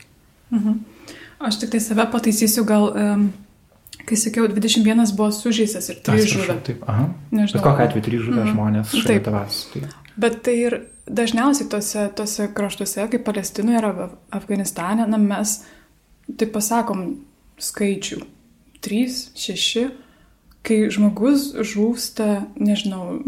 Mhm. 0.56 0.80
Aš 1.48 1.60
tik 1.62 1.74
tai 1.76 1.82
save 1.84 2.08
pataisysiu, 2.12 2.64
gal, 2.66 2.88
um, 2.98 3.28
kai 4.08 4.18
sakiau, 4.18 4.48
21 4.50 5.12
buvo 5.18 5.30
sužeistas 5.36 5.90
ir 5.92 6.00
3 6.06 6.28
žuvę. 6.32 6.56
Taip, 6.66 6.86
aha. 6.90 7.10
Nežinau. 7.32 7.60
Bet 7.60 7.66
kokia 7.68 7.90
atveju 7.90 8.06
3 8.08 8.22
žuvę 8.26 8.42
mhm. 8.42 8.54
žmonės 8.56 8.96
šalia 8.96 9.26
tavęs. 9.28 9.60
Taip. 9.74 9.98
Bet 10.18 10.40
tai 10.48 10.56
ir 10.64 10.80
dažniausiai 11.06 11.70
tose, 11.70 12.08
tose 12.18 12.48
kraštuose, 12.58 13.06
kaip 13.12 13.24
Palestinoje 13.28 13.84
ar 13.84 14.10
Afganistane, 14.34 15.06
na, 15.08 15.20
mes 15.22 15.60
taip 16.40 16.52
pasakom 16.56 17.06
skaičių. 17.62 18.24
3, 18.88 19.14
6, 19.38 19.86
kai 20.68 20.88
žmogus 20.92 21.52
žūsta, 21.56 22.48
nežinau, 22.60 23.20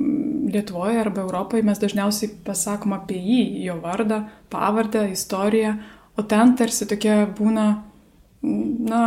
Lietuvoje 0.49 0.97
arba 0.97 1.21
Europoje, 1.21 1.61
mes 1.63 1.77
dažniausiai 1.77 2.31
pasakom 2.45 2.95
apie 2.95 3.19
jį, 3.21 3.41
jo 3.67 3.75
vardą, 3.83 4.23
pavardę, 4.49 5.03
istoriją, 5.13 5.75
o 6.17 6.25
ten 6.25 6.55
tarsi 6.57 6.87
tokie 6.89 7.13
būna, 7.37 7.67
na, 8.41 9.03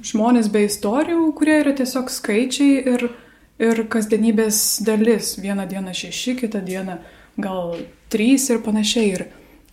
žmonės 0.00 0.48
be 0.52 0.64
istorijų, 0.66 1.28
kurie 1.36 1.60
yra 1.60 1.76
tiesiog 1.76 2.10
skaičiai 2.10 2.80
ir, 2.94 3.06
ir 3.60 3.84
kasdienybės 3.92 4.80
dalis. 4.86 5.34
Vieną 5.42 5.68
dieną 5.68 5.94
šeši, 5.96 6.38
kitą 6.42 6.64
dieną 6.64 6.98
gal 7.36 7.76
trys 8.12 8.48
ir 8.50 8.62
panašiai. 8.64 9.08
Ir, 9.18 9.26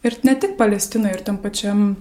ir 0.03 0.19
ne 0.27 0.35
tik 0.35 0.57
Palestinoje, 0.59 1.17
ir 1.17 1.23
tam 1.25 1.39
pačiam 1.41 1.93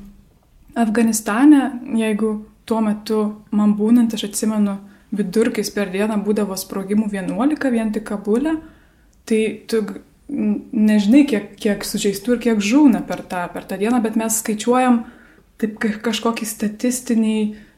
Afganistane, 0.75 1.69
jeigu 1.95 2.41
tuo 2.67 2.81
metu 2.83 3.23
man 3.55 3.77
būnant, 3.79 4.15
aš 4.17 4.33
atsimenu, 4.33 4.81
vidurkis 5.13 5.71
per 5.75 5.91
dieną 5.93 6.19
būdavo 6.25 6.57
sprogimų 6.59 7.11
11 7.13 7.73
vien 7.75 7.93
tik 7.93 8.07
kabulė, 8.09 8.57
tai 9.29 9.43
tu 9.69 9.83
nežinai, 10.33 11.25
kiek, 11.29 11.51
kiek 11.61 11.85
sužeistų 11.85 12.37
ir 12.37 12.41
kiek 12.47 12.63
žūna 12.65 13.03
per 13.09 13.25
tą, 13.29 13.45
per 13.53 13.67
tą 13.69 13.77
dieną, 13.81 14.01
bet 14.05 14.17
mes 14.17 14.39
skaičiuojam 14.41 15.03
taip 15.61 15.77
kažkokį 16.03 16.49
statistinį 16.49 17.37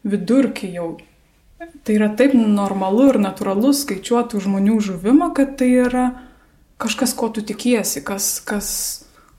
vidurkį 0.08 0.70
jau. 0.76 0.88
Tai 1.84 1.96
yra 1.96 2.10
taip 2.16 2.34
normalu 2.36 3.08
ir 3.12 3.18
natūralu 3.22 3.72
skaičiuoti 3.76 4.40
žmonių 4.44 4.78
žuvimą, 4.84 5.32
kad 5.36 5.56
tai 5.60 5.70
yra 5.86 6.04
kažkas, 6.80 7.14
ko 7.16 7.30
tu 7.32 7.42
tikiesi, 7.44 8.02
kas, 8.04 8.38
kas, 8.44 8.68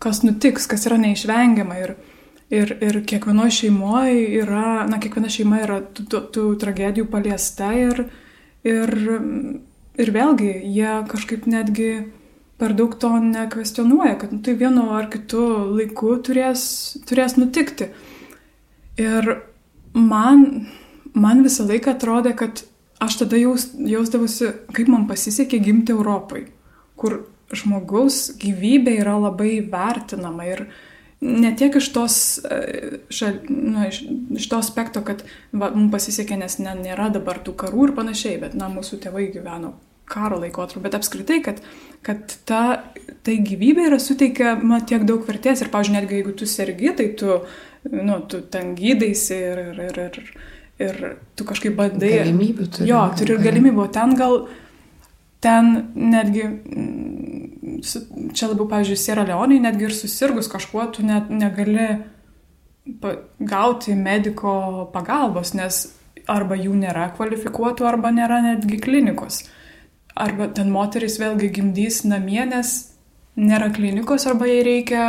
kas 0.02 0.22
nutiks, 0.26 0.68
kas 0.70 0.86
yra 0.90 0.98
neišvengiama. 1.02 1.80
Ir, 1.84 1.96
Ir, 2.54 2.76
ir 2.78 3.00
kiekvienoje 3.10 3.56
šeimoje 3.58 4.20
yra, 4.44 4.84
na, 4.86 5.00
kiekviena 5.02 5.32
šeima 5.34 5.64
yra 5.64 5.80
tų, 5.82 6.04
tų, 6.12 6.20
tų 6.36 6.44
tragedijų 6.62 7.08
paliesta 7.10 7.72
ir, 7.74 8.04
ir, 8.62 8.94
ir 9.98 10.12
vėlgi 10.14 10.52
jie 10.76 10.92
kažkaip 11.10 11.48
netgi 11.50 11.90
per 12.62 12.76
daug 12.78 12.94
to 13.02 13.10
nekvestionuoja, 13.20 14.14
kad 14.22 14.36
nu, 14.36 14.44
tai 14.46 14.56
vienu 14.60 14.86
ar 14.96 15.10
kitu 15.12 15.42
laiku 15.74 16.14
turės, 16.24 16.62
turės 17.10 17.36
nutikti. 17.40 17.90
Ir 19.02 19.32
man, 19.98 20.68
man 21.18 21.44
visą 21.44 21.66
laiką 21.68 21.96
atrodė, 21.98 22.36
kad 22.38 22.64
aš 23.04 23.24
tada 23.24 23.40
jaus, 23.42 23.72
jausdavusi, 23.76 24.54
kaip 24.76 24.92
man 24.92 25.10
pasisekė 25.10 25.60
gimti 25.66 25.96
Europai, 25.96 26.46
kur 26.96 27.24
žmogaus 27.56 28.36
gyvybė 28.40 29.00
yra 29.02 29.18
labai 29.28 29.58
vertinama 29.72 30.48
ir, 30.48 30.68
ne 31.22 31.52
tiek 31.56 31.76
iš 31.80 31.90
tos, 31.96 32.20
e, 32.44 33.00
šal, 33.14 33.40
nu, 33.50 33.88
iš, 33.88 34.02
iš 34.36 34.48
to 34.52 34.60
aspekto, 34.60 35.04
kad 35.06 35.24
va, 35.52 35.72
mums 35.74 35.94
pasisekė, 35.94 36.38
nes 36.42 36.60
ne, 36.60 36.76
nėra 36.80 37.10
dabar 37.14 37.40
tų 37.44 37.56
karų 37.66 37.90
ir 37.90 37.96
panašiai, 37.98 38.40
bet 38.42 38.56
na, 38.58 38.70
mūsų 38.72 39.00
tėvai 39.06 39.30
gyveno 39.34 39.76
karo 40.10 40.38
laikotarpiu, 40.42 40.84
bet 40.84 40.98
apskritai, 40.98 41.40
kad, 41.46 41.62
kad 42.06 42.36
ta, 42.46 42.62
tai 43.26 43.40
gyvybė 43.42 43.88
yra 43.90 43.98
suteikiama 44.02 44.84
tiek 44.86 45.06
daug 45.08 45.24
vertės 45.26 45.64
ir, 45.64 45.72
pavyzdžiui, 45.74 45.96
netgi 45.98 46.20
jeigu 46.20 46.36
tu 46.38 46.50
sergi, 46.50 46.92
tai 47.00 47.08
tu, 47.18 47.40
nu, 47.90 48.20
tu 48.30 48.44
ten 48.54 48.76
gydaisi 48.78 49.40
ir, 49.40 49.64
ir, 49.64 49.82
ir, 49.88 50.20
ir, 50.22 50.30
ir 50.86 51.02
tu 51.38 51.48
kažkaip 51.48 51.74
bandai. 51.80 52.20
Galimybių 52.22 52.70
turi. 52.78 52.92
Jo, 52.92 53.02
turi 53.18 53.34
ir 53.34 53.42
galimybių, 53.48 53.88
ten 53.98 54.14
gal, 54.20 54.44
ten 55.46 55.74
netgi 55.96 56.46
čia 57.82 58.50
labiau, 58.52 58.68
pavyzdžiui, 58.72 59.00
Sierra 59.00 59.26
Leonai, 59.28 59.60
netgi 59.64 59.88
ir 59.88 59.96
susirgus 59.96 60.50
kažkuo, 60.52 60.86
tu 60.96 61.06
net 61.06 61.32
negali 61.34 61.88
gauti 63.40 63.96
mediko 63.98 64.56
pagalbos, 64.94 65.56
nes 65.58 65.86
arba 66.30 66.58
jų 66.58 66.76
nėra 66.80 67.10
kvalifikuotų, 67.18 67.86
arba 67.90 68.12
nėra 68.14 68.42
netgi 68.46 68.80
klinikos. 68.82 69.44
Arba 70.16 70.48
ten 70.56 70.70
moteris 70.72 71.18
vėlgi 71.20 71.52
gimdys 71.58 72.04
namie, 72.08 72.44
nes 72.50 72.76
nėra 73.36 73.72
klinikos, 73.76 74.28
arba 74.30 74.48
jai 74.50 74.62
reikia 74.66 75.04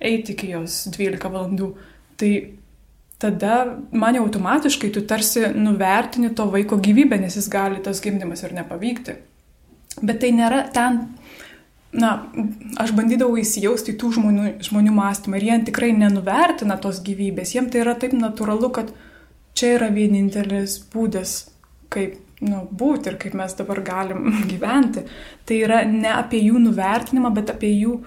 eiti 0.00 0.36
iki 0.36 0.52
jos 0.52 0.84
12 0.94 1.32
valandų. 1.32 1.72
Tai 2.20 2.30
tada 3.20 3.56
man 3.92 4.16
jau 4.16 4.26
automatiškai 4.26 4.92
tu 4.92 5.02
tarsi 5.08 5.48
nuvertini 5.56 6.32
to 6.36 6.46
vaiko 6.52 6.78
gyvybę, 6.80 7.18
nes 7.20 7.36
jis 7.36 7.48
gali 7.52 7.82
tas 7.84 8.00
gimdymas 8.04 8.44
ir 8.44 8.54
nepavykti. 8.56 9.16
Bet 10.02 10.20
tai 10.20 10.32
nėra 10.36 10.66
ten, 10.72 11.06
na, 11.96 12.12
aš 12.82 12.92
bandydavau 12.96 13.38
įsijausti 13.40 13.96
tų 14.00 14.12
žmonių, 14.18 14.46
žmonių 14.66 14.94
mąstymą 14.96 15.38
ir 15.38 15.48
jie 15.48 15.58
tikrai 15.70 15.90
nenuvertina 15.96 16.78
tos 16.82 17.00
gyvybės, 17.06 17.54
jiems 17.56 17.72
tai 17.72 17.82
yra 17.84 17.96
taip 17.98 18.14
natūralu, 18.16 18.70
kad 18.74 18.92
čia 19.56 19.74
yra 19.78 19.90
vienintelis 19.94 20.78
būdas, 20.92 21.38
kaip 21.92 22.18
nu, 22.44 22.66
būti 22.70 23.12
ir 23.12 23.20
kaip 23.20 23.36
mes 23.38 23.56
dabar 23.58 23.80
galim 23.86 24.28
gyventi. 24.52 25.06
Tai 25.48 25.62
yra 25.68 25.84
ne 25.88 26.12
apie 26.16 26.42
jų 26.44 26.60
nuvertinimą, 26.68 27.32
bet 27.36 27.54
apie 27.54 27.72
jų 27.72 28.00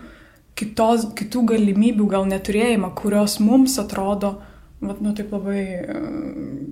kitos, 0.60 1.10
kitų 1.18 1.48
galimybių 1.54 2.08
gal 2.12 2.30
neturėjimą, 2.30 2.94
kurios 3.00 3.40
mums 3.44 3.80
atrodo 3.82 4.38
Vat, 4.80 5.02
nu, 5.04 5.12
taip 5.12 5.34
labai 5.36 5.62
uh, 5.84 5.96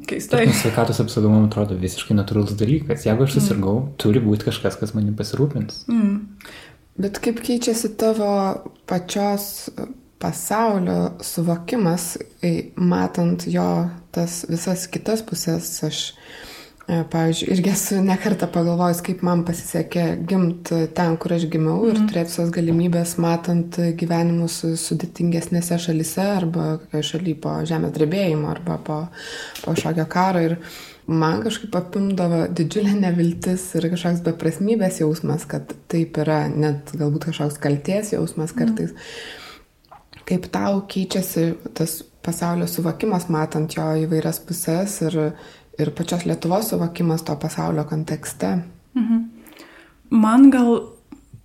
keistai. 0.08 0.46
Tarkim, 0.46 0.54
sveikatos 0.56 1.02
apsauga 1.04 1.28
man 1.28 1.50
atrodo 1.50 1.76
visiškai 1.76 2.16
natūralus 2.16 2.56
dalykas. 2.56 3.04
Jeigu 3.04 3.26
aš 3.26 3.34
susirgau, 3.36 3.74
mm. 3.82 3.90
turi 4.00 4.22
būti 4.24 4.48
kažkas, 4.48 4.78
kas 4.80 4.94
manim 4.96 5.18
pasirūpins. 5.20 5.82
Mm. 5.92 6.22
Bet 6.98 7.22
kaip 7.22 7.44
keičiasi 7.46 7.94
tavo 8.00 8.32
pačios 8.90 9.70
pasaulio 10.18 11.18
suvokimas, 11.22 12.16
matant 12.76 13.46
jo 13.48 13.68
tas 14.16 14.42
visas 14.50 14.88
kitas 14.90 15.22
pusės, 15.26 15.70
aš 15.86 16.02
E, 16.88 17.02
pavyzdžiui, 17.12 17.50
irgi 17.52 17.72
esu 17.74 17.98
nekartą 18.00 18.48
pagalvojus, 18.48 19.02
kaip 19.04 19.20
man 19.28 19.42
pasisekė 19.48 20.04
gimti 20.30 20.86
ten, 20.96 21.18
kur 21.20 21.34
aš 21.36 21.44
gimiau 21.52 21.82
ir 21.90 21.98
mm. 21.98 22.06
turėti 22.08 22.32
visas 22.32 22.54
galimybės, 22.56 23.18
matant 23.20 23.76
gyvenimus 24.00 24.62
sudėtingesnėse 24.86 25.82
šalise 25.84 26.24
arba 26.38 26.70
šalyje 26.96 27.42
po 27.44 27.58
žemės 27.68 27.92
drebėjimo 27.98 28.48
arba 28.54 28.80
po, 28.88 29.02
po 29.66 29.76
šokio 29.76 30.08
karo. 30.14 30.46
Ir 30.48 30.56
man 31.08 31.42
kažkaip 31.46 31.76
apimdavo 31.80 32.44
didžiulė 32.56 32.98
neviltis 33.00 33.70
ir 33.80 33.90
kažkoks 33.94 34.24
beprasmybės 34.26 35.02
jausmas, 35.02 35.48
kad 35.50 35.72
taip 35.92 36.20
yra, 36.24 36.46
net 36.52 36.92
galbūt 36.98 37.30
kažkoks 37.30 37.60
kalties 37.64 38.14
jausmas 38.16 38.56
kartais. 38.56 38.92
Mm. 38.92 40.24
Kaip 40.28 40.50
tau 40.52 40.82
keičiasi 40.92 41.54
tas 41.78 42.02
pasaulio 42.26 42.68
suvokimas, 42.68 43.30
matant 43.32 43.72
jo 43.78 43.86
įvairias 44.04 44.42
pusės 44.44 45.00
ir 45.08 45.18
ir 45.78 45.92
pačios 45.94 46.26
Lietuvos 46.26 46.70
suvokimas 46.70 47.24
to 47.24 47.36
pasaulio 47.36 47.84
kontekste. 47.86 48.64
Mhm. 48.96 49.24
Man 50.10 50.50
gal 50.50 50.94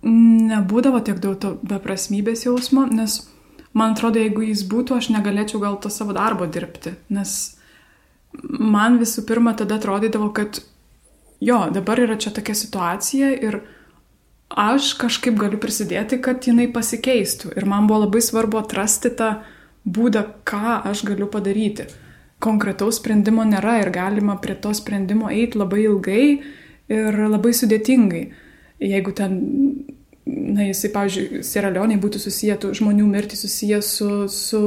nebūdavo 0.03 1.03
tiek 1.03 1.19
daug 1.19 1.39
to 1.39 1.57
beprasmybės 1.63 2.45
jausmo, 2.45 2.85
nes 2.91 3.29
man 3.73 3.93
atrodo, 3.93 4.19
jeigu 4.19 4.43
jis 4.47 4.63
būtų, 4.67 4.97
aš 4.97 5.09
negalėčiau 5.15 5.61
gal 5.61 5.77
to 5.77 5.89
savo 5.89 6.13
darbo 6.13 6.47
dirbti, 6.47 6.95
nes 7.09 7.57
man 8.41 8.99
visų 9.01 9.25
pirma 9.27 9.53
tada 9.57 9.79
atrodydavo, 9.79 10.31
kad 10.35 10.61
jo, 11.43 11.59
dabar 11.73 12.01
yra 12.03 12.17
čia 12.19 12.33
tokia 12.35 12.55
situacija 12.57 13.31
ir 13.33 13.61
aš 14.49 14.93
kažkaip 15.01 15.37
galiu 15.39 15.57
prisidėti, 15.61 16.21
kad 16.21 16.45
jinai 16.45 16.69
pasikeistų. 16.73 17.55
Ir 17.57 17.65
man 17.69 17.89
buvo 17.89 18.05
labai 18.05 18.21
svarbu 18.21 18.61
atrasti 18.61 19.13
tą 19.17 19.35
būdą, 19.83 20.27
ką 20.47 20.81
aš 20.91 21.03
galiu 21.07 21.27
padaryti 21.31 21.89
konkretaus 22.43 22.99
sprendimo 22.99 23.45
nėra 23.47 23.79
ir 23.81 23.91
galima 23.93 24.37
prie 24.43 24.55
to 24.59 24.73
sprendimo 24.75 25.31
eiti 25.31 25.59
labai 25.59 25.85
ilgai 25.85 26.23
ir 26.91 27.19
labai 27.31 27.53
sudėtingai. 27.55 28.23
Jeigu 28.83 29.13
ten, 29.15 29.37
na, 30.27 30.65
jisai, 30.67 30.91
pavyzdžiui, 30.95 31.43
Sieraleoniai 31.47 32.01
būtų 32.03 32.19
susiję, 32.19 32.57
žmonių 32.79 33.05
mirtį 33.13 33.39
susiję 33.39 33.79
su, 33.85 34.09
su 34.31 34.61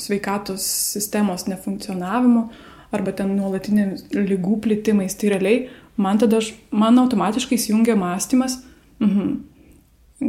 sveikatos 0.00 0.66
sistemos 0.92 1.46
nefunkcionavimu 1.48 2.44
arba 2.92 3.14
ten 3.16 3.32
nuolatinėmis 3.36 4.10
lygų 4.14 4.58
plitimais, 4.64 5.16
tai 5.18 5.32
realiai 5.32 5.62
man 5.96 6.20
tada, 6.20 6.40
man 6.70 6.98
automatiškai 7.02 7.58
įsijungia 7.58 7.96
mąstymas, 8.00 8.60
mhm, 9.02 9.32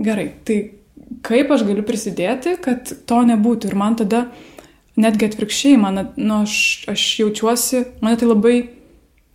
gerai, 0.03 0.31
tai 0.47 0.57
kaip 1.25 1.51
aš 1.53 1.65
galiu 1.67 1.85
prisidėti, 1.87 2.57
kad 2.63 2.91
to 3.07 3.21
nebūtų? 3.27 3.71
Ir 3.71 3.79
man 3.79 3.97
tada 3.99 4.25
netgi 4.99 5.29
atvirkščiai, 5.29 5.79
man, 5.81 6.07
nu, 6.17 6.43
aš, 6.43 6.55
aš 6.91 7.05
jaučiuosi, 7.23 7.83
man 8.03 8.17
tai 8.19 8.29
labai, 8.29 8.55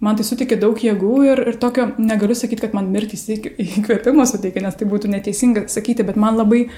man 0.05 0.18
tai 0.18 0.26
suteikia 0.26 0.61
daug 0.61 0.79
jėgų 0.79 1.14
ir, 1.26 1.43
ir 1.53 1.59
tokio, 1.61 1.89
negaliu 1.99 2.37
sakyti, 2.39 2.66
kad 2.66 2.76
man 2.76 2.91
mirtis 2.95 3.26
įkvėpimo 3.33 4.26
suteikia, 4.29 4.62
nes 4.66 4.79
tai 4.79 4.89
būtų 4.91 5.11
neteisinga 5.14 5.66
sakyti, 5.72 6.07
bet 6.07 6.20
man 6.20 6.39
labai 6.39 6.66
e, 6.68 6.70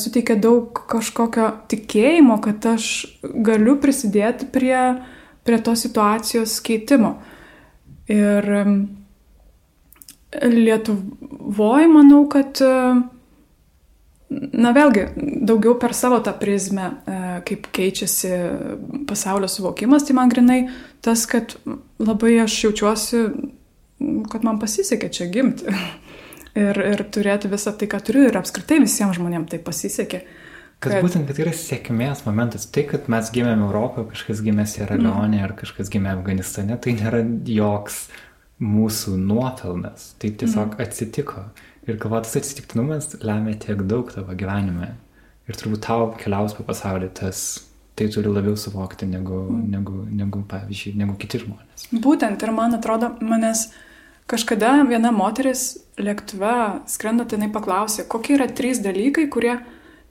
suteikia 0.00 0.38
daug 0.40 0.84
kažkokio 0.90 1.50
tikėjimo, 1.72 2.40
kad 2.44 2.70
aš 2.76 2.90
galiu 3.20 3.76
prisidėti 3.82 4.48
prie, 4.54 4.78
prie 5.44 5.60
tos 5.64 5.84
situacijos 5.86 6.58
keitimo. 6.64 7.14
Ir 8.10 8.48
Lietuvoje 10.30 11.88
manau, 11.90 12.20
kad 12.30 12.60
e, 12.62 12.74
na 14.30 14.70
vėlgi, 14.74 15.08
daugiau 15.42 15.74
per 15.82 15.94
savo 15.96 16.20
tą 16.22 16.36
prizmę, 16.38 16.84
e, 16.86 17.16
kaip 17.48 17.66
keičiasi 17.74 18.30
pasaulio 19.10 19.50
suvokimas, 19.50 20.06
tai 20.06 20.14
man 20.14 20.30
grinai 20.30 20.60
tas, 21.02 21.24
kad 21.30 21.56
labai 21.98 22.36
aš 22.44 22.60
jaučiuosi, 22.68 23.24
kad 24.30 24.46
man 24.46 24.62
pasisekė 24.62 25.10
čia 25.10 25.30
gimti. 25.34 25.66
Ir, 26.60 26.74
ir 26.82 26.98
turėti 27.14 27.46
visą 27.46 27.70
tai, 27.78 27.86
ką 27.86 28.00
turiu, 28.02 28.24
ir 28.26 28.34
apskritai 28.34 28.80
visiems 28.82 29.14
žmonėms 29.20 29.52
tai 29.52 29.60
pasisekė. 29.62 30.18
Kad, 30.80 30.94
kad 30.94 31.04
būtent, 31.04 31.28
kad 31.28 31.38
yra 31.42 31.52
sėkmės 31.52 32.22
momentas. 32.24 32.64
Tai, 32.72 32.86
kad 32.88 33.08
mes 33.12 33.28
gimėme 33.34 33.66
Europoje, 33.66 34.08
kažkas 34.14 34.40
gimė 34.44 34.64
Sierra 34.64 34.96
Leone 34.96 35.36
mm. 35.36 35.44
ar 35.44 35.52
kažkas 35.58 35.90
gimė 35.92 36.14
Afganistane, 36.14 36.78
tai 36.80 36.94
nėra 36.96 37.20
joks 37.44 38.06
mūsų 38.64 39.18
nuopelnas. 39.20 40.14
Tai 40.20 40.30
tiesiog 40.40 40.78
mm. 40.78 40.84
atsitiko. 40.86 41.42
Ir 41.84 41.98
galvo, 42.00 42.22
tas 42.24 42.38
atsitiktinumas 42.40 43.12
lemia 43.20 43.58
tiek 43.60 43.82
daug 43.90 44.08
tavo 44.14 44.32
gyvenime. 44.40 44.94
Ir 45.50 45.58
turbūt 45.60 45.82
tau 45.84 46.06
keliaus 46.16 46.54
po 46.56 46.64
pasaulį 46.64 47.10
tas, 47.18 47.42
tai 47.98 48.08
turi 48.14 48.32
labiau 48.32 48.56
suvokti 48.56 49.08
negu, 49.10 49.42
mm. 49.50 49.66
negu, 49.74 50.04
negu, 50.22 50.40
pavyzdžiui, 50.48 50.94
negu 51.02 51.18
kiti 51.20 51.42
žmonės. 51.42 51.90
Būtent, 51.92 52.40
ir 52.40 52.54
man 52.56 52.78
atrodo, 52.78 53.10
manęs 53.20 53.66
kažkada 54.30 54.78
viena 54.88 55.12
moteris 55.12 55.74
lėktuve 56.00 56.86
skrendant, 56.88 57.36
jinai 57.36 57.50
paklausė, 57.52 58.06
kokie 58.08 58.38
yra 58.38 58.48
trys 58.48 58.80
dalykai, 58.80 59.26
kurie 59.28 59.58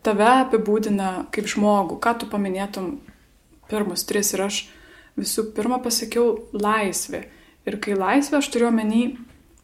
tave 0.05 0.29
apibūdina 0.45 1.29
kaip 1.33 1.49
žmogų, 1.51 1.99
ką 2.03 2.15
tu 2.21 2.29
paminėtum 2.31 2.93
pirmus 3.71 4.05
tris. 4.09 4.33
Ir 4.35 4.45
aš 4.47 4.61
visų 5.19 5.49
pirma 5.57 5.81
pasakiau 5.83 6.37
laisvė. 6.55 7.25
Ir 7.67 7.77
kai 7.83 7.97
laisvė, 7.97 8.39
aš 8.39 8.49
turiu 8.53 8.69
omeny, 8.69 9.03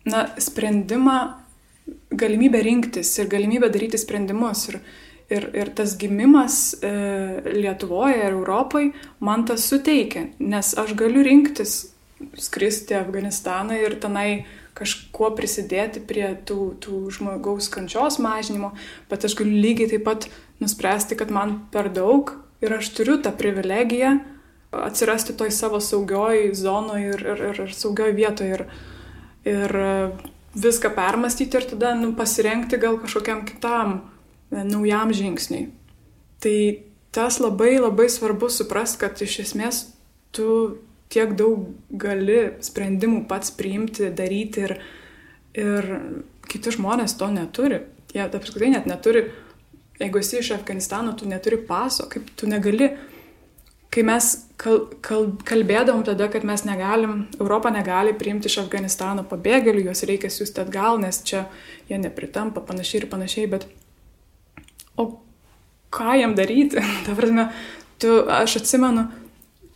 na, 0.06 0.28
sprendimą 0.42 1.18
galimybę 2.12 2.62
rinktis 2.66 3.14
ir 3.20 3.30
galimybę 3.32 3.70
daryti 3.74 4.00
sprendimus. 4.02 4.68
Ir, 4.70 4.80
ir, 5.30 5.50
ir 5.58 5.72
tas 5.78 5.96
gimimas 5.98 6.76
e, 6.82 6.92
Lietuvoje 7.56 8.20
ir 8.20 8.36
Europoje 8.36 8.92
man 9.20 9.46
tas 9.50 9.66
suteikia, 9.70 10.30
nes 10.40 10.74
aš 10.78 10.94
galiu 10.98 11.24
rinktis 11.26 11.78
skristi 12.40 12.96
Afganistaną 12.98 13.78
ir 13.80 13.98
tenai 14.02 14.46
kažkuo 14.76 15.32
prisidėti 15.38 16.04
prie 16.04 16.28
tų, 16.48 16.76
tų 16.84 17.02
žmogaus 17.16 17.70
kančios 17.72 18.20
mažinimo, 18.24 18.74
bet 19.12 19.26
aš 19.28 19.38
galiu 19.40 19.62
lygiai 19.64 19.94
taip 19.94 20.06
pat 20.08 20.28
nuspręsti, 20.60 21.18
kad 21.20 21.32
man 21.32 21.62
per 21.72 21.90
daug 21.96 22.34
ir 22.64 22.76
aš 22.76 22.92
turiu 22.98 23.18
tą 23.24 23.32
privilegiją 23.36 24.18
atsirasti 24.76 25.36
toj 25.40 25.54
savo 25.56 25.80
saugioj 25.80 26.50
zonoje 26.58 27.14
ir, 27.16 27.22
ir, 27.24 27.44
ir, 27.52 27.62
ir 27.68 27.76
saugioj 27.76 28.12
vietoje. 28.18 28.58
Ir, 28.60 28.66
ir 29.48 29.78
viską 30.56 30.92
permastyti 30.96 31.58
ir 31.58 31.68
tada 31.70 31.94
nu, 31.96 32.14
pasirengti 32.16 32.80
gal 32.80 32.98
kažkokiam 33.02 33.44
kitam 33.48 33.98
e, 34.52 34.64
naujam 34.64 35.14
žingsniui. 35.14 35.70
Tai 36.44 36.58
tas 37.16 37.40
labai 37.44 37.76
labai 37.80 38.08
svarbu 38.12 38.50
suprasti, 38.52 39.02
kad 39.04 39.22
iš 39.22 39.40
esmės 39.46 39.82
tu 40.36 40.80
tiek 41.14 41.34
daug 41.38 41.70
gali 41.90 42.40
sprendimų 42.66 43.26
pats 43.30 43.54
priimti, 43.56 44.12
daryti 44.16 44.66
ir, 44.68 44.78
ir 45.58 45.90
kiti 46.50 46.74
žmonės 46.76 47.18
to 47.20 47.30
neturi. 47.34 47.84
Jie 48.16 48.24
apskritai 48.26 48.72
net 48.72 48.88
neturi, 48.88 49.26
jeigu 50.00 50.22
esi 50.22 50.40
iš 50.40 50.54
Afganistano, 50.56 51.16
tu 51.18 51.28
neturi 51.28 51.60
paso, 51.68 52.08
kaip 52.12 52.32
tu 52.40 52.48
negali 52.50 52.94
kai 53.96 54.04
mes 54.04 54.26
kal, 54.60 54.82
kal, 55.06 55.30
kalbėdavom 55.48 56.04
tada, 56.08 56.28
kad 56.32 56.44
mes 56.48 56.66
negalim, 56.68 57.26
Europą 57.40 57.72
negali 57.72 58.12
priimti 58.18 58.50
iš 58.52 58.60
Afganistano 58.66 59.24
pabėgėlių, 59.30 59.86
juos 59.88 60.04
reikia 60.10 60.32
siūsti 60.34 60.66
atgal, 60.66 61.00
nes 61.00 61.22
čia 61.28 61.46
jie 61.88 62.00
nepritampa 62.02 62.64
panašiai 62.68 63.04
ir 63.04 63.08
panašiai, 63.12 63.48
bet 63.54 63.68
o 65.00 65.08
ką 65.96 66.18
jam 66.20 66.36
daryti? 66.36 66.84
Ta 67.08 67.16
prasme, 67.16 67.48
tu, 68.02 68.18
aš 68.40 68.60
atsimenu, 68.62 69.08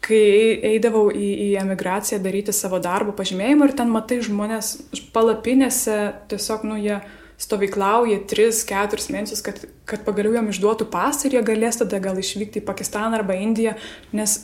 kai 0.10 0.58
eidavau 0.74 1.08
į, 1.14 1.30
į 1.46 1.50
emigraciją 1.62 2.20
daryti 2.24 2.56
savo 2.56 2.82
darbo 2.84 3.14
pažymėjimą 3.18 3.70
ir 3.70 3.76
ten 3.78 3.94
matai 3.94 4.20
žmonės 4.26 4.74
palapinėse, 5.14 5.98
tiesiog, 6.32 6.66
nu, 6.68 6.80
jie 6.82 7.00
stovyklauja 7.40 8.20
3-4 8.28 9.14
mėnesius, 9.14 9.44
kad, 9.46 9.62
kad 9.88 10.04
pagaliau 10.08 10.36
jam 10.36 10.50
išduotų 10.52 10.90
pasą 10.92 11.30
ir 11.30 11.38
jie 11.38 11.44
galės 11.48 11.80
tada 11.80 12.02
gal 12.04 12.20
išvykti 12.20 12.60
į 12.60 12.68
Pakistaną 12.68 13.22
arba 13.22 13.38
Indiją, 13.40 13.78
nes 14.12 14.36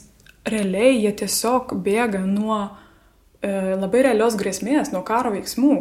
realiai 0.48 1.02
jie 1.02 1.12
tiesiog 1.24 1.74
bėga 1.84 2.22
nuo 2.24 2.62
e, 2.64 3.52
labai 3.76 4.06
realios 4.08 4.38
grėsmės, 4.40 4.94
nuo 4.94 5.04
karo 5.08 5.34
veiksmų. 5.36 5.76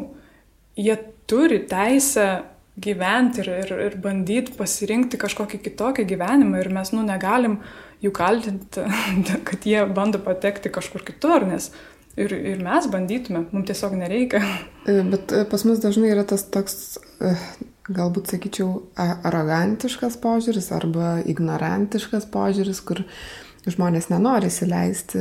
jie 0.74 0.96
turi 1.30 1.60
teisę 1.70 2.44
gyventi 2.74 3.44
ir, 3.44 3.50
ir, 3.62 3.72
ir 3.86 3.96
bandyti 4.02 4.56
pasirinkti 4.58 5.20
kažkokį 5.20 5.60
kitokį 5.62 6.06
gyvenimą 6.10 6.64
ir 6.64 6.72
mes, 6.74 6.90
nu, 6.96 7.04
negalim 7.06 7.60
jų 8.02 8.12
kaltinti, 8.14 8.84
kad 9.48 9.68
jie 9.68 9.84
bando 9.94 10.20
patekti 10.22 10.72
kažkur 10.72 11.04
kitur, 11.06 11.46
nes 11.48 11.70
ir, 12.16 12.32
ir 12.34 12.64
mes 12.64 12.88
bandytume, 12.90 13.46
mums 13.52 13.68
tiesiog 13.70 13.96
nereikia. 14.00 14.42
E, 14.86 15.00
bet 15.10 15.34
e, 15.34 15.44
pas 15.50 15.64
mus 15.68 15.82
dažnai 15.82 16.12
yra 16.14 16.26
tas 16.28 16.46
toks, 16.54 16.98
e, 17.20 17.34
galbūt 17.94 18.32
sakyčiau, 18.32 18.68
arogantiškas 18.96 20.16
požiūris 20.22 20.70
arba 20.76 21.18
ignorantiškas 21.28 22.28
požiūris, 22.32 22.80
kur 22.86 23.04
žmonės 23.72 24.10
nenori 24.12 24.50
įsileisti, 24.50 25.20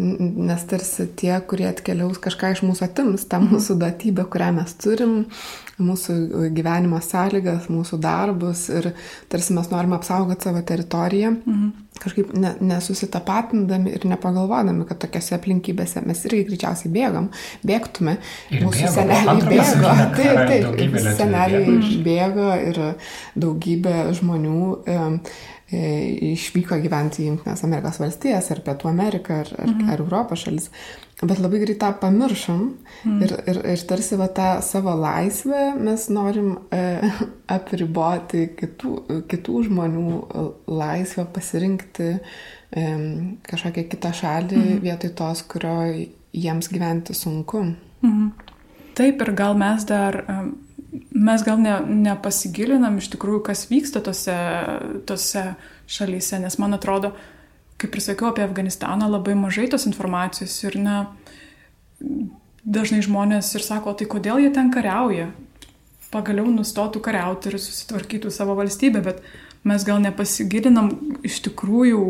nes 0.00 0.64
tarsi 0.70 1.08
tie, 1.18 1.34
kurie 1.48 1.68
atkeliaus 1.68 2.20
kažką 2.22 2.54
iš 2.54 2.64
mūsų 2.64 2.86
atims, 2.88 3.26
tą 3.28 3.42
mūsų 3.44 3.76
datybę, 3.82 4.24
kurią 4.32 4.52
mes 4.56 4.72
turim, 4.80 5.14
mūsų 5.82 6.48
gyvenimo 6.56 7.00
sąlygas, 7.04 7.68
mūsų 7.72 7.98
darbus 8.02 8.68
ir 8.72 8.92
tarsi 9.32 9.56
mes 9.56 9.70
norime 9.72 9.98
apsaugoti 9.98 10.48
savo 10.48 10.62
teritoriją, 10.66 11.34
mhm. 11.42 11.70
kažkaip 12.02 12.32
ne, 12.38 12.54
nesusitapatindami 12.72 13.92
ir 13.96 14.06
nepagalvodami, 14.08 14.86
kad 14.88 15.02
tokiose 15.04 15.36
aplinkybėse 15.36 16.04
mes 16.06 16.24
irgi 16.28 16.46
greičiausiai 16.50 16.92
bėgam, 16.94 17.30
bėgtume. 17.66 18.18
Ir 18.52 18.66
mūsų 18.66 18.86
bėgo, 18.86 18.94
seneliai 18.96 19.48
bėgo, 19.48 19.96
taip, 20.16 20.44
taip, 20.80 21.00
seneliai 21.20 21.64
bėgo. 21.66 21.96
bėgo 22.08 22.52
ir 22.70 22.84
daugybė 23.46 23.96
žmonių. 24.20 24.62
E, 24.86 25.00
išvyko 25.72 26.76
gyventi 26.82 27.22
į 27.22 27.30
Junktinės 27.30 27.64
Amerikos 27.66 28.00
valstijas, 28.02 28.50
ar 28.52 28.60
Pietų 28.66 28.90
Ameriką, 28.90 29.40
ar, 29.44 29.50
ar, 29.56 29.70
mhm. 29.70 29.90
ar 29.92 30.04
Europos 30.04 30.44
šalis. 30.44 30.68
Bet 31.22 31.38
labai 31.38 31.60
greit 31.62 31.78
tą 31.78 31.92
pamiršom 32.02 32.62
mhm. 32.62 33.20
ir, 33.22 33.34
ir, 33.50 33.60
ir 33.74 33.84
tarsi 33.88 34.18
va 34.18 34.26
tą 34.34 34.48
savo 34.66 34.94
laisvę 34.98 35.68
mes 35.78 36.08
norim 36.10 36.56
e, 36.74 37.10
apriboti 37.56 38.48
kitų, 38.58 38.96
kitų 39.30 39.62
žmonių 39.68 40.16
laisvę 40.66 41.28
pasirinkti 41.34 42.10
e, 42.12 42.88
kažkokią 43.46 43.86
kitą 43.92 44.14
šalį 44.22 44.58
mhm. 44.58 44.82
vietoj 44.82 45.14
tos, 45.22 45.44
kurioje 45.46 46.10
jiems 46.32 46.72
gyventi 46.72 47.14
sunku. 47.14 47.64
Mhm. 48.02 48.50
Taip, 48.92 49.22
ir 49.24 49.32
gal 49.32 49.54
mes 49.56 49.86
dar 49.88 50.18
mes 50.92 51.44
gal 51.44 51.60
ne, 51.60 51.76
nepasigilinam 52.08 52.98
iš 53.00 53.10
tikrųjų, 53.14 53.42
kas 53.46 53.66
vyksta 53.70 54.02
tose, 54.04 54.36
tose 55.08 55.44
šalyse, 55.90 56.40
nes 56.42 56.58
man 56.60 56.76
atrodo, 56.76 57.14
kaip 57.80 57.96
ir 57.96 58.04
sakiau 58.04 58.30
apie 58.30 58.44
Afganistaną, 58.44 59.08
labai 59.10 59.34
mažai 59.38 59.68
tos 59.72 59.86
informacijos 59.88 60.54
ir 60.66 60.76
na, 60.80 60.96
dažnai 62.62 63.02
žmonės 63.04 63.54
ir 63.56 63.64
sako, 63.64 63.96
tai 63.96 64.08
kodėl 64.10 64.42
jie 64.44 64.52
ten 64.54 64.70
kariauja, 64.74 65.30
pagaliau 66.12 66.50
nustotų 66.52 67.00
kariauti 67.02 67.50
ir 67.50 67.58
susitvarkytų 67.58 68.30
savo 68.30 68.56
valstybę, 68.58 69.02
bet 69.04 69.22
mes 69.64 69.84
gal 69.88 70.02
nepasigilinam 70.02 70.92
iš 71.24 71.40
tikrųjų, 71.48 72.02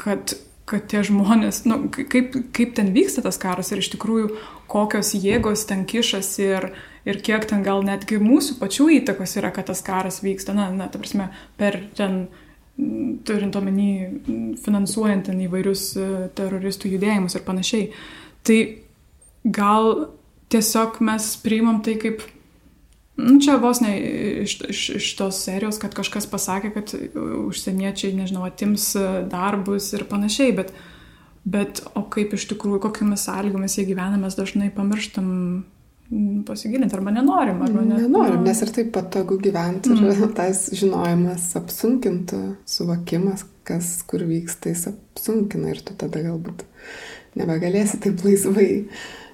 kad 0.00 0.38
kad 0.66 0.88
tie 0.90 0.98
žmonės, 1.06 1.60
nu, 1.70 1.76
kaip, 1.94 2.34
kaip 2.50 2.72
ten 2.74 2.88
vyksta 2.90 3.22
tas 3.22 3.38
karas 3.38 3.70
ir 3.70 3.78
iš 3.78 3.92
tikrųjų 3.92 4.32
kokios 4.66 5.12
jėgos 5.14 5.62
ten 5.70 5.84
kišasi 5.86 6.48
ir, 6.48 6.66
ir 7.06 7.20
kiek 7.22 7.46
ten 7.48 7.62
gal 7.66 7.84
netgi 7.86 8.18
mūsų 8.22 8.58
pačių 8.60 8.88
įtakos 9.00 9.36
yra, 9.40 9.52
kad 9.54 9.70
tas 9.70 9.82
karas 9.86 10.20
vyksta, 10.24 10.56
na, 10.56 10.68
na 10.74 10.90
ta 10.90 11.00
prasme, 11.00 11.30
per 11.58 11.78
ten, 11.98 12.26
turint 13.26 13.56
omeny, 13.56 13.88
finansuojant 14.60 15.30
ten 15.30 15.40
įvairius 15.46 15.88
e, 15.96 16.08
teroristų 16.36 16.92
judėjimus 16.96 17.38
ir 17.38 17.44
panašiai. 17.46 17.90
Tai 18.46 18.58
gal 19.46 19.92
tiesiog 20.52 20.98
mes 21.06 21.30
priimam 21.42 21.80
tai 21.86 21.96
kaip 22.02 22.26
Nu, 23.16 23.38
čia 23.40 23.54
vos 23.56 23.78
ne 23.80 23.94
iš, 24.42 24.58
iš, 24.68 24.80
iš 24.98 25.06
tos 25.16 25.38
serijos, 25.46 25.78
kad 25.80 25.94
kažkas 25.96 26.26
pasakė, 26.28 26.68
kad 26.74 26.90
užsieniečiai, 27.16 28.12
nežinau, 28.12 28.42
atims 28.44 28.90
darbus 29.32 29.88
ir 29.96 30.04
panašiai, 30.10 30.52
bet, 30.58 30.74
bet 31.48 31.80
o 31.96 32.02
kaip 32.12 32.34
iš 32.36 32.44
tikrųjų, 32.50 32.82
kokiamis 32.84 33.24
sąlygomis 33.24 33.78
jie 33.78 33.86
gyvena, 33.88 34.20
mes 34.20 34.36
dažnai 34.36 34.68
pamirštam 34.76 35.30
pasigilinti 36.46 36.96
arba 36.96 37.14
nenorim. 37.14 37.60
Arba 37.66 37.82
net, 37.82 38.04
nenorim, 38.06 38.44
nes 38.46 38.62
ir 38.62 38.72
taip 38.74 38.92
patogu 38.94 39.40
gyventi 39.42 39.92
ir 39.92 40.02
mm. 40.02 40.32
tas 40.38 40.66
žinojimas 40.76 41.50
apsunkintų, 41.58 42.42
suvokimas, 42.68 43.46
kas 43.66 43.98
kur 44.06 44.22
vyksta, 44.28 44.70
jis 44.72 44.88
apsunkina 44.92 45.72
ir 45.74 45.82
tu 45.84 45.96
tada 45.98 46.22
galbūt 46.22 46.66
nebegalėsi 47.36 47.98
taip 48.00 48.22
laisvai 48.24 48.68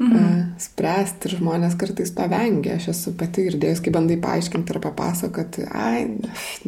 mhm. 0.01 0.17
uh, 0.17 0.39
spręsti 0.61 1.29
ir 1.29 1.37
žmonės 1.39 1.77
kartais 1.79 2.11
pavengia. 2.17 2.79
Aš 2.81 2.91
esu 2.95 3.15
pati 3.19 3.47
girdėjus, 3.47 3.83
kai 3.85 3.95
bandai 3.95 4.19
paaiškinti 4.23 4.75
ar 4.75 4.81
papasakoti, 4.83 5.69
ai, 5.71 6.09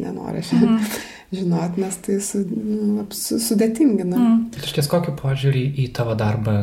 nenoriu 0.01 0.43
aš 0.43 0.53
mhm. 0.55 0.79
žinot, 1.33 1.77
nes 1.81 1.97
tai 2.05 2.17
su, 2.23 2.41
nu, 2.45 3.05
su, 3.15 3.39
sudėtingina. 3.41 4.17
Mhm. 4.17 4.65
Iš 4.65 4.75
ties 4.77 4.89
kokį 4.91 5.15
požiūrį 5.21 5.63
į 5.85 5.89
tavo 5.95 6.15
darbą 6.19 6.57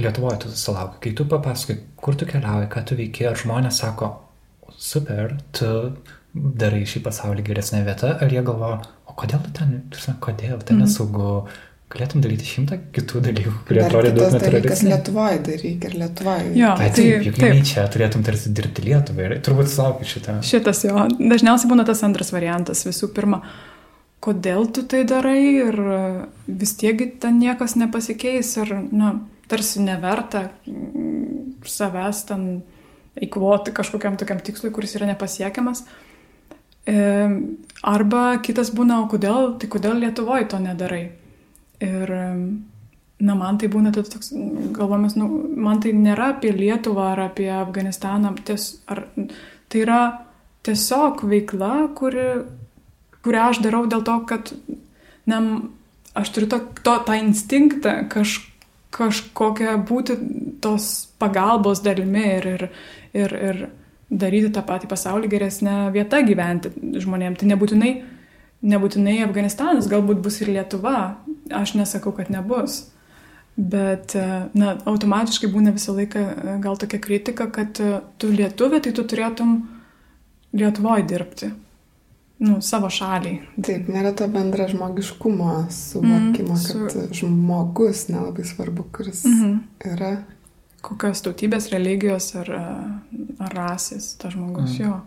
Lietuvoje 0.00 0.42
tu 0.44 0.52
susilaukai? 0.54 1.02
Kai 1.04 1.14
tu 1.18 1.26
papasakai, 1.30 1.78
kur 2.00 2.18
tu 2.18 2.28
keliauji, 2.28 2.70
ką 2.72 2.84
tu 2.88 2.98
veiki, 2.98 3.26
ar 3.30 3.38
žmonės 3.38 3.82
sako, 3.84 4.12
super, 4.80 5.36
tu 5.56 5.70
darai 6.34 6.84
šį 6.86 7.02
pasaulį 7.06 7.44
geresnė 7.46 7.82
vieta, 7.86 8.14
ar 8.22 8.30
jie 8.32 8.42
galvo, 8.46 8.76
o 9.10 9.16
kodėl 9.18 9.42
tu 9.46 9.54
ten, 9.56 9.80
kodėl 10.22 10.62
ten 10.62 10.78
mhm. 10.78 10.86
nesaugu, 10.86 11.32
galėtum 11.90 12.22
daryti 12.22 12.46
šimtą 12.46 12.76
kitų 12.94 13.20
dalykų, 13.24 13.52
kurie 13.66 13.80
atrodo 13.82 14.12
daug 14.14 14.34
natūralesni. 14.36 14.92
Lietuvoje 14.92 15.40
daryk 15.48 15.86
ir 15.88 15.96
Lietuvoje. 15.98 16.52
Jo, 16.54 16.68
tai 16.78 16.90
taip, 16.94 17.24
juk 17.26 17.40
taip. 17.40 17.64
čia 17.66 17.86
turėtum 17.90 18.22
tarsi 18.26 18.52
dirbti 18.54 18.84
Lietuvai 18.86 19.26
ir 19.26 19.34
turbūt 19.42 19.72
sulauki 19.72 20.06
šitą. 20.06 20.36
Šitas 20.46 20.84
jo, 20.86 21.08
dažniausiai 21.18 21.72
būna 21.72 21.86
tas 21.88 22.04
antras 22.06 22.30
variantas. 22.30 22.84
Visų 22.86 23.10
pirma, 23.16 23.42
kodėl 24.20 24.68
tu 24.74 24.84
tai 24.84 25.04
darai 25.08 25.40
ir 25.62 25.78
vis 26.46 26.74
tiek 26.76 27.00
ten 27.20 27.38
niekas 27.40 27.76
nepasikeis 27.80 28.52
ir, 28.60 28.74
na, 28.92 29.14
tarsi 29.50 29.82
neverta 29.82 30.50
savęs 31.66 32.24
ten 32.28 32.44
eikvoti 33.20 33.74
kažkokiam 33.74 34.16
tokiam 34.20 34.40
tikslui, 34.44 34.70
kuris 34.74 34.94
yra 34.98 35.08
nepasiekiamas. 35.10 35.84
E, 36.88 36.96
arba 37.82 38.24
kitas 38.44 38.70
būna, 38.76 39.00
o 39.02 39.08
kodėl, 39.10 39.54
tai 39.60 39.68
kodėl 39.72 39.98
Lietuvoje 40.00 40.46
to 40.52 40.60
nedarai? 40.62 41.02
Ir, 41.80 42.12
na, 43.20 43.34
man 43.36 43.58
tai 43.60 43.68
būna 43.72 43.92
toks, 43.96 44.32
galvomis, 44.76 45.16
nu, 45.18 45.28
man 45.60 45.82
tai 45.82 45.92
nėra 45.96 46.34
apie 46.36 46.52
Lietuvą 46.56 47.10
ar 47.14 47.26
apie 47.28 47.50
Afganistaną, 47.52 48.34
ties, 48.46 48.72
ar, 48.90 49.04
tai 49.72 49.84
yra 49.84 50.00
tiesiog 50.66 51.24
veikla, 51.28 51.74
kuri, 51.96 52.26
kurią 53.26 53.50
aš 53.50 53.62
darau 53.64 53.84
dėl 53.90 54.04
to, 54.06 54.16
kad, 54.28 54.52
na, 55.28 55.40
aš 56.18 56.32
turiu 56.34 56.50
to, 56.52 56.60
to, 56.84 56.94
tą 57.06 57.18
instinktą 57.20 57.96
kaž, 58.12 58.38
kažkokią 58.94 59.76
būti 59.86 60.16
tos 60.64 61.10
pagalbos 61.20 61.82
dalimi 61.84 62.24
ir, 62.38 62.48
ir, 62.54 62.64
ir, 63.14 63.36
ir 63.50 63.60
daryti 64.10 64.50
tą 64.54 64.64
patį 64.66 64.90
pasaulį 64.90 65.30
geresnę 65.30 65.76
vietą 65.94 66.24
gyventi 66.26 66.72
žmonėm. 67.02 67.36
Tai 67.38 67.52
nebūtinai 67.52 67.92
Nebūtinai 68.60 69.22
Afganistanas, 69.24 69.86
galbūt 69.88 70.18
bus 70.20 70.42
ir 70.42 70.50
Lietuva, 70.52 71.22
aš 71.56 71.72
nesakau, 71.78 72.12
kad 72.12 72.28
nebus. 72.28 72.90
Bet, 73.56 74.12
e, 74.16 74.24
na, 74.56 74.74
automatiškai 74.88 75.48
būna 75.52 75.72
visą 75.72 75.94
laiką 75.96 76.20
e, 76.20 76.56
gal 76.60 76.76
tokia 76.80 77.00
kritika, 77.00 77.48
kad 77.52 77.80
e, 77.80 78.02
tu 78.20 78.28
lietuvė, 78.32 78.82
tai 78.84 78.92
tu 78.96 79.04
turėtum 79.08 79.56
Lietuvoje 80.52 81.06
dirbti. 81.08 81.50
Nu, 82.40 82.60
savo 82.64 82.88
šaliai. 82.88 83.42
Taip, 83.60 83.88
nėra 83.92 84.14
to 84.16 84.24
bendra 84.32 84.64
žmogiškumo 84.70 85.66
suvokimo, 85.76 86.54
mm, 86.54 86.60
su... 86.62 86.86
kad 86.88 87.12
žmogus 87.12 88.06
nelabai 88.08 88.44
svarbu, 88.48 88.86
kuris 88.96 89.24
mm 89.24 89.34
-hmm. 89.40 89.58
yra. 89.92 90.12
Kokios 90.80 91.20
tautybės, 91.22 91.68
religijos 91.72 92.34
ar, 92.34 92.50
ar 93.38 93.52
rasės 93.54 94.16
tas 94.16 94.32
žmogus 94.32 94.78
mm. 94.78 94.84
jo. 94.84 95.00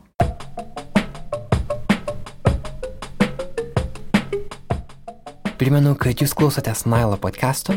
Primenu, 5.58 5.96
kad 5.96 6.22
jūs 6.22 6.34
klausotės 6.38 6.86
Nailo 6.86 7.18
podcast'o. 7.18 7.74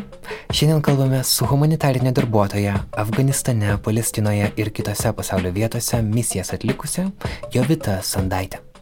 Šiandien 0.52 0.82
kalbame 0.82 1.24
su 1.24 1.46
humanitarinė 1.46 2.12
darbuotoja 2.12 2.84
Afganistane, 2.92 3.78
Palestinoje 3.78 4.52
ir 4.56 4.70
kitose 4.70 5.12
pasaulio 5.12 5.52
vietose 5.52 6.02
misijas 6.02 6.52
atlikusią 6.52 7.10
Jovita 7.54 8.02
Sandaitė. 8.02 8.75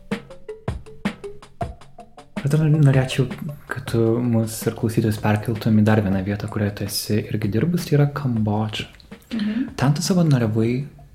Bet 2.45 2.59
norėčiau, 2.61 3.24
kad 3.70 3.86
tu 3.88 4.03
mus 4.20 4.59
ir 4.68 4.76
klausytojus 4.76 5.20
perkeltum 5.22 5.78
į 5.80 5.86
dar 5.86 6.03
vieną 6.05 6.20
vietą, 6.26 6.51
kurioje 6.53 6.74
tu 6.80 6.88
esi 6.88 7.22
irgi 7.22 7.49
dirbus, 7.55 7.88
tai 7.88 7.97
yra 7.99 8.11
Kambodža. 8.12 8.90
Mhm. 9.32 9.70
Ten 9.80 9.97
tu 9.97 10.05
savanoriavai 10.05 10.72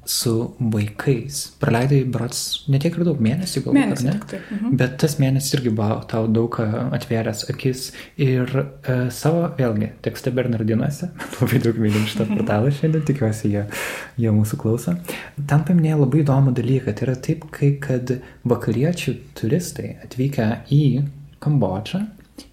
su 0.10 0.56
vaikais. 0.60 1.52
Praleidai, 1.62 2.00
brats, 2.10 2.64
netiek 2.72 2.96
ir 2.98 3.06
daug 3.06 3.20
mėnesių, 3.22 3.62
galbūt, 3.66 3.78
Mėnesį 3.78 4.08
ne? 4.08 4.14
tik 4.16 4.24
taip, 4.32 4.48
mhm. 4.56 4.78
Bet 4.80 4.96
tas 5.04 5.16
mėnesis 5.22 5.54
irgi 5.60 5.74
buvo 5.78 6.00
tau 6.10 6.24
daug 6.34 6.58
atvėręs 6.98 7.46
akis 7.54 7.84
ir 8.18 8.50
e, 8.50 8.96
savo, 9.14 9.44
vėlgi, 9.60 9.92
tekste 10.06 10.34
Bernardinuose, 10.34 11.12
labai 11.38 11.62
daug 11.62 11.78
mylim 11.84 12.10
šitą 12.10 12.26
portalą 12.32 12.74
šiandien, 12.80 13.06
tikiuosi 13.06 13.54
jie, 13.54 13.68
jie 14.18 14.34
mūsų 14.34 14.60
klauso. 14.64 14.96
Ten 15.38 15.68
paminėjo 15.68 16.02
labai 16.02 16.24
įdomų 16.24 16.56
dalyką, 16.58 16.96
tai 16.98 17.10
yra 17.12 17.18
taip, 17.30 17.46
kai 17.54 17.76
kad 17.84 18.18
vakariečių 18.50 19.18
turistai 19.38 19.94
atvykę 20.08 20.52
į 20.74 20.84
Kambodžą, 21.44 22.04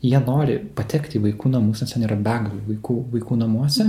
jie 0.03 0.19
nori 0.23 0.59
patekti 0.77 1.19
į 1.19 1.25
vaikų 1.29 1.53
namus, 1.55 1.83
nes 1.83 1.95
ten 1.95 2.07
yra 2.07 2.19
begalų 2.19 2.63
vaikų, 2.71 2.99
vaikų 3.15 3.39
namuose 3.41 3.89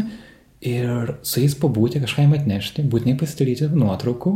ir 0.65 1.17
su 1.25 1.41
jais 1.43 1.55
pabūti, 1.57 2.01
kažką 2.01 2.25
jam 2.25 2.37
atnešti, 2.37 2.85
būtinai 2.89 3.17
pasidaryti 3.19 3.69
nuotraukų 3.73 4.33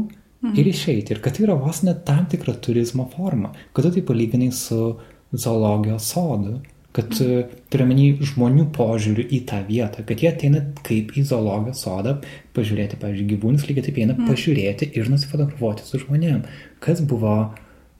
ir 0.57 0.67
išeiti. 0.67 1.15
Ir 1.15 1.21
kad 1.23 1.37
tai 1.37 1.45
yra 1.47 1.55
vos 1.59 1.81
net 1.85 2.03
tam 2.05 2.27
tikra 2.29 2.53
turizmo 2.53 3.07
forma. 3.15 3.53
Kad 3.73 3.87
tu 3.87 3.95
tai 3.95 4.05
palyginai 4.05 4.51
su 4.55 4.95
zoologijos 5.31 6.11
sodu. 6.13 6.59
Kad 6.91 7.13
e, 7.23 7.45
turiu 7.71 7.85
menį 7.87 8.05
žmonių 8.33 8.65
požiūrių 8.75 9.23
į 9.31 9.37
tą 9.47 9.61
vietą, 9.63 10.03
kad 10.03 10.19
jie 10.19 10.27
ateina 10.27 10.59
kaip 10.83 11.13
į 11.15 11.23
zoologijos 11.29 11.85
sodą, 11.85 12.17
pažiūrėti, 12.57 12.99
pavyzdžiui, 12.99 13.27
gyvūnus, 13.29 13.63
lygiai 13.69 13.85
taip 13.85 13.99
eina 14.03 14.17
pažiūrėti 14.17 14.89
ir 14.99 15.07
nusifotografuoti 15.07 15.87
su 15.87 16.01
žmonėm. 16.01 16.41
Kas 16.83 16.99
buvo, 17.07 17.37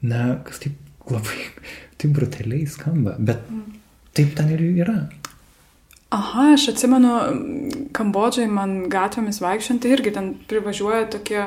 na, 0.04 0.26
kas 0.44 0.60
taip 0.66 0.76
labai, 1.10 1.48
taip 1.98 2.14
brutaliai 2.16 2.66
skamba, 2.70 3.16
bet 3.18 3.42
taip 4.16 4.36
ten 4.36 4.52
ir 4.54 4.62
yra. 4.84 5.00
Aha, 6.12 6.50
aš 6.52 6.68
atsimenu, 6.74 7.10
Kambodžai 7.96 8.44
man 8.52 8.82
gatvėmis 8.92 9.40
vaikščiant, 9.40 9.80
tai 9.80 9.94
irgi 9.94 10.12
ten 10.12 10.34
privažiuoja 10.48 11.06
tokie, 11.14 11.40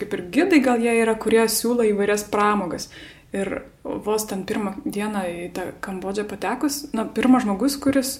kaip 0.00 0.14
ir 0.16 0.22
gidai 0.32 0.62
gal 0.64 0.80
jie 0.80 0.94
yra, 1.02 1.12
kurie 1.20 1.42
siūlo 1.52 1.84
įvairias 1.84 2.24
pramogas. 2.32 2.88
Ir 3.36 3.66
vos 3.84 4.24
ten 4.24 4.46
pirmą 4.48 4.78
dieną 4.86 5.26
į 5.28 5.50
tą 5.56 5.66
Kambodžą 5.84 6.24
patekus, 6.30 6.86
na, 6.96 7.04
pirmas 7.04 7.44
žmogus, 7.44 7.76
kuris, 7.76 8.14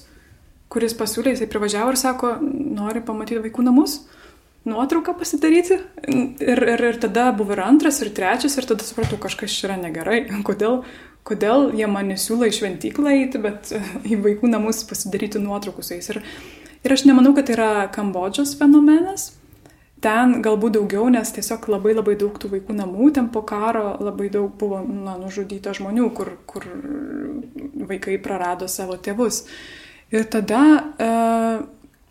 kuris 0.69 0.93
pasiūlė, 0.93 1.33
jisai 1.33 1.49
privažiavo 1.49 1.95
ir 1.95 1.97
sako, 1.97 2.35
nori 2.77 3.01
pamatyti 3.01 3.41
vaikų 3.47 3.65
namus, 3.65 4.03
nuotrauką 4.69 5.15
pasidaryti. 5.19 5.79
Ir, 6.07 6.61
ir, 6.75 6.85
ir 6.91 6.99
tada 7.01 7.29
buvo 7.35 7.55
ir 7.55 7.63
antras, 7.65 8.01
ir 8.03 8.13
trečias, 8.15 8.57
ir 8.57 8.67
tada 8.69 8.85
supratau, 8.85 9.19
kažkas 9.21 9.55
čia 9.55 9.69
yra 9.69 9.79
negerai. 9.81 10.21
Kodėl, 10.45 10.83
kodėl 11.27 11.69
jie 11.77 11.89
man 11.91 12.11
nesiūlo 12.13 12.47
į 12.49 12.55
šventyklą 12.59 13.17
eiti, 13.17 13.41
bet 13.43 13.73
į 14.11 14.21
vaikų 14.23 14.51
namus 14.51 14.85
pasidaryti 14.89 15.41
nuotraukų 15.43 15.85
su 15.85 15.97
jais. 15.97 16.13
Ir, 16.13 16.21
ir 16.85 16.95
aš 16.95 17.07
nemanau, 17.09 17.35
kad 17.37 17.49
tai 17.49 17.57
yra 17.57 17.73
Kambodžos 17.93 18.55
fenomenas. 18.59 19.33
Ten 19.99 20.37
galbūt 20.39 20.77
daugiau, 20.77 21.09
nes 21.11 21.27
tiesiog 21.35 21.65
labai 21.73 21.91
labai 21.91 22.13
daug 22.19 22.37
tų 22.39 22.53
vaikų 22.53 22.75
namų, 22.77 23.09
ten 23.17 23.27
po 23.33 23.41
karo 23.43 23.97
labai 23.99 24.29
daug 24.31 24.53
buvo 24.55 24.79
na, 24.79 25.17
nužudyta 25.19 25.73
žmonių, 25.75 26.05
kur, 26.15 26.37
kur 26.47 26.63
vaikai 27.89 28.15
prarado 28.23 28.69
savo 28.71 28.95
tėvus. 28.95 29.43
Ir 30.15 30.23
tada 30.31 30.61
e, 30.79 31.09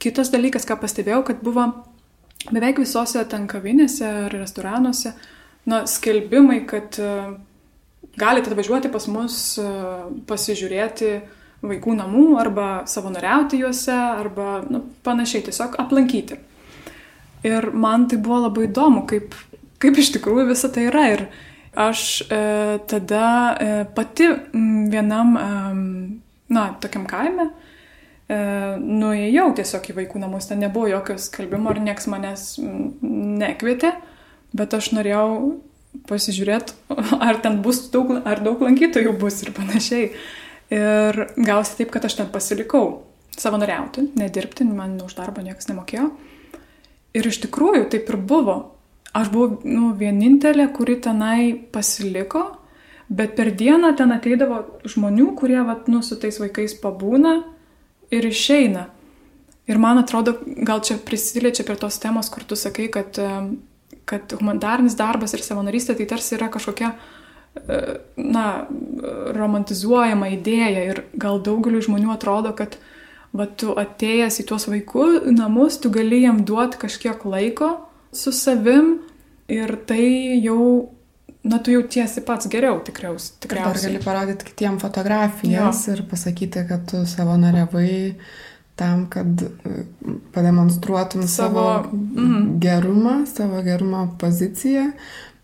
kitas 0.05 0.29
dalykas, 0.35 0.69
ką 0.69 0.77
pastebėjau, 0.83 1.23
kad 1.31 1.41
buvo 1.41 1.65
beveik 2.47 2.81
visose 2.83 3.25
ten 3.31 3.47
kavinėse 3.51 4.07
ar 4.27 4.35
restoranuose 4.35 5.15
na, 5.69 5.83
skelbimai, 5.91 6.63
kad 6.69 6.99
e, 7.03 7.11
galite 8.19 8.53
atvažiuoti 8.53 8.93
pas 8.93 9.09
mus 9.11 9.41
e, 9.61 9.67
pasižiūrėti 10.29 11.11
vaikų 11.67 11.97
namų 11.99 12.25
arba 12.39 12.69
savanoriauti 12.89 13.61
juose 13.65 13.95
arba 13.95 14.63
nu, 14.71 14.85
panašiai 15.05 15.49
tiesiog 15.49 15.77
aplankyti. 15.83 16.39
Ir 17.47 17.71
man 17.75 18.07
tai 18.11 18.19
buvo 18.23 18.45
labai 18.47 18.69
įdomu, 18.69 19.05
kaip, 19.11 19.35
kaip 19.83 19.99
iš 19.99 20.13
tikrųjų 20.17 20.49
visa 20.53 20.71
tai 20.75 20.89
yra. 20.89 21.05
Ir 21.15 21.27
aš 21.79 22.05
e, 22.23 22.43
tada 22.91 23.27
e, 23.59 23.73
pati 23.95 24.31
m, 24.31 24.87
vienam, 24.95 25.35
e, 25.39 25.51
na, 26.55 26.69
tokiam 26.83 27.05
kaime, 27.11 27.51
e, 27.51 27.68
nuėjau 28.29 29.47
tiesiog 29.57 29.89
į 29.89 29.97
vaikų 30.03 30.21
namus, 30.21 30.51
ten 30.51 30.61
nebuvo 30.61 30.91
jokio 30.91 31.17
skalbimo 31.21 31.73
ir 31.73 31.81
nieks 31.81 32.09
manęs 32.13 32.45
nekvietė, 32.61 33.95
bet 34.53 34.77
aš 34.77 34.93
norėjau 34.93 35.31
pasižiūrėti, 36.09 36.77
ar 37.29 37.41
ten 37.45 37.63
bus 37.65 37.87
daug, 37.93 38.13
ar 38.29 38.43
daug 38.45 38.61
lankytojų 38.65 39.17
bus 39.21 39.41
ir 39.45 39.55
panašiai. 39.57 40.11
Ir 40.69 41.23
gausi 41.41 41.79
taip, 41.79 41.93
kad 41.95 42.05
aš 42.05 42.19
ten 42.19 42.29
pasilikau 42.29 43.07
savanoriauti, 43.39 44.11
nedirbti, 44.19 44.67
man 44.69 44.99
už 45.01 45.17
darbą 45.17 45.41
niekas 45.47 45.71
nemokėjo. 45.71 46.11
Ir 47.17 47.29
iš 47.31 47.41
tikrųjų 47.47 47.87
taip 47.95 48.11
ir 48.13 48.19
buvo. 48.21 48.59
Aš 49.17 49.31
buvau 49.33 49.63
nu, 49.65 49.95
vienintelė, 49.97 50.69
kuri 50.77 50.99
tenai 51.01 51.55
pasiliko, 51.73 52.45
bet 53.09 53.33
per 53.39 53.55
dieną 53.57 53.95
ten 53.97 54.13
ateidavo 54.13 54.61
žmonių, 54.85 55.31
kurie 55.39 55.63
vat, 55.65 55.89
nu, 55.89 56.03
su 56.05 56.19
tais 56.21 56.37
vaikais 56.43 56.77
pabūna 56.83 57.39
ir 58.15 58.27
išeina. 58.29 58.89
Ir 59.69 59.79
man 59.79 60.01
atrodo, 60.01 60.33
gal 60.65 60.81
čia 60.85 60.97
prisiliečia 61.05 61.65
prie 61.69 61.77
tos 61.77 61.99
temos, 62.01 62.31
kur 62.33 62.45
tu 62.49 62.57
sakai, 62.57 62.89
kad, 62.93 63.19
kad 64.09 64.33
humanitarinis 64.39 64.97
darbas 64.97 65.37
ir 65.37 65.45
savanorystė 65.45 65.99
tai 65.99 66.07
tarsi 66.09 66.39
yra 66.39 66.49
kažkokia, 66.53 66.95
na, 68.17 68.45
romantizuojama 69.37 70.31
idėja 70.37 70.85
ir 70.93 71.03
gal 71.19 71.41
daugeliu 71.45 71.83
žmonių 71.85 72.13
atrodo, 72.15 72.55
kad 72.57 72.79
va 73.37 73.49
tu 73.49 73.75
atėjęs 73.77 74.41
į 74.41 74.47
tuos 74.49 74.69
vaikų 74.71 75.35
namus, 75.35 75.79
tu 75.83 75.93
gali 75.93 76.23
jam 76.25 76.43
duoti 76.49 76.81
kažkiek 76.81 77.25
laiko 77.29 77.75
su 78.13 78.33
savim 78.33 78.99
ir 79.53 79.75
tai 79.89 80.39
jau, 80.45 80.89
na, 81.45 81.59
tu 81.59 81.71
jautiesi 81.71 82.21
pats 82.27 82.49
geriau 82.51 82.81
tikriausiai. 82.85 83.33
Dar 83.33 83.41
tikriausiai. 83.47 83.93
gali 83.93 84.05
parodyti 84.05 84.45
kitiem 84.51 84.79
fotografijas 84.83 85.87
jo. 85.87 85.95
ir 85.95 86.03
pasakyti, 86.11 86.65
kad 86.69 86.87
tu 86.91 87.05
savanoriavai 87.07 88.15
tam, 88.79 89.07
kad 89.11 89.43
e, 89.43 89.85
pademonstruotum 90.35 91.25
savo, 91.29 91.63
Savo- 91.63 91.89
mhm. 91.93 92.59
gerumą, 92.61 93.25
savo 93.27 93.63
gerumo 93.63 94.05
poziciją, 94.21 94.93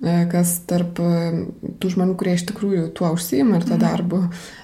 e, 0.05 0.27
kas 0.31 0.61
tarp 0.71 0.99
e, 1.03 1.45
tų 1.83 1.91
žmonių, 1.97 2.15
kurie 2.21 2.35
iš 2.39 2.45
tikrųjų 2.51 2.89
tuo 2.95 3.11
užsima 3.17 3.59
ir 3.59 3.67
to 3.67 3.79
darbu, 3.81 4.21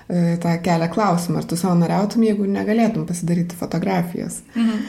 e, 0.08 0.36
tą 0.42 0.54
kelia 0.62 0.88
klausimą, 0.92 1.38
ar 1.42 1.44
tu 1.50 1.56
savanoriautum, 1.58 2.22
jeigu 2.26 2.46
negalėtum 2.46 3.06
pasidaryti 3.10 3.58
fotografijas. 3.58 4.42
Mhm. 4.54 4.82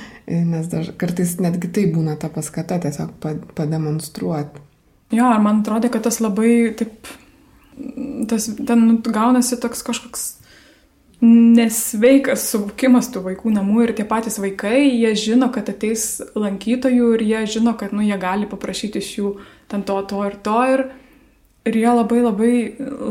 Nes 0.52 0.68
daž, 0.72 0.92
kartais 1.02 1.34
netgi 1.42 1.68
tai 1.74 1.88
būna 1.92 2.14
ta 2.22 2.30
paskata 2.30 2.78
tiesiog 2.80 3.10
pa- 3.20 3.34
pademonstruoti. 3.58 4.62
Jo, 5.12 5.28
ir 5.36 5.42
man 5.44 5.62
atrodo, 5.62 5.90
kad 5.92 6.06
tas 6.08 6.22
labai 6.24 6.72
taip, 6.80 7.10
tas 8.32 8.48
ten 8.56 8.86
nu, 8.88 9.00
gaunasi 9.04 9.60
toks 9.60 9.84
kažkoks 9.88 10.30
nesveikas 11.22 12.48
suvokimas 12.50 13.12
tų 13.14 13.22
vaikų 13.28 13.52
namų 13.54 13.84
ir 13.86 13.94
tie 13.98 14.06
patys 14.10 14.40
vaikai, 14.42 14.88
jie 14.90 15.12
žino, 15.20 15.52
kad 15.54 15.70
ateis 15.70 16.16
lankytojų 16.34 17.12
ir 17.18 17.26
jie 17.28 17.42
žino, 17.58 17.76
kad 17.78 17.94
nu, 17.94 18.02
jie 18.02 18.18
gali 18.22 18.50
paprašyti 18.50 19.02
iš 19.04 19.12
jų 19.20 19.34
ten 19.70 19.86
to, 19.86 20.00
to 20.10 20.24
ir 20.26 20.40
to 20.42 20.58
ir, 20.74 20.86
ir 21.70 21.78
jie 21.78 21.92
labai 21.94 22.24
labai, 22.26 22.54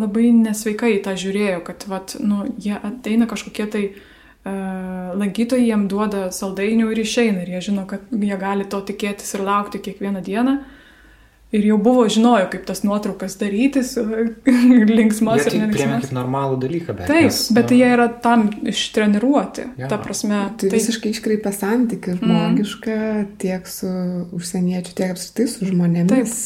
labai 0.03 0.33
nesveikai 0.41 0.97
tą 1.05 1.15
žiūrėjo, 1.23 1.61
kad 1.69 1.87
vat, 1.91 2.17
nu, 2.19 2.43
jie 2.59 2.75
ateina 2.75 3.31
kažkokie 3.31 3.69
tai 3.71 3.85
uh, 3.93 5.15
lankytojai, 5.21 5.69
jiem 5.69 5.87
duoda 5.91 6.27
saldainių 6.35 6.91
ir 6.91 7.05
išeina 7.05 7.45
ir 7.45 7.55
jie 7.55 7.63
žino, 7.71 7.87
kad 7.87 8.11
jie 8.11 8.43
gali 8.43 8.67
to 8.67 8.83
tikėtis 8.91 9.37
ir 9.37 9.47
laukti 9.47 9.83
kiekvieną 9.87 10.25
dieną. 10.27 10.59
Ir 11.51 11.65
jau 11.67 11.77
buvo, 11.83 12.05
žinojo, 12.07 12.45
kaip 12.53 12.63
tas 12.69 12.85
nuotraukas 12.87 13.35
daryti, 13.41 13.81
linksmas 15.01 15.49
ir 15.49 15.51
tai 15.51 15.63
nelinksmas. 15.65 16.05
kaip 16.05 16.13
normalų 16.15 16.61
dalyką, 16.63 16.95
bet. 17.01 17.09
Taip, 17.11 17.27
nes, 17.27 17.41
bet 17.57 17.73
nu, 17.73 17.79
jie 17.81 17.89
yra 17.97 18.07
tam 18.23 18.45
ištreniruoti. 18.71 19.65
Jo. 19.83 19.89
Ta 19.91 19.99
prasme, 19.99 20.45
Tai 20.63 20.71
visiškai 20.71 21.11
iškreipia 21.11 21.51
santykių 21.57 22.15
žmogišką 22.21 23.01
tiek 23.43 23.67
su 23.67 23.91
užsieniečiu, 24.39 24.95
tiek 24.95 25.17
apskritai 25.17 25.49
su 25.51 25.67
žmonėmis, 25.73 26.37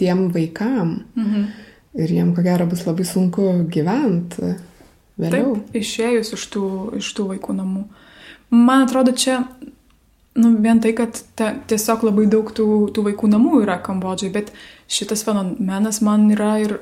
tiem 0.00 0.26
vaikam. 0.34 0.98
Mhm. 1.14 1.46
Ir 1.96 2.10
jiem, 2.12 2.34
ko 2.36 2.42
gero, 2.44 2.66
bus 2.68 2.82
labai 2.84 3.06
sunku 3.08 3.46
gyventi 3.72 4.56
vėliau. 5.22 5.54
Taip, 5.54 5.78
išėjus 5.80 6.34
iš 6.36 6.50
tų, 6.52 6.66
iš 6.98 7.14
tų 7.16 7.30
vaikų 7.30 7.54
namų. 7.62 7.86
Man 8.52 8.84
atrodo, 8.84 9.14
čia 9.16 9.44
nu, 10.36 10.52
vien 10.60 10.80
tai, 10.80 10.92
kad 10.96 11.18
te, 11.38 11.50
tiesiog 11.70 12.04
labai 12.10 12.26
daug 12.30 12.50
tų, 12.54 12.68
tų 12.94 13.06
vaikų 13.10 13.30
namų 13.32 13.62
yra 13.64 13.78
Kambodžai, 13.84 14.30
bet 14.34 14.52
šitas 14.92 15.24
fenomenas 15.26 16.02
man 16.04 16.28
yra 16.34 16.56
ir, 16.62 16.78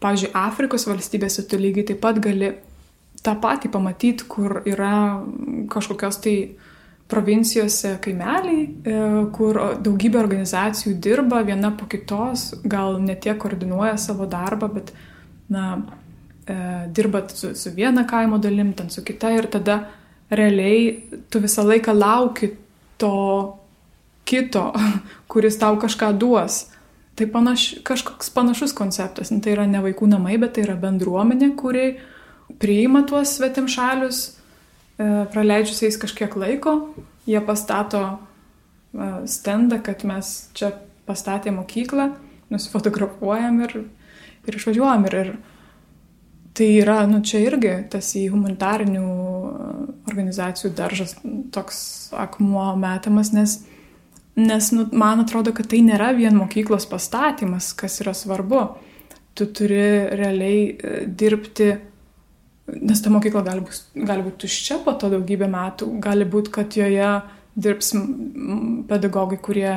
pavyzdžiui, 0.00 0.32
Afrikos 0.36 0.86
valstybėse 0.88 1.46
tu 1.48 1.60
lygiai 1.60 1.90
taip 1.90 2.00
pat 2.04 2.20
gali 2.22 2.54
tą 3.24 3.34
patį 3.40 3.72
pamatyti, 3.72 4.26
kur 4.28 4.60
yra 4.68 5.20
kažkokios 5.72 6.20
tai 6.24 6.36
provincijose 7.10 7.96
kaimeliai, 8.04 8.66
e, 8.86 8.98
kur 9.34 9.58
daugybė 9.82 10.20
organizacijų 10.20 10.94
dirba 11.02 11.42
viena 11.46 11.72
po 11.74 11.88
kitos, 11.90 12.52
gal 12.62 13.00
ne 13.02 13.16
tiek 13.18 13.38
koordinuoja 13.40 13.96
savo 13.98 14.28
darbą, 14.30 14.70
bet, 14.76 14.92
na, 15.50 15.82
e, 16.46 16.56
dirbat 16.94 17.34
su, 17.34 17.54
su 17.58 17.74
viena 17.74 18.06
kaimo 18.06 18.38
dalim, 18.38 18.72
ten 18.78 18.92
su 18.94 19.02
kita 19.02 19.34
ir 19.36 19.50
tada 19.50 19.82
realiai 20.30 21.20
tu 21.30 21.42
visą 21.42 21.66
laiką 21.66 21.96
lauki 21.96 22.52
to 23.00 23.14
kito, 24.28 24.70
kuris 25.30 25.58
tau 25.60 25.78
kažką 25.80 26.12
duos. 26.18 26.66
Tai 27.18 27.26
panaš, 27.28 27.74
kažkoks 27.84 28.30
panašus 28.32 28.72
konceptas. 28.76 29.32
Tai 29.32 29.52
yra 29.52 29.66
ne 29.68 29.82
vaikų 29.84 30.08
namai, 30.08 30.38
bet 30.40 30.54
tai 30.56 30.64
yra 30.68 30.76
bendruomenė, 30.80 31.52
kuri 31.58 31.86
priima 32.60 33.02
tuos 33.08 33.34
svetimšalius, 33.36 34.20
e, 34.30 35.08
praleidžiusiais 35.32 35.98
kažkiek 36.00 36.36
laiko, 36.40 36.76
jie 37.28 37.40
pastato 37.44 38.02
e, 38.08 39.10
stendą, 39.28 39.82
kad 39.84 40.06
mes 40.08 40.32
čia 40.56 40.72
pastatė 41.08 41.52
mokyklą, 41.54 42.12
nusifotografuojam 42.50 43.60
ir, 43.66 43.76
ir 44.48 44.58
išvažiuojam. 44.60 45.06
Ir, 45.10 45.18
ir 45.20 45.32
tai 46.56 46.68
yra, 46.80 47.02
nu 47.08 47.20
čia 47.26 47.42
irgi 47.46 47.74
tas 47.92 48.12
į 48.18 48.28
humanitarinių 48.34 49.04
e, 49.06 49.72
organizacijų 50.10 50.72
daržas 50.76 51.16
toks 51.54 51.82
akmuo 52.18 52.72
metamas, 52.80 53.34
nes 53.36 53.60
Nes 54.34 54.70
nu, 54.70 54.88
man 54.92 55.20
atrodo, 55.20 55.52
kad 55.52 55.68
tai 55.70 55.80
nėra 55.84 56.12
vien 56.16 56.36
mokyklos 56.38 56.86
pastatymas, 56.90 57.72
kas 57.76 57.98
yra 58.04 58.14
svarbu. 58.16 58.62
Tu 59.36 59.46
turi 59.56 59.82
realiai 60.16 60.60
e, 60.70 60.92
dirbti, 61.06 61.68
nes 62.78 63.02
ta 63.02 63.12
mokykla 63.12 63.42
gali 63.46 63.64
būti, 63.66 64.04
gali 64.06 64.24
būti 64.26 64.44
tuščia 64.44 64.80
po 64.84 64.94
to 64.98 65.10
daugybę 65.12 65.48
metų, 65.50 65.90
gali 66.02 66.26
būti, 66.30 66.54
kad 66.54 66.78
joje 66.78 67.10
dirbs 67.60 67.92
pedagogai, 68.88 69.40
kurie 69.42 69.74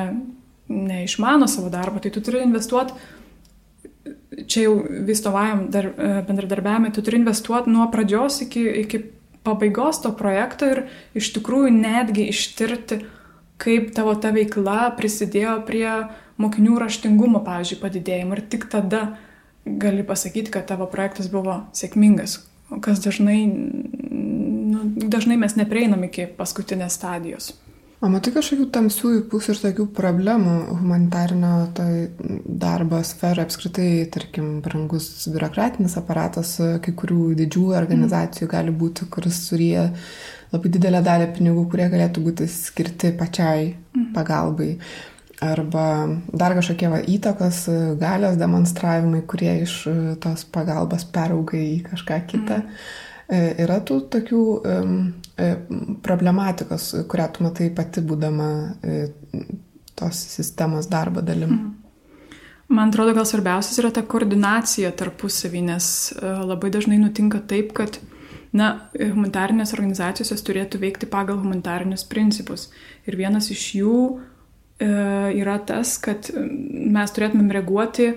neišmano 0.70 1.48
savo 1.50 1.68
darbą, 1.72 2.00
tai 2.00 2.14
tu 2.14 2.22
turi 2.24 2.44
investuoti, 2.46 2.94
čia 4.46 4.66
jau 4.66 4.76
vystovajam 5.08 5.66
dar, 5.70 5.90
e, 5.90 6.12
bendradarbiavime, 6.28 6.92
tu 6.94 7.02
turi 7.02 7.20
investuoti 7.20 7.72
nuo 7.72 7.86
pradžios 7.92 8.40
iki, 8.46 8.62
iki 8.84 9.02
pabaigos 9.44 10.00
to 10.02 10.12
projekto 10.16 10.70
ir 10.70 10.82
iš 11.16 11.32
tikrųjų 11.36 11.72
netgi 11.74 12.28
ištirti, 12.32 13.02
kaip 13.60 13.92
tavo 13.96 14.14
ta 14.18 14.32
veikla 14.34 14.94
prisidėjo 14.98 15.58
prie 15.68 15.88
mokinių 16.40 16.78
raštingumo, 16.82 17.44
pavyzdžiui, 17.46 17.80
padidėjimo 17.82 18.38
ir 18.38 18.42
tik 18.50 18.66
tada 18.72 19.04
gali 19.64 20.04
pasakyti, 20.04 20.52
kad 20.52 20.66
tavo 20.68 20.88
projektas 20.90 21.30
buvo 21.32 21.62
sėkmingas, 21.76 22.40
kas 22.84 23.00
dažnai, 23.04 23.44
nu, 23.46 24.88
dažnai 25.08 25.38
mes 25.40 25.56
neprieinam 25.60 26.04
iki 26.08 26.26
paskutinės 26.38 26.98
stadijos. 26.98 27.52
O 28.04 28.08
matai 28.12 28.34
kažkokių 28.34 28.66
tamsiųjų 28.68 29.20
pusių 29.32 29.54
ir 29.54 29.60
tokių 29.62 29.84
problemų 29.96 30.54
humanitarinio 30.76 31.52
tai 31.76 31.88
darbo 32.44 32.98
sferoje 33.06 33.46
apskritai, 33.46 33.86
tarkim, 34.12 34.58
brangus 34.64 35.06
biurokratinis 35.32 35.96
aparatas 35.96 36.50
kai 36.84 36.92
kurių 37.00 37.30
didžiųjų 37.38 37.78
organizacijų 37.78 38.44
mm. 38.44 38.52
gali 38.52 38.74
būti, 38.82 39.08
kuris 39.14 39.40
suryja 39.46 39.86
labai 40.52 40.74
didelę 40.76 41.00
dalį 41.06 41.30
pinigų, 41.38 41.64
kurie 41.72 41.88
galėtų 41.94 42.26
būti 42.28 42.50
skirti 42.50 43.14
pačiai 43.16 43.72
mhm. 43.72 44.12
pagalbai. 44.18 44.74
Arba 45.44 45.86
dar 46.32 46.54
kažkokie 46.60 46.92
va, 46.92 47.00
įtakos, 47.10 47.64
galios 48.00 48.36
demonstravimai, 48.40 49.24
kurie 49.28 49.56
iš 49.64 49.80
e, 49.90 49.96
tos 50.22 50.44
pagalbos 50.52 51.08
perauga 51.12 51.58
į 51.58 51.80
kažką 51.88 52.20
kitą. 52.30 52.60
Mm. 52.62 53.60
Yra 53.64 53.80
tų 53.88 54.02
tokių 54.12 54.40
um, 54.68 54.98
problematikos, 56.04 56.92
kurią 57.10 57.28
tu 57.34 57.46
matai 57.46 57.70
pati 57.74 58.02
būdama 58.06 58.48
tos 59.98 60.20
sistemos 60.36 60.86
darbo 60.90 61.24
dalim. 61.26 61.50
Mm. 61.50 61.72
Man 62.74 62.90
atrodo, 62.90 63.12
gal 63.16 63.26
svarbiausias 63.28 63.76
yra 63.82 63.90
ta 63.92 64.04
koordinacija 64.08 64.92
tarpusavį, 64.96 65.64
nes 65.68 65.86
labai 66.22 66.70
dažnai 66.72 66.96
nutinka 67.02 67.42
taip, 67.50 67.74
kad 67.76 67.98
Na, 68.54 68.68
humanitarinės 68.94 69.72
organizacijos 69.74 70.44
turėtų 70.46 70.78
veikti 70.84 71.08
pagal 71.10 71.40
humanitarinius 71.40 72.04
principus. 72.06 72.68
Ir 73.02 73.16
vienas 73.18 73.48
iš 73.50 73.64
jų 73.80 73.94
e, 74.14 74.86
yra 75.40 75.56
tas, 75.66 75.96
kad 76.02 76.28
mes 76.38 77.14
turėtumėm 77.16 77.50
reaguoti 77.56 78.06
e, 78.12 78.14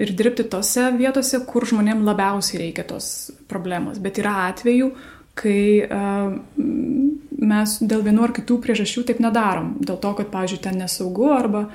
ir 0.00 0.14
dirbti 0.16 0.46
tose 0.48 0.86
vietose, 0.96 1.42
kur 1.44 1.68
žmonėm 1.68 2.00
labiausiai 2.08 2.62
reikia 2.62 2.86
tos 2.88 3.10
problemos. 3.50 4.00
Bet 4.00 4.22
yra 4.22 4.38
atvejų, 4.46 4.88
kai 5.36 5.84
e, 5.84 6.02
mes 7.46 7.76
dėl 7.84 8.04
vienu 8.06 8.24
ar 8.24 8.32
kitų 8.36 8.58
priežasčių 8.64 9.04
taip 9.10 9.20
nedarom. 9.22 9.74
Dėl 9.84 9.98
to, 10.00 10.12
kad, 10.18 10.30
pavyzdžiui, 10.32 10.62
ten 10.64 10.78
nesaugu 10.80 11.28
arba, 11.34 11.66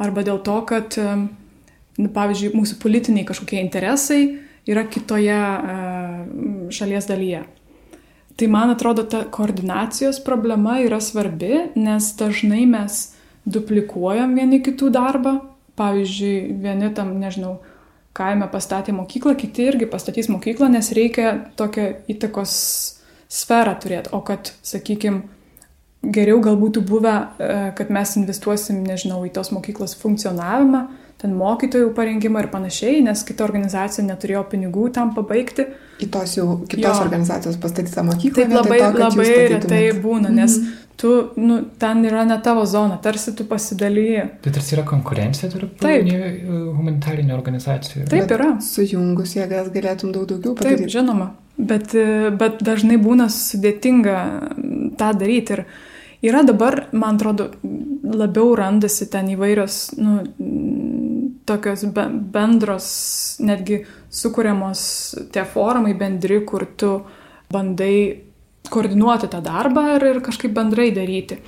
arba 0.00 0.24
dėl 0.26 0.42
to, 0.44 0.58
kad, 0.68 0.98
e, 1.00 2.08
pavyzdžiui, 2.14 2.54
mūsų 2.56 2.78
politiniai 2.82 3.26
kažkokie 3.28 3.62
interesai 3.62 4.22
yra 4.68 4.84
kitoje 4.88 5.38
e, 5.38 5.78
šalies 6.74 7.08
dalyje. 7.08 7.46
Tai 8.38 8.46
man 8.52 8.70
atrodo, 8.70 9.02
ta 9.02 9.24
koordinacijos 9.34 10.20
problema 10.22 10.76
yra 10.84 11.00
svarbi, 11.02 11.72
nes 11.74 12.12
dažnai 12.20 12.68
mes 12.70 13.00
duplikuojam 13.48 14.36
vieni 14.38 14.60
kitų 14.62 14.92
darbą. 14.94 15.38
Pavyzdžiui, 15.78 16.58
vieni 16.58 16.90
tam, 16.94 17.16
nežinau, 17.22 17.56
kaime 18.18 18.46
pastatė 18.50 18.92
mokyklą, 18.94 19.34
kiti 19.38 19.66
irgi 19.70 19.86
pastatys 19.90 20.30
mokyklą, 20.30 20.70
nes 20.74 20.90
reikia 20.94 21.34
tokią 21.58 21.88
įtakos 22.10 22.54
sferą 23.28 23.74
turėti. 23.82 24.12
O 24.16 24.20
kad, 24.24 24.52
sakykime, 24.66 25.22
geriau 26.02 26.40
gal 26.44 26.56
būtų 26.60 26.84
buvę, 26.86 27.16
e, 27.38 27.58
kad 27.78 27.90
mes 27.94 28.16
investuosim, 28.20 28.80
nežinau, 28.86 29.20
į 29.26 29.34
tos 29.36 29.52
mokyklos 29.54 29.96
funkcionavimą, 30.00 30.86
ten 31.18 31.34
mokytojų 31.34 31.90
parengimą 31.96 32.44
ir 32.44 32.50
panašiai, 32.52 33.00
nes 33.02 33.24
kita 33.26 33.42
organizacija 33.44 34.04
neturėjo 34.06 34.44
pinigų 34.52 34.88
tam 34.94 35.10
pabaigti. 35.16 35.66
Į 35.98 36.10
tos 36.14 36.36
jau 36.38 36.60
kitos 36.70 36.92
jo. 36.92 37.06
organizacijos 37.08 37.58
pastatytą 37.58 38.04
mokyklą. 38.06 38.44
Taip 38.44 38.54
labai, 38.54 38.78
to, 38.84 39.00
labai 39.02 39.32
retai 39.54 39.80
būna, 39.98 40.30
nes 40.30 40.54
mm 40.60 40.68
-hmm. 40.68 40.84
tu, 40.96 41.10
nu, 41.42 41.58
ten 41.78 42.04
yra 42.04 42.24
ne 42.24 42.38
tavo 42.42 42.66
zona, 42.66 43.00
tarsi 43.02 43.34
tu 43.34 43.44
pasidalyji. 43.44 44.22
Tai 44.42 44.52
tarsi 44.52 44.76
yra 44.76 44.84
konkurencija 44.86 45.50
tarp 45.50 45.82
humanitarinių 45.82 47.34
organizacijų. 47.34 48.06
Taip 48.06 48.22
bet 48.22 48.38
yra. 48.38 48.60
Sujungus 48.60 49.34
jėgas 49.34 49.74
galėtum 49.74 50.12
daug 50.12 50.26
daugiau 50.26 50.54
padaryti. 50.54 50.82
Taip, 50.86 50.90
žinoma, 50.90 51.32
bet, 51.58 51.94
bet 52.38 52.62
dažnai 52.64 52.98
būna 53.02 53.28
sudėtinga 53.32 54.16
tą 54.98 55.12
daryti. 55.18 55.58
Ir 55.58 55.64
yra 56.30 56.42
dabar, 56.46 56.86
man 56.92 57.18
atrodo, 57.18 57.50
labiau 58.02 58.54
randasi 58.58 59.08
ten 59.10 59.30
įvairios, 59.34 59.80
nu, 59.98 60.18
tokios 61.48 61.84
bendros, 62.32 62.88
netgi 63.44 63.82
sukūriamos 64.12 64.80
tie 65.32 65.44
forumai 65.48 65.94
bendri, 65.98 66.42
kur 66.46 66.66
tu 66.76 66.92
bandai 67.52 67.94
koordinuoti 68.68 69.30
tą 69.32 69.40
darbą 69.44 69.86
ir, 69.96 70.04
ir 70.10 70.20
kažkaip 70.24 70.52
bendrai 70.56 70.90
daryti. 70.92 71.38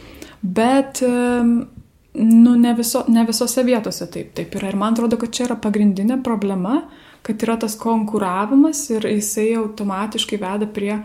Bet 0.40 1.02
nu, 1.02 2.54
ne, 2.56 2.72
viso, 2.74 3.04
ne 3.08 3.24
visose 3.28 3.64
vietose 3.66 4.08
taip, 4.10 4.32
taip 4.38 4.54
yra. 4.56 4.70
Ir 4.70 4.78
man 4.80 4.96
atrodo, 4.96 5.18
kad 5.20 5.34
čia 5.34 5.46
yra 5.50 5.58
pagrindinė 5.60 6.20
problema, 6.24 6.80
kad 7.22 7.42
yra 7.44 7.56
tas 7.60 7.76
konkuravimas 7.78 8.82
ir 8.90 9.06
jisai 9.08 9.52
automatiškai 9.60 10.38
veda 10.40 10.68
prie 10.70 10.94
e, 10.96 11.02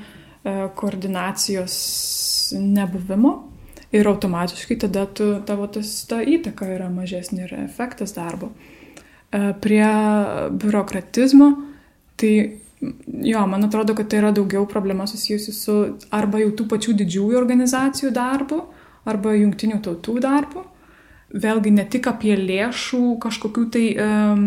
koordinacijos 0.75 1.75
nebuvimo. 2.59 3.35
Ir 3.95 4.07
automatiškai 4.09 4.77
tada 4.81 5.05
tu, 5.05 5.29
tavo 5.47 5.67
tas, 5.71 5.91
ta 6.09 6.19
įtaka 6.19 6.67
yra 6.75 6.89
mažesnė 6.91 7.45
ir 7.45 7.55
efektas 7.63 8.15
darbo. 8.15 8.51
E, 9.31 9.53
prie 9.61 9.85
biurokratizmo, 10.51 11.51
tai 12.19 12.33
jo, 13.23 13.43
man 13.47 13.67
atrodo, 13.67 13.95
kad 13.95 14.09
tai 14.11 14.19
yra 14.21 14.31
daugiau 14.35 14.65
problema 14.67 15.07
susijusi 15.07 15.53
su 15.55 15.75
arba 16.13 16.41
jau 16.43 16.51
tų 16.55 16.67
pačių 16.73 16.95
didžiųjų 17.01 17.39
organizacijų 17.39 18.11
darbu, 18.15 18.61
arba 19.05 19.35
jungtinių 19.37 19.81
tautų 19.85 20.17
darbu. 20.23 20.65
Vėlgi 21.35 21.71
ne 21.75 21.85
tik 21.91 22.07
apie 22.07 22.35
lėšų 22.37 23.17
kažkokių 23.23 23.63
tai 23.73 23.85
um, 23.99 24.43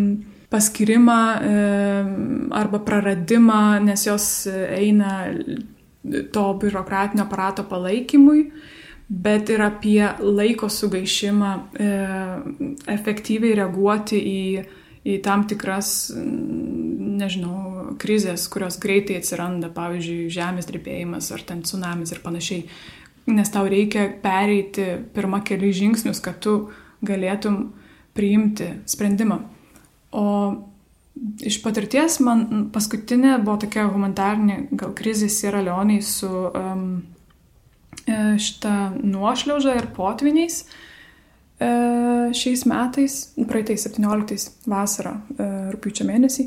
paskirimą 0.51 1.20
arba 2.57 2.80
praradimą, 2.80 3.80
nes 3.84 4.07
jos 4.07 4.49
eina 4.49 5.26
to 6.32 6.44
biurokratinio 6.61 7.26
aparato 7.26 7.64
palaikymui, 7.68 8.46
bet 9.09 9.51
ir 9.53 9.62
apie 9.64 10.03
laiko 10.20 10.68
sugaišimą 10.72 11.51
efektyviai 12.88 13.57
reaguoti 13.61 14.20
į, 14.20 14.42
į 15.05 15.18
tam 15.24 15.44
tikras, 15.49 16.12
nežinau, 16.16 17.94
krizės, 18.01 18.46
kurios 18.53 18.78
greitai 18.80 19.18
atsiranda, 19.20 19.70
pavyzdžiui, 19.74 20.30
žemės 20.32 20.68
drebėjimas 20.68 21.32
ar 21.34 21.44
ten 21.49 21.64
tsunamis 21.66 22.12
ir 22.14 22.22
panašiai. 22.24 22.64
Nes 23.28 23.53
tau 23.53 23.68
reikia 23.68 24.07
pereiti 24.22 24.86
pirmą 25.12 25.42
keli 25.44 25.74
žingsnius, 25.76 26.22
kad 26.24 26.40
tu 26.44 26.70
galėtum 27.05 27.66
priimti 28.16 28.70
sprendimą. 28.88 29.57
O 30.16 30.24
iš 31.42 31.59
patirties 31.64 32.20
man 32.24 32.68
paskutinė 32.72 33.36
buvo 33.42 33.59
tokia 33.64 33.88
humanitarinė 33.90 34.68
gal 34.78 34.92
krizė 34.96 35.28
Sierra 35.32 35.64
Leonei 35.66 36.02
su 36.04 36.28
um, 36.30 36.90
E, 38.09 38.38
šitą 38.40 38.74
nuošliaužą 39.04 39.74
ir 39.76 39.90
potviniais 39.96 40.62
e, 40.62 41.68
šiais 42.36 42.64
metais, 42.68 43.18
praeitais 43.50 43.84
17 43.84 44.48
vasarą, 44.70 45.18
e, 45.36 45.48
rūpiučio 45.74 46.06
mėnesį. 46.09 46.46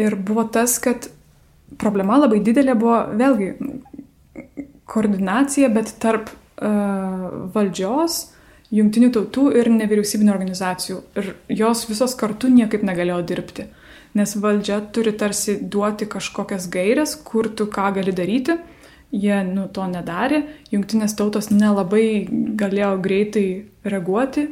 Ir 0.00 0.16
buvo 0.16 0.46
tas, 0.50 0.78
kad 0.82 1.06
problema 1.78 2.18
labai 2.18 2.40
didelė 2.42 2.74
buvo 2.78 2.98
vėlgi 3.20 3.52
koordinacija, 4.90 5.70
bet 5.70 5.94
tarp 6.02 6.32
valdžios 6.60 8.16
jungtinių 8.74 9.10
tautų 9.14 9.50
ir 9.58 9.70
nevyriausybinio 9.74 10.34
organizacijų. 10.34 11.00
Ir 11.18 11.32
jos 11.62 11.86
visos 11.90 12.14
kartu 12.18 12.50
niekaip 12.52 12.84
negalėjo 12.86 13.20
dirbti. 13.26 13.66
Nes 14.18 14.34
valdžia 14.42 14.80
turi 14.94 15.12
tarsi 15.14 15.56
duoti 15.60 16.08
kažkokias 16.10 16.66
gairias, 16.70 17.14
kur 17.14 17.48
tu 17.54 17.68
ką 17.70 17.90
gali 17.98 18.14
daryti. 18.14 18.58
Jie 19.10 19.40
nu, 19.42 19.66
to 19.74 19.82
nedarė, 19.90 20.44
jungtinės 20.70 21.16
tautos 21.18 21.48
nelabai 21.50 22.28
galėjo 22.30 22.92
greitai 23.02 23.46
reaguoti, 23.82 24.44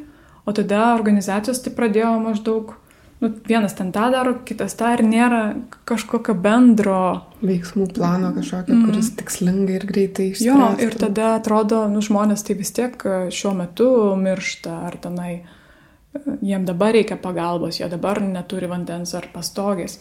o 0.43 0.55
tada 0.55 0.97
organizacijos 0.97 1.61
tai 1.63 1.71
pradėjo 1.77 2.17
maždaug 2.25 2.73
nu, 3.21 3.31
vienas 3.49 3.75
ten 3.75 3.93
tą 3.93 4.09
daro, 4.15 4.35
kitas 4.47 4.77
tą 4.79 4.93
ir 4.97 5.03
nėra 5.07 5.43
kažkokio 5.89 6.35
bendro 6.39 7.01
veiksmų 7.43 7.89
plano 7.97 8.31
kažkokio, 8.37 8.75
mm. 8.75 8.85
kuris 8.89 9.11
tikslingai 9.19 9.79
ir 9.79 9.87
greitai 9.89 10.29
išspręstų. 10.33 10.49
Jo, 10.49 10.69
ir 10.85 10.99
tada 11.01 11.33
atrodo, 11.39 11.85
nu, 11.91 12.03
žmonės 12.05 12.47
tai 12.47 12.59
vis 12.59 12.73
tiek 12.77 12.95
e, 13.03 13.19
šiuo 13.35 13.55
metu 13.59 13.89
miršta, 14.19 14.77
ar 14.91 14.99
tenai 15.03 15.33
e, 15.39 15.43
jiem 16.47 16.69
dabar 16.69 16.95
reikia 16.97 17.19
pagalbos, 17.21 17.81
jie 17.81 17.91
dabar 17.91 18.23
neturi 18.23 18.71
vandens 18.71 19.15
ar 19.19 19.29
pastogės. 19.35 19.99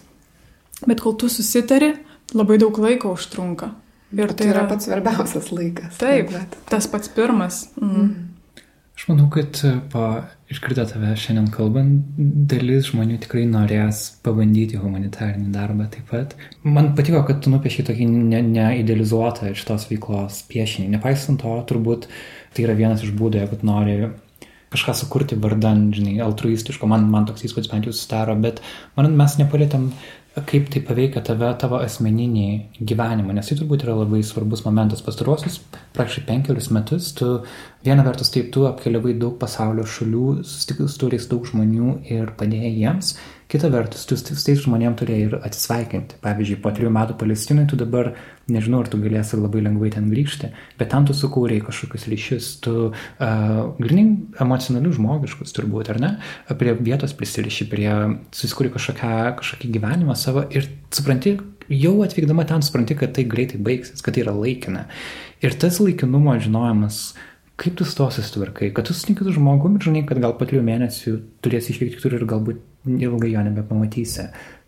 Bet 0.86 1.01
kol 1.01 1.18
tu 1.18 1.30
susitari, 1.32 1.95
labai 2.38 2.59
daug 2.61 2.78
laiko 2.82 3.15
užtrunka. 3.18 3.74
Ir 4.15 4.30
tai, 4.32 4.45
tai 4.45 4.51
yra 4.53 4.63
pats 4.70 4.88
svarbiausias 4.88 5.49
laikas. 5.51 5.97
Taip, 5.99 6.30
bet... 6.32 6.53
tas 6.70 6.86
pats 6.88 7.09
pirmas. 7.11 7.65
Mm. 7.82 7.89
Mm. 7.91 8.26
Aš 8.97 9.03
manau, 9.11 9.27
kad 9.29 9.59
e, 9.61 9.75
po 9.93 10.03
iškrito 10.49 10.81
tave 10.89 11.11
šiandien 11.21 11.51
kalbant, 11.53 12.15
dalis 12.49 12.87
žmonių 12.89 13.19
tikrai 13.21 13.43
norės 13.45 13.99
pabandyti 14.25 14.79
humanitarinį 14.81 15.51
darbą 15.53 15.85
taip 15.93 16.09
pat. 16.09 16.33
Man 16.65 16.95
patiko, 16.97 17.21
kad 17.27 17.43
tu 17.45 17.53
nupieši 17.53 17.85
tokį 17.91 18.07
neidealizuotą 18.09 19.51
ne 19.51 19.53
šitos 19.59 19.85
veiklos 19.91 20.41
piešinį. 20.49 20.89
Nepaisant 20.95 21.43
to, 21.43 21.53
turbūt 21.69 22.09
tai 22.57 22.65
yra 22.65 22.73
vienas 22.79 23.05
iš 23.05 23.13
būdų, 23.19 23.43
jeigu 23.43 23.61
nori 23.69 23.99
kažką 24.73 24.97
sukurti 24.97 25.37
vardan, 25.45 25.91
žinai, 25.93 26.17
altruistiško, 26.25 26.89
man, 26.89 27.05
man 27.13 27.29
toks 27.29 27.45
įspūdis 27.45 27.69
bent 27.71 27.85
jau 27.85 27.93
susidaro, 27.93 28.33
bet 28.41 28.63
man 28.97 29.13
mes 29.19 29.37
nepalėtėm 29.37 29.91
kaip 30.45 30.69
tai 30.69 30.81
paveikia 30.85 31.23
tave, 31.25 31.47
tavo 31.61 31.79
asmeninį 31.81 32.47
gyvenimą, 32.89 33.33
nes 33.33 33.49
tai 33.49 33.57
turbūt 33.57 33.85
yra 33.85 33.95
labai 33.97 34.19
svarbus 34.25 34.61
momentas. 34.65 35.01
Pastarosius 35.05 35.57
praktiškai 35.95 36.25
penkerius 36.27 36.69
metus 36.75 37.09
tu 37.17 37.29
viena 37.85 38.05
vertus 38.05 38.29
taip 38.33 38.51
tu 38.53 38.67
apkeliavai 38.69 39.15
daug 39.17 39.38
pasaulio 39.41 39.88
šalių, 39.88 40.27
susitikai 40.43 40.89
su 40.91 41.01
turais 41.01 41.27
daug 41.31 41.47
žmonių 41.47 41.95
ir 42.13 42.33
padėjai 42.38 42.73
jiems, 42.75 43.15
kita 43.47 43.69
vertus 43.71 44.05
tu 44.07 44.17
su 44.19 44.25
tais 44.27 44.59
žmonėm 44.59 44.95
turėjai 44.99 45.27
ir 45.27 45.35
atsisveikinti. 45.39 46.19
Pavyzdžiui, 46.23 46.59
po 46.63 46.71
trijų 46.75 46.91
metų 46.91 47.15
Palestinai 47.19 47.67
tu 47.71 47.79
dabar 47.79 48.11
nežinau, 48.51 48.81
ar 48.83 48.89
tu 48.91 48.99
galėsi 48.99 49.39
labai 49.39 49.61
lengvai 49.63 49.91
ten 49.95 50.09
grįžti, 50.11 50.51
bet 50.79 50.91
tam 50.91 51.07
tu 51.07 51.15
sukūrėjai 51.15 51.63
kažkokius 51.67 52.07
ryšius, 52.11 52.49
tu 52.63 52.73
uh, 52.89 53.61
grinai 53.79 54.05
emocionalius 54.43 54.97
žmogiškus 54.99 55.55
turbūt, 55.55 55.91
ar 55.93 56.01
ne, 56.03 56.11
prie 56.59 56.75
vietos 56.75 57.15
prisiriši, 57.17 57.69
prie 57.71 57.91
susikūrė 58.35 58.73
kažkokią, 58.75 59.13
kažkokį 59.39 59.71
gyvenimą 59.77 60.17
savo 60.19 60.43
ir 60.51 60.67
supranti, 60.95 61.37
jau 61.71 61.95
atvykdama 62.03 62.47
ten 62.47 62.63
supranti, 62.63 62.99
kad 62.99 63.15
tai 63.15 63.27
greitai 63.27 63.59
baigsis, 63.63 64.03
kad 64.03 64.15
tai 64.15 64.25
yra 64.25 64.35
laikina. 64.35 64.87
Ir 65.43 65.55
tas 65.59 65.79
laikinumo 65.83 66.35
žinojimas, 66.41 67.11
kaip 67.57 67.77
tu 67.77 67.85
su 67.85 67.95
to 67.97 68.09
susitvarkai, 68.13 68.69
kad 68.73 68.85
tu 68.85 68.93
susitinki 68.93 69.25
su 69.25 69.33
žmogumi 69.37 69.79
ir 69.79 69.87
žinai, 69.89 70.03
kad 70.09 70.21
gal 70.21 70.35
po 70.37 70.45
trijų 70.45 70.61
mėnesių 70.67 71.15
turėsi 71.45 71.73
išvykti 71.73 71.97
kitur 71.97 72.17
ir 72.19 72.27
galbūt 72.29 72.61
ilgai 72.85 73.31
jo 73.33 73.43
nebepamatysi. 73.47 74.27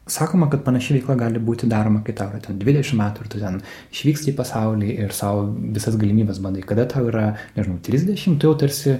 Sakoma, 0.09 0.47
kad 0.49 0.63
panaši 0.65 0.95
veikla 0.95 1.13
gali 1.19 1.41
būti 1.43 1.69
daroma, 1.69 2.01
kai 2.05 2.15
tau 2.17 2.31
yra 2.31 2.41
ten 2.41 2.57
20 2.57 2.97
metų 2.97 3.23
ir 3.25 3.29
tu 3.29 3.41
ten 3.43 3.59
išvyksti 3.93 4.31
į 4.31 4.37
pasaulį 4.39 4.95
ir 5.05 5.13
savo 5.13 5.45
visas 5.75 5.99
galimybės 6.01 6.41
bandai. 6.41 6.65
Kada 6.65 6.87
tau 6.89 7.05
yra, 7.11 7.27
nežinau, 7.57 7.77
30, 7.85 8.39
tu 8.41 8.49
jau 8.49 8.57
tarsi 8.57 8.97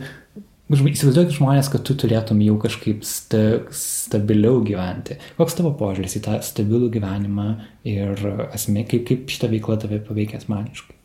Įsivaizduokit 0.70 1.34
žmonės, 1.34 1.66
kad 1.74 1.82
tu 1.82 1.96
turėtum 1.98 2.44
jau 2.46 2.54
kažkaip 2.62 3.02
sta, 3.02 3.40
stabiliau 3.74 4.60
gyventi. 4.62 5.18
Koks 5.40 5.58
tavo 5.58 5.72
požiūris 5.80 6.20
į 6.20 6.22
tą 6.28 6.36
stabilų 6.46 6.92
gyvenimą 6.94 7.48
ir 7.90 8.22
asme, 8.52 8.86
kaip, 8.86 9.08
kaip 9.10 9.34
šitą 9.34 9.50
veiklą 9.50 9.80
tave 9.82 9.98
paveikia 10.06 10.38
asmeniškai? 10.38 10.99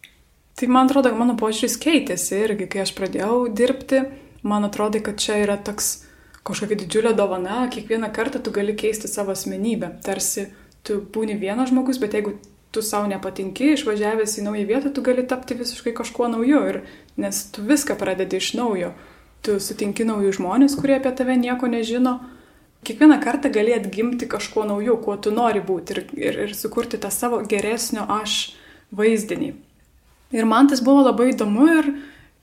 Tai 0.55 0.69
man 0.71 0.87
atrodo, 0.87 1.11
kad 1.11 1.19
mano 1.19 1.35
požiūris 1.39 1.75
keitėsi 1.83 2.37
irgi, 2.45 2.69
kai 2.71 2.85
aš 2.85 2.95
pradėjau 2.95 3.49
dirbti, 3.51 4.05
man 4.47 4.67
atrodo, 4.69 5.01
kad 5.03 5.19
čia 5.19 5.41
yra 5.43 5.57
toks 5.59 6.05
kažkokia 6.47 6.79
didžiulė 6.85 7.15
dovana, 7.19 7.65
kiekvieną 7.73 8.13
kartą 8.15 8.43
tu 8.45 8.53
gali 8.55 8.77
keisti 8.79 9.11
savo 9.11 9.35
asmenybę. 9.35 9.97
Tarsi 10.05 10.51
tu 10.87 11.01
būni 11.01 11.35
vienas 11.41 11.73
žmogus, 11.73 11.99
bet 11.99 12.15
jeigu 12.15 12.37
tu 12.75 12.83
savo 12.83 13.09
nepatinki, 13.11 13.73
išvažiavęs 13.75 14.39
į 14.39 14.47
naują 14.47 14.69
vietą, 14.69 14.93
tu 14.95 15.03
gali 15.03 15.27
tapti 15.27 15.57
visiškai 15.59 15.95
kažkuo 15.97 16.29
nauju, 16.31 16.63
ir, 16.71 16.81
nes 17.17 17.43
tu 17.55 17.65
viską 17.67 17.99
pradedi 17.99 18.39
iš 18.43 18.53
naujo. 18.59 18.93
Tu 19.45 19.59
sutinki 19.61 20.07
naujų 20.09 20.33
žmonės, 20.39 20.79
kurie 20.81 20.99
apie 20.99 21.13
tave 21.17 21.37
nieko 21.41 21.69
nežino. 21.71 22.19
Kiekvieną 22.85 23.19
kartą 23.25 23.51
gali 23.53 23.75
atgimti 23.75 24.29
kažkuo 24.29 24.65
nauju, 24.69 24.99
kuo 25.05 25.17
tu 25.17 25.33
nori 25.33 25.63
būti 25.65 25.97
ir, 25.97 26.03
ir, 26.19 26.43
ir 26.49 26.57
sukurti 26.57 27.01
tą 27.01 27.11
savo 27.15 27.41
geresnio 27.49 28.05
aš 28.21 28.55
vaizdinį. 28.93 29.55
Ir 30.35 30.49
man 30.51 30.69
tas 30.71 30.83
buvo 30.85 31.05
labai 31.07 31.31
įdomu 31.33 31.69
ir 31.71 31.91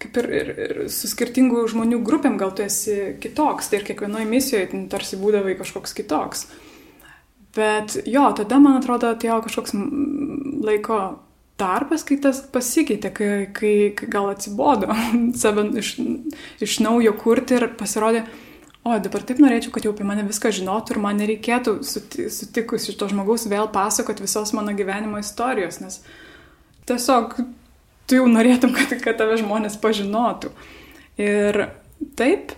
kaip 0.01 0.17
ir, 0.17 0.27
ir, 0.33 0.51
ir 0.65 0.77
su 0.89 1.09
skirtingų 1.11 1.67
žmonių 1.71 2.01
grupėm 2.05 2.37
gal 2.41 2.53
tu 2.57 2.65
esi 2.65 3.15
kitoks, 3.21 3.69
tai 3.69 3.81
ir 3.81 3.87
kiekvienoje 3.89 4.27
misijoje 4.29 4.85
tarsi 4.89 5.19
būdavai 5.21 5.57
kažkoks 5.59 5.93
kitoks. 5.97 6.45
Bet 7.55 7.99
jo, 8.07 8.23
tada 8.37 8.61
man 8.63 8.79
atrodo 8.79 9.11
atėjo 9.11 9.41
kažkoks 9.45 9.75
laiko 10.63 11.01
tarpas, 11.61 12.05
kai 12.07 12.17
tas 12.23 12.39
pasikeitė, 12.53 13.11
kai, 13.13 13.31
kai, 13.53 13.73
kai 13.97 14.07
gal 14.09 14.31
atsibodo 14.31 14.89
save 15.41 15.67
iš, 15.81 15.93
iš 16.63 16.79
naujo 16.81 17.13
kurti 17.19 17.59
ir 17.59 17.67
pasirodė, 17.77 18.23
o 18.87 18.97
dabar 19.03 19.25
taip 19.27 19.43
norėčiau, 19.43 19.73
kad 19.75 19.85
jau 19.85 19.93
apie 19.93 20.07
mane 20.07 20.25
viską 20.25 20.49
žinotų 20.57 20.95
ir 20.95 21.01
man 21.03 21.19
nereikėtų 21.21 21.75
sutikus 21.85 22.89
iš 22.89 22.97
to 22.97 23.11
žmogaus 23.11 23.45
vėl 23.51 23.69
pasakoti 23.73 24.25
visos 24.25 24.55
mano 24.57 24.73
gyvenimo 24.77 25.21
istorijos, 25.21 25.77
nes 25.83 25.99
tiesiog 26.89 27.37
tu 28.07 28.19
jau 28.19 28.27
norėtum, 28.29 28.73
kad, 28.75 28.93
kad 29.03 29.19
tave 29.19 29.37
žmonės 29.41 29.77
pažinotų. 29.81 30.51
Ir 31.21 31.65
taip, 32.19 32.55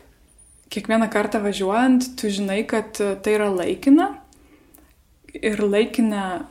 kiekvieną 0.74 1.10
kartą 1.14 1.42
važiuojant, 1.44 2.14
tu 2.20 2.32
žinai, 2.34 2.64
kad 2.70 2.98
tai 2.98 3.38
yra 3.38 3.50
laikina 3.54 4.14
ir 5.34 5.62
laikina 5.66 6.46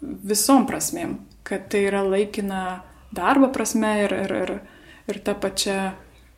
visom 0.00 0.66
prasmėm, 0.68 1.18
kad 1.46 1.68
tai 1.72 1.84
yra 1.88 2.04
laikina 2.06 2.82
darbo 3.14 3.50
prasme 3.54 3.94
ir, 4.04 4.14
ir, 4.26 4.34
ir, 4.42 4.52
ir 5.10 5.20
ta 5.24 5.34
pačia 5.38 5.78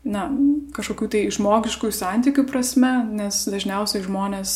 na, 0.06 0.24
kažkokių 0.72 1.08
tai 1.12 1.20
žmogiškų 1.34 1.90
santykių 1.92 2.46
prasme, 2.48 2.92
nes 3.18 3.42
dažniausiai 3.52 4.04
žmonės 4.06 4.52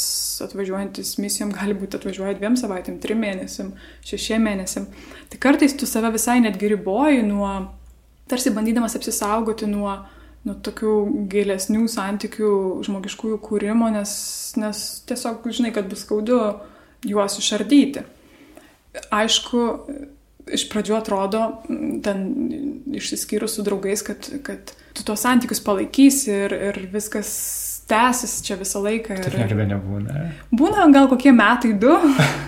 atvažiuojantis 0.47 1.14
misijom 1.20 1.53
gali 1.53 1.76
būti 1.76 1.99
atvažiuoja 1.99 2.38
dviem 2.38 2.57
savaitėm, 2.57 2.97
trim 3.03 3.20
mėnesiam, 3.20 3.74
šešiem 4.09 4.47
mėnesiam. 4.49 4.88
Tai 5.32 5.40
kartais 5.42 5.76
tu 5.76 5.88
save 5.90 6.14
visai 6.14 6.38
netgi 6.45 6.70
riboji 6.72 7.26
nuo, 7.28 7.51
tarsi 8.30 8.55
bandydamas 8.57 8.97
apsisaugoti 8.97 9.68
nuo, 9.68 9.99
nuo 10.49 10.57
tokių 10.64 10.95
gilesnių 11.32 11.84
santykių 11.92 12.55
žmogiškųjų 12.88 13.40
kūrimo, 13.45 13.90
nes, 13.92 14.14
nes 14.61 14.84
tiesiog 15.09 15.45
žinai, 15.53 15.74
kad 15.76 15.90
bus 15.92 16.07
skaudu 16.07 16.40
juos 17.05 17.36
išardyti. 17.40 18.07
Aišku, 19.12 19.61
iš 20.55 20.64
pradžių 20.72 20.97
atrodo, 20.97 21.42
ten 22.05 22.24
išsiskyrus 22.97 23.59
su 23.59 23.64
draugais, 23.66 24.05
kad, 24.07 24.28
kad 24.47 24.72
tu 24.95 25.05
tuos 25.07 25.24
santykius 25.26 25.62
palaikysi 25.64 26.30
ir, 26.32 26.55
ir 26.70 26.80
viskas 26.92 27.30
tęsis 27.88 28.38
čia 28.45 28.57
visą 28.61 28.80
laiką. 28.84 29.16
Ir, 29.18 29.37
niekada 29.42 29.66
nebūna. 29.68 30.29
Būna 30.54 30.87
gal 30.95 31.08
kokie 31.11 31.34
metai 31.37 31.75
du. 31.80 31.92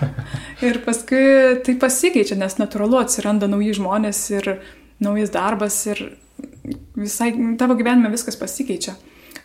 ir 0.66 0.80
paskui 0.86 1.24
tai 1.66 1.76
pasikeičia, 1.80 2.38
nes 2.40 2.56
natūralu 2.60 3.00
atsiranda 3.02 3.50
nauji 3.50 3.76
žmonės 3.80 4.22
ir 4.36 4.54
naujas 5.02 5.34
darbas 5.34 5.76
ir 5.90 6.06
visai 6.96 7.32
tavo 7.60 7.76
gyvenime 7.78 8.10
viskas 8.14 8.38
pasikeičia. 8.40 8.96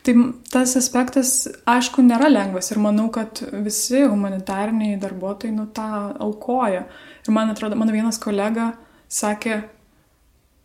Tai 0.01 0.13
tas 0.49 0.71
aspektas, 0.79 1.43
aišku, 1.69 2.01
nėra 2.01 2.31
lengvas 2.31 2.71
ir 2.73 2.79
manau, 2.81 3.11
kad 3.13 3.43
visi 3.61 4.01
humanitariniai 4.01 4.97
darbuotojai 5.01 5.53
nu 5.53 5.67
tą 5.75 6.15
aukoja. 6.23 6.87
Ir 7.21 7.35
man 7.35 7.53
atrodo, 7.53 7.77
mano 7.77 7.93
vienas 7.93 8.17
kolega 8.21 8.71
sakė, 9.11 9.59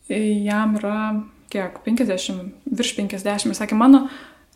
jam 0.08 0.78
yra 0.78 1.00
kiek, 1.52 1.78
50, 1.85 2.51
virš 2.66 2.97
50, 2.98 3.47
ir 3.51 3.59
sakė, 3.59 3.78
mano 3.78 4.06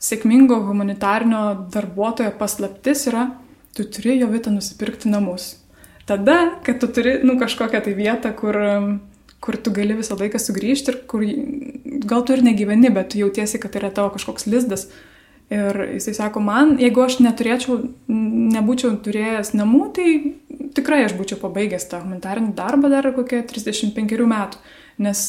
sėkmingo 0.01 0.63
humanitarnio 0.69 1.43
darbuotojo 1.73 2.33
paslaptis 2.41 3.07
yra, 3.11 3.29
tu 3.77 3.85
turi 3.85 4.17
jo 4.19 4.31
vietą 4.33 4.53
nusipirkti 4.55 5.13
namus. 5.13 5.55
Tada, 6.09 6.57
kad 6.67 6.81
tu 6.83 6.89
turi, 6.91 7.21
nu, 7.23 7.37
kažkokią 7.39 7.83
tai 7.85 7.95
vietą, 7.95 8.33
kur, 8.35 8.57
kur 9.45 9.59
tu 9.61 9.73
gali 9.77 9.95
visą 9.95 10.17
laiką 10.19 10.41
sugrįžti 10.43 10.93
ir 10.93 10.99
kur 11.11 11.23
gal 12.11 12.25
tu 12.27 12.35
ir 12.35 12.43
negyveni, 12.43 12.91
bet 12.95 13.13
tu 13.13 13.21
jautiesi, 13.21 13.61
kad 13.63 13.75
tai 13.75 13.85
yra 13.85 13.93
tavo 13.95 14.15
kažkoks 14.17 14.49
lizdas. 14.51 14.89
Ir 15.51 15.75
jisai 15.97 16.15
sako, 16.15 16.43
man, 16.47 16.77
jeigu 16.79 17.03
aš 17.03 17.19
neturėčiau, 17.25 17.81
nebūčiau 18.11 18.95
turėjęs 19.03 19.53
namų, 19.59 19.81
tai 19.97 20.09
tikrai 20.77 21.03
aš 21.09 21.17
būčiau 21.19 21.41
pabaigęs 21.43 21.89
tą 21.91 22.03
humanitarinį 22.05 22.53
darbą 22.59 22.91
dar 22.93 23.09
kokie 23.17 23.43
35 23.47 24.29
metų, 24.31 24.61
nes 25.03 25.25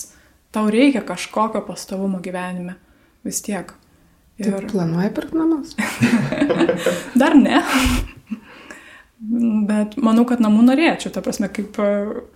tau 0.52 0.70
reikia 0.72 1.02
kažkokio 1.08 1.64
pastovumo 1.68 2.22
gyvenime 2.24 2.78
vis 3.26 3.42
tiek. 3.46 3.74
Ir... 4.42 4.54
Tu 4.54 4.72
planuoji 4.72 5.12
pirkti 5.16 5.38
namus? 5.38 5.76
Dar 7.22 7.36
ne. 7.38 7.62
Bet 9.68 10.00
manau, 10.02 10.24
kad 10.26 10.42
namų 10.42 10.64
norėčiau, 10.66 11.12
ta 11.14 11.22
prasme, 11.22 11.46
kaip, 11.54 11.76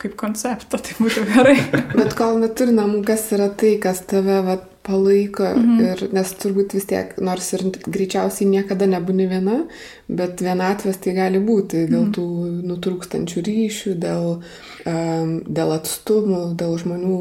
kaip 0.02 0.14
konceptą, 0.20 0.78
tai 0.78 0.94
būtų 1.00 1.24
gerai. 1.32 1.56
Bet 1.98 2.14
kol 2.18 2.38
neturi 2.44 2.76
namų, 2.78 3.02
kas 3.08 3.26
yra 3.34 3.48
tai, 3.50 3.72
kas 3.82 4.04
tave 4.06 4.38
vat, 4.46 4.68
palaiko, 4.86 5.48
mhm. 5.58 5.80
ir, 5.82 6.04
nes 6.14 6.32
turbūt 6.38 6.76
vis 6.78 6.86
tiek, 6.86 7.16
nors 7.26 7.48
ir 7.58 7.64
greičiausiai 7.74 8.46
niekada 8.52 8.86
nebūni 8.86 9.26
viena, 9.32 9.64
bet 10.06 10.44
vienatvės 10.46 11.00
tai 11.02 11.16
gali 11.18 11.42
būti 11.42 11.88
dėl 11.90 12.04
mhm. 12.04 12.12
tų 12.14 12.26
nutrūkstančių 12.70 13.44
ryšių, 13.48 13.96
dėl, 14.04 14.28
um, 14.36 14.75
dėl 14.86 15.72
atstumų, 15.74 16.42
dėl 16.60 16.76
žmonių, 16.78 17.20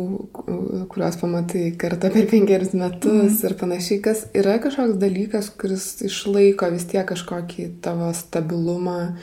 kuriuos 0.92 1.16
pamatai 1.16 1.70
kartą 1.80 2.10
per 2.12 2.26
penkerius 2.28 2.74
metus 2.76 3.38
mhm. 3.38 3.44
ir 3.48 3.54
panašiai, 3.60 4.00
kas 4.04 4.24
yra 4.36 4.58
kažkoks 4.60 4.98
dalykas, 5.00 5.48
kuris 5.56 5.86
išlaiko 6.04 6.68
vis 6.74 6.84
tiek 6.90 7.06
kažkokį 7.08 7.70
tavo 7.84 8.10
stabilumą 8.16 9.14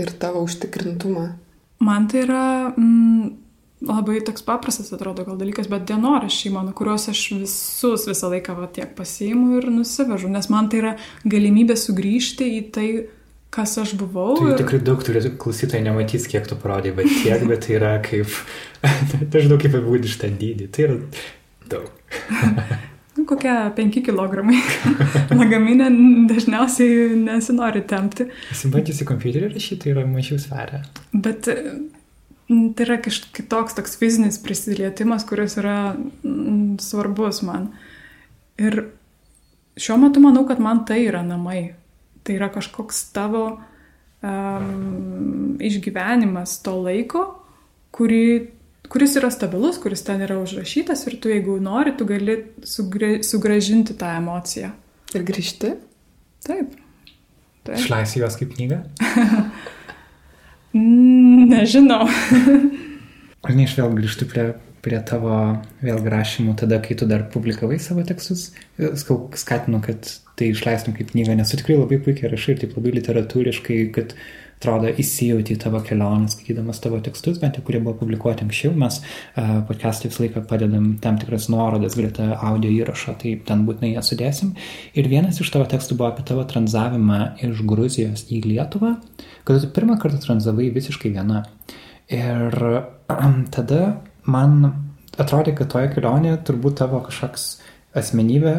ir 0.00 0.12
tavo 0.16 0.46
užtikrintumą? 0.46 1.26
Man 1.84 2.06
tai 2.08 2.22
yra 2.24 2.46
mm, 2.72 3.34
labai 3.84 4.22
toks 4.24 4.44
paprastas, 4.46 4.88
atrodo, 4.96 5.26
gal 5.28 5.36
dalykas, 5.36 5.68
bet 5.68 5.84
dienoraščiai 5.90 6.54
mano, 6.54 6.72
kuriuos 6.76 7.10
aš 7.12 7.26
visus 7.42 8.06
visą 8.08 8.30
laiką 8.32 8.56
va, 8.56 8.70
tiek 8.72 8.96
pasiimu 8.96 9.58
ir 9.58 9.68
nusivežu, 9.68 10.32
nes 10.32 10.48
man 10.52 10.70
tai 10.72 10.80
yra 10.80 10.94
galimybė 11.28 11.76
sugrįžti 11.76 12.48
į 12.56 12.64
tai, 12.72 12.88
kas 13.54 13.76
aš 13.80 13.94
buvau. 14.00 14.34
Tai 14.38 14.50
ir... 14.52 14.58
tikrai 14.60 14.80
daug 14.84 15.04
turi 15.06 15.22
klausytojai 15.40 15.84
nematys, 15.86 16.26
kiek 16.30 16.48
tu 16.48 16.58
parodai, 16.60 16.92
bet 16.96 17.08
tiek, 17.22 17.46
bet 17.48 17.64
tai 17.66 17.78
yra 17.78 17.94
kaip, 18.04 18.28
nežinau 19.34 19.60
kaip 19.62 19.72
apibūdinti 19.72 20.12
šitą 20.12 20.32
dydį, 20.42 20.68
tai 20.74 20.86
yra 20.88 21.00
daug. 21.72 21.90
Nu, 23.16 23.24
kokie 23.24 23.52
5 23.76 24.00
kg. 24.04 24.42
Lagaminė 25.40 25.88
dažniausiai 26.28 27.14
nesinori 27.16 27.80
tempti. 27.88 28.28
Esi 28.52 28.68
bandžiusi 28.72 29.06
kompiuterį 29.08 29.54
rašyti, 29.54 29.78
tai 29.86 29.94
yra 29.94 30.04
mažiau 30.08 30.36
sveria. 30.40 30.82
Bet 31.14 31.48
tai 31.48 32.84
yra 32.84 32.98
kitoks 33.00 33.78
toks 33.78 33.96
fizinis 33.98 34.38
prisilietimas, 34.42 35.24
kuris 35.28 35.56
yra 35.62 35.78
mm, 35.96 36.76
svarbus 36.84 37.40
man. 37.46 37.70
Ir 38.60 38.84
šiuo 39.80 39.96
metu 40.04 40.20
manau, 40.20 40.44
kad 40.48 40.60
man 40.62 40.84
tai 40.88 41.02
yra 41.08 41.24
namai. 41.26 41.72
Tai 42.26 42.34
yra 42.34 42.50
kažkoks 42.50 43.04
tavo 43.14 43.44
um, 43.54 45.54
išgyvenimas 45.62 46.58
to 46.66 46.74
laiko, 46.82 47.22
kurį 47.94 48.26
kuris 48.88 49.16
yra 49.18 49.30
stabilus, 49.30 49.78
kuris 49.82 50.02
ten 50.06 50.22
yra 50.24 50.38
užrašytas 50.42 51.06
ir 51.10 51.18
tu, 51.20 51.30
jeigu 51.32 51.58
nori, 51.62 51.94
tu 51.98 52.06
gali 52.08 52.38
sugra 52.66 53.16
sugražinti 53.26 53.96
tą 53.98 54.16
emociją. 54.20 54.72
Ir 55.14 55.24
grįžti? 55.26 55.72
Taip. 56.46 56.74
Taip. 57.66 57.78
Išleisi 57.78 58.20
juos 58.20 58.38
kaip 58.38 58.52
knygą? 58.54 58.82
Nežinau. 61.52 62.06
Ar 63.46 63.54
ne 63.54 63.66
iš 63.66 63.76
vėl 63.78 63.94
grįžti 63.96 64.28
prie, 64.28 64.50
prie 64.84 65.00
tavo 65.08 65.38
vėl 65.82 66.02
rašymų 66.12 66.56
tada, 66.60 66.78
kai 66.82 66.98
tu 66.98 67.08
dar 67.10 67.26
publikavai 67.32 67.78
savo 67.82 68.04
tekstus? 68.06 68.50
Skatinu, 68.76 69.80
kad 69.84 70.10
tai 70.36 70.50
išleistum 70.52 70.96
kaip 70.96 71.12
knygą, 71.14 71.36
nes 71.38 71.52
tu 71.52 71.60
tikrai 71.60 71.78
labai 71.80 72.00
puikiai 72.02 72.32
rašai 72.32 72.54
ir 72.54 72.64
taip 72.64 72.74
labai 72.76 72.92
literatūriškai, 72.98 73.78
kad 73.96 74.16
atrodo, 74.56 74.88
įsijauti 74.88 75.54
į 75.54 75.58
tavo 75.60 75.80
kelionę, 75.84 76.30
skaitydamas 76.32 76.80
tavo 76.80 76.98
tekstus, 77.04 77.36
bent 77.42 77.58
jau 77.58 77.64
kurie 77.66 77.80
buvo 77.82 77.96
publikuoti 78.00 78.44
anksčiau. 78.46 78.72
Mes 78.78 78.98
uh, 79.02 79.50
podcast'ai 79.68 80.08
visą 80.08 80.24
laiką 80.24 80.42
padedam 80.48 80.94
tam 81.02 81.18
tikras 81.20 81.50
nuorodas 81.52 81.96
greta 81.98 82.30
audio 82.40 82.70
įrašo, 82.72 83.16
tai 83.20 83.34
ten 83.46 83.66
būtinai 83.68 83.92
jas 83.92 84.08
sudėsim. 84.12 84.54
Ir 84.96 85.10
vienas 85.12 85.42
iš 85.44 85.52
tavo 85.52 85.68
tekstų 85.68 85.98
buvo 85.98 86.08
apie 86.08 86.24
tavo 86.28 86.46
tranzavimą 86.48 87.20
iš 87.44 87.60
Gruzijos 87.68 88.24
į 88.32 88.40
Lietuvą, 88.48 88.94
kad 89.44 89.60
tu 89.60 89.70
pirmą 89.76 89.98
kartą 90.00 90.22
tranzavai 90.24 90.70
visiškai 90.74 91.12
viena. 91.18 91.44
Ir 92.08 92.56
um, 93.12 93.44
tada 93.56 94.00
man 94.24 94.72
atrodė, 95.20 95.52
kad 95.60 95.68
toje 95.72 95.92
kelionėje 95.92 96.40
turbūt 96.48 96.80
tavo 96.80 97.04
kažkoks 97.04 97.48
asmenybė 97.96 98.56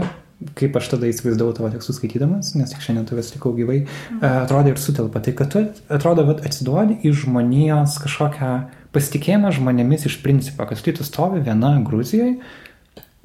kaip 0.58 0.76
aš 0.78 0.92
tada 0.94 1.10
įsivaizdavau 1.10 1.56
tavo 1.58 1.70
tekstus 1.74 1.98
skaitydamas, 1.98 2.54
nes 2.60 2.70
tik 2.74 2.84
šiandien 2.86 3.08
tavęs 3.10 3.32
tikau 3.34 3.56
gyvai, 3.58 3.82
mhm. 3.88 4.22
atrodo 4.46 4.74
ir 4.74 4.82
sutelpa. 4.82 5.22
Tai 5.26 5.34
kad 5.40 5.54
tu 5.54 5.64
atrodo, 5.94 6.28
kad 6.30 6.46
atsiduodi 6.46 7.00
į 7.08 7.14
žmonijos 7.24 7.98
kažkokią 8.04 8.54
pasitikėjimą 8.96 9.52
žmonėmis 9.58 10.08
iš 10.10 10.22
principo, 10.24 10.66
kad 10.70 10.80
štai 10.80 10.96
tu 10.98 11.06
stovi 11.08 11.42
viena 11.46 11.76
Gruzijoje 11.86 12.38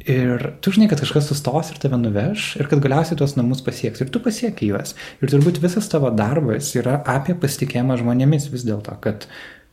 ir 0.02 0.48
tu 0.64 0.72
žinai, 0.74 0.88
kad 0.90 1.00
kažkas 1.02 1.28
sustos 1.30 1.70
ir 1.70 1.78
tave 1.82 1.98
nuveš 2.00 2.56
ir 2.58 2.68
kad 2.70 2.82
galiausiai 2.82 3.18
tuos 3.18 3.36
namus 3.38 3.62
pasieks 3.64 4.02
ir 4.02 4.10
tu 4.12 4.22
pasieki 4.22 4.72
juos. 4.72 4.96
Ir 5.22 5.30
turbūt 5.30 5.60
visas 5.62 5.88
tavo 5.92 6.10
darbas 6.16 6.72
yra 6.78 6.98
apie 7.08 7.36
pasitikėjimą 7.38 8.00
žmonėmis 8.00 8.48
vis 8.52 8.66
dėlto, 8.66 8.96
kad, 9.04 9.28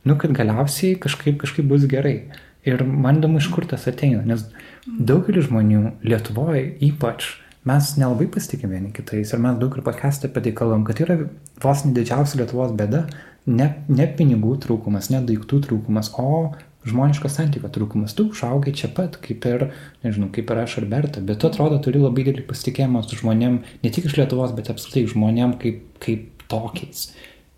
nu, 0.05 0.19
kad 0.21 0.35
galiausiai 0.35 0.99
kažkaip, 1.01 1.39
kažkaip 1.41 1.67
bus 1.71 1.87
gerai. 1.89 2.29
Ir 2.67 2.83
man 2.83 3.21
įdomu, 3.21 3.39
iš 3.39 3.47
kur 3.53 3.67
tas 3.69 3.85
ateina, 3.87 4.23
nes 4.27 4.43
daugelis 4.87 5.47
žmonių 5.47 5.93
Lietuvoje 6.03 6.65
ypač 6.89 7.37
mes 7.69 7.91
nelabai 7.99 8.27
pasitikime 8.31 8.75
vieni 8.75 8.91
kitais 8.95 9.31
ir 9.33 9.41
mes 9.43 9.57
daug 9.59 9.75
ir 9.75 9.83
podcast'e 9.85 10.27
apie 10.27 10.43
tai 10.43 10.53
kalbam, 10.55 10.83
kad 10.87 10.99
yra 11.03 11.17
vos 11.63 11.83
nedidžiausia 11.85 12.41
Lietuvos 12.41 12.73
bėda 12.79 13.05
ne, 13.47 13.69
ne 13.87 14.07
pinigų 14.17 14.57
trūkumas, 14.65 15.09
ne 15.13 15.21
daiktų 15.27 15.61
trūkumas, 15.67 16.11
o 16.19 16.51
žmoniško 16.87 17.29
santykio 17.31 17.69
trūkumas. 17.75 18.15
Tu 18.15 18.29
užaugai 18.31 18.73
čia 18.75 18.89
pat, 18.95 19.17
kaip 19.23 19.45
ir, 19.49 19.69
nežinau, 20.05 20.29
kaip 20.35 20.51
ir 20.51 20.63
aš 20.63 20.79
ar 20.81 20.89
Berta, 20.91 21.23
bet 21.25 21.41
tu 21.41 21.49
atrodo 21.49 21.79
turi 21.83 22.01
labai 22.01 22.25
didelį 22.27 22.47
pasitikėjimą 22.49 23.03
su 23.05 23.19
žmonėm, 23.19 23.61
ne 23.83 23.93
tik 23.93 24.07
iš 24.09 24.17
Lietuvos, 24.19 24.55
bet 24.57 24.71
apskritai 24.71 25.05
žmonėm 25.11 25.57
kaip, 25.61 25.83
kaip 26.03 26.45
tokiais. 26.51 27.09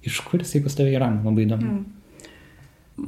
Iš 0.05 0.21
kur 0.25 0.41
jisai 0.41 0.63
pas 0.65 0.77
tavai 0.77 0.95
yra, 0.97 1.11
labai 1.21 1.45
įdomu. 1.45 1.73
Mm. 1.73 2.00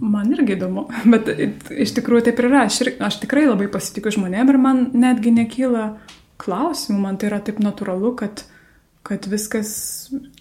Man 0.01 0.31
irgi 0.33 0.55
įdomu, 0.55 0.87
bet 1.13 1.29
iš 1.71 1.93
tikrųjų 1.99 2.29
taip 2.29 2.41
ir 2.41 2.49
yra. 2.49 2.65
Aš, 2.69 2.79
ir, 2.85 2.93
aš 3.03 3.19
tikrai 3.23 3.45
labai 3.47 3.69
pasitikiu 3.71 4.13
žmonėm 4.15 4.53
ir 4.53 4.59
man 4.61 4.87
netgi 4.97 5.33
nekyla 5.35 5.93
klausimų, 6.41 6.99
man 7.03 7.19
tai 7.19 7.29
yra 7.29 7.39
taip 7.45 7.61
natūralu, 7.63 8.13
kad, 8.19 8.45
kad 9.05 9.27
viskas 9.29 9.73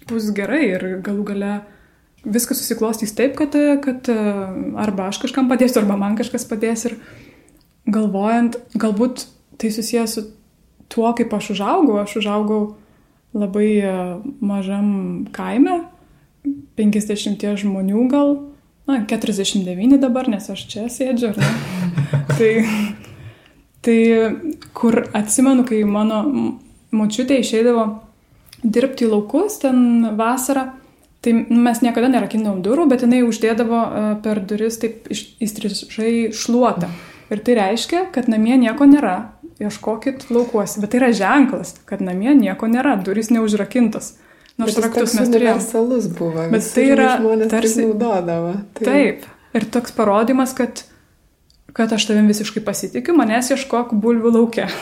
bus 0.09 0.31
gerai 0.35 0.63
ir 0.71 0.87
galų 1.05 1.27
gale 1.29 1.53
viskas 2.23 2.61
susiklostys 2.61 3.13
taip, 3.15 3.35
kad, 3.39 3.55
kad 3.83 4.07
arba 4.79 5.09
aš 5.11 5.19
kažkam 5.25 5.49
padėsiu, 5.51 5.81
arba 5.83 5.99
man 5.99 6.15
kažkas 6.19 6.47
padės. 6.49 6.87
Ir 6.87 6.97
galvojant, 7.91 8.57
galbūt 8.79 9.27
tai 9.59 9.71
susijęs 9.75 10.15
su 10.17 10.25
tuo, 10.91 11.09
kaip 11.17 11.33
aš 11.35 11.53
užaugau. 11.57 11.99
Aš 12.01 12.17
užaugau 12.23 12.61
labai 13.35 13.69
mažam 14.43 14.87
kaime, 15.35 15.83
50 16.79 17.43
žmonių 17.63 18.07
gal 18.11 18.35
na, 18.89 18.99
49 19.09 19.99
dabar, 20.01 20.29
nes 20.31 20.49
aš 20.49 20.65
čia 20.69 20.87
sėdžiu, 20.91 21.33
tai, 22.37 22.51
tai 23.85 23.99
kur 24.75 25.03
atsimenu, 25.15 25.65
kai 25.67 25.83
mano 25.87 26.23
močiutė 26.93 27.39
išeidavo 27.41 27.87
dirbti 28.63 29.07
į 29.07 29.11
laukus 29.11 29.59
ten 29.63 30.15
vasarą, 30.19 30.69
tai 31.23 31.33
mes 31.47 31.79
niekada 31.83 32.09
nerakindavom 32.11 32.61
durų, 32.65 32.87
bet 32.91 33.05
jinai 33.05 33.23
uždėdavo 33.27 33.79
e, 33.79 34.03
per 34.23 34.41
duris 34.43 34.79
taip 34.81 35.07
įstrižai 35.11 36.33
šluotą. 36.35 36.91
Ir 37.31 37.39
tai 37.43 37.55
reiškia, 37.57 38.07
kad 38.13 38.27
namie 38.31 38.57
nieko 38.59 38.85
nėra, 38.87 39.15
ieškokit 39.63 40.27
laukuose. 40.33 40.81
Bet 40.83 40.93
tai 40.93 40.99
yra 40.99 41.13
ženklas, 41.15 41.77
kad 41.87 42.03
namie 42.03 42.35
nieko 42.37 42.67
nėra, 42.69 42.97
durys 43.03 43.31
neužrakintos. 43.33 44.17
Nors 44.61 44.77
raktus 44.77 45.15
mes 45.17 45.29
turėjome. 45.33 46.09
Buvo. 46.17 46.47
Bet 46.53 46.65
tai 46.75 46.87
yra 46.93 47.13
tarsi 47.49 47.87
naudodavo. 47.87 48.55
Tai... 48.77 48.85
Taip. 48.85 49.29
Ir 49.53 49.65
toks 49.69 49.93
parodimas, 49.93 50.53
kad, 50.57 50.83
kad 51.77 51.93
aš 51.93 52.07
tavim 52.09 52.29
visiškai 52.29 52.61
pasitikiu, 52.65 53.15
manęs 53.17 53.51
ieškok 53.53 53.93
bulvių 54.01 54.33
laukia. 54.37 54.69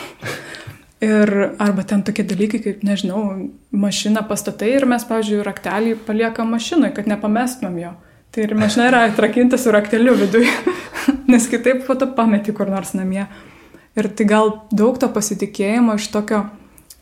Ir 1.02 1.32
arba 1.58 1.82
ten 1.88 2.04
tokie 2.06 2.22
dalykai, 2.30 2.60
kaip, 2.62 2.84
nežinau, 2.86 3.24
mašiną 3.74 4.22
pastatai 4.30 4.76
ir 4.76 4.84
mes, 4.86 5.02
pavyzdžiui, 5.10 5.40
raktelį 5.48 5.96
paliekam 6.06 6.52
mašinui, 6.54 6.92
kad 6.94 7.10
nepamestumėm 7.10 7.80
jo. 7.82 7.94
Tai 8.32 8.44
ir 8.46 8.54
mašina 8.54 8.86
yra 8.92 9.00
atrakinta 9.08 9.58
su 9.58 9.74
rakteliu 9.74 10.14
viduje, 10.20 10.52
nes 11.32 11.48
kitaip 11.50 11.88
po 11.88 11.98
to 11.98 12.06
pameti 12.14 12.54
kur 12.54 12.70
nors 12.70 12.94
namie. 12.94 13.26
Ir 13.98 14.12
tai 14.14 14.28
gal 14.30 14.54
daug 14.70 15.02
to 15.02 15.10
pasitikėjimo 15.10 15.98
iš 15.98 16.06
tokio 16.14 16.44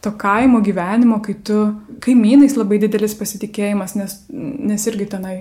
to 0.01 0.11
kaimo 0.17 0.61
gyvenimo, 0.63 1.19
kai 1.23 1.35
tu, 1.43 1.59
kaimynais 2.03 2.55
labai 2.57 2.79
didelis 2.81 3.15
pasitikėjimas, 3.19 3.95
nes, 3.99 4.19
nes 4.29 4.87
irgi 4.91 5.09
tenai 5.11 5.37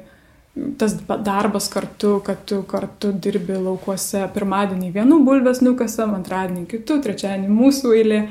tas 0.79 0.97
darbas 1.23 1.69
kartu, 1.71 2.19
kad 2.27 2.45
tu 2.49 2.63
kartu 2.67 3.13
dirbi 3.15 3.59
laukuose 3.63 4.25
pirmadienį 4.35 4.93
vienu 4.97 5.21
bulvės 5.27 5.63
nukasam, 5.63 6.17
antradienį 6.19 6.65
kitų, 6.73 7.01
trečiadienį 7.05 7.51
mūsų 7.53 7.93
eilė. 7.95 8.23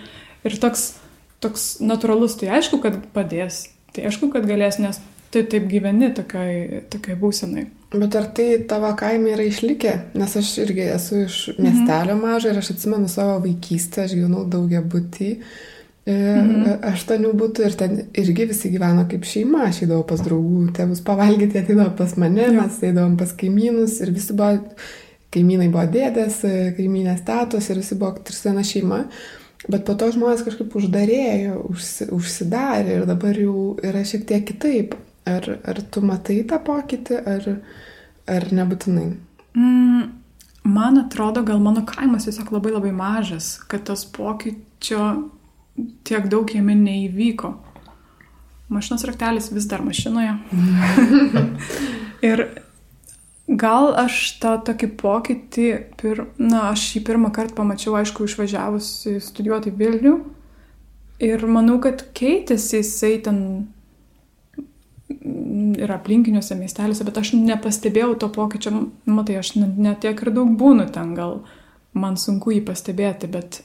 Ir 0.47 0.57
toks, 0.61 0.89
toks 1.43 1.67
natūralus, 1.83 2.35
tai 2.39 2.51
aišku, 2.59 2.81
kad 2.83 2.99
padės, 3.15 3.67
tai 3.95 4.09
aišku, 4.09 4.31
kad 4.33 4.47
galės, 4.49 4.79
nes 4.83 4.99
tai 5.31 5.43
taip 5.47 5.67
gyveni 5.71 6.11
tokiai, 6.15 6.83
tokiai 6.91 7.17
būsenai. 7.19 7.65
Bet 7.95 8.15
ar 8.19 8.27
tai 8.35 8.49
tavo 8.67 8.89
kaime 8.99 9.31
yra 9.35 9.45
išlikę? 9.47 9.93
Nes 10.19 10.35
aš 10.39 10.51
irgi 10.65 10.89
esu 10.91 11.23
iš 11.23 11.39
miestelio 11.55 12.17
mhm. 12.17 12.23
mažo 12.23 12.51
ir 12.51 12.59
aš 12.59 12.73
atsimenu 12.75 13.07
savo 13.11 13.39
vaikystę, 13.45 14.07
aš 14.07 14.15
gyvenau 14.17 14.43
daugia 14.49 14.83
būtį. 14.83 15.31
Mhm. 16.13 16.83
aštuonių 16.87 17.33
būtų 17.35 17.65
ir 17.67 17.73
ten 17.79 17.97
irgi 18.15 18.45
visi 18.47 18.71
gyveno 18.71 19.03
kaip 19.11 19.25
šeima. 19.27 19.65
Aš 19.67 19.83
eidavau 19.83 20.05
pas 20.07 20.21
draugų, 20.23 20.67
tėvus 20.77 21.01
pavalgyti, 21.07 21.59
ateidavo 21.59 21.91
pas 21.97 22.15
mane, 22.21 22.45
ja. 22.45 22.53
mes 22.55 22.77
eidavom 22.83 23.17
pas 23.19 23.33
kaimynus 23.35 23.99
ir 24.05 24.13
visi 24.15 24.35
buvo, 24.37 24.61
kaimynai 25.35 25.67
buvo 25.73 25.83
dėdės, 25.91 26.39
kaimynės 26.77 27.25
tetos 27.27 27.67
ir 27.67 27.81
visi 27.81 27.99
buvo 27.99 28.15
tarsi 28.23 28.47
viena 28.47 28.63
šeima. 28.67 29.01
Bet 29.67 29.83
po 29.87 29.97
to 29.99 30.07
žmonės 30.13 30.45
kažkaip 30.47 30.75
uždarėjo, 30.79 31.57
užsi, 31.73 32.07
užsidarė 32.13 33.01
ir 33.01 33.07
dabar 33.09 33.35
jau 33.41 33.73
yra 33.83 34.05
šiek 34.07 34.23
tiek 34.29 34.45
kitaip. 34.47 34.95
Ar, 35.27 35.43
ar 35.67 35.81
tu 35.91 35.99
matai 36.07 36.37
tą 36.47 36.61
pokytį, 36.63 37.17
ar, 37.27 37.47
ar 38.31 38.45
nebūtinai? 38.55 39.09
Mm, 39.59 40.05
man 40.71 41.01
atrodo, 41.01 41.43
gal 41.43 41.59
mano 41.59 41.83
kaimas 41.89 42.29
tiesiog 42.29 42.53
labai 42.55 42.71
labai 42.77 42.93
mažas, 42.95 43.57
kad 43.67 43.83
tas 43.89 44.05
pokyčio 44.07 45.01
tiek 46.07 46.29
daug 46.31 46.49
jame 46.53 46.75
neįvyko. 46.77 47.53
Mašinos 48.73 49.05
raktelis 49.07 49.51
vis 49.55 49.67
dar 49.69 49.83
mašinoje. 49.85 50.33
ir 52.29 52.43
gal 53.47 53.93
aš 53.95 54.19
tą 54.41 54.57
tokį 54.67 54.89
pokytį, 54.99 55.67
pir, 55.99 56.25
na, 56.41 56.67
aš 56.73 56.89
jį 56.95 57.03
pirmą 57.07 57.31
kartą 57.35 57.61
pamačiau, 57.61 57.95
aišku, 57.99 58.27
išvažiavus 58.27 58.91
studijuoti 59.29 59.71
Vilnių. 59.71 60.17
Ir 61.23 61.47
manau, 61.49 61.79
kad 61.81 62.03
keitėsi 62.17 62.81
jisai 62.83 63.15
ten 63.25 63.39
ir 65.77 65.91
aplinkiniuose 65.93 66.57
miesteliuose, 66.59 67.05
bet 67.07 67.17
aš 67.21 67.31
nepastebėjau 67.37 68.17
to 68.21 68.29
pokyčio, 68.33 68.73
matai, 69.09 69.39
aš 69.39 69.55
netiek 69.57 70.19
ir 70.21 70.33
daug 70.35 70.51
būnu 70.59 70.89
ten, 70.93 71.15
gal 71.17 71.39
man 71.97 72.19
sunku 72.19 72.53
jį 72.53 72.61
pastebėti, 72.67 73.29
bet 73.31 73.61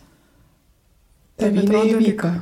Tai 1.40 1.50
neįvyko. 1.56 2.32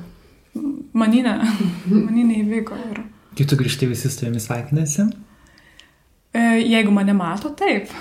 Maninė, 0.99 1.35
maninė 2.07 2.41
įvyko. 2.45 2.79
Ir... 2.91 3.03
Kai 3.39 3.47
tu 3.49 3.59
grįžti 3.59 3.89
visi 3.91 4.11
su 4.11 4.23
tavimi 4.23 4.43
sveikinasi? 4.43 5.11
E, 6.35 6.41
jeigu 6.63 6.95
mane 6.95 7.15
mato, 7.17 7.53
taip. 7.59 7.93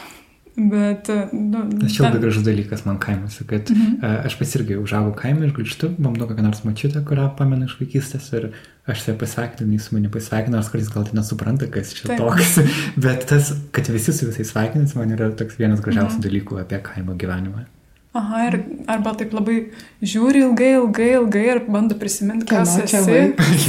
Bet, 0.60 1.08
e, 1.10 1.30
nu, 1.32 1.62
Nes 1.80 1.94
čia 1.96 2.04
labai 2.04 2.20
gražus 2.20 2.44
dalykas 2.44 2.82
man 2.84 2.98
kaimuose, 3.00 3.46
kad 3.48 3.70
mhm. 3.72 4.02
Uh, 4.04 4.26
aš 4.28 4.36
pats 4.42 4.58
irgi 4.60 4.76
užaugau 4.82 5.14
kaime 5.16 5.48
ir 5.48 5.54
grįžtu, 5.56 5.94
bamdu 6.02 6.28
kokią 6.28 6.44
nors 6.44 6.66
mačiutę, 6.66 7.04
kurią 7.08 7.30
pamenu 7.40 7.70
iš 7.70 7.78
vaikystės 7.80 8.28
ir 8.36 8.50
aš 8.90 9.06
ją 9.08 9.16
pasveikinu, 9.22 9.72
jis 9.78 9.88
mane 9.96 10.12
pasveikina, 10.12 10.58
nors 10.58 10.72
kartais 10.74 10.92
gal 10.92 11.08
tai 11.08 11.16
nesupranta, 11.22 11.70
kas 11.72 11.94
čia 11.96 12.12
Taip. 12.12 12.26
toks. 12.26 12.60
Bet 13.06 13.28
tas, 13.30 13.54
kad 13.76 13.88
visi 13.94 14.16
su 14.16 14.28
visais 14.28 14.52
sveikinasi, 14.52 15.00
man 15.00 15.16
yra 15.16 15.32
toks 15.40 15.62
vienas 15.62 15.84
gražiausių 15.86 16.18
mhm. 16.18 16.26
dalykų 16.28 16.64
apie 16.66 16.82
kaimo 16.90 17.16
gyvenimą. 17.20 17.70
Aha, 18.18 18.40
ir 18.48 18.56
arba 18.90 19.12
taip 19.14 19.36
labai 19.38 19.56
žiūri 20.02 20.42
ilgai, 20.42 20.72
ilgai, 20.80 21.10
ilgai 21.20 21.44
ir 21.46 21.60
bando 21.70 21.94
prisiminti, 22.00 22.48
kas 22.50 22.72
esi. 22.82 23.20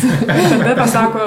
tada 0.62 0.71
pasako, 0.79 1.27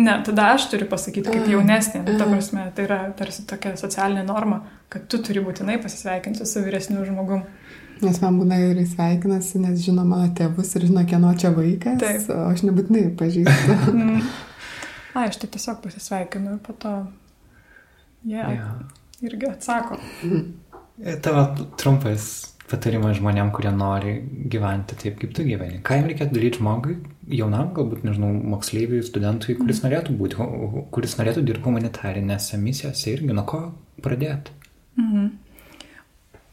ne, 0.00 0.14
tada 0.24 0.46
aš 0.54 0.70
turiu 0.72 0.88
pasakyti 0.88 1.28
kaip 1.28 1.50
jaunesnė. 1.52 2.00
Nu, 2.06 2.14
ta 2.16 2.24
prasme, 2.30 2.64
tai 2.76 2.86
yra 2.86 2.98
tarsi 3.18 3.44
tokia 3.50 3.74
socialinė 3.76 4.22
norma, 4.30 4.62
kad 4.88 5.04
tu 5.12 5.20
turi 5.26 5.42
būtinai 5.44 5.76
pasisveikinti 5.82 6.48
su 6.48 6.62
vyresniu 6.64 7.04
žmogum. 7.04 7.44
Nes 8.00 8.16
man 8.22 8.40
būna 8.40 8.56
ir 8.62 8.80
sveikinasi, 8.88 9.60
nes 9.60 9.84
žino 9.84 10.06
mano 10.08 10.30
tėvus 10.36 10.72
ir 10.78 10.88
žino, 10.88 11.04
kieno 11.08 11.34
čia 11.36 11.52
vaikas, 11.54 12.00
Taip. 12.00 12.32
o 12.32 12.46
aš 12.48 12.64
nebūtinai 12.64 13.10
pažįstu. 13.20 13.76
Mm. 13.94 14.24
A, 15.14 15.28
aš 15.28 15.36
tai 15.38 15.46
tiesiog 15.52 15.78
pasisveikinu 15.84 16.56
ir 16.56 16.64
po 16.64 16.72
to 16.74 16.96
jie 18.24 18.40
yeah, 18.40 18.50
yeah. 18.56 18.72
irgi 19.22 19.46
atsako. 19.52 20.00
Tavo 21.22 21.44
trumpas 21.78 22.53
patarimas 22.74 23.16
žmonėm, 23.20 23.52
kurie 23.54 23.70
nori 23.74 24.14
gyventi 24.50 24.98
taip, 24.98 25.16
kaip 25.20 25.32
tu 25.36 25.46
gyveni? 25.46 25.78
Ką 25.86 26.00
jam 26.00 26.08
reikėtų 26.10 26.36
daryti 26.36 26.60
žmogui, 26.60 26.96
jaunam, 27.30 27.70
galbūt, 27.76 28.02
nežinau, 28.06 28.32
moksleiviui, 28.54 29.04
studentui, 29.06 29.54
kuris 29.60 29.80
mm. 29.80 29.86
norėtų 29.86 30.16
būti, 30.18 30.48
kuris 30.94 31.16
norėtų 31.20 31.46
dirbti 31.46 31.68
humanitarinėse 31.70 32.60
misijose 32.60 33.14
irgi, 33.14 33.30
nuo 33.32 33.46
ko 33.48 33.62
pradėti? 34.04 34.52
Mhm. 35.00 35.32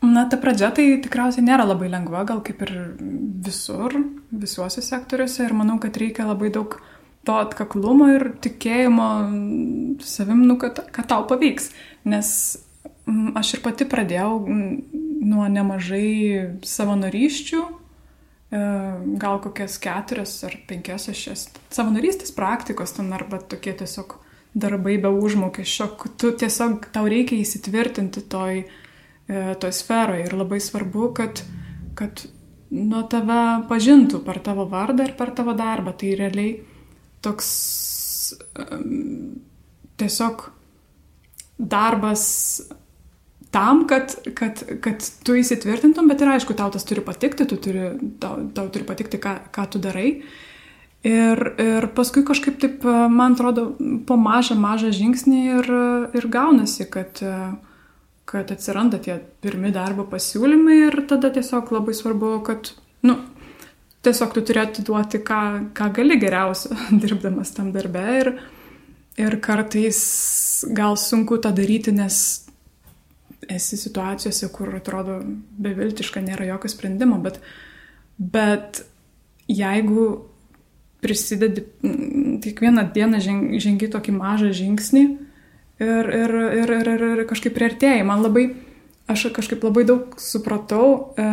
Na, 0.02 0.24
ta 0.26 0.40
pradžia 0.42 0.72
tai 0.74 0.88
tikriausiai 1.04 1.46
nėra 1.46 1.68
labai 1.68 1.92
lengva, 1.92 2.24
gal 2.26 2.40
kaip 2.46 2.64
ir 2.66 2.72
visur, 3.46 3.94
visuose 4.34 4.82
sektoriuose 4.82 5.46
ir 5.46 5.54
manau, 5.54 5.78
kad 5.82 6.00
reikia 6.02 6.26
labai 6.26 6.50
daug 6.54 6.80
to 7.28 7.36
atkaklumo 7.38 8.08
ir 8.16 8.32
tikėjimo 8.42 9.12
savim, 10.02 10.42
nu, 10.50 10.58
kad, 10.62 10.82
kad 10.90 11.10
tau 11.12 11.28
pavyks. 11.30 11.70
Nes 12.10 12.32
Mm, 13.12 13.34
aš 13.38 13.56
ir 13.56 13.62
pati 13.66 13.86
pradėjau 13.90 14.36
mm, 14.46 15.01
nuo 15.22 15.46
nemažai 15.52 16.58
savanorysčių, 16.66 17.62
e, 17.62 18.64
gal 19.22 19.40
kokias 19.44 19.78
keturias 19.82 20.34
ar 20.48 20.58
penkias 20.70 21.08
šešias 21.10 21.48
savanorystės 21.74 22.34
praktikos 22.36 22.98
ten 22.98 23.14
arba 23.14 23.40
tokie 23.40 23.74
tiesiog 23.78 24.18
darbai 24.54 24.98
be 25.00 25.12
užmokesčio, 25.14 25.88
tu 26.20 26.34
tiesiog 26.36 26.90
tau 26.92 27.08
reikia 27.08 27.40
įsitvirtinti 27.40 28.26
toj, 28.32 28.64
e, 28.66 29.44
toj 29.62 29.74
sferoje 29.76 30.26
ir 30.28 30.36
labai 30.36 30.60
svarbu, 30.60 31.12
kad, 31.16 31.44
kad 31.96 32.26
nuo 32.72 33.04
tave 33.12 33.68
pažintų 33.70 34.24
per 34.26 34.42
tavo 34.44 34.66
vardą 34.72 35.08
ir 35.08 35.16
per 35.20 35.32
tavo 35.36 35.56
darbą. 35.58 35.94
Tai 35.96 36.12
realiai 36.20 36.58
toks 37.24 37.52
um, 38.58 39.40
tiesiog 40.00 40.48
darbas 41.62 42.24
tam, 43.52 43.84
kad, 43.88 44.16
kad, 44.36 44.64
kad 44.84 45.04
tu 45.26 45.36
įsitvirtintum, 45.36 46.08
bet 46.08 46.24
ir 46.24 46.32
aišku, 46.32 46.56
tau 46.56 46.72
tas 46.72 46.86
turi 46.88 47.04
patikti, 47.04 47.48
tu 47.50 47.58
turi, 47.60 47.90
tau, 48.22 48.40
tau 48.56 48.70
turi 48.72 48.88
patikti, 48.88 49.20
ką, 49.22 49.36
ką 49.52 49.68
tu 49.74 49.82
darai. 49.84 50.14
Ir, 51.02 51.40
ir 51.60 51.88
paskui 51.98 52.24
kažkaip 52.24 52.60
taip, 52.62 52.86
man 52.86 53.36
atrodo, 53.36 53.72
po 54.08 54.16
mažą, 54.22 54.56
mažą 54.62 54.92
žingsnį 54.96 55.42
ir, 55.58 55.70
ir 56.16 56.28
gaunasi, 56.32 56.86
kad, 56.94 57.20
kad 58.30 58.54
atsiranda 58.54 59.02
tie 59.02 59.18
pirmi 59.44 59.74
darbo 59.76 60.06
pasiūlymai 60.08 60.78
ir 60.86 61.00
tada 61.10 61.34
tiesiog 61.34 61.74
labai 61.74 61.96
svarbu, 61.98 62.36
kad, 62.46 62.72
nu, 63.04 63.18
tiesiog 64.06 64.38
tu 64.38 64.46
turėtų 64.46 64.86
duoti, 64.88 65.20
ką, 65.26 65.42
ką 65.76 65.90
gali 65.98 66.20
geriausio, 66.22 66.78
dirbdamas 67.04 67.52
tam 67.58 67.74
darbe. 67.76 68.06
Ir, 68.22 68.32
ir 69.20 69.38
kartais 69.44 70.00
gal 70.72 70.96
sunku 71.02 71.42
tą 71.42 71.52
daryti, 71.58 71.92
nes 71.98 72.22
esi 73.56 73.78
situacijose, 73.80 74.50
kur 74.54 74.74
atrodo 74.78 75.20
beviltiška, 75.62 76.24
nėra 76.24 76.48
jokio 76.50 76.72
sprendimo, 76.72 77.20
bet, 77.24 77.40
bet 78.18 78.84
jeigu 79.52 80.08
prisidedi, 81.02 81.66
kiekvieną 82.44 82.86
dieną 82.94 83.20
žengi 83.24 83.90
tokį 83.92 84.14
mažą 84.16 84.52
žingsnį 84.54 85.04
ir, 85.82 86.12
ir, 86.22 86.36
ir, 86.62 86.74
ir, 86.78 86.90
ir, 86.94 87.06
ir 87.16 87.24
kažkaip 87.30 87.56
priartėjai, 87.58 88.04
man 88.06 88.22
labai, 88.26 88.52
aš 89.10 89.32
kažkaip 89.36 89.64
labai 89.66 89.86
daug 89.90 90.18
supratau, 90.22 91.14
e, 91.18 91.30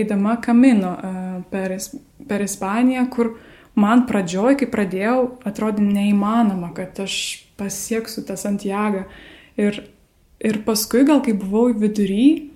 eidama 0.00 0.36
kamino 0.44 0.92
e, 0.92 1.12
per, 1.52 1.76
per 2.28 2.44
Ispaniją, 2.44 3.06
kur 3.12 3.34
man 3.80 4.04
pradžioj, 4.10 4.58
kai 4.60 4.68
pradėjau, 4.70 5.16
atrodė 5.48 5.86
neįmanoma, 5.86 6.74
kad 6.76 7.00
aš 7.06 7.16
pasieksiu 7.60 8.24
tą 8.28 8.36
Santiagą. 8.40 9.06
Ir 9.60 9.82
Ir 10.40 10.62
paskui 10.64 11.04
gal 11.08 11.20
kai 11.24 11.34
buvau 11.36 11.68
vidury, 11.76 12.50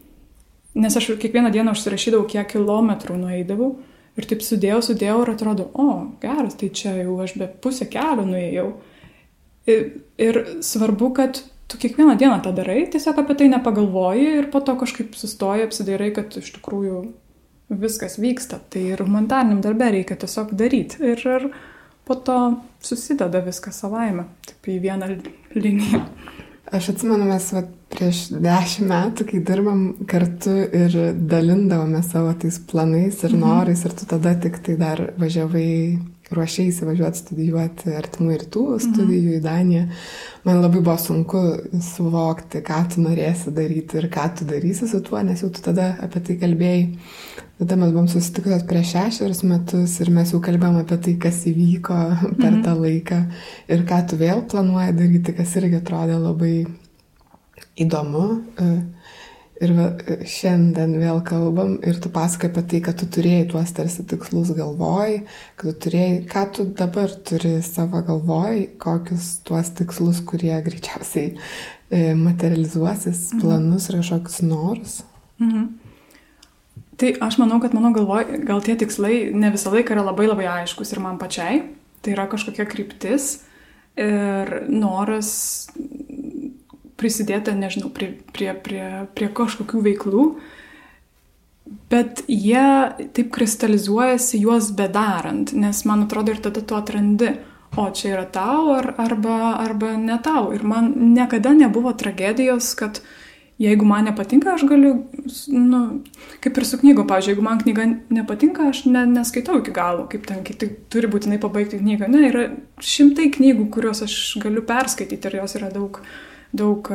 nes 0.75 0.97
aš 0.97 1.11
kiekvieną 1.21 1.51
dieną 1.53 1.75
užsirašydavau, 1.77 2.27
kiek 2.31 2.49
kilometrų 2.55 3.19
nueidavau 3.21 3.75
ir 4.17 4.29
taip 4.31 4.45
sudėjau, 4.47 4.81
sudėjau 4.89 5.19
ir 5.25 5.33
atrodo, 5.35 5.69
o, 5.75 5.89
geras, 6.23 6.57
tai 6.61 6.71
čia 6.75 6.95
jau 7.03 7.19
aš 7.23 7.35
be 7.41 7.49
pusę 7.49 7.89
kelio 7.91 8.25
nuėjau. 8.29 8.69
Ir, 9.71 9.85
ir 10.21 10.41
svarbu, 10.65 11.11
kad 11.17 11.41
tu 11.69 11.81
kiekvieną 11.81 12.17
dieną 12.21 12.41
tą 12.45 12.53
darai, 12.57 12.85
tiesiog 12.93 13.21
apie 13.23 13.37
tai 13.41 13.49
nepagalvoji 13.53 14.27
ir 14.41 14.49
po 14.53 14.61
to 14.65 14.77
kažkaip 14.81 15.17
sustoji, 15.19 15.65
apsidairai, 15.67 16.11
kad 16.17 16.37
iš 16.41 16.53
tikrųjų 16.59 17.01
viskas 17.81 18.19
vyksta. 18.21 18.61
Tai 18.71 18.83
ir 18.95 19.03
humanitariniam 19.03 19.63
darbė 19.65 19.91
reikia 19.97 20.19
tiesiog 20.21 20.53
daryti. 20.59 21.01
Ir, 21.05 21.25
ir 21.25 21.49
po 22.05 22.17
to 22.21 22.39
susideda 22.85 23.41
viskas 23.45 23.81
savaime, 23.81 24.29
taip 24.47 24.69
į 24.73 24.79
vieną 24.85 25.11
liniją. 25.57 26.05
Aš 26.73 26.89
atsimenu, 26.95 27.27
mes 27.29 27.51
va, 27.53 27.61
prieš 27.93 28.25
dešimt 28.33 28.89
metų, 28.89 29.27
kai 29.29 29.41
dirbam 29.47 29.83
kartu 30.11 30.55
ir 30.65 30.97
dalindavome 31.29 32.01
savo 32.07 32.33
tais 32.41 32.57
planais 32.71 33.21
ir 33.23 33.35
mhm. 33.37 33.45
norais, 33.45 33.85
ir 33.85 33.95
tu 33.99 34.09
tada 34.09 34.33
tik 34.41 34.59
tai 34.65 34.79
dar 34.81 35.03
važiavai 35.21 35.71
ruošiai 36.35 36.71
įsivažiuoti 36.71 37.21
studijuoti 37.21 37.93
artimų 37.99 38.39
rytų 38.41 38.65
studijų 38.81 39.29
mhm. 39.29 39.37
į 39.37 39.43
Daniją, 39.45 39.85
man 40.49 40.63
labai 40.65 40.81
buvo 40.81 40.97
sunku 41.01 41.43
suvokti, 41.93 42.65
ką 42.65 42.81
tu 42.95 43.05
norėsi 43.05 43.53
daryti 43.55 44.01
ir 44.01 44.09
ką 44.13 44.31
tu 44.39 44.49
darysi 44.49 44.89
su 44.91 45.03
tuo, 45.05 45.21
nes 45.23 45.45
jau 45.45 45.53
tu 45.53 45.63
tada 45.65 45.93
apie 46.03 46.25
tai 46.25 46.39
kalbėjai. 46.41 46.87
Tada 47.59 47.77
mes 47.79 47.93
buvom 47.95 48.09
susitikusios 48.11 48.65
prieš 48.67 48.89
šešerius 48.97 49.43
metus 49.47 49.93
ir 50.03 50.09
mes 50.11 50.33
jau 50.35 50.41
kalbėjom 50.43 50.81
apie 50.81 50.97
tai, 51.05 51.13
kas 51.23 51.45
įvyko 51.47 51.99
per 52.41 52.51
mhm. 52.51 52.63
tą 52.67 52.75
laiką 52.81 53.21
ir 53.71 53.85
ką 53.87 54.01
tu 54.11 54.19
vėl 54.19 54.43
planuoji 54.51 54.97
daryti, 54.99 55.37
kas 55.39 55.55
irgi 55.61 55.79
atrodė 55.79 56.19
labai 56.19 56.57
įdomu. 57.85 58.25
Ir 59.63 59.71
va, 59.77 59.85
šiandien 60.27 60.97
vėl 60.99 61.21
kalbam 61.25 61.77
ir 61.87 62.01
tu 62.03 62.11
pasakai 62.13 62.51
apie 62.51 62.65
tai, 62.73 62.81
kad 62.89 62.99
tu 62.99 63.07
turėjai 63.15 63.45
tuos 63.53 63.71
tarsi 63.77 64.03
tikslus 64.11 64.51
galvoj, 64.57 65.21
kad 65.55 65.69
tu 65.71 65.75
turėjai, 65.87 66.17
ką 66.33 66.43
tu 66.57 66.67
dabar 66.81 67.15
turi 67.29 67.55
savo 67.63 68.03
galvoj, 68.03 68.65
kokius 68.83 69.31
tuos 69.47 69.71
tikslus, 69.79 70.25
kurie 70.27 70.57
greičiausiai 70.67 71.31
e, 71.31 72.03
materializuosis, 72.19 73.29
mhm. 73.31 73.45
planus 73.45 73.89
ir 73.89 74.01
kažkokius 74.03 74.43
norus. 74.51 74.99
Mhm. 75.39 75.84
Tai 76.97 77.11
aš 77.27 77.39
manau, 77.41 77.59
kad 77.63 77.75
mano 77.75 77.91
galvoj, 77.95 78.39
gal 78.47 78.63
tie 78.63 78.77
tikslai 78.79 79.33
ne 79.35 79.51
visą 79.55 79.73
laiką 79.75 79.97
yra 79.97 80.05
labai 80.07 80.29
labai 80.31 80.47
aiškus 80.61 80.95
ir 80.95 81.03
man 81.03 81.19
pačiai. 81.19 81.63
Tai 82.05 82.13
yra 82.15 82.29
kažkokia 82.31 82.67
kryptis 82.69 83.39
ir 83.99 84.51
noras 84.69 85.31
prisidėti, 87.01 87.55
nežinau, 87.59 87.91
prie, 87.95 88.13
prie, 88.35 88.53
prie, 88.55 88.85
prie 89.17 89.29
kažkokių 89.35 89.81
veiklų, 89.89 90.27
bet 91.91 92.23
jie 92.31 92.67
taip 93.17 93.33
kristalizuojasi 93.35 94.41
juos 94.45 94.71
bedarant, 94.77 95.55
nes 95.57 95.83
man 95.89 96.07
atrodo 96.07 96.35
ir 96.35 96.43
tada 96.45 96.63
tu 96.63 96.77
atrandi, 96.79 97.33
o 97.75 97.89
čia 97.91 98.13
yra 98.13 98.25
tau 98.31 98.71
ar, 98.77 98.93
arba, 99.03 99.57
arba 99.59 99.95
ne 99.99 100.19
tau. 100.23 100.53
Ir 100.55 100.63
man 100.63 100.93
niekada 101.15 101.55
nebuvo 101.57 101.91
tragedijos, 101.99 102.71
kad 102.79 103.01
jeigu 103.63 103.87
man 103.87 104.09
nepatinka, 104.09 104.57
aš 104.57 104.67
galiu, 104.67 104.93
nu, 105.55 105.81
kaip 106.43 106.59
ir 106.59 106.67
su 106.67 106.79
knygo, 106.81 107.05
pavyzdžiui, 107.07 107.35
jeigu 107.37 107.47
man 107.47 107.61
knyga 107.63 107.87
nepatinka, 108.15 108.69
aš 108.73 108.85
ne, 108.91 109.05
neskaitau 109.13 109.61
iki 109.61 109.75
galo, 109.75 110.09
kaip 110.11 110.27
ten 110.27 110.43
kiti 110.47 110.73
turi 110.91 111.11
būtinai 111.13 111.39
pabaigti 111.43 111.79
knygą. 111.79 112.11
Ne, 112.11 112.27
yra 112.33 112.49
šimtai 112.83 113.31
knygų, 113.37 113.69
kuriuos 113.75 114.03
aš 114.09 114.19
galiu 114.43 114.65
perskaityti 114.67 115.31
ir 115.31 115.39
jos 115.39 115.55
yra 115.61 115.71
daug, 115.75 116.03
uh, 116.03 116.23
daug 116.55 116.89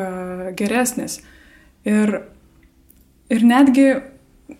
geresnis. 0.57 1.19
Ir, 1.87 2.21
ir 3.31 3.45
netgi, 3.45 3.87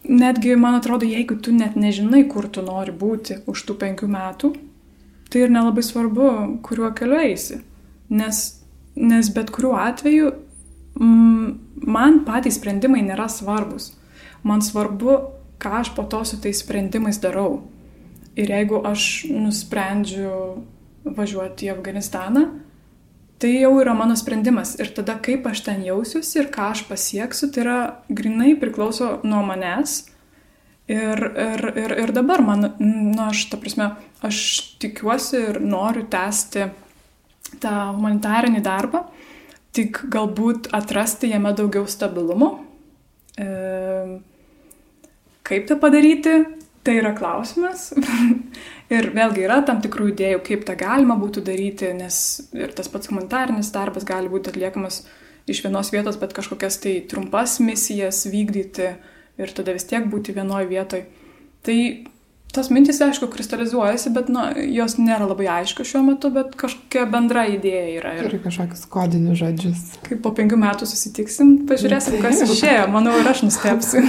netgi, 0.07 0.55
man 0.59 0.79
atrodo, 0.79 1.07
jeigu 1.07 1.39
tu 1.43 1.53
net 1.55 1.77
nežinai, 1.79 2.25
kur 2.31 2.49
tu 2.51 2.63
nori 2.65 2.93
būti 2.95 3.41
už 3.49 3.65
tų 3.67 3.77
penkių 3.83 4.09
metų, 4.11 4.53
tai 5.29 5.45
ir 5.45 5.53
nelabai 5.53 5.85
svarbu, 5.85 6.29
kuriuo 6.65 6.91
keliu 6.97 7.19
eisi. 7.21 7.61
Nes, 8.09 8.43
nes 8.97 9.29
bet 9.35 9.51
kuriuo 9.53 9.75
atveju 9.77 10.31
mm, 10.97 11.49
man 11.85 12.23
patys 12.27 12.59
sprendimai 12.59 13.01
nėra 13.05 13.27
svarbus. 13.31 13.93
Man 14.43 14.63
svarbu, 14.63 15.17
ką 15.59 15.81
aš 15.81 15.93
po 15.95 16.05
to 16.07 16.23
su 16.25 16.39
tais 16.41 16.61
sprendimais 16.63 17.19
darau. 17.19 17.65
Ir 18.39 18.51
jeigu 18.53 18.79
aš 18.87 19.25
nusprendžiu 19.31 20.31
važiuoti 21.03 21.67
į 21.67 21.73
Afganistaną, 21.73 22.45
tai 23.39 23.55
jau 23.61 23.73
yra 23.81 23.95
mano 23.95 24.15
sprendimas. 24.19 24.75
Ir 24.79 24.91
tada 24.95 25.17
kaip 25.23 25.47
aš 25.47 25.63
ten 25.67 25.83
jausiuosi 25.87 26.39
ir 26.41 26.51
ką 26.53 26.69
aš 26.75 26.85
pasieksiu, 26.87 27.51
tai 27.51 27.63
yra 27.65 27.79
grinai 28.07 28.53
priklauso 28.59 29.17
nuo 29.27 29.41
manęs. 29.47 30.05
Ir, 30.89 31.19
ir, 31.21 31.65
ir, 31.77 31.91
ir 32.01 32.11
dabar 32.15 32.41
man, 32.41 32.63
na, 32.65 32.69
nu, 32.81 33.25
aš, 33.27 33.43
ta 33.51 33.59
prasme, 33.61 33.91
aš 34.25 34.39
tikiuosi 34.81 35.37
ir 35.51 35.59
noriu 35.61 36.07
tęsti 36.09 36.65
tą 37.61 37.73
humanitarinį 37.93 38.63
darbą, 38.65 39.03
tik 39.75 40.01
galbūt 40.11 40.71
atrasti 40.75 41.29
jame 41.33 41.53
daugiau 41.57 41.85
stabilumo. 41.89 42.49
E, 43.39 43.49
kaip 45.47 45.69
tą 45.69 45.77
padaryti, 45.81 46.35
tai 46.85 46.97
yra 47.01 47.13
klausimas. 47.17 47.91
Ir 48.95 49.11
vėlgi 49.13 49.43
yra 49.45 49.59
tam 49.65 49.83
tikrų 49.83 50.11
idėjų, 50.15 50.41
kaip 50.47 50.65
tą 50.65 50.73
galima 50.79 51.13
būtų 51.19 51.43
daryti, 51.45 51.91
nes 51.93 52.15
ir 52.57 52.71
tas 52.73 52.87
pats 52.89 53.11
humanitarinis 53.11 53.69
darbas 53.69 54.07
gali 54.07 54.31
būti 54.31 54.49
atliekamas 54.49 55.03
iš 55.49 55.61
vienos 55.61 55.91
vietos, 55.93 56.17
bet 56.17 56.33
kažkokias 56.33 56.79
tai 56.81 56.95
trumpas 57.05 57.59
misijas 57.61 58.23
vykdyti 58.29 58.87
ir 59.37 59.53
tada 59.53 59.75
vis 59.77 59.85
tiek 59.85 60.07
būti 60.09 60.33
vienoje 60.33 60.65
vietoje. 60.71 61.05
Tai 61.61 61.77
tos 62.53 62.69
mintys, 62.73 62.99
aišku, 63.05 63.27
kristalizuojasi, 63.31 64.11
bet 64.15 64.29
nu, 64.33 64.41
jos 64.73 64.97
nėra 64.99 65.27
labai 65.29 65.47
aiškios 65.59 65.91
šiuo 65.91 66.01
metu, 66.07 66.31
bet 66.33 66.55
kažkokia 66.59 67.05
bendra 67.11 67.45
idėja 67.51 67.85
yra. 67.99 68.13
Ir, 68.19 68.29
ir 68.31 68.41
kažkokius 68.43 68.87
kodinius 68.91 69.41
žodžius. 69.41 69.83
Kai 70.05 70.17
po 70.23 70.33
penkių 70.37 70.57
metų 70.61 70.87
susitiksim, 70.89 71.53
pažiūrėsim, 71.69 72.17
kas 72.23 72.41
išėjo. 72.47 72.87
Manau, 72.93 73.13
ir 73.21 73.29
aš 73.29 73.43
nustepsiu. 73.45 74.01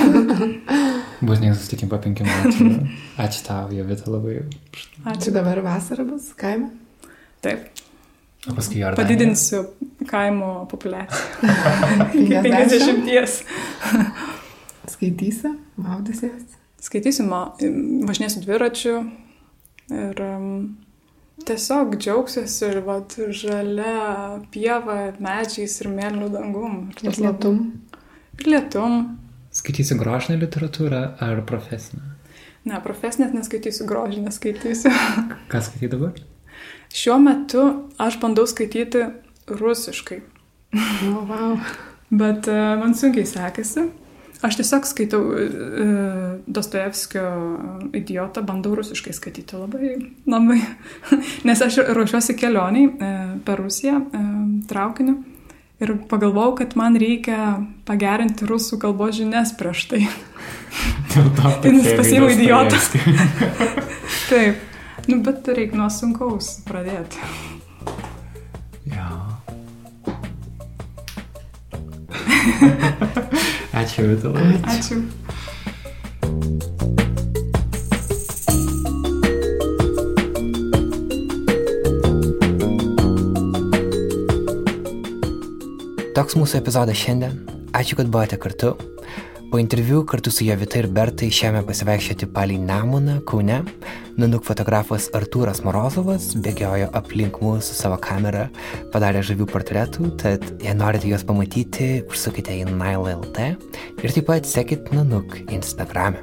bus 1.29 1.43
nesusitikim 1.43 1.91
po 1.93 2.01
penkių 2.01 2.29
metų. 2.29 2.71
Ačiū 3.21 3.45
tau, 3.47 3.69
Jovita, 3.77 4.09
labai. 4.13 4.41
Ačiū 5.13 5.35
dabar 5.37 5.61
vasara 5.67 6.07
bus 6.09 6.33
kaime. 6.41 6.73
Taip. 7.45 7.69
O 8.49 8.55
paskui 8.57 8.81
ar 8.85 8.97
padidinsiu 8.97 9.67
kaimo 10.09 10.65
populiaciją. 10.71 11.53
Iki 12.23 12.41
50. 12.49 13.43
Skaitysi, 14.89 15.53
maudysies. 15.77 16.60
Skaitysiu, 16.81 17.27
važinėsiu 18.09 18.41
dviračiu 18.45 18.95
ir 19.93 20.23
tiesiog 21.49 21.97
džiaugsiuosi 21.99 22.69
ir 22.69 22.81
vat, 22.87 23.17
žalia 23.37 24.41
pieva, 24.53 24.99
medžiais 25.21 25.77
ir 25.83 25.91
mėlynų 25.93 26.31
dangum. 26.33 26.79
Ir, 26.97 27.11
ir 27.11 27.21
lietum. 27.27 27.61
Ir 28.41 28.53
lietum. 28.55 28.97
Skaitysi 29.55 29.99
grožinę 29.99 30.39
literatūrą 30.41 31.03
ar 31.21 31.43
profesinę? 31.49 32.15
Ne, 32.65 32.81
profesinę 32.85 33.31
neskaitysiu, 33.35 33.87
grožinę 33.89 34.33
skaitysiu. 34.33 34.93
Ką 35.53 35.63
skaitai 35.65 35.91
dabar? 35.93 36.19
Šiuo 36.93 37.17
metu 37.23 37.65
aš 37.99 38.19
bandau 38.23 38.47
skaityti 38.49 39.07
rusiškai. 39.51 40.21
Oh, 40.75 41.25
wow. 41.27 41.57
Bet 42.11 42.47
uh, 42.51 42.77
man 42.79 42.95
sunkiai 42.95 43.27
sekasi. 43.27 43.89
Aš 44.41 44.57
tiesiog 44.57 44.87
skaitau 44.89 45.21
uh, 45.21 45.41
Dostojevskio 46.47 47.25
idiotą, 47.97 48.45
bandau 48.47 48.73
rusiškai 48.79 49.13
skaityti 49.13 49.59
labai, 49.59 49.91
labai. 50.31 50.61
Nes 51.49 51.61
aš 51.65 51.83
ruošiuosi 51.93 52.39
kelioniai 52.41 52.89
uh, 52.89 53.19
per 53.45 53.61
Rusiją 53.61 54.01
traukiniu 54.71 55.19
ir 55.81 55.95
pagalvojau, 56.09 56.55
kad 56.61 56.77
man 56.77 56.97
reikia 57.01 57.61
pagerinti 57.89 58.49
rusų 58.49 58.79
kalbos 58.83 59.17
žinias 59.17 59.55
prieš 59.57 59.87
tai. 59.93 60.03
Dėl 61.13 61.31
to, 61.37 61.53
kad 61.63 61.71
jis 61.73 61.93
pasiėmė 61.99 62.35
idiotą. 62.37 62.81
Taip. 64.31 64.67
Nu, 65.09 65.23
bet 65.25 65.49
reikia 65.49 65.81
nuo 65.81 65.89
sunkaus 65.91 66.59
pradėti. 66.69 67.19
Ja. 68.93 69.09
Ačiū, 73.81 74.03
Vitalai. 74.05 74.59
Ačiū. 74.69 74.99
Toks 86.13 86.37
mūsų 86.37 86.61
epizodas 86.61 87.01
šiandien. 87.01 87.41
Ačiū, 87.73 87.97
kad 87.97 88.13
buvote 88.13 88.37
kartu. 88.37 88.75
Po 89.51 89.59
interviu 89.59 90.05
kartu 90.07 90.31
su 90.31 90.45
Jovita 90.47 90.79
ir 90.79 90.87
Bertai 90.95 91.27
išėjome 91.27 91.65
pasivaikščioti 91.67 92.29
palei 92.31 92.59
Nemuną, 92.63 93.17
Kaune. 93.27 93.57
Nanuk 94.15 94.47
fotografas 94.47 95.09
Artūras 95.17 95.65
Morozovas 95.67 96.29
bėgiojo 96.45 96.87
aplink 96.95 97.43
mūsų 97.43 97.75
savo 97.83 97.99
kamerą, 97.99 98.47
padarė 98.95 99.25
žavių 99.27 99.51
portretų, 99.51 100.15
tad 100.23 100.47
jei 100.63 100.79
norite 100.79 101.11
juos 101.11 101.27
pamatyti, 101.27 101.97
užsukite 102.07 102.61
į 102.63 102.69
Nile.lt 102.71 103.55
ir 104.05 104.15
taip 104.15 104.31
pat 104.31 104.47
sekit 104.47 104.95
Nanuk 104.95 105.41
Instagram. 105.51 106.21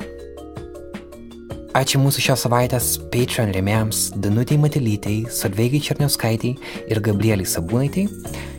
Ačiū 1.77 1.99
mūsų 2.01 2.23
šios 2.25 2.41
savaitės 2.41 2.85
Patreon 3.13 3.51
rėmėjams 3.53 3.99
Danutei 4.17 4.55
Matelytei, 4.57 5.27
Solveigai 5.29 5.77
Černiauskaitai 5.85 6.55
ir 6.89 7.01
Gabrieliai 7.05 7.45
Sabūnaitai. 7.45 8.07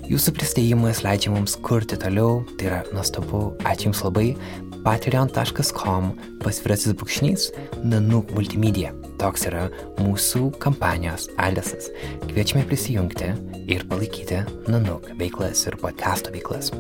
Jūsų 0.07 0.37
pristėjimas 0.37 1.01
leidžia 1.03 1.33
mums 1.35 1.57
kurti 1.67 1.99
toliau, 1.99 2.45
tai 2.61 2.69
yra 2.69 2.79
nuostabu, 2.95 3.57
ačiū 3.67 3.89
Jums 3.89 4.05
labai, 4.07 4.29
patreon.com 4.87 6.13
pasvirasis 6.45 6.95
brūkšnys 6.95 7.51
Nanuk 7.83 8.31
multimedia. 8.39 8.95
Toks 9.19 9.49
yra 9.51 9.67
mūsų 9.99 10.53
kampanijos 10.63 11.27
adresas. 11.43 11.91
Kviečiame 12.29 12.63
prisijungti 12.71 13.33
ir 13.67 13.83
palaikyti 13.91 14.45
Nanuk 14.71 15.11
veiklas 15.19 15.67
ir 15.67 15.81
podcastų 15.83 16.39
veiklas. 16.39 16.71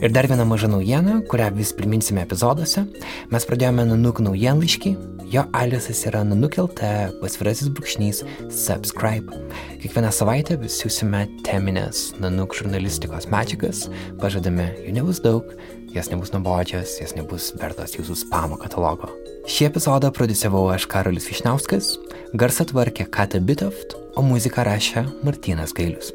Ir 0.00 0.16
dar 0.16 0.26
viena 0.32 0.48
maža 0.48 0.72
naujiena, 0.72 1.20
kurią 1.28 1.52
vis 1.60 1.76
priminsime 1.76 2.24
epizoduose. 2.24 2.88
Mes 3.30 3.46
pradėjome 3.46 3.84
Nanuk 3.92 4.24
naujienlaiškį, 4.24 4.96
Jo 5.32 5.44
adresas 5.56 6.02
yra 6.08 6.20
nanukelta 6.26 7.10
pasvirasis 7.20 7.70
brūkšnys 7.72 8.20
subscribe. 8.52 9.32
Kiekvieną 9.80 10.10
savaitę 10.12 10.58
vis 10.60 10.76
siūsime 10.82 11.24
teminės 11.46 12.10
nanuk 12.20 12.54
žurnalistikos 12.56 13.28
medžiagas, 13.32 13.86
pažadame, 14.20 14.68
jų 14.84 14.94
nebus 14.98 15.22
daug, 15.24 15.48
jas 15.94 16.10
nebus 16.12 16.34
nuobodžios, 16.34 16.98
jas 17.00 17.16
nebus 17.16 17.52
vertos 17.60 17.96
jūsų 17.96 18.18
spamo 18.24 18.58
katalogo. 18.60 19.10
Šį 19.48 19.68
epizodą 19.70 20.12
producavau 20.14 20.66
aš 20.74 20.86
Karolis 20.92 21.28
Višnauskas, 21.30 21.94
garsą 22.36 22.68
tvarkė 22.70 23.08
Kata 23.12 23.40
Bitoft, 23.40 23.96
o 24.16 24.24
muziką 24.24 24.64
rašė 24.68 25.06
Martinas 25.26 25.74
Gailius. 25.76 26.12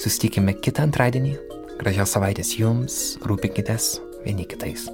Sustikime 0.00 0.56
kitą 0.56 0.86
antradienį. 0.88 1.36
Gražios 1.80 2.12
savaitės 2.16 2.54
jums, 2.58 3.00
rūpinkitės 3.24 3.98
vieni 4.24 4.48
kitais. 4.48 4.88